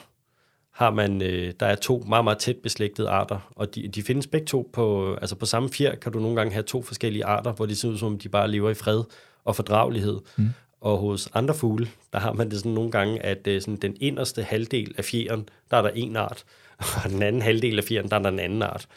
har 0.72 0.92
man, 0.92 1.22
øh, 1.22 1.54
der 1.60 1.66
er 1.66 1.76
to 1.76 2.04
meget, 2.08 2.24
meget 2.24 2.38
tæt 2.38 2.58
beslægtede 2.64 3.10
arter, 3.10 3.52
og 3.56 3.76
de, 3.76 3.88
de 3.88 4.04
findes 4.04 4.28
begge 4.28 4.46
to 4.48 4.70
på, 4.74 5.14
altså 5.14 5.36
på 5.36 5.46
samme 5.46 5.70
fjer 5.70 5.96
kan 5.96 6.12
du 6.12 6.20
nogle 6.20 6.36
gange 6.36 6.54
have 6.54 6.64
to 6.64 6.82
forskellige 6.82 7.26
arter, 7.26 7.52
hvor 7.52 7.66
de 7.66 7.76
ser 7.76 7.90
ud 7.90 7.98
som, 7.98 8.20
de 8.20 8.30
bare 8.30 8.52
lever 8.52 8.70
i 8.70 8.74
fred 8.74 9.04
og 9.46 9.56
fordragelighed. 9.56 10.20
Mm. 10.38 10.50
Og 10.82 10.98
hos 10.98 11.30
andre 11.34 11.54
fugle, 11.54 11.88
der 12.14 12.20
har 12.20 12.34
man 12.34 12.52
det 12.52 12.60
sådan 12.60 12.72
nogle 12.72 12.92
gange, 12.92 13.26
at 13.26 13.48
øh, 13.48 13.62
sådan 13.62 13.76
den 13.76 13.98
inderste 14.00 14.44
halvdel 14.44 14.96
af 14.98 15.06
fjeren, 15.06 15.50
der 15.72 15.78
er 15.78 15.82
der 15.82 15.90
en 15.90 16.16
art, 16.16 16.44
og 17.04 17.10
den 17.10 17.24
anden 17.24 17.42
halvdel 17.42 17.78
af 17.78 17.84
fjeren, 17.84 18.10
der 18.10 18.16
er 18.16 18.22
der 18.22 18.30
en 18.30 18.40
anden 18.40 18.62
art. 18.62 18.88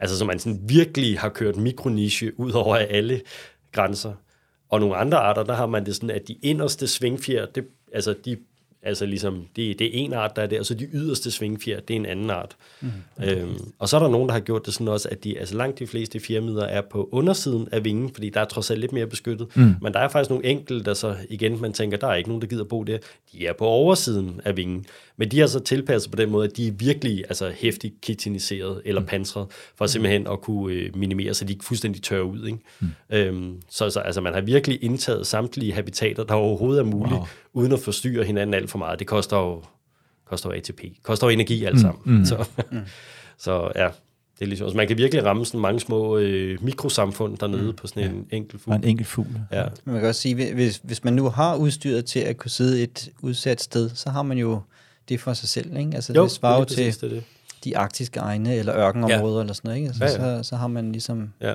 Altså 0.00 0.18
så 0.18 0.24
man 0.24 0.38
sådan 0.38 0.60
virkelig 0.68 1.18
har 1.18 1.28
kørt 1.28 1.56
mikroniche 1.56 2.40
ud 2.40 2.52
over 2.52 2.76
alle 2.76 3.20
grænser. 3.72 4.12
Og 4.68 4.80
nogle 4.80 4.96
andre 4.96 5.18
arter, 5.18 5.42
der 5.42 5.54
har 5.54 5.66
man 5.66 5.86
det 5.86 5.94
sådan, 5.94 6.10
at 6.10 6.28
de 6.28 6.36
inderste 6.42 6.86
svingfjer, 6.86 7.46
det, 7.46 7.66
altså 7.92 8.14
de 8.24 8.36
Altså 8.86 9.06
ligesom, 9.06 9.46
det, 9.56 9.78
det 9.78 9.86
er 9.86 9.90
en 9.92 10.12
art, 10.12 10.36
der 10.36 10.42
er 10.42 10.46
der, 10.46 10.58
og 10.58 10.66
så 10.66 10.74
de 10.74 10.88
yderste 10.92 11.30
svingfjer, 11.30 11.80
det 11.80 11.94
er 11.94 11.98
en 12.00 12.06
anden 12.06 12.30
art. 12.30 12.56
Mm. 12.80 12.88
Øhm, 13.24 13.56
og 13.78 13.88
så 13.88 13.96
er 13.96 14.00
der 14.00 14.08
nogen, 14.08 14.28
der 14.28 14.32
har 14.32 14.40
gjort 14.40 14.66
det 14.66 14.74
sådan 14.74 14.88
også, 14.88 15.08
at 15.08 15.24
de, 15.24 15.38
altså 15.38 15.56
langt 15.56 15.78
de 15.78 15.86
fleste 15.86 16.20
fjermider 16.20 16.64
er 16.64 16.82
på 16.90 17.08
undersiden 17.12 17.68
af 17.72 17.84
vingen, 17.84 18.10
fordi 18.14 18.30
der 18.30 18.40
er 18.40 18.44
trods 18.44 18.70
alt 18.70 18.80
lidt 18.80 18.92
mere 18.92 19.06
beskyttet. 19.06 19.56
Mm. 19.56 19.74
Men 19.80 19.92
der 19.92 19.98
er 19.98 20.08
faktisk 20.08 20.30
nogle 20.30 20.46
enkelte, 20.46 20.84
der 20.84 20.94
så 20.94 21.16
igen, 21.30 21.60
man 21.60 21.72
tænker, 21.72 21.98
der 21.98 22.06
er 22.06 22.14
ikke 22.14 22.28
nogen, 22.28 22.42
der 22.42 22.48
gider 22.48 22.64
bo 22.64 22.82
der. 22.82 22.98
De 23.32 23.46
er 23.46 23.52
på 23.52 23.66
oversiden 23.66 24.40
af 24.44 24.56
vingen. 24.56 24.86
Men 25.16 25.30
de 25.30 25.40
har 25.40 25.46
så 25.46 25.60
tilpasset 25.60 26.10
på 26.10 26.16
den 26.16 26.30
måde, 26.30 26.48
at 26.48 26.56
de 26.56 26.66
er 26.68 26.72
virkelig 26.72 27.24
altså, 27.28 27.52
hæftigt 27.56 28.00
kitiniseret 28.00 28.82
eller 28.84 29.00
mm. 29.00 29.06
pansret, 29.06 29.46
for 29.76 29.86
simpelthen 29.86 30.26
at 30.26 30.40
kunne 30.40 30.74
øh, 30.74 30.96
minimere, 30.96 31.34
så 31.34 31.44
de 31.44 31.52
ikke 31.52 31.64
fuldstændig 31.64 32.02
tørrer 32.02 32.22
ud. 32.22 32.46
Ikke? 32.46 32.58
Mm. 32.80 32.88
Øhm, 33.10 33.62
så, 33.68 33.90
så 33.90 34.00
altså, 34.00 34.20
man 34.20 34.34
har 34.34 34.40
virkelig 34.40 34.84
indtaget 34.84 35.26
samtlige 35.26 35.72
habitater, 35.72 36.24
der 36.24 36.34
overhovedet 36.34 36.80
er 36.80 36.84
muligt, 36.84 37.14
wow. 37.14 37.26
Uden 37.54 37.72
at 37.72 37.80
forstyrre 37.80 38.24
hinanden 38.24 38.54
alt 38.54 38.70
for 38.70 38.78
meget. 38.78 38.98
Det 38.98 39.06
koster 39.06 39.36
jo, 39.36 39.62
koster 40.24 40.50
jo 40.50 40.56
ATP, 40.56 40.80
koster 41.02 41.26
jo 41.26 41.30
energi 41.30 41.64
alt 41.64 41.74
mm. 41.74 41.80
sammen. 41.80 42.18
Mm. 42.18 42.24
Så, 42.24 42.44
mm. 42.70 42.80
så 43.38 43.72
ja, 43.74 43.88
det 44.38 44.42
er 44.42 44.46
ligesom, 44.46 44.64
altså 44.64 44.76
man 44.76 44.88
kan 44.88 44.96
virkelig 44.96 45.24
ramme 45.24 45.46
sådan 45.46 45.60
mange 45.60 45.80
små 45.80 46.18
øh, 46.18 46.64
mikrosamfund 46.64 47.38
dernede 47.38 47.62
mm. 47.62 47.76
på 47.76 47.86
sådan 47.86 48.10
en 48.10 48.26
ja. 48.30 48.36
enkelt 48.36 48.62
fugl. 48.62 48.76
en 48.76 48.84
enkelt 48.84 49.08
fugl. 49.08 49.26
Ja. 49.52 49.64
Man 49.84 50.00
kan 50.00 50.08
også 50.08 50.20
sige, 50.20 50.54
hvis, 50.54 50.80
hvis 50.84 51.04
man 51.04 51.12
nu 51.12 51.28
har 51.28 51.56
udstyret 51.56 52.04
til 52.04 52.20
at 52.20 52.36
kunne 52.36 52.50
sidde 52.50 52.82
et 52.82 53.08
udsat 53.22 53.62
sted, 53.62 53.90
så 53.94 54.10
har 54.10 54.22
man 54.22 54.38
jo 54.38 54.60
det 55.08 55.20
for 55.20 55.32
sig 55.32 55.48
selv. 55.48 55.76
Ikke? 55.76 55.90
Altså, 55.94 56.12
jo, 56.12 56.22
det 56.22 56.30
svarer 56.30 56.58
jo 56.58 56.64
til 56.64 57.00
det. 57.00 57.24
de 57.64 57.78
arktiske 57.78 58.20
egne 58.20 58.54
eller 58.54 58.76
ørkenområder 58.76 59.36
ja. 59.36 59.40
eller 59.40 59.54
sådan 59.54 59.68
noget. 59.68 59.76
Ikke? 59.78 59.88
Altså, 59.88 60.04
ja, 60.04 60.30
ja. 60.30 60.42
Så, 60.42 60.48
så 60.48 60.56
har 60.56 60.66
man 60.66 60.92
ligesom... 60.92 61.32
Ja. 61.40 61.54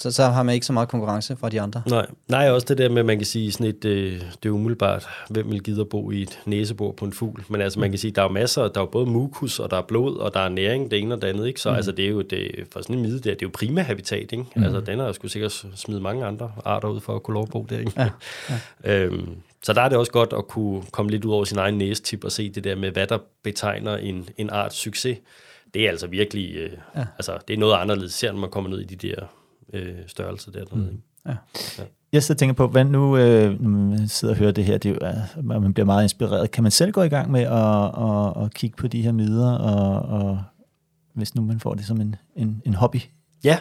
Så, 0.00 0.10
så 0.10 0.24
har 0.24 0.42
man 0.42 0.54
ikke 0.54 0.66
så 0.66 0.72
meget 0.72 0.88
konkurrence 0.88 1.36
fra 1.36 1.48
de 1.48 1.60
andre. 1.60 1.82
Nej, 1.86 2.06
Nej 2.28 2.50
også 2.50 2.66
det 2.68 2.78
der 2.78 2.88
med, 2.88 2.98
at 2.98 3.06
man 3.06 3.18
kan 3.18 3.26
sige 3.26 3.52
sådan 3.52 3.66
et, 3.66 3.84
øh, 3.84 4.20
det 4.42 4.48
er 4.48 4.50
umiddelbart, 4.50 5.08
hvem 5.30 5.50
vil 5.50 5.62
gide 5.62 5.80
at 5.80 5.88
bo 5.88 6.10
i 6.10 6.22
et 6.22 6.40
næsebor 6.46 6.92
på 6.92 7.04
en 7.04 7.12
fugl. 7.12 7.44
Men 7.48 7.60
altså 7.60 7.80
man 7.80 7.90
kan 7.90 7.98
sige, 7.98 8.10
der 8.10 8.22
er 8.22 8.28
masser, 8.28 8.68
der 8.68 8.80
er 8.82 8.86
både 8.86 9.06
mukus, 9.06 9.58
og 9.58 9.70
der 9.70 9.76
er 9.76 9.82
blod, 9.82 10.16
og 10.16 10.34
der 10.34 10.40
er 10.40 10.48
næring, 10.48 10.90
det 10.90 10.98
ene 10.98 11.14
og 11.14 11.22
det 11.22 11.28
andet. 11.28 11.46
Ikke? 11.46 11.60
Så 11.60 11.70
mm. 11.70 11.76
altså, 11.76 11.92
det 11.92 12.04
er 12.04 12.08
jo 12.08 12.20
det, 12.20 12.66
for 12.72 12.82
sådan 12.82 12.96
en 12.96 13.02
mide 13.02 13.14
der, 13.14 13.20
det 13.20 13.32
er 13.32 13.36
jo 13.42 13.50
prima 13.54 13.80
habitat. 13.80 14.32
Ikke? 14.32 14.44
Mm. 14.56 14.62
Altså 14.62 14.80
den 14.80 14.98
har 14.98 15.12
sgu 15.12 15.28
sikkert 15.28 15.64
smidt 15.74 16.02
mange 16.02 16.26
andre 16.26 16.52
arter 16.64 16.88
ud 16.88 17.00
for 17.00 17.16
at 17.16 17.22
kunne 17.22 17.34
lov 17.34 17.42
at 17.42 17.50
bo 17.50 17.66
der. 17.70 17.78
Ikke? 17.78 17.92
Ja. 17.96 18.10
Ja. 18.84 19.04
øhm, 19.04 19.28
så 19.62 19.72
der 19.72 19.82
er 19.82 19.88
det 19.88 19.98
også 19.98 20.12
godt 20.12 20.32
at 20.32 20.48
kunne 20.48 20.82
komme 20.92 21.10
lidt 21.10 21.24
ud 21.24 21.32
over 21.32 21.44
sin 21.44 21.58
egen 21.58 21.78
næstip 21.78 22.24
og 22.24 22.32
se 22.32 22.50
det 22.50 22.64
der 22.64 22.74
med, 22.74 22.90
hvad 22.90 23.06
der 23.06 23.18
betegner 23.42 23.96
en, 23.96 24.28
en 24.36 24.50
arts 24.50 24.76
succes. 24.76 25.18
det 25.74 25.84
er 25.84 25.90
altså 25.90 26.06
virkelig, 26.06 26.54
øh, 26.56 26.70
ja. 26.96 27.04
altså 27.18 27.38
det 27.48 27.54
er 27.54 27.58
noget 27.58 27.74
anderledes, 27.74 28.14
ser 28.14 28.32
når 28.32 28.40
man 28.40 28.50
kommer 28.50 28.70
ned 28.70 28.80
i 28.80 28.84
de 28.84 29.08
der 29.08 29.26
øh, 29.72 29.94
størrelser 30.06 30.50
der. 30.50 30.64
Mm. 30.72 31.00
Ja. 31.26 31.34
Ja. 31.78 31.84
Jeg 32.12 32.22
sidder 32.22 32.36
og 32.36 32.38
tænker 32.38 32.54
på, 32.54 32.68
hvad 32.68 32.84
nu, 32.84 33.16
øh, 33.16 33.60
når 33.60 33.70
man 33.70 34.08
sidder 34.08 34.34
og 34.34 34.38
hører 34.38 34.52
det 34.52 34.64
her, 34.64 34.78
det 34.78 34.88
er 34.88 34.94
jo, 34.94 34.98
at 35.36 35.44
man 35.62 35.74
bliver 35.74 35.86
meget 35.86 36.02
inspireret. 36.02 36.50
Kan 36.50 36.62
man 36.62 36.72
selv 36.72 36.92
gå 36.92 37.02
i 37.02 37.08
gang 37.08 37.30
med 37.30 37.40
at, 37.40 38.04
at, 38.04 38.44
at 38.44 38.54
kigge 38.54 38.76
på 38.76 38.88
de 38.88 39.02
her 39.02 39.12
midler, 39.12 39.52
og, 39.52 40.02
og 40.02 40.42
hvis 41.14 41.34
nu 41.34 41.42
man 41.42 41.60
får 41.60 41.74
det 41.74 41.84
som 41.84 42.00
en, 42.00 42.16
en, 42.36 42.62
en 42.64 42.74
hobby? 42.74 42.98
Ja, 43.44 43.58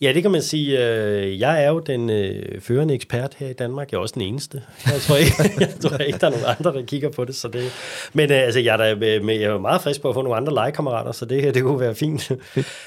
Ja, 0.00 0.12
det 0.12 0.22
kan 0.22 0.30
man 0.30 0.42
sige. 0.42 0.88
Øh, 0.88 1.40
jeg 1.40 1.64
er 1.64 1.68
jo 1.68 1.78
den 1.78 2.10
øh, 2.10 2.60
førende 2.60 2.94
ekspert 2.94 3.34
her 3.34 3.48
i 3.48 3.52
Danmark. 3.52 3.92
Jeg 3.92 3.98
er 3.98 4.02
også 4.02 4.14
den 4.14 4.22
eneste. 4.22 4.62
Jeg 4.86 5.00
tror 5.00 5.16
ikke, 5.16 5.32
jeg 5.60 5.74
tror 5.80 5.98
ikke 5.98 6.18
der 6.18 6.26
er 6.26 6.30
nogen 6.30 6.46
andre, 6.58 6.72
der 6.72 6.86
kigger 6.86 7.08
på 7.08 7.24
det. 7.24 7.34
Så 7.34 7.48
det 7.48 7.72
men 8.12 8.32
øh, 8.32 8.38
altså, 8.38 8.60
jeg, 8.60 8.72
er 8.72 8.76
der, 8.76 9.20
med, 9.20 9.34
jeg 9.34 9.50
er 9.50 9.58
meget 9.58 9.82
frisk 9.82 10.02
på 10.02 10.08
at 10.08 10.14
få 10.14 10.22
nogle 10.22 10.36
andre 10.36 10.54
legekammerater, 10.54 11.12
så 11.12 11.24
det 11.24 11.42
her 11.42 11.52
det 11.52 11.62
kunne 11.62 11.80
være 11.80 11.94
fint. 11.94 12.32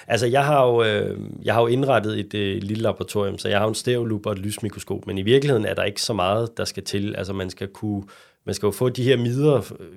altså, 0.07 0.27
jeg 0.27 0.45
har, 0.45 0.67
jo, 0.67 0.83
øh, 0.83 1.19
jeg 1.43 1.53
har 1.53 1.61
jo 1.61 1.67
indrettet 1.67 2.19
et 2.19 2.33
øh, 2.33 2.61
lille 2.61 2.83
laboratorium, 2.83 3.37
så 3.37 3.49
jeg 3.49 3.57
har 3.57 3.65
jo 3.65 3.69
en 3.69 3.75
stereolup 3.75 4.25
og 4.25 4.31
et 4.31 4.39
lysmikroskop, 4.39 5.07
men 5.07 5.17
i 5.17 5.21
virkeligheden 5.21 5.65
er 5.65 5.73
der 5.73 5.83
ikke 5.83 6.01
så 6.01 6.13
meget, 6.13 6.57
der 6.57 6.65
skal 6.65 6.83
til. 6.83 7.15
Altså, 7.17 7.33
man 7.33 7.49
skal 7.49 7.67
kunne 7.67 8.03
man 8.45 8.55
skal 8.55 8.67
jo 8.67 8.71
få 8.71 8.89
de 8.89 9.03
her 9.03 9.17
midler 9.17 9.57
øh, 9.79 9.87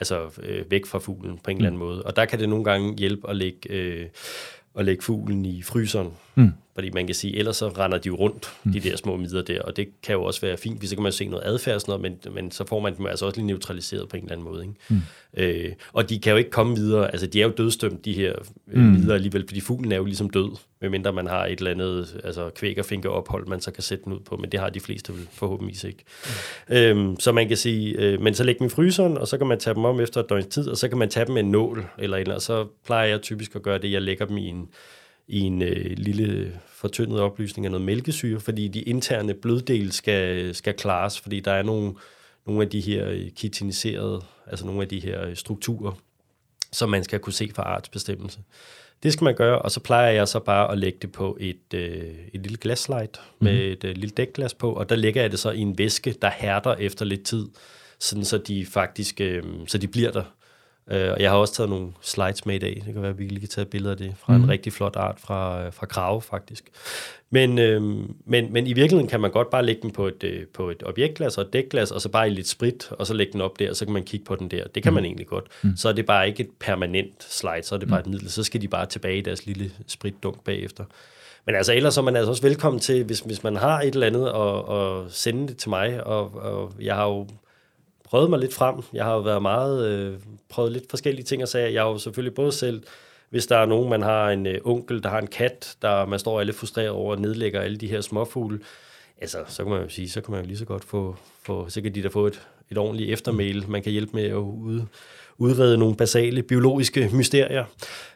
altså, 0.00 0.40
øh, 0.42 0.70
væk 0.70 0.86
fra 0.86 0.98
fuglen 0.98 1.38
på 1.44 1.50
en 1.50 1.56
eller 1.56 1.68
anden 1.68 1.80
mm. 1.80 1.86
måde. 1.86 2.02
Og 2.02 2.16
der 2.16 2.24
kan 2.24 2.38
det 2.38 2.48
nogle 2.48 2.64
gange 2.64 2.96
hjælpe 2.98 3.30
at 3.30 3.36
lægge... 3.36 3.70
Øh, 3.70 4.06
at 4.78 4.84
lægge 4.84 5.02
fuglen 5.02 5.44
i 5.44 5.62
fryseren. 5.62 6.12
Mm. 6.34 6.52
Fordi 6.80 6.90
man 6.94 7.06
kan 7.06 7.14
sige, 7.14 7.36
ellers 7.36 7.56
så 7.56 7.68
render 7.68 7.98
de 7.98 8.06
jo 8.06 8.14
rundt, 8.14 8.52
mm. 8.64 8.72
de 8.72 8.80
der 8.80 8.96
små 8.96 9.16
midler 9.16 9.42
der, 9.42 9.62
og 9.62 9.76
det 9.76 9.88
kan 10.02 10.14
jo 10.14 10.22
også 10.22 10.40
være 10.40 10.56
fint, 10.56 10.78
hvis 10.78 10.90
så 10.90 10.96
kan 10.96 11.02
man 11.02 11.12
se 11.12 11.26
noget 11.26 11.44
adfærd 11.46 11.80
sådan 11.80 12.00
noget, 12.00 12.18
men, 12.24 12.34
men 12.34 12.50
så 12.50 12.66
får 12.66 12.80
man 12.80 12.96
dem 12.96 13.06
altså 13.06 13.26
også 13.26 13.36
lige 13.36 13.46
neutraliseret 13.46 14.08
på 14.08 14.16
en 14.16 14.22
eller 14.22 14.32
anden 14.32 14.46
måde. 14.46 14.62
Ikke? 14.62 14.74
Mm. 14.88 15.00
Øh, 15.36 15.72
og 15.92 16.10
de 16.10 16.18
kan 16.18 16.30
jo 16.30 16.36
ikke 16.36 16.50
komme 16.50 16.76
videre, 16.76 17.12
altså 17.12 17.26
de 17.26 17.42
er 17.42 17.46
jo 17.46 17.52
dødstømt, 17.56 18.04
de 18.04 18.12
her 18.12 18.34
øh, 18.72 18.82
mm. 18.82 18.88
midler 18.88 19.14
alligevel, 19.14 19.44
fordi 19.48 19.60
fuglen 19.60 19.92
er 19.92 19.96
jo 19.96 20.04
ligesom 20.04 20.30
død, 20.30 20.56
medmindre 20.80 21.12
man 21.12 21.26
har 21.26 21.46
et 21.46 21.58
eller 21.58 21.70
andet 21.70 22.20
altså 22.24 22.50
kvæg 22.50 22.78
og 22.78 22.84
finke 22.84 23.10
ophold, 23.10 23.46
man 23.46 23.60
så 23.60 23.70
kan 23.70 23.82
sætte 23.82 24.04
den 24.04 24.12
ud 24.12 24.20
på, 24.20 24.36
men 24.36 24.52
det 24.52 24.60
har 24.60 24.70
de 24.70 24.80
fleste 24.80 25.12
vel 25.12 25.26
forhåbentlig 25.32 25.84
ikke. 25.84 26.04
Mm. 26.68 26.74
Øhm, 26.74 27.20
så 27.20 27.32
man 27.32 27.48
kan 27.48 27.56
sige, 27.56 27.96
øh, 27.98 28.20
men 28.20 28.34
så 28.34 28.44
læg 28.44 28.58
dem 28.58 28.66
i 28.66 28.70
fryseren, 28.70 29.18
og 29.18 29.28
så 29.28 29.38
kan 29.38 29.46
man 29.46 29.58
tage 29.58 29.74
dem 29.74 29.84
om 29.84 30.00
efter 30.00 30.20
et 30.20 30.30
døgns 30.30 30.46
tid, 30.46 30.68
og 30.68 30.76
så 30.76 30.88
kan 30.88 30.98
man 30.98 31.08
tage 31.08 31.26
dem 31.26 31.34
med 31.34 31.42
en 31.42 31.50
nål, 31.50 31.86
eller, 31.98 32.16
eller 32.16 32.38
så 32.38 32.66
plejer 32.86 33.08
jeg 33.08 33.22
typisk 33.22 33.56
at 33.56 33.62
gøre 33.62 33.78
det, 33.78 33.92
jeg 33.92 34.02
lægger 34.02 34.26
dem 34.26 34.36
i 34.36 34.46
en 34.46 34.68
i 35.30 35.40
en 35.40 35.62
øh, 35.62 35.96
lille 35.96 36.60
fortyndet 36.68 37.20
oplysning 37.20 37.66
af 37.66 37.70
noget 37.70 37.86
mælkesyre, 37.86 38.40
fordi 38.40 38.68
de 38.68 38.82
interne 38.82 39.34
bløddele 39.34 39.92
skal, 39.92 40.54
skal 40.54 40.74
klares, 40.74 41.20
fordi 41.20 41.40
der 41.40 41.52
er 41.52 41.62
nogle, 41.62 41.94
nogle 42.46 42.62
af 42.62 42.68
de 42.68 42.80
her 42.80 43.30
kitiniserede, 43.36 44.22
altså 44.46 44.66
nogle 44.66 44.82
af 44.82 44.88
de 44.88 45.00
her 45.00 45.34
strukturer, 45.34 45.92
som 46.72 46.90
man 46.90 47.04
skal 47.04 47.18
kunne 47.18 47.32
se 47.32 47.50
fra 47.54 47.62
artsbestemmelse. 47.62 48.38
Det 49.02 49.12
skal 49.12 49.24
man 49.24 49.34
gøre, 49.34 49.62
og 49.62 49.70
så 49.70 49.80
plejer 49.80 50.10
jeg 50.10 50.28
så 50.28 50.38
bare 50.38 50.72
at 50.72 50.78
lægge 50.78 50.98
det 51.02 51.12
på 51.12 51.36
et, 51.40 51.74
øh, 51.74 52.14
et 52.32 52.40
lille 52.42 52.58
glasslide 52.58 53.08
med 53.40 53.66
mm. 53.66 53.72
et 53.72 53.84
øh, 53.84 53.96
lille 53.96 54.10
dækglas 54.10 54.54
på, 54.54 54.72
og 54.72 54.88
der 54.88 54.96
lægger 54.96 55.20
jeg 55.20 55.30
det 55.30 55.38
så 55.38 55.50
i 55.50 55.58
en 55.58 55.78
væske, 55.78 56.14
der 56.22 56.30
hærder 56.30 56.74
efter 56.74 57.04
lidt 57.04 57.22
tid, 57.22 57.48
sådan 57.98 58.24
så 58.24 58.38
de 58.38 58.66
faktisk 58.66 59.20
øh, 59.20 59.42
så 59.66 59.78
de 59.78 59.88
bliver 59.88 60.10
der 60.10 60.24
Øh, 60.90 61.10
og 61.12 61.20
jeg 61.20 61.30
har 61.30 61.36
også 61.36 61.54
taget 61.54 61.70
nogle 61.70 61.92
slides 62.00 62.46
med 62.46 62.54
i 62.54 62.58
dag. 62.58 62.82
Det 62.86 62.92
kan 62.92 63.02
være, 63.02 63.10
at 63.10 63.18
vi 63.18 63.24
lige 63.24 63.40
kan 63.40 63.48
tage 63.48 63.64
billeder 63.64 63.90
af 63.90 63.96
det 63.96 64.14
fra 64.18 64.32
mm. 64.32 64.36
en 64.36 64.42
mhm. 64.42 64.50
rigtig 64.50 64.72
flot 64.72 64.96
art 64.96 65.20
fra, 65.20 65.68
fra 65.68 65.86
Krave, 65.86 66.22
faktisk. 66.22 66.64
Men, 67.30 67.58
øh, 67.58 67.82
men, 68.26 68.52
men 68.52 68.66
i 68.66 68.72
virkeligheden 68.72 69.08
kan 69.08 69.20
man 69.20 69.30
godt 69.30 69.50
bare 69.50 69.64
lægge 69.66 69.82
den 69.82 69.90
på 69.90 70.06
et, 70.06 70.24
øh, 70.24 70.46
på 70.46 70.70
et 70.70 70.82
objektglas 70.86 71.38
og 71.38 71.44
et 71.44 71.52
dækglas, 71.52 71.90
og 71.90 72.00
så 72.00 72.08
bare 72.08 72.28
i 72.28 72.30
lidt 72.30 72.48
sprit, 72.48 72.88
og 72.90 73.06
så 73.06 73.14
lægge 73.14 73.32
den 73.32 73.40
op 73.40 73.58
der, 73.58 73.70
og 73.70 73.76
så 73.76 73.84
kan 73.84 73.94
man 73.94 74.04
kigge 74.04 74.24
på 74.24 74.36
den 74.36 74.48
der. 74.48 74.66
Det 74.74 74.82
kan 74.82 74.92
mm. 74.92 74.94
man 74.94 75.04
egentlig 75.04 75.26
godt. 75.26 75.44
Mm. 75.62 75.76
Så 75.76 75.88
er 75.88 75.92
det 75.92 76.06
bare 76.06 76.28
ikke 76.28 76.42
et 76.42 76.50
permanent 76.60 77.24
slide, 77.32 77.62
så 77.62 77.74
er 77.74 77.78
det 77.78 77.88
bare 77.88 78.00
et 78.00 78.06
mhm. 78.06 78.12
middel. 78.12 78.30
Så 78.30 78.42
skal 78.42 78.62
de 78.62 78.68
bare 78.68 78.86
tilbage 78.86 79.18
i 79.18 79.20
deres 79.20 79.46
lille 79.46 79.70
spritdunk 79.86 80.44
bagefter. 80.44 80.84
Men 81.46 81.54
altså 81.54 81.72
ellers 81.74 81.96
er 81.96 82.02
man 82.02 82.16
altså 82.16 82.30
også 82.30 82.42
velkommen 82.42 82.80
til, 82.80 83.04
hvis, 83.04 83.20
hvis 83.20 83.42
man 83.42 83.56
har 83.56 83.80
et 83.80 83.94
eller 83.94 84.06
andet, 84.06 84.32
og, 84.32 84.68
og 84.68 85.06
sende 85.10 85.48
det 85.48 85.56
til 85.56 85.70
mig. 85.70 86.06
Og, 86.06 86.34
og 86.34 86.72
jeg 86.80 86.94
har 86.94 87.06
jo 87.06 87.26
prøvet 88.10 88.30
mig 88.30 88.38
lidt 88.38 88.54
frem. 88.54 88.74
Jeg 88.92 89.04
har 89.04 89.14
jo 89.14 89.20
været 89.20 89.42
meget, 89.42 89.86
øh, 89.88 90.18
prøvet 90.48 90.72
lidt 90.72 90.90
forskellige 90.90 91.24
ting 91.24 91.42
og 91.42 91.48
sager. 91.48 91.68
jeg 91.68 91.82
har 91.82 91.88
jo 91.88 91.98
selvfølgelig 91.98 92.34
både 92.34 92.52
selv, 92.52 92.82
hvis 93.30 93.46
der 93.46 93.56
er 93.56 93.66
nogen, 93.66 93.90
man 93.90 94.02
har 94.02 94.30
en 94.30 94.46
øh, 94.46 94.58
onkel, 94.64 95.02
der 95.02 95.08
har 95.08 95.18
en 95.18 95.26
kat, 95.26 95.76
der 95.82 96.06
man 96.06 96.18
står 96.18 96.40
alle 96.40 96.52
frustreret 96.52 96.90
over 96.90 97.14
og 97.14 97.20
nedlægger 97.20 97.60
alle 97.60 97.76
de 97.76 97.86
her 97.86 98.00
småfugle, 98.00 98.60
altså, 99.20 99.38
så 99.46 99.62
kan 99.62 99.72
man 99.72 99.82
jo 99.82 99.88
sige, 99.88 100.08
så 100.08 100.20
kan 100.20 100.32
man 100.32 100.40
jo 100.40 100.46
lige 100.46 100.58
så 100.58 100.64
godt 100.64 100.84
få, 100.84 101.16
få 101.42 101.68
sikkert 101.68 101.94
de 101.94 102.02
da 102.02 102.08
få 102.08 102.26
et, 102.26 102.48
et 102.70 102.78
ordentligt 102.78 103.12
eftermæl, 103.12 103.64
man 103.68 103.82
kan 103.82 103.92
hjælpe 103.92 104.12
med 104.14 104.24
at 104.24 104.34
ud, 104.34 104.82
udrede 105.40 105.78
nogle 105.78 105.96
basale 105.96 106.42
biologiske 106.42 107.10
mysterier. 107.12 107.64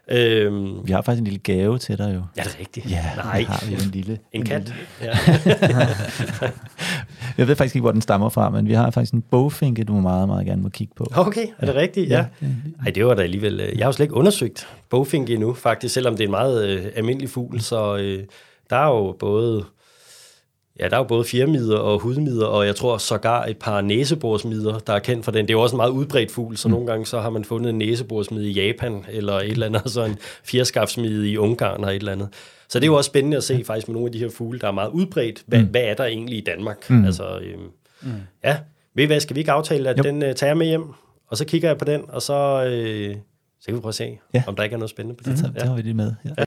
Øhm, 0.08 0.86
vi 0.86 0.92
har 0.92 1.02
faktisk 1.02 1.20
en 1.20 1.24
lille 1.24 1.38
gave 1.38 1.78
til 1.78 1.98
dig 1.98 2.14
jo. 2.14 2.22
Ja, 2.36 2.42
det 2.42 2.54
er 2.54 2.60
rigtigt. 2.60 2.90
Ja, 2.90 3.04
Nej. 3.16 3.42
har 3.42 3.66
vi 3.66 3.72
en 3.72 3.80
lille. 3.80 4.18
En 4.32 4.44
kat. 4.44 4.74
Ja. 5.02 5.08
jeg 7.38 7.48
ved 7.48 7.56
faktisk 7.56 7.74
ikke, 7.74 7.82
hvor 7.82 7.92
den 7.92 8.00
stammer 8.00 8.28
fra, 8.28 8.50
men 8.50 8.68
vi 8.68 8.72
har 8.72 8.90
faktisk 8.90 9.14
en 9.14 9.22
bogfinke, 9.22 9.84
du 9.84 9.92
meget, 9.92 10.28
meget 10.28 10.46
gerne 10.46 10.62
må 10.62 10.68
kigge 10.68 10.92
på. 10.96 11.06
Okay, 11.14 11.46
er 11.58 11.66
det 11.66 11.74
rigtigt? 11.74 12.10
Ja. 12.10 12.24
ja. 12.42 12.46
Ej, 12.84 12.90
det 12.90 13.06
var 13.06 13.14
da 13.14 13.22
alligevel... 13.22 13.60
Øh, 13.60 13.78
jeg 13.78 13.84
har 13.84 13.88
jo 13.88 13.92
slet 13.92 14.04
ikke 14.04 14.14
undersøgt 14.14 14.68
bogfinke 14.90 15.34
endnu, 15.34 15.54
faktisk, 15.54 15.94
selvom 15.94 16.16
det 16.16 16.20
er 16.20 16.28
en 16.28 16.30
meget 16.30 16.68
øh, 16.68 16.84
almindelig 16.96 17.30
fugl, 17.30 17.60
så 17.60 17.96
øh, 17.96 18.24
der 18.70 18.76
er 18.76 18.86
jo 18.86 19.16
både 19.18 19.64
Ja, 20.80 20.88
der 20.88 20.94
er 20.94 21.00
jo 21.00 21.04
både 21.04 21.24
fjermider 21.24 21.78
og 21.78 21.98
hudmider, 21.98 22.46
og 22.46 22.66
jeg 22.66 22.76
tror 22.76 22.98
sågar 22.98 23.44
et 23.44 23.56
par 23.56 23.80
næsebordsmider, 23.80 24.78
der 24.78 24.92
er 24.92 24.98
kendt 24.98 25.24
for 25.24 25.32
den. 25.32 25.44
Det 25.44 25.50
er 25.50 25.54
jo 25.54 25.60
også 25.60 25.76
en 25.76 25.78
meget 25.78 25.90
udbredt 25.90 26.30
fugl, 26.30 26.56
så 26.56 26.68
mm. 26.68 26.72
nogle 26.72 26.86
gange 26.86 27.06
så 27.06 27.20
har 27.20 27.30
man 27.30 27.44
fundet 27.44 27.70
en 27.70 27.78
næsebordsmide 27.78 28.50
i 28.50 28.52
Japan, 28.52 29.04
eller 29.10 29.32
et 29.32 29.50
eller 29.50 29.66
andet, 29.66 29.90
så 29.90 30.04
en 30.04 30.18
fjerskabsmide 30.44 31.30
i 31.30 31.36
Ungarn 31.36 31.74
eller 31.74 31.88
et 31.88 31.96
eller 31.96 32.12
andet. 32.12 32.28
Så 32.68 32.78
det 32.78 32.84
er 32.84 32.90
jo 32.90 32.96
også 32.96 33.08
spændende 33.08 33.36
at 33.36 33.44
se 33.44 33.64
faktisk 33.64 33.88
med 33.88 33.94
nogle 33.94 34.08
af 34.08 34.12
de 34.12 34.18
her 34.18 34.28
fugle, 34.30 34.58
der 34.58 34.68
er 34.68 34.72
meget 34.72 34.90
udbredt. 34.90 35.42
Hvad, 35.46 35.60
mm. 35.60 35.66
hvad 35.66 35.82
er 35.82 35.94
der 35.94 36.04
egentlig 36.04 36.38
i 36.38 36.40
Danmark? 36.40 36.90
Mm. 36.90 37.04
Altså, 37.04 37.38
øhm, 37.38 37.62
mm. 38.02 38.10
ja, 38.44 38.58
ved 38.94 39.06
hvad, 39.06 39.20
skal 39.20 39.36
vi 39.36 39.40
ikke 39.40 39.52
aftale, 39.52 39.88
at 39.88 39.98
jo. 39.98 40.02
den 40.02 40.22
uh, 40.22 40.32
tager 40.32 40.54
med 40.54 40.66
hjem? 40.66 40.84
Og 41.28 41.36
så 41.36 41.44
kigger 41.44 41.68
jeg 41.68 41.78
på 41.78 41.84
den, 41.84 42.02
og 42.08 42.22
så, 42.22 42.64
øh, 42.64 43.16
så 43.60 43.66
kan 43.66 43.74
vi 43.74 43.80
prøve 43.80 43.88
at 43.88 43.94
se, 43.94 44.18
ja. 44.34 44.42
om 44.46 44.56
der 44.56 44.62
ikke 44.62 44.74
er 44.74 44.78
noget 44.78 44.90
spændende 44.90 45.16
på 45.16 45.24
det. 45.24 45.38
Det 45.38 45.54
tager, 45.54 45.68
ja. 45.70 45.74
vi 45.74 45.82
lige 45.82 45.94
med. 45.94 46.12
Ja. 46.24 46.30
ja. 46.38 46.44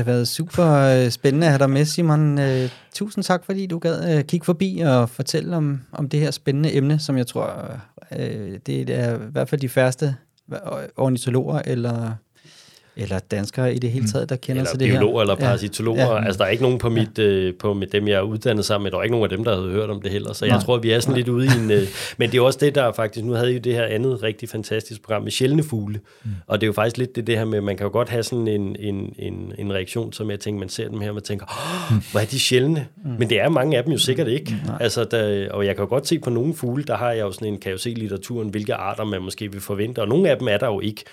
Har 0.00 0.04
været 0.04 0.28
super 0.28 0.66
øh, 0.66 1.10
spændende 1.10 1.46
at 1.46 1.52
have 1.52 1.58
dig 1.58 1.70
med, 1.70 1.84
Simon. 1.84 2.38
Øh, 2.38 2.70
tusind 2.94 3.24
tak, 3.24 3.44
fordi 3.44 3.66
du 3.66 3.78
gad 3.78 4.16
øh, 4.16 4.24
kigge 4.24 4.44
forbi 4.44 4.78
og 4.86 5.10
fortælle 5.10 5.56
om, 5.56 5.80
om 5.92 6.08
det 6.08 6.20
her 6.20 6.30
spændende 6.30 6.74
emne, 6.74 6.98
som 6.98 7.16
jeg 7.16 7.26
tror, 7.26 7.70
det 8.66 8.90
er 8.90 9.14
i 9.14 9.30
hvert 9.32 9.48
fald 9.48 9.60
de 9.60 9.68
færreste 9.68 10.16
ornitologer 10.96 11.62
eller 11.64 12.12
eller 12.96 13.18
danskere 13.18 13.74
i 13.74 13.78
det 13.78 13.90
hele 13.90 14.02
mm. 14.02 14.10
taget, 14.10 14.28
der 14.28 14.36
kender 14.36 14.62
eller 14.62 14.70
til 14.70 14.80
det 14.80 14.88
her. 14.88 15.00
Eller 15.00 15.20
eller 15.20 15.34
parasitologer. 15.34 16.06
Ja. 16.06 16.12
Ja. 16.12 16.24
Altså, 16.24 16.38
der 16.38 16.44
er 16.44 16.48
ikke 16.48 16.62
nogen 16.62 16.78
på, 16.78 16.88
mit, 16.88 17.18
ja. 17.18 17.22
øh, 17.22 17.54
på 17.54 17.74
mit, 17.74 17.92
dem, 17.92 18.08
jeg 18.08 18.14
er 18.14 18.22
uddannet 18.22 18.64
sammen 18.64 18.82
med. 18.82 18.90
Der 18.90 18.98
er 18.98 19.02
ikke 19.02 19.16
nogen 19.16 19.30
af 19.30 19.36
dem, 19.36 19.44
der 19.44 19.56
havde 19.56 19.70
hørt 19.70 19.90
om 19.90 20.02
det 20.02 20.10
heller. 20.10 20.32
Så 20.32 20.44
Nej. 20.44 20.54
jeg 20.54 20.64
tror, 20.64 20.78
vi 20.78 20.90
er 20.90 21.00
sådan 21.00 21.12
Nej. 21.12 21.16
lidt 21.16 21.28
ude 21.28 21.46
i 21.46 21.48
en... 21.64 21.70
Øh, 21.70 21.82
men 22.16 22.30
det 22.30 22.38
er 22.38 22.42
også 22.42 22.58
det, 22.62 22.74
der 22.74 22.92
faktisk... 22.92 23.24
Nu 23.26 23.32
havde 23.32 23.50
I 23.50 23.54
jo 23.54 23.60
det 23.60 23.74
her 23.74 23.84
andet 23.84 24.22
rigtig 24.22 24.48
fantastisk 24.48 25.02
program 25.02 25.22
med 25.22 25.30
sjældne 25.30 25.62
fugle. 25.62 26.00
Mm. 26.24 26.30
Og 26.46 26.60
det 26.60 26.64
er 26.64 26.68
jo 26.68 26.72
faktisk 26.72 26.98
lidt 26.98 27.16
det, 27.16 27.26
det 27.26 27.38
her 27.38 27.44
med, 27.44 27.60
man 27.60 27.76
kan 27.76 27.84
jo 27.84 27.92
godt 27.92 28.08
have 28.08 28.22
sådan 28.22 28.48
en, 28.48 28.76
en, 28.78 29.14
en, 29.18 29.52
en 29.58 29.72
reaktion, 29.72 30.12
som 30.12 30.30
jeg 30.30 30.40
tænker, 30.40 30.58
man 30.58 30.68
ser 30.68 30.88
dem 30.88 31.00
her, 31.00 31.08
og 31.08 31.14
man 31.14 31.22
tænker, 31.22 31.46
oh, 31.46 31.96
hvor 32.10 32.20
er 32.20 32.24
de 32.24 32.40
sjældne? 32.40 32.86
Mm. 33.04 33.10
Men 33.18 33.30
det 33.30 33.40
er 33.40 33.48
mange 33.48 33.76
af 33.76 33.84
dem 33.84 33.92
jo 33.92 33.98
sikkert 33.98 34.28
ikke. 34.28 34.56
Mm. 34.64 34.70
Altså, 34.80 35.04
der, 35.04 35.50
og 35.50 35.66
jeg 35.66 35.76
kan 35.76 35.84
jo 35.84 35.88
godt 35.88 36.06
se 36.06 36.18
på 36.18 36.30
nogle 36.30 36.54
fugle, 36.54 36.84
der 36.84 36.96
har 36.96 37.10
jeg 37.10 37.20
jo 37.20 37.32
sådan 37.32 37.48
en, 37.48 37.58
kan 37.58 37.72
jo 37.72 37.78
se 37.78 37.90
litteraturen, 37.90 38.48
hvilke 38.48 38.74
arter 38.74 39.04
man 39.04 39.22
måske 39.22 39.52
vil 39.52 39.60
forvente, 39.60 40.02
og 40.02 40.08
nogle 40.08 40.30
af 40.30 40.38
dem 40.38 40.48
er 40.48 40.56
der 40.56 40.66
jo 40.66 40.80
ikke. 40.80 41.04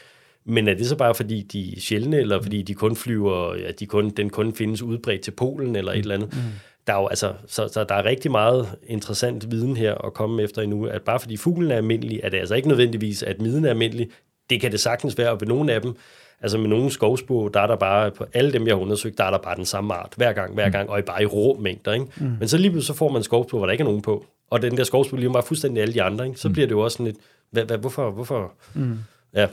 Men 0.47 0.67
er 0.67 0.73
det 0.73 0.87
så 0.87 0.95
bare 0.95 1.15
fordi, 1.15 1.41
de 1.41 1.77
er 1.77 1.79
sjældne, 1.79 2.17
eller 2.17 2.41
fordi 2.41 2.61
de 2.61 2.73
kun 2.73 2.95
flyver, 2.95 3.55
at 3.67 3.79
de 3.79 3.85
kun, 3.85 4.09
den 4.09 4.29
kun 4.29 4.53
findes 4.53 4.81
udbredt 4.81 5.21
til 5.21 5.31
Polen, 5.31 5.75
eller 5.75 5.91
et 5.91 5.97
eller 5.97 6.15
andet? 6.15 6.33
Mm. 6.33 6.39
Der 6.87 6.93
er 6.93 6.97
jo, 6.97 7.07
altså, 7.07 7.33
så, 7.47 7.67
så 7.67 7.83
der 7.83 7.95
er 7.95 8.05
rigtig 8.05 8.31
meget 8.31 8.67
interessant 8.87 9.51
viden 9.51 9.77
her 9.77 10.05
at 10.05 10.13
komme 10.13 10.43
efter 10.43 10.61
endnu, 10.61 10.85
at 10.85 11.01
bare 11.01 11.19
fordi 11.19 11.37
fuglen 11.37 11.71
er 11.71 11.75
almindelig, 11.75 12.19
er 12.23 12.29
det 12.29 12.37
altså 12.37 12.55
ikke 12.55 12.67
nødvendigvis, 12.67 13.23
at 13.23 13.41
miden 13.41 13.65
er 13.65 13.69
almindelig. 13.69 14.09
Det 14.49 14.61
kan 14.61 14.71
det 14.71 14.79
sagtens 14.79 15.17
være, 15.17 15.31
og 15.31 15.41
ved 15.41 15.47
nogle 15.47 15.73
af 15.73 15.81
dem, 15.81 15.95
altså 16.41 16.57
med 16.57 16.67
nogle 16.67 16.91
skovspor, 16.91 17.47
der 17.49 17.59
er 17.59 17.67
der 17.67 17.75
bare, 17.75 18.11
på 18.11 18.25
alle 18.33 18.53
dem, 18.53 18.67
jeg 18.67 18.75
har 18.75 18.81
undersøgt, 18.81 19.17
der 19.17 19.23
er 19.23 19.31
der 19.31 19.37
bare 19.37 19.55
den 19.55 19.65
samme 19.65 19.93
art, 19.93 20.13
hver 20.17 20.33
gang, 20.33 20.53
hver 20.53 20.65
mm. 20.65 20.71
gang, 20.71 20.89
og 20.89 21.03
bare 21.03 21.23
i 21.23 21.25
rå 21.25 21.57
mængder. 21.59 21.93
Ikke? 21.93 22.05
Mm. 22.17 22.35
Men 22.39 22.47
så 22.47 22.57
lige 22.57 22.81
så 22.81 22.93
får 22.93 23.11
man 23.11 23.23
skovspor, 23.23 23.57
hvor 23.57 23.65
der 23.65 23.71
ikke 23.71 23.81
er 23.81 23.85
nogen 23.85 24.01
på, 24.01 24.25
og 24.49 24.61
den 24.61 24.77
der 24.77 24.83
skovspor 24.83 25.17
lige 25.17 25.33
bare 25.33 25.43
fuldstændig 25.43 25.81
alle 25.81 25.93
de 25.93 26.03
andre, 26.03 26.27
ikke? 26.27 26.39
så 26.39 26.47
mm. 26.47 26.53
bliver 26.53 26.67
det 26.67 26.71
jo 26.71 26.79
også 26.79 26.95
sådan 26.95 27.05
lidt, 27.05 27.17
hvad, 27.51 27.65
hvad, 27.65 27.77
hvorfor, 27.77 28.11
hvorfor? 28.11 28.53
Mm. 28.73 28.97
Ja, 29.33 29.47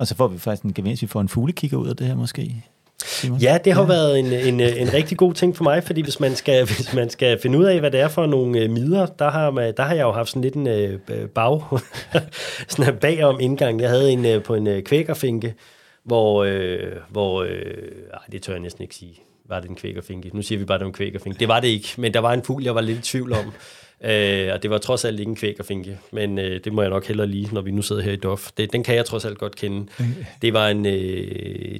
og 0.00 0.06
så 0.06 0.16
får 0.16 0.28
vi 0.28 0.38
faktisk 0.38 0.62
en 0.62 0.74
gevinst, 0.74 1.02
vi 1.02 1.06
får 1.06 1.20
en 1.20 1.28
fuglekigger 1.28 1.76
ud 1.76 1.88
af 1.88 1.96
det 1.96 2.06
her 2.06 2.16
måske. 2.16 2.64
Simon? 3.04 3.38
Ja, 3.38 3.58
det 3.64 3.72
har 3.72 3.80
ja. 3.80 3.86
været 3.86 4.18
en, 4.18 4.26
en, 4.26 4.60
en 4.60 4.92
rigtig 4.92 5.18
god 5.18 5.34
ting 5.34 5.56
for 5.56 5.64
mig, 5.64 5.84
fordi 5.84 6.02
hvis 6.02 6.20
man 6.20 6.36
skal, 6.36 6.64
hvis 6.76 6.94
man 6.94 7.10
skal 7.10 7.38
finde 7.42 7.58
ud 7.58 7.64
af, 7.64 7.80
hvad 7.80 7.90
det 7.90 8.00
er 8.00 8.08
for 8.08 8.26
nogle 8.26 8.64
uh, 8.64 8.70
midler, 8.70 9.06
der 9.06 9.30
har, 9.30 9.50
man, 9.50 9.74
der 9.76 9.82
har 9.82 9.94
jeg 9.94 10.02
jo 10.02 10.12
haft 10.12 10.28
sådan 10.28 10.42
lidt 10.42 10.54
en 10.54 10.66
uh, 10.66 11.28
bag, 11.34 11.62
sådan 12.68 12.94
en 12.94 13.00
bagom 13.00 13.40
indgang. 13.40 13.80
Jeg 13.80 13.88
havde 13.88 14.12
en 14.12 14.36
uh, 14.36 14.42
på 14.42 14.54
en 14.54 14.66
uh, 14.66 14.80
kvækerfinke, 14.80 15.54
hvor, 16.04 16.44
uh, 16.44 16.50
hvor 17.10 17.42
uh, 17.42 17.48
ej, 17.48 18.18
det 18.32 18.42
tør 18.42 18.52
jeg 18.52 18.60
næsten 18.60 18.82
ikke 18.82 18.94
sige, 18.94 19.14
var 19.48 19.60
det 19.60 19.70
en 19.70 19.76
kvækerfinke. 19.76 20.30
Nu 20.34 20.42
siger 20.42 20.58
vi 20.58 20.64
bare, 20.64 20.78
det 20.78 20.84
var 20.84 20.90
en 20.90 20.94
kvækerfinke. 20.94 21.38
Det 21.38 21.48
var 21.48 21.60
det 21.60 21.68
ikke, 21.68 21.94
men 21.98 22.14
der 22.14 22.20
var 22.20 22.32
en 22.32 22.42
fugl, 22.42 22.62
jeg 22.62 22.74
var 22.74 22.80
lidt 22.80 22.98
i 22.98 23.02
tvivl 23.02 23.32
om. 23.32 23.52
Øh, 24.04 24.48
og 24.52 24.62
det 24.62 24.70
var 24.70 24.78
trods 24.78 25.04
alt 25.04 25.20
ikke 25.20 25.30
en 25.30 25.36
kvækerfinke, 25.36 25.98
men 26.12 26.38
øh, 26.38 26.60
det 26.64 26.72
må 26.72 26.82
jeg 26.82 26.90
nok 26.90 27.06
hellere 27.06 27.26
lige, 27.26 27.48
når 27.52 27.60
vi 27.60 27.70
nu 27.70 27.82
sidder 27.82 28.02
her 28.02 28.12
i 28.12 28.16
Dof. 28.16 28.48
Det, 28.56 28.72
den 28.72 28.82
kan 28.82 28.94
jeg 28.94 29.04
trods 29.04 29.24
alt 29.24 29.38
godt 29.38 29.56
kende. 29.56 29.86
Det 30.42 30.52
var 30.52 30.68
en, 30.68 30.86
øh, 30.86 30.92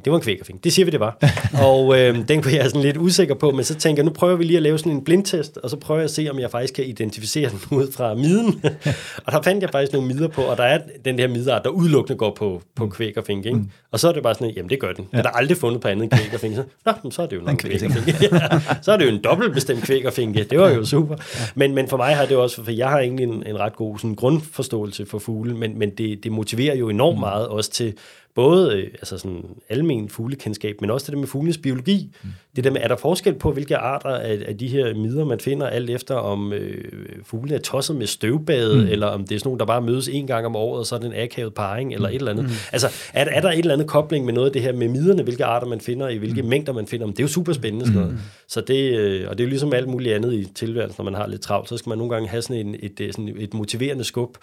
det 0.04 0.06
var 0.06 0.14
en 0.14 0.22
kvækerfinke. 0.22 0.60
Det 0.64 0.72
siger 0.72 0.84
vi, 0.84 0.90
det 0.90 1.00
var. 1.00 1.18
og 1.66 1.98
øh, 1.98 2.28
den 2.28 2.42
kunne 2.42 2.54
jeg 2.54 2.64
sådan 2.64 2.82
lidt 2.82 2.96
usikker 2.96 3.34
på, 3.34 3.50
men 3.50 3.64
så 3.64 3.74
tænker 3.74 4.02
jeg, 4.02 4.04
nu 4.04 4.12
prøver 4.12 4.36
vi 4.36 4.44
lige 4.44 4.56
at 4.56 4.62
lave 4.62 4.78
sådan 4.78 4.92
en 4.92 5.04
blindtest, 5.04 5.56
og 5.56 5.70
så 5.70 5.76
prøver 5.76 6.00
jeg 6.00 6.04
at 6.04 6.10
se, 6.10 6.28
om 6.30 6.38
jeg 6.38 6.50
faktisk 6.50 6.74
kan 6.74 6.84
identificere 6.84 7.50
den 7.50 7.60
ud 7.78 7.92
fra 7.92 8.14
miden. 8.14 8.64
og 9.24 9.32
der 9.32 9.42
fandt 9.42 9.62
jeg 9.62 9.70
faktisk 9.70 9.92
nogle 9.92 10.08
midder 10.08 10.28
på, 10.28 10.42
og 10.42 10.56
der 10.56 10.64
er 10.64 10.78
den 11.04 11.18
der 11.18 11.28
middelart, 11.28 11.64
der 11.64 11.70
udelukkende 11.70 12.18
går 12.18 12.34
på, 12.38 12.62
på 12.76 12.84
mm. 12.84 12.90
kvækerfinke. 12.90 13.48
Ikke? 13.48 13.58
Mm. 13.58 13.70
Og 13.92 14.00
så 14.00 14.08
er 14.08 14.12
det 14.12 14.22
bare 14.22 14.34
sådan, 14.34 14.50
jamen 14.50 14.70
det 14.70 14.80
gør 14.80 14.92
den. 14.92 15.08
Ja. 15.12 15.18
Den 15.18 15.26
er 15.26 15.30
aldrig 15.30 15.56
fundet 15.56 15.80
på 15.80 15.88
andet 15.88 16.02
end 16.02 16.12
kvækerfinke. 16.12 16.56
Så, 16.56 16.64
Nå, 17.04 17.10
så 17.10 17.22
er 17.22 17.26
det 17.26 17.36
jo 17.36 17.46
en 17.46 17.56
kvækerfinke. 17.56 18.14
ja, 18.32 18.60
så 18.82 18.92
er 18.92 18.96
det 18.96 19.04
jo 19.04 19.10
en 19.10 19.20
dobbeltbestemt 19.24 19.82
kvækerfinke. 19.82 20.44
Det 20.44 20.58
var 20.58 20.68
jo 20.68 20.84
super. 20.84 21.16
Men, 21.54 21.74
men 21.74 21.88
for 21.88 21.96
mig 21.96 22.09
har 22.16 22.26
det 22.26 22.36
også, 22.36 22.64
for 22.64 22.70
jeg 22.70 22.88
har 22.88 22.98
egentlig 22.98 23.24
en, 23.24 23.46
en 23.46 23.58
ret 23.58 23.76
god 23.76 23.98
sådan, 23.98 24.14
grundforståelse 24.14 25.06
for 25.06 25.18
fugle, 25.18 25.54
men, 25.56 25.78
men 25.78 25.90
det, 25.90 26.24
det 26.24 26.32
motiverer 26.32 26.74
jo 26.74 26.88
enormt 26.88 27.16
mm. 27.16 27.20
meget 27.20 27.48
også 27.48 27.70
til 27.70 27.94
både 28.34 28.76
øh, 28.76 28.88
altså 28.92 29.18
sådan 29.18 29.44
almen 29.68 30.08
fuglekendskab, 30.08 30.80
men 30.80 30.90
også 30.90 31.06
det 31.06 31.12
der 31.12 31.18
med 31.18 31.28
fuglenes 31.28 31.58
biologi. 31.58 32.10
Mm. 32.22 32.28
Det 32.56 32.64
der 32.64 32.70
med, 32.70 32.80
er 32.80 32.88
der 32.88 32.96
forskel 32.96 33.34
på, 33.34 33.52
hvilke 33.52 33.76
arter 33.76 34.08
af, 34.08 34.42
af 34.46 34.58
de 34.58 34.68
her 34.68 34.94
midder, 34.94 35.24
man 35.24 35.40
finder, 35.40 35.66
alt 35.66 35.90
efter 35.90 36.14
om 36.14 36.52
øh, 36.52 36.84
fuglene 37.24 37.54
er 37.54 37.60
tosset 37.60 37.96
med 37.96 38.06
støvbade, 38.06 38.74
mm. 38.74 38.88
eller 38.88 39.06
om 39.06 39.24
det 39.24 39.34
er 39.34 39.38
sådan 39.38 39.48
nogle, 39.48 39.58
der 39.58 39.64
bare 39.64 39.82
mødes 39.82 40.08
en 40.08 40.26
gang 40.26 40.46
om 40.46 40.56
året, 40.56 40.78
og 40.78 40.86
så 40.86 40.94
er 40.94 40.98
det 40.98 41.06
en 41.06 41.22
akavet 41.22 41.54
parring, 41.54 41.94
eller 41.94 42.08
mm. 42.08 42.14
et 42.14 42.18
eller 42.18 42.30
andet. 42.30 42.44
Mm. 42.44 42.50
Altså, 42.72 42.88
er, 43.14 43.24
er 43.24 43.40
der 43.40 43.50
et 43.50 43.58
eller 43.58 43.72
andet 43.72 43.86
kobling 43.86 44.24
med 44.24 44.32
noget 44.32 44.46
af 44.46 44.52
det 44.52 44.62
her 44.62 44.72
med 44.72 44.88
midderne, 44.88 45.22
hvilke 45.22 45.44
arter 45.44 45.66
man 45.66 45.80
finder, 45.80 46.08
i 46.08 46.16
hvilke 46.16 46.42
mm. 46.42 46.48
mængder 46.48 46.72
man 46.72 46.86
finder 46.86 47.06
dem? 47.06 47.14
Det 47.14 47.22
er 47.22 47.24
jo 47.24 47.32
super 47.32 47.52
spændende 47.52 47.86
sådan 47.86 48.00
noget. 48.00 48.14
Mm. 48.14 48.20
Så 48.48 48.60
det, 48.60 48.98
øh, 48.98 49.28
og 49.28 49.38
det 49.38 49.44
er 49.44 49.46
jo 49.46 49.50
ligesom 49.50 49.72
alt 49.72 49.88
muligt 49.88 50.14
andet 50.14 50.32
i 50.32 50.44
tilværelsen, 50.54 50.94
når 50.98 51.10
man 51.10 51.14
har 51.14 51.26
lidt 51.26 51.40
travlt, 51.40 51.68
så 51.68 51.76
skal 51.76 51.88
man 51.88 51.98
nogle 51.98 52.14
gange 52.14 52.28
have 52.28 52.42
sådan 52.42 52.66
en, 52.66 52.76
et, 52.82 53.00
et, 53.00 53.14
sådan 53.14 53.34
et 53.38 53.54
motiverende 53.54 54.04
skub, 54.04 54.36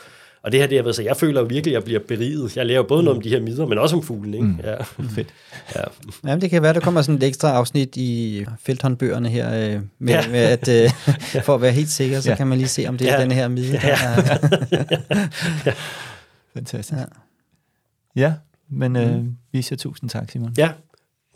og 0.43 0.51
det 0.51 0.59
her, 0.59 0.67
det 0.67 0.77
er, 0.77 0.91
så 0.91 1.03
jeg 1.03 1.17
føler 1.17 1.43
virkelig, 1.43 1.71
at 1.71 1.73
jeg 1.73 1.83
bliver 1.83 1.99
beriget. 2.07 2.57
Jeg 2.57 2.65
lærer 2.65 2.83
både 2.83 3.03
noget 3.03 3.17
om 3.17 3.23
de 3.23 3.29
her 3.29 3.41
midler, 3.41 3.65
men 3.65 3.77
også 3.77 3.95
om 3.95 4.03
fuglen. 4.03 4.33
Ikke? 4.33 4.45
Mm. 4.45 4.59
Ja. 4.63 4.75
Fedt. 5.15 5.27
Ja. 5.75 5.81
Jamen, 6.23 6.41
det 6.41 6.49
kan 6.49 6.61
være, 6.61 6.73
der 6.73 6.79
kommer 6.79 7.01
sådan 7.01 7.15
et 7.15 7.23
ekstra 7.23 7.51
afsnit 7.51 7.97
i 7.97 8.45
felthåndbøgerne 8.59 9.29
her, 9.29 9.75
øh, 9.75 9.81
med, 9.99 10.13
ja. 10.13 10.29
med 10.29 10.39
at, 10.39 10.67
øh, 10.67 10.91
for 11.45 11.55
at 11.55 11.61
være 11.61 11.71
helt 11.71 11.89
sikker, 11.89 12.19
så 12.19 12.29
ja. 12.29 12.35
kan 12.35 12.47
man 12.47 12.57
lige 12.57 12.67
se, 12.67 12.87
om 12.87 12.97
det 12.97 13.09
er 13.09 13.15
ja. 13.15 13.21
den 13.21 13.31
her 13.31 13.47
midler. 13.47 13.79
Ja. 13.83 13.97
ja. 15.65 15.73
Fantastisk. 16.53 16.99
Ja, 16.99 17.05
ja 18.15 18.33
men 18.69 18.95
øh, 18.95 19.15
mm. 19.15 19.35
vi 19.51 19.61
siger 19.61 19.77
tusind 19.77 20.09
tak, 20.09 20.31
Simon. 20.31 20.53
Ja, 20.57 20.69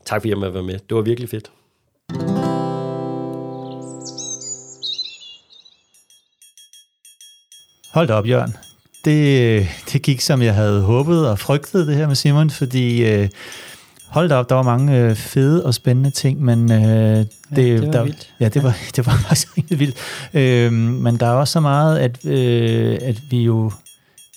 tak 0.05 0.21
fordi 0.21 0.29
jeg 0.29 0.37
måtte 0.37 0.53
være 0.53 0.63
med. 0.63 0.79
Det 0.89 0.95
var 0.97 1.01
virkelig 1.01 1.29
fedt. 1.29 1.51
Hold 7.93 8.07
da 8.07 8.13
op, 8.13 8.27
Jørgen 8.27 8.55
det, 9.05 9.67
det 9.93 10.01
gik, 10.01 10.21
som 10.21 10.41
jeg 10.41 10.55
havde 10.55 10.81
håbet 10.81 11.27
og 11.27 11.39
frygtet, 11.39 11.87
det 11.87 11.95
her 11.95 12.07
med 12.07 12.15
Simon, 12.15 12.49
fordi 12.49 13.05
øh, 13.05 13.29
hold 14.07 14.29
da 14.29 14.35
op, 14.35 14.49
der 14.49 14.55
var 14.55 14.63
mange 14.63 14.99
øh, 14.99 15.15
fede 15.15 15.65
og 15.65 15.73
spændende 15.73 16.09
ting, 16.09 16.41
men 16.41 16.71
øh, 16.71 16.79
det, 16.79 17.27
ja, 17.51 17.61
det 17.61 17.81
var 17.81 17.91
der, 17.91 18.03
vildt. 18.03 18.29
Ja, 18.39 18.49
det 18.49 18.63
var, 18.63 18.77
det 18.95 19.05
var 19.05 19.17
faktisk 19.27 19.57
rigtig 19.57 19.79
vildt. 19.79 19.97
Øh, 20.33 20.73
men 20.73 21.17
der 21.17 21.25
er 21.25 21.31
også 21.31 21.51
så 21.51 21.59
meget, 21.59 21.99
at, 21.99 22.25
øh, 22.25 22.97
at 23.01 23.21
vi 23.29 23.43
jo 23.43 23.71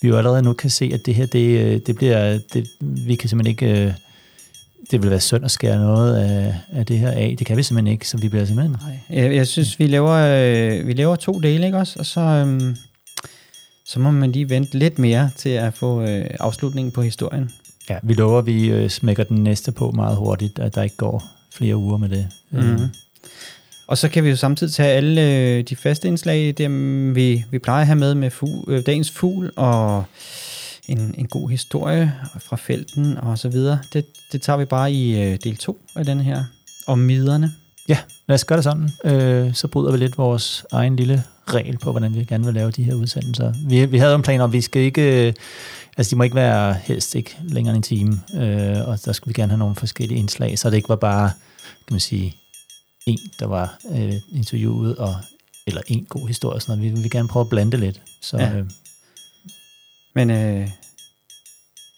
vi 0.04 0.08
jo 0.08 0.16
allerede 0.18 0.42
nu 0.42 0.52
kan 0.52 0.70
se, 0.70 0.90
at 0.94 1.06
det 1.06 1.14
her, 1.14 1.26
det, 1.26 1.60
øh, 1.60 1.80
det 1.86 1.96
bliver, 1.96 2.38
det, 2.52 2.68
vi 2.80 3.14
kan 3.14 3.28
simpelthen 3.28 3.50
ikke, 3.50 3.86
øh, 3.86 3.92
det 4.90 5.02
vil 5.02 5.10
være 5.10 5.20
synd 5.20 5.44
at 5.44 5.50
skære 5.50 5.76
noget 5.76 6.16
af, 6.16 6.54
af 6.72 6.86
det 6.86 6.98
her 6.98 7.10
af. 7.10 7.34
Det 7.38 7.46
kan 7.46 7.56
vi 7.56 7.62
simpelthen 7.62 7.92
ikke, 7.92 8.08
så 8.08 8.16
vi 8.16 8.28
bliver 8.28 8.44
simpelthen... 8.44 8.76
Nej, 8.82 9.22
jeg, 9.22 9.34
jeg 9.34 9.46
synes, 9.46 9.78
vi 9.78 9.86
laver, 9.86 10.12
øh, 10.12 10.86
vi 10.86 10.92
laver 10.92 11.16
to 11.16 11.38
dele, 11.40 11.66
ikke 11.66 11.78
også? 11.78 11.98
Og 11.98 12.06
så, 12.06 12.20
øh, 12.20 12.76
så 13.94 14.00
må 14.00 14.10
man 14.10 14.32
lige 14.32 14.50
vente 14.50 14.78
lidt 14.78 14.98
mere 14.98 15.30
til 15.36 15.48
at 15.48 15.74
få 15.74 16.02
øh, 16.02 16.26
afslutningen 16.40 16.92
på 16.92 17.02
historien. 17.02 17.50
Ja, 17.90 17.98
vi 18.02 18.14
lover, 18.14 18.38
at 18.38 18.46
vi 18.46 18.66
øh, 18.68 18.90
smækker 18.90 19.24
den 19.24 19.44
næste 19.44 19.72
på 19.72 19.90
meget 19.90 20.16
hurtigt, 20.16 20.58
at 20.58 20.74
der 20.74 20.82
ikke 20.82 20.96
går 20.96 21.24
flere 21.52 21.76
uger 21.76 21.96
med 21.96 22.08
det. 22.08 22.28
Mm-hmm. 22.50 22.88
Og 23.86 23.98
så 23.98 24.08
kan 24.08 24.24
vi 24.24 24.30
jo 24.30 24.36
samtidig 24.36 24.72
tage 24.72 24.92
alle 24.92 25.30
øh, 25.30 25.64
de 25.64 25.76
faste 25.76 26.08
indslag, 26.08 26.54
dem 26.58 27.14
vi, 27.14 27.44
vi 27.50 27.58
plejer 27.58 27.80
at 27.80 27.86
have 27.86 27.98
med 27.98 28.14
med 28.14 28.30
fu, 28.30 28.64
øh, 28.68 28.86
dagens 28.86 29.10
fugl 29.10 29.52
og 29.56 30.04
en, 30.88 31.14
en 31.18 31.26
god 31.26 31.50
historie 31.50 32.14
fra 32.40 32.56
felten 32.56 33.18
og 33.18 33.38
så 33.38 33.48
videre. 33.48 33.78
Det, 33.92 34.06
det 34.32 34.42
tager 34.42 34.56
vi 34.56 34.64
bare 34.64 34.92
i 34.92 35.22
øh, 35.22 35.38
del 35.44 35.56
2 35.56 35.80
af 35.96 36.04
den 36.04 36.20
her, 36.20 36.44
om 36.86 36.98
miderne. 36.98 37.52
Ja, 37.88 37.98
lad 38.28 38.34
os 38.34 38.44
gøre 38.44 38.56
det 38.56 38.64
sådan. 38.64 38.90
Øh, 39.04 39.54
så 39.54 39.68
bryder 39.68 39.92
vi 39.92 39.98
lidt 39.98 40.18
vores 40.18 40.64
egen 40.72 40.96
lille 40.96 41.24
regel 41.48 41.78
på, 41.78 41.90
hvordan 41.90 42.14
vi 42.14 42.24
gerne 42.24 42.44
vil 42.44 42.54
lave 42.54 42.70
de 42.70 42.82
her 42.82 42.94
udsendelser. 42.94 43.52
Vi, 43.66 43.86
vi 43.86 43.98
havde 43.98 44.14
en 44.14 44.22
plan 44.22 44.40
om, 44.40 44.50
at 44.50 44.52
vi 44.52 44.60
skal 44.60 44.82
ikke... 44.82 45.26
Øh, 45.26 45.34
altså, 45.96 46.10
de 46.10 46.16
må 46.16 46.24
ikke 46.24 46.36
være 46.36 46.74
helst 46.82 47.14
ikke 47.14 47.38
længere 47.42 47.76
end 47.76 47.84
en 47.84 47.96
time, 47.98 48.20
øh, 48.34 48.88
og 48.88 49.04
der 49.04 49.12
skulle 49.12 49.34
vi 49.34 49.40
gerne 49.40 49.50
have 49.50 49.58
nogle 49.58 49.74
forskellige 49.74 50.18
indslag, 50.18 50.58
så 50.58 50.70
det 50.70 50.76
ikke 50.76 50.88
var 50.88 50.96
bare, 50.96 51.30
kan 51.86 51.94
man 51.94 52.00
sige, 52.00 52.36
en, 53.06 53.18
der 53.38 53.46
var 53.46 53.78
øh, 53.90 54.14
interviewet, 54.32 54.96
og, 54.96 55.16
eller 55.66 55.80
en 55.86 56.04
god 56.04 56.28
historie. 56.28 56.60
Sådan 56.60 56.78
noget. 56.78 56.94
Vi 56.94 57.00
vil 57.00 57.10
gerne 57.10 57.28
prøve 57.28 57.40
at 57.40 57.48
blande 57.48 57.76
lidt. 57.76 58.02
Så, 58.20 58.36
ja. 58.36 58.52
øh, 58.52 58.64
Men 60.14 60.30
øh, 60.30 60.68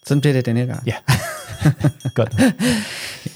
sådan 0.06 0.20
bliver 0.20 0.34
det 0.34 0.46
denne 0.46 0.66
gang. 0.66 0.86
Ja, 0.86 0.94
godt. 2.14 2.34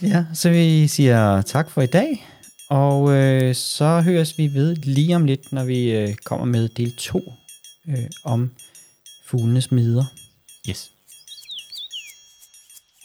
ja, 0.02 0.24
så 0.34 0.50
vi 0.50 0.88
siger 0.88 1.42
tak 1.42 1.70
for 1.70 1.82
i 1.82 1.86
dag. 1.86 2.26
Og 2.70 3.10
øh, 3.12 3.54
så 3.54 4.00
høres 4.00 4.38
vi 4.38 4.54
ved 4.54 4.76
lige 4.76 5.16
om 5.16 5.24
lidt, 5.24 5.52
når 5.52 5.64
vi 5.64 5.92
øh, 5.92 6.14
kommer 6.14 6.46
med 6.46 6.68
del 6.68 6.96
2 6.96 7.32
øh, 7.88 7.98
om 8.24 8.50
fuglenes 9.26 9.70
midder. 9.70 10.04
Yes. 10.68 10.90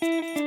thank 0.01 0.39
you 0.39 0.44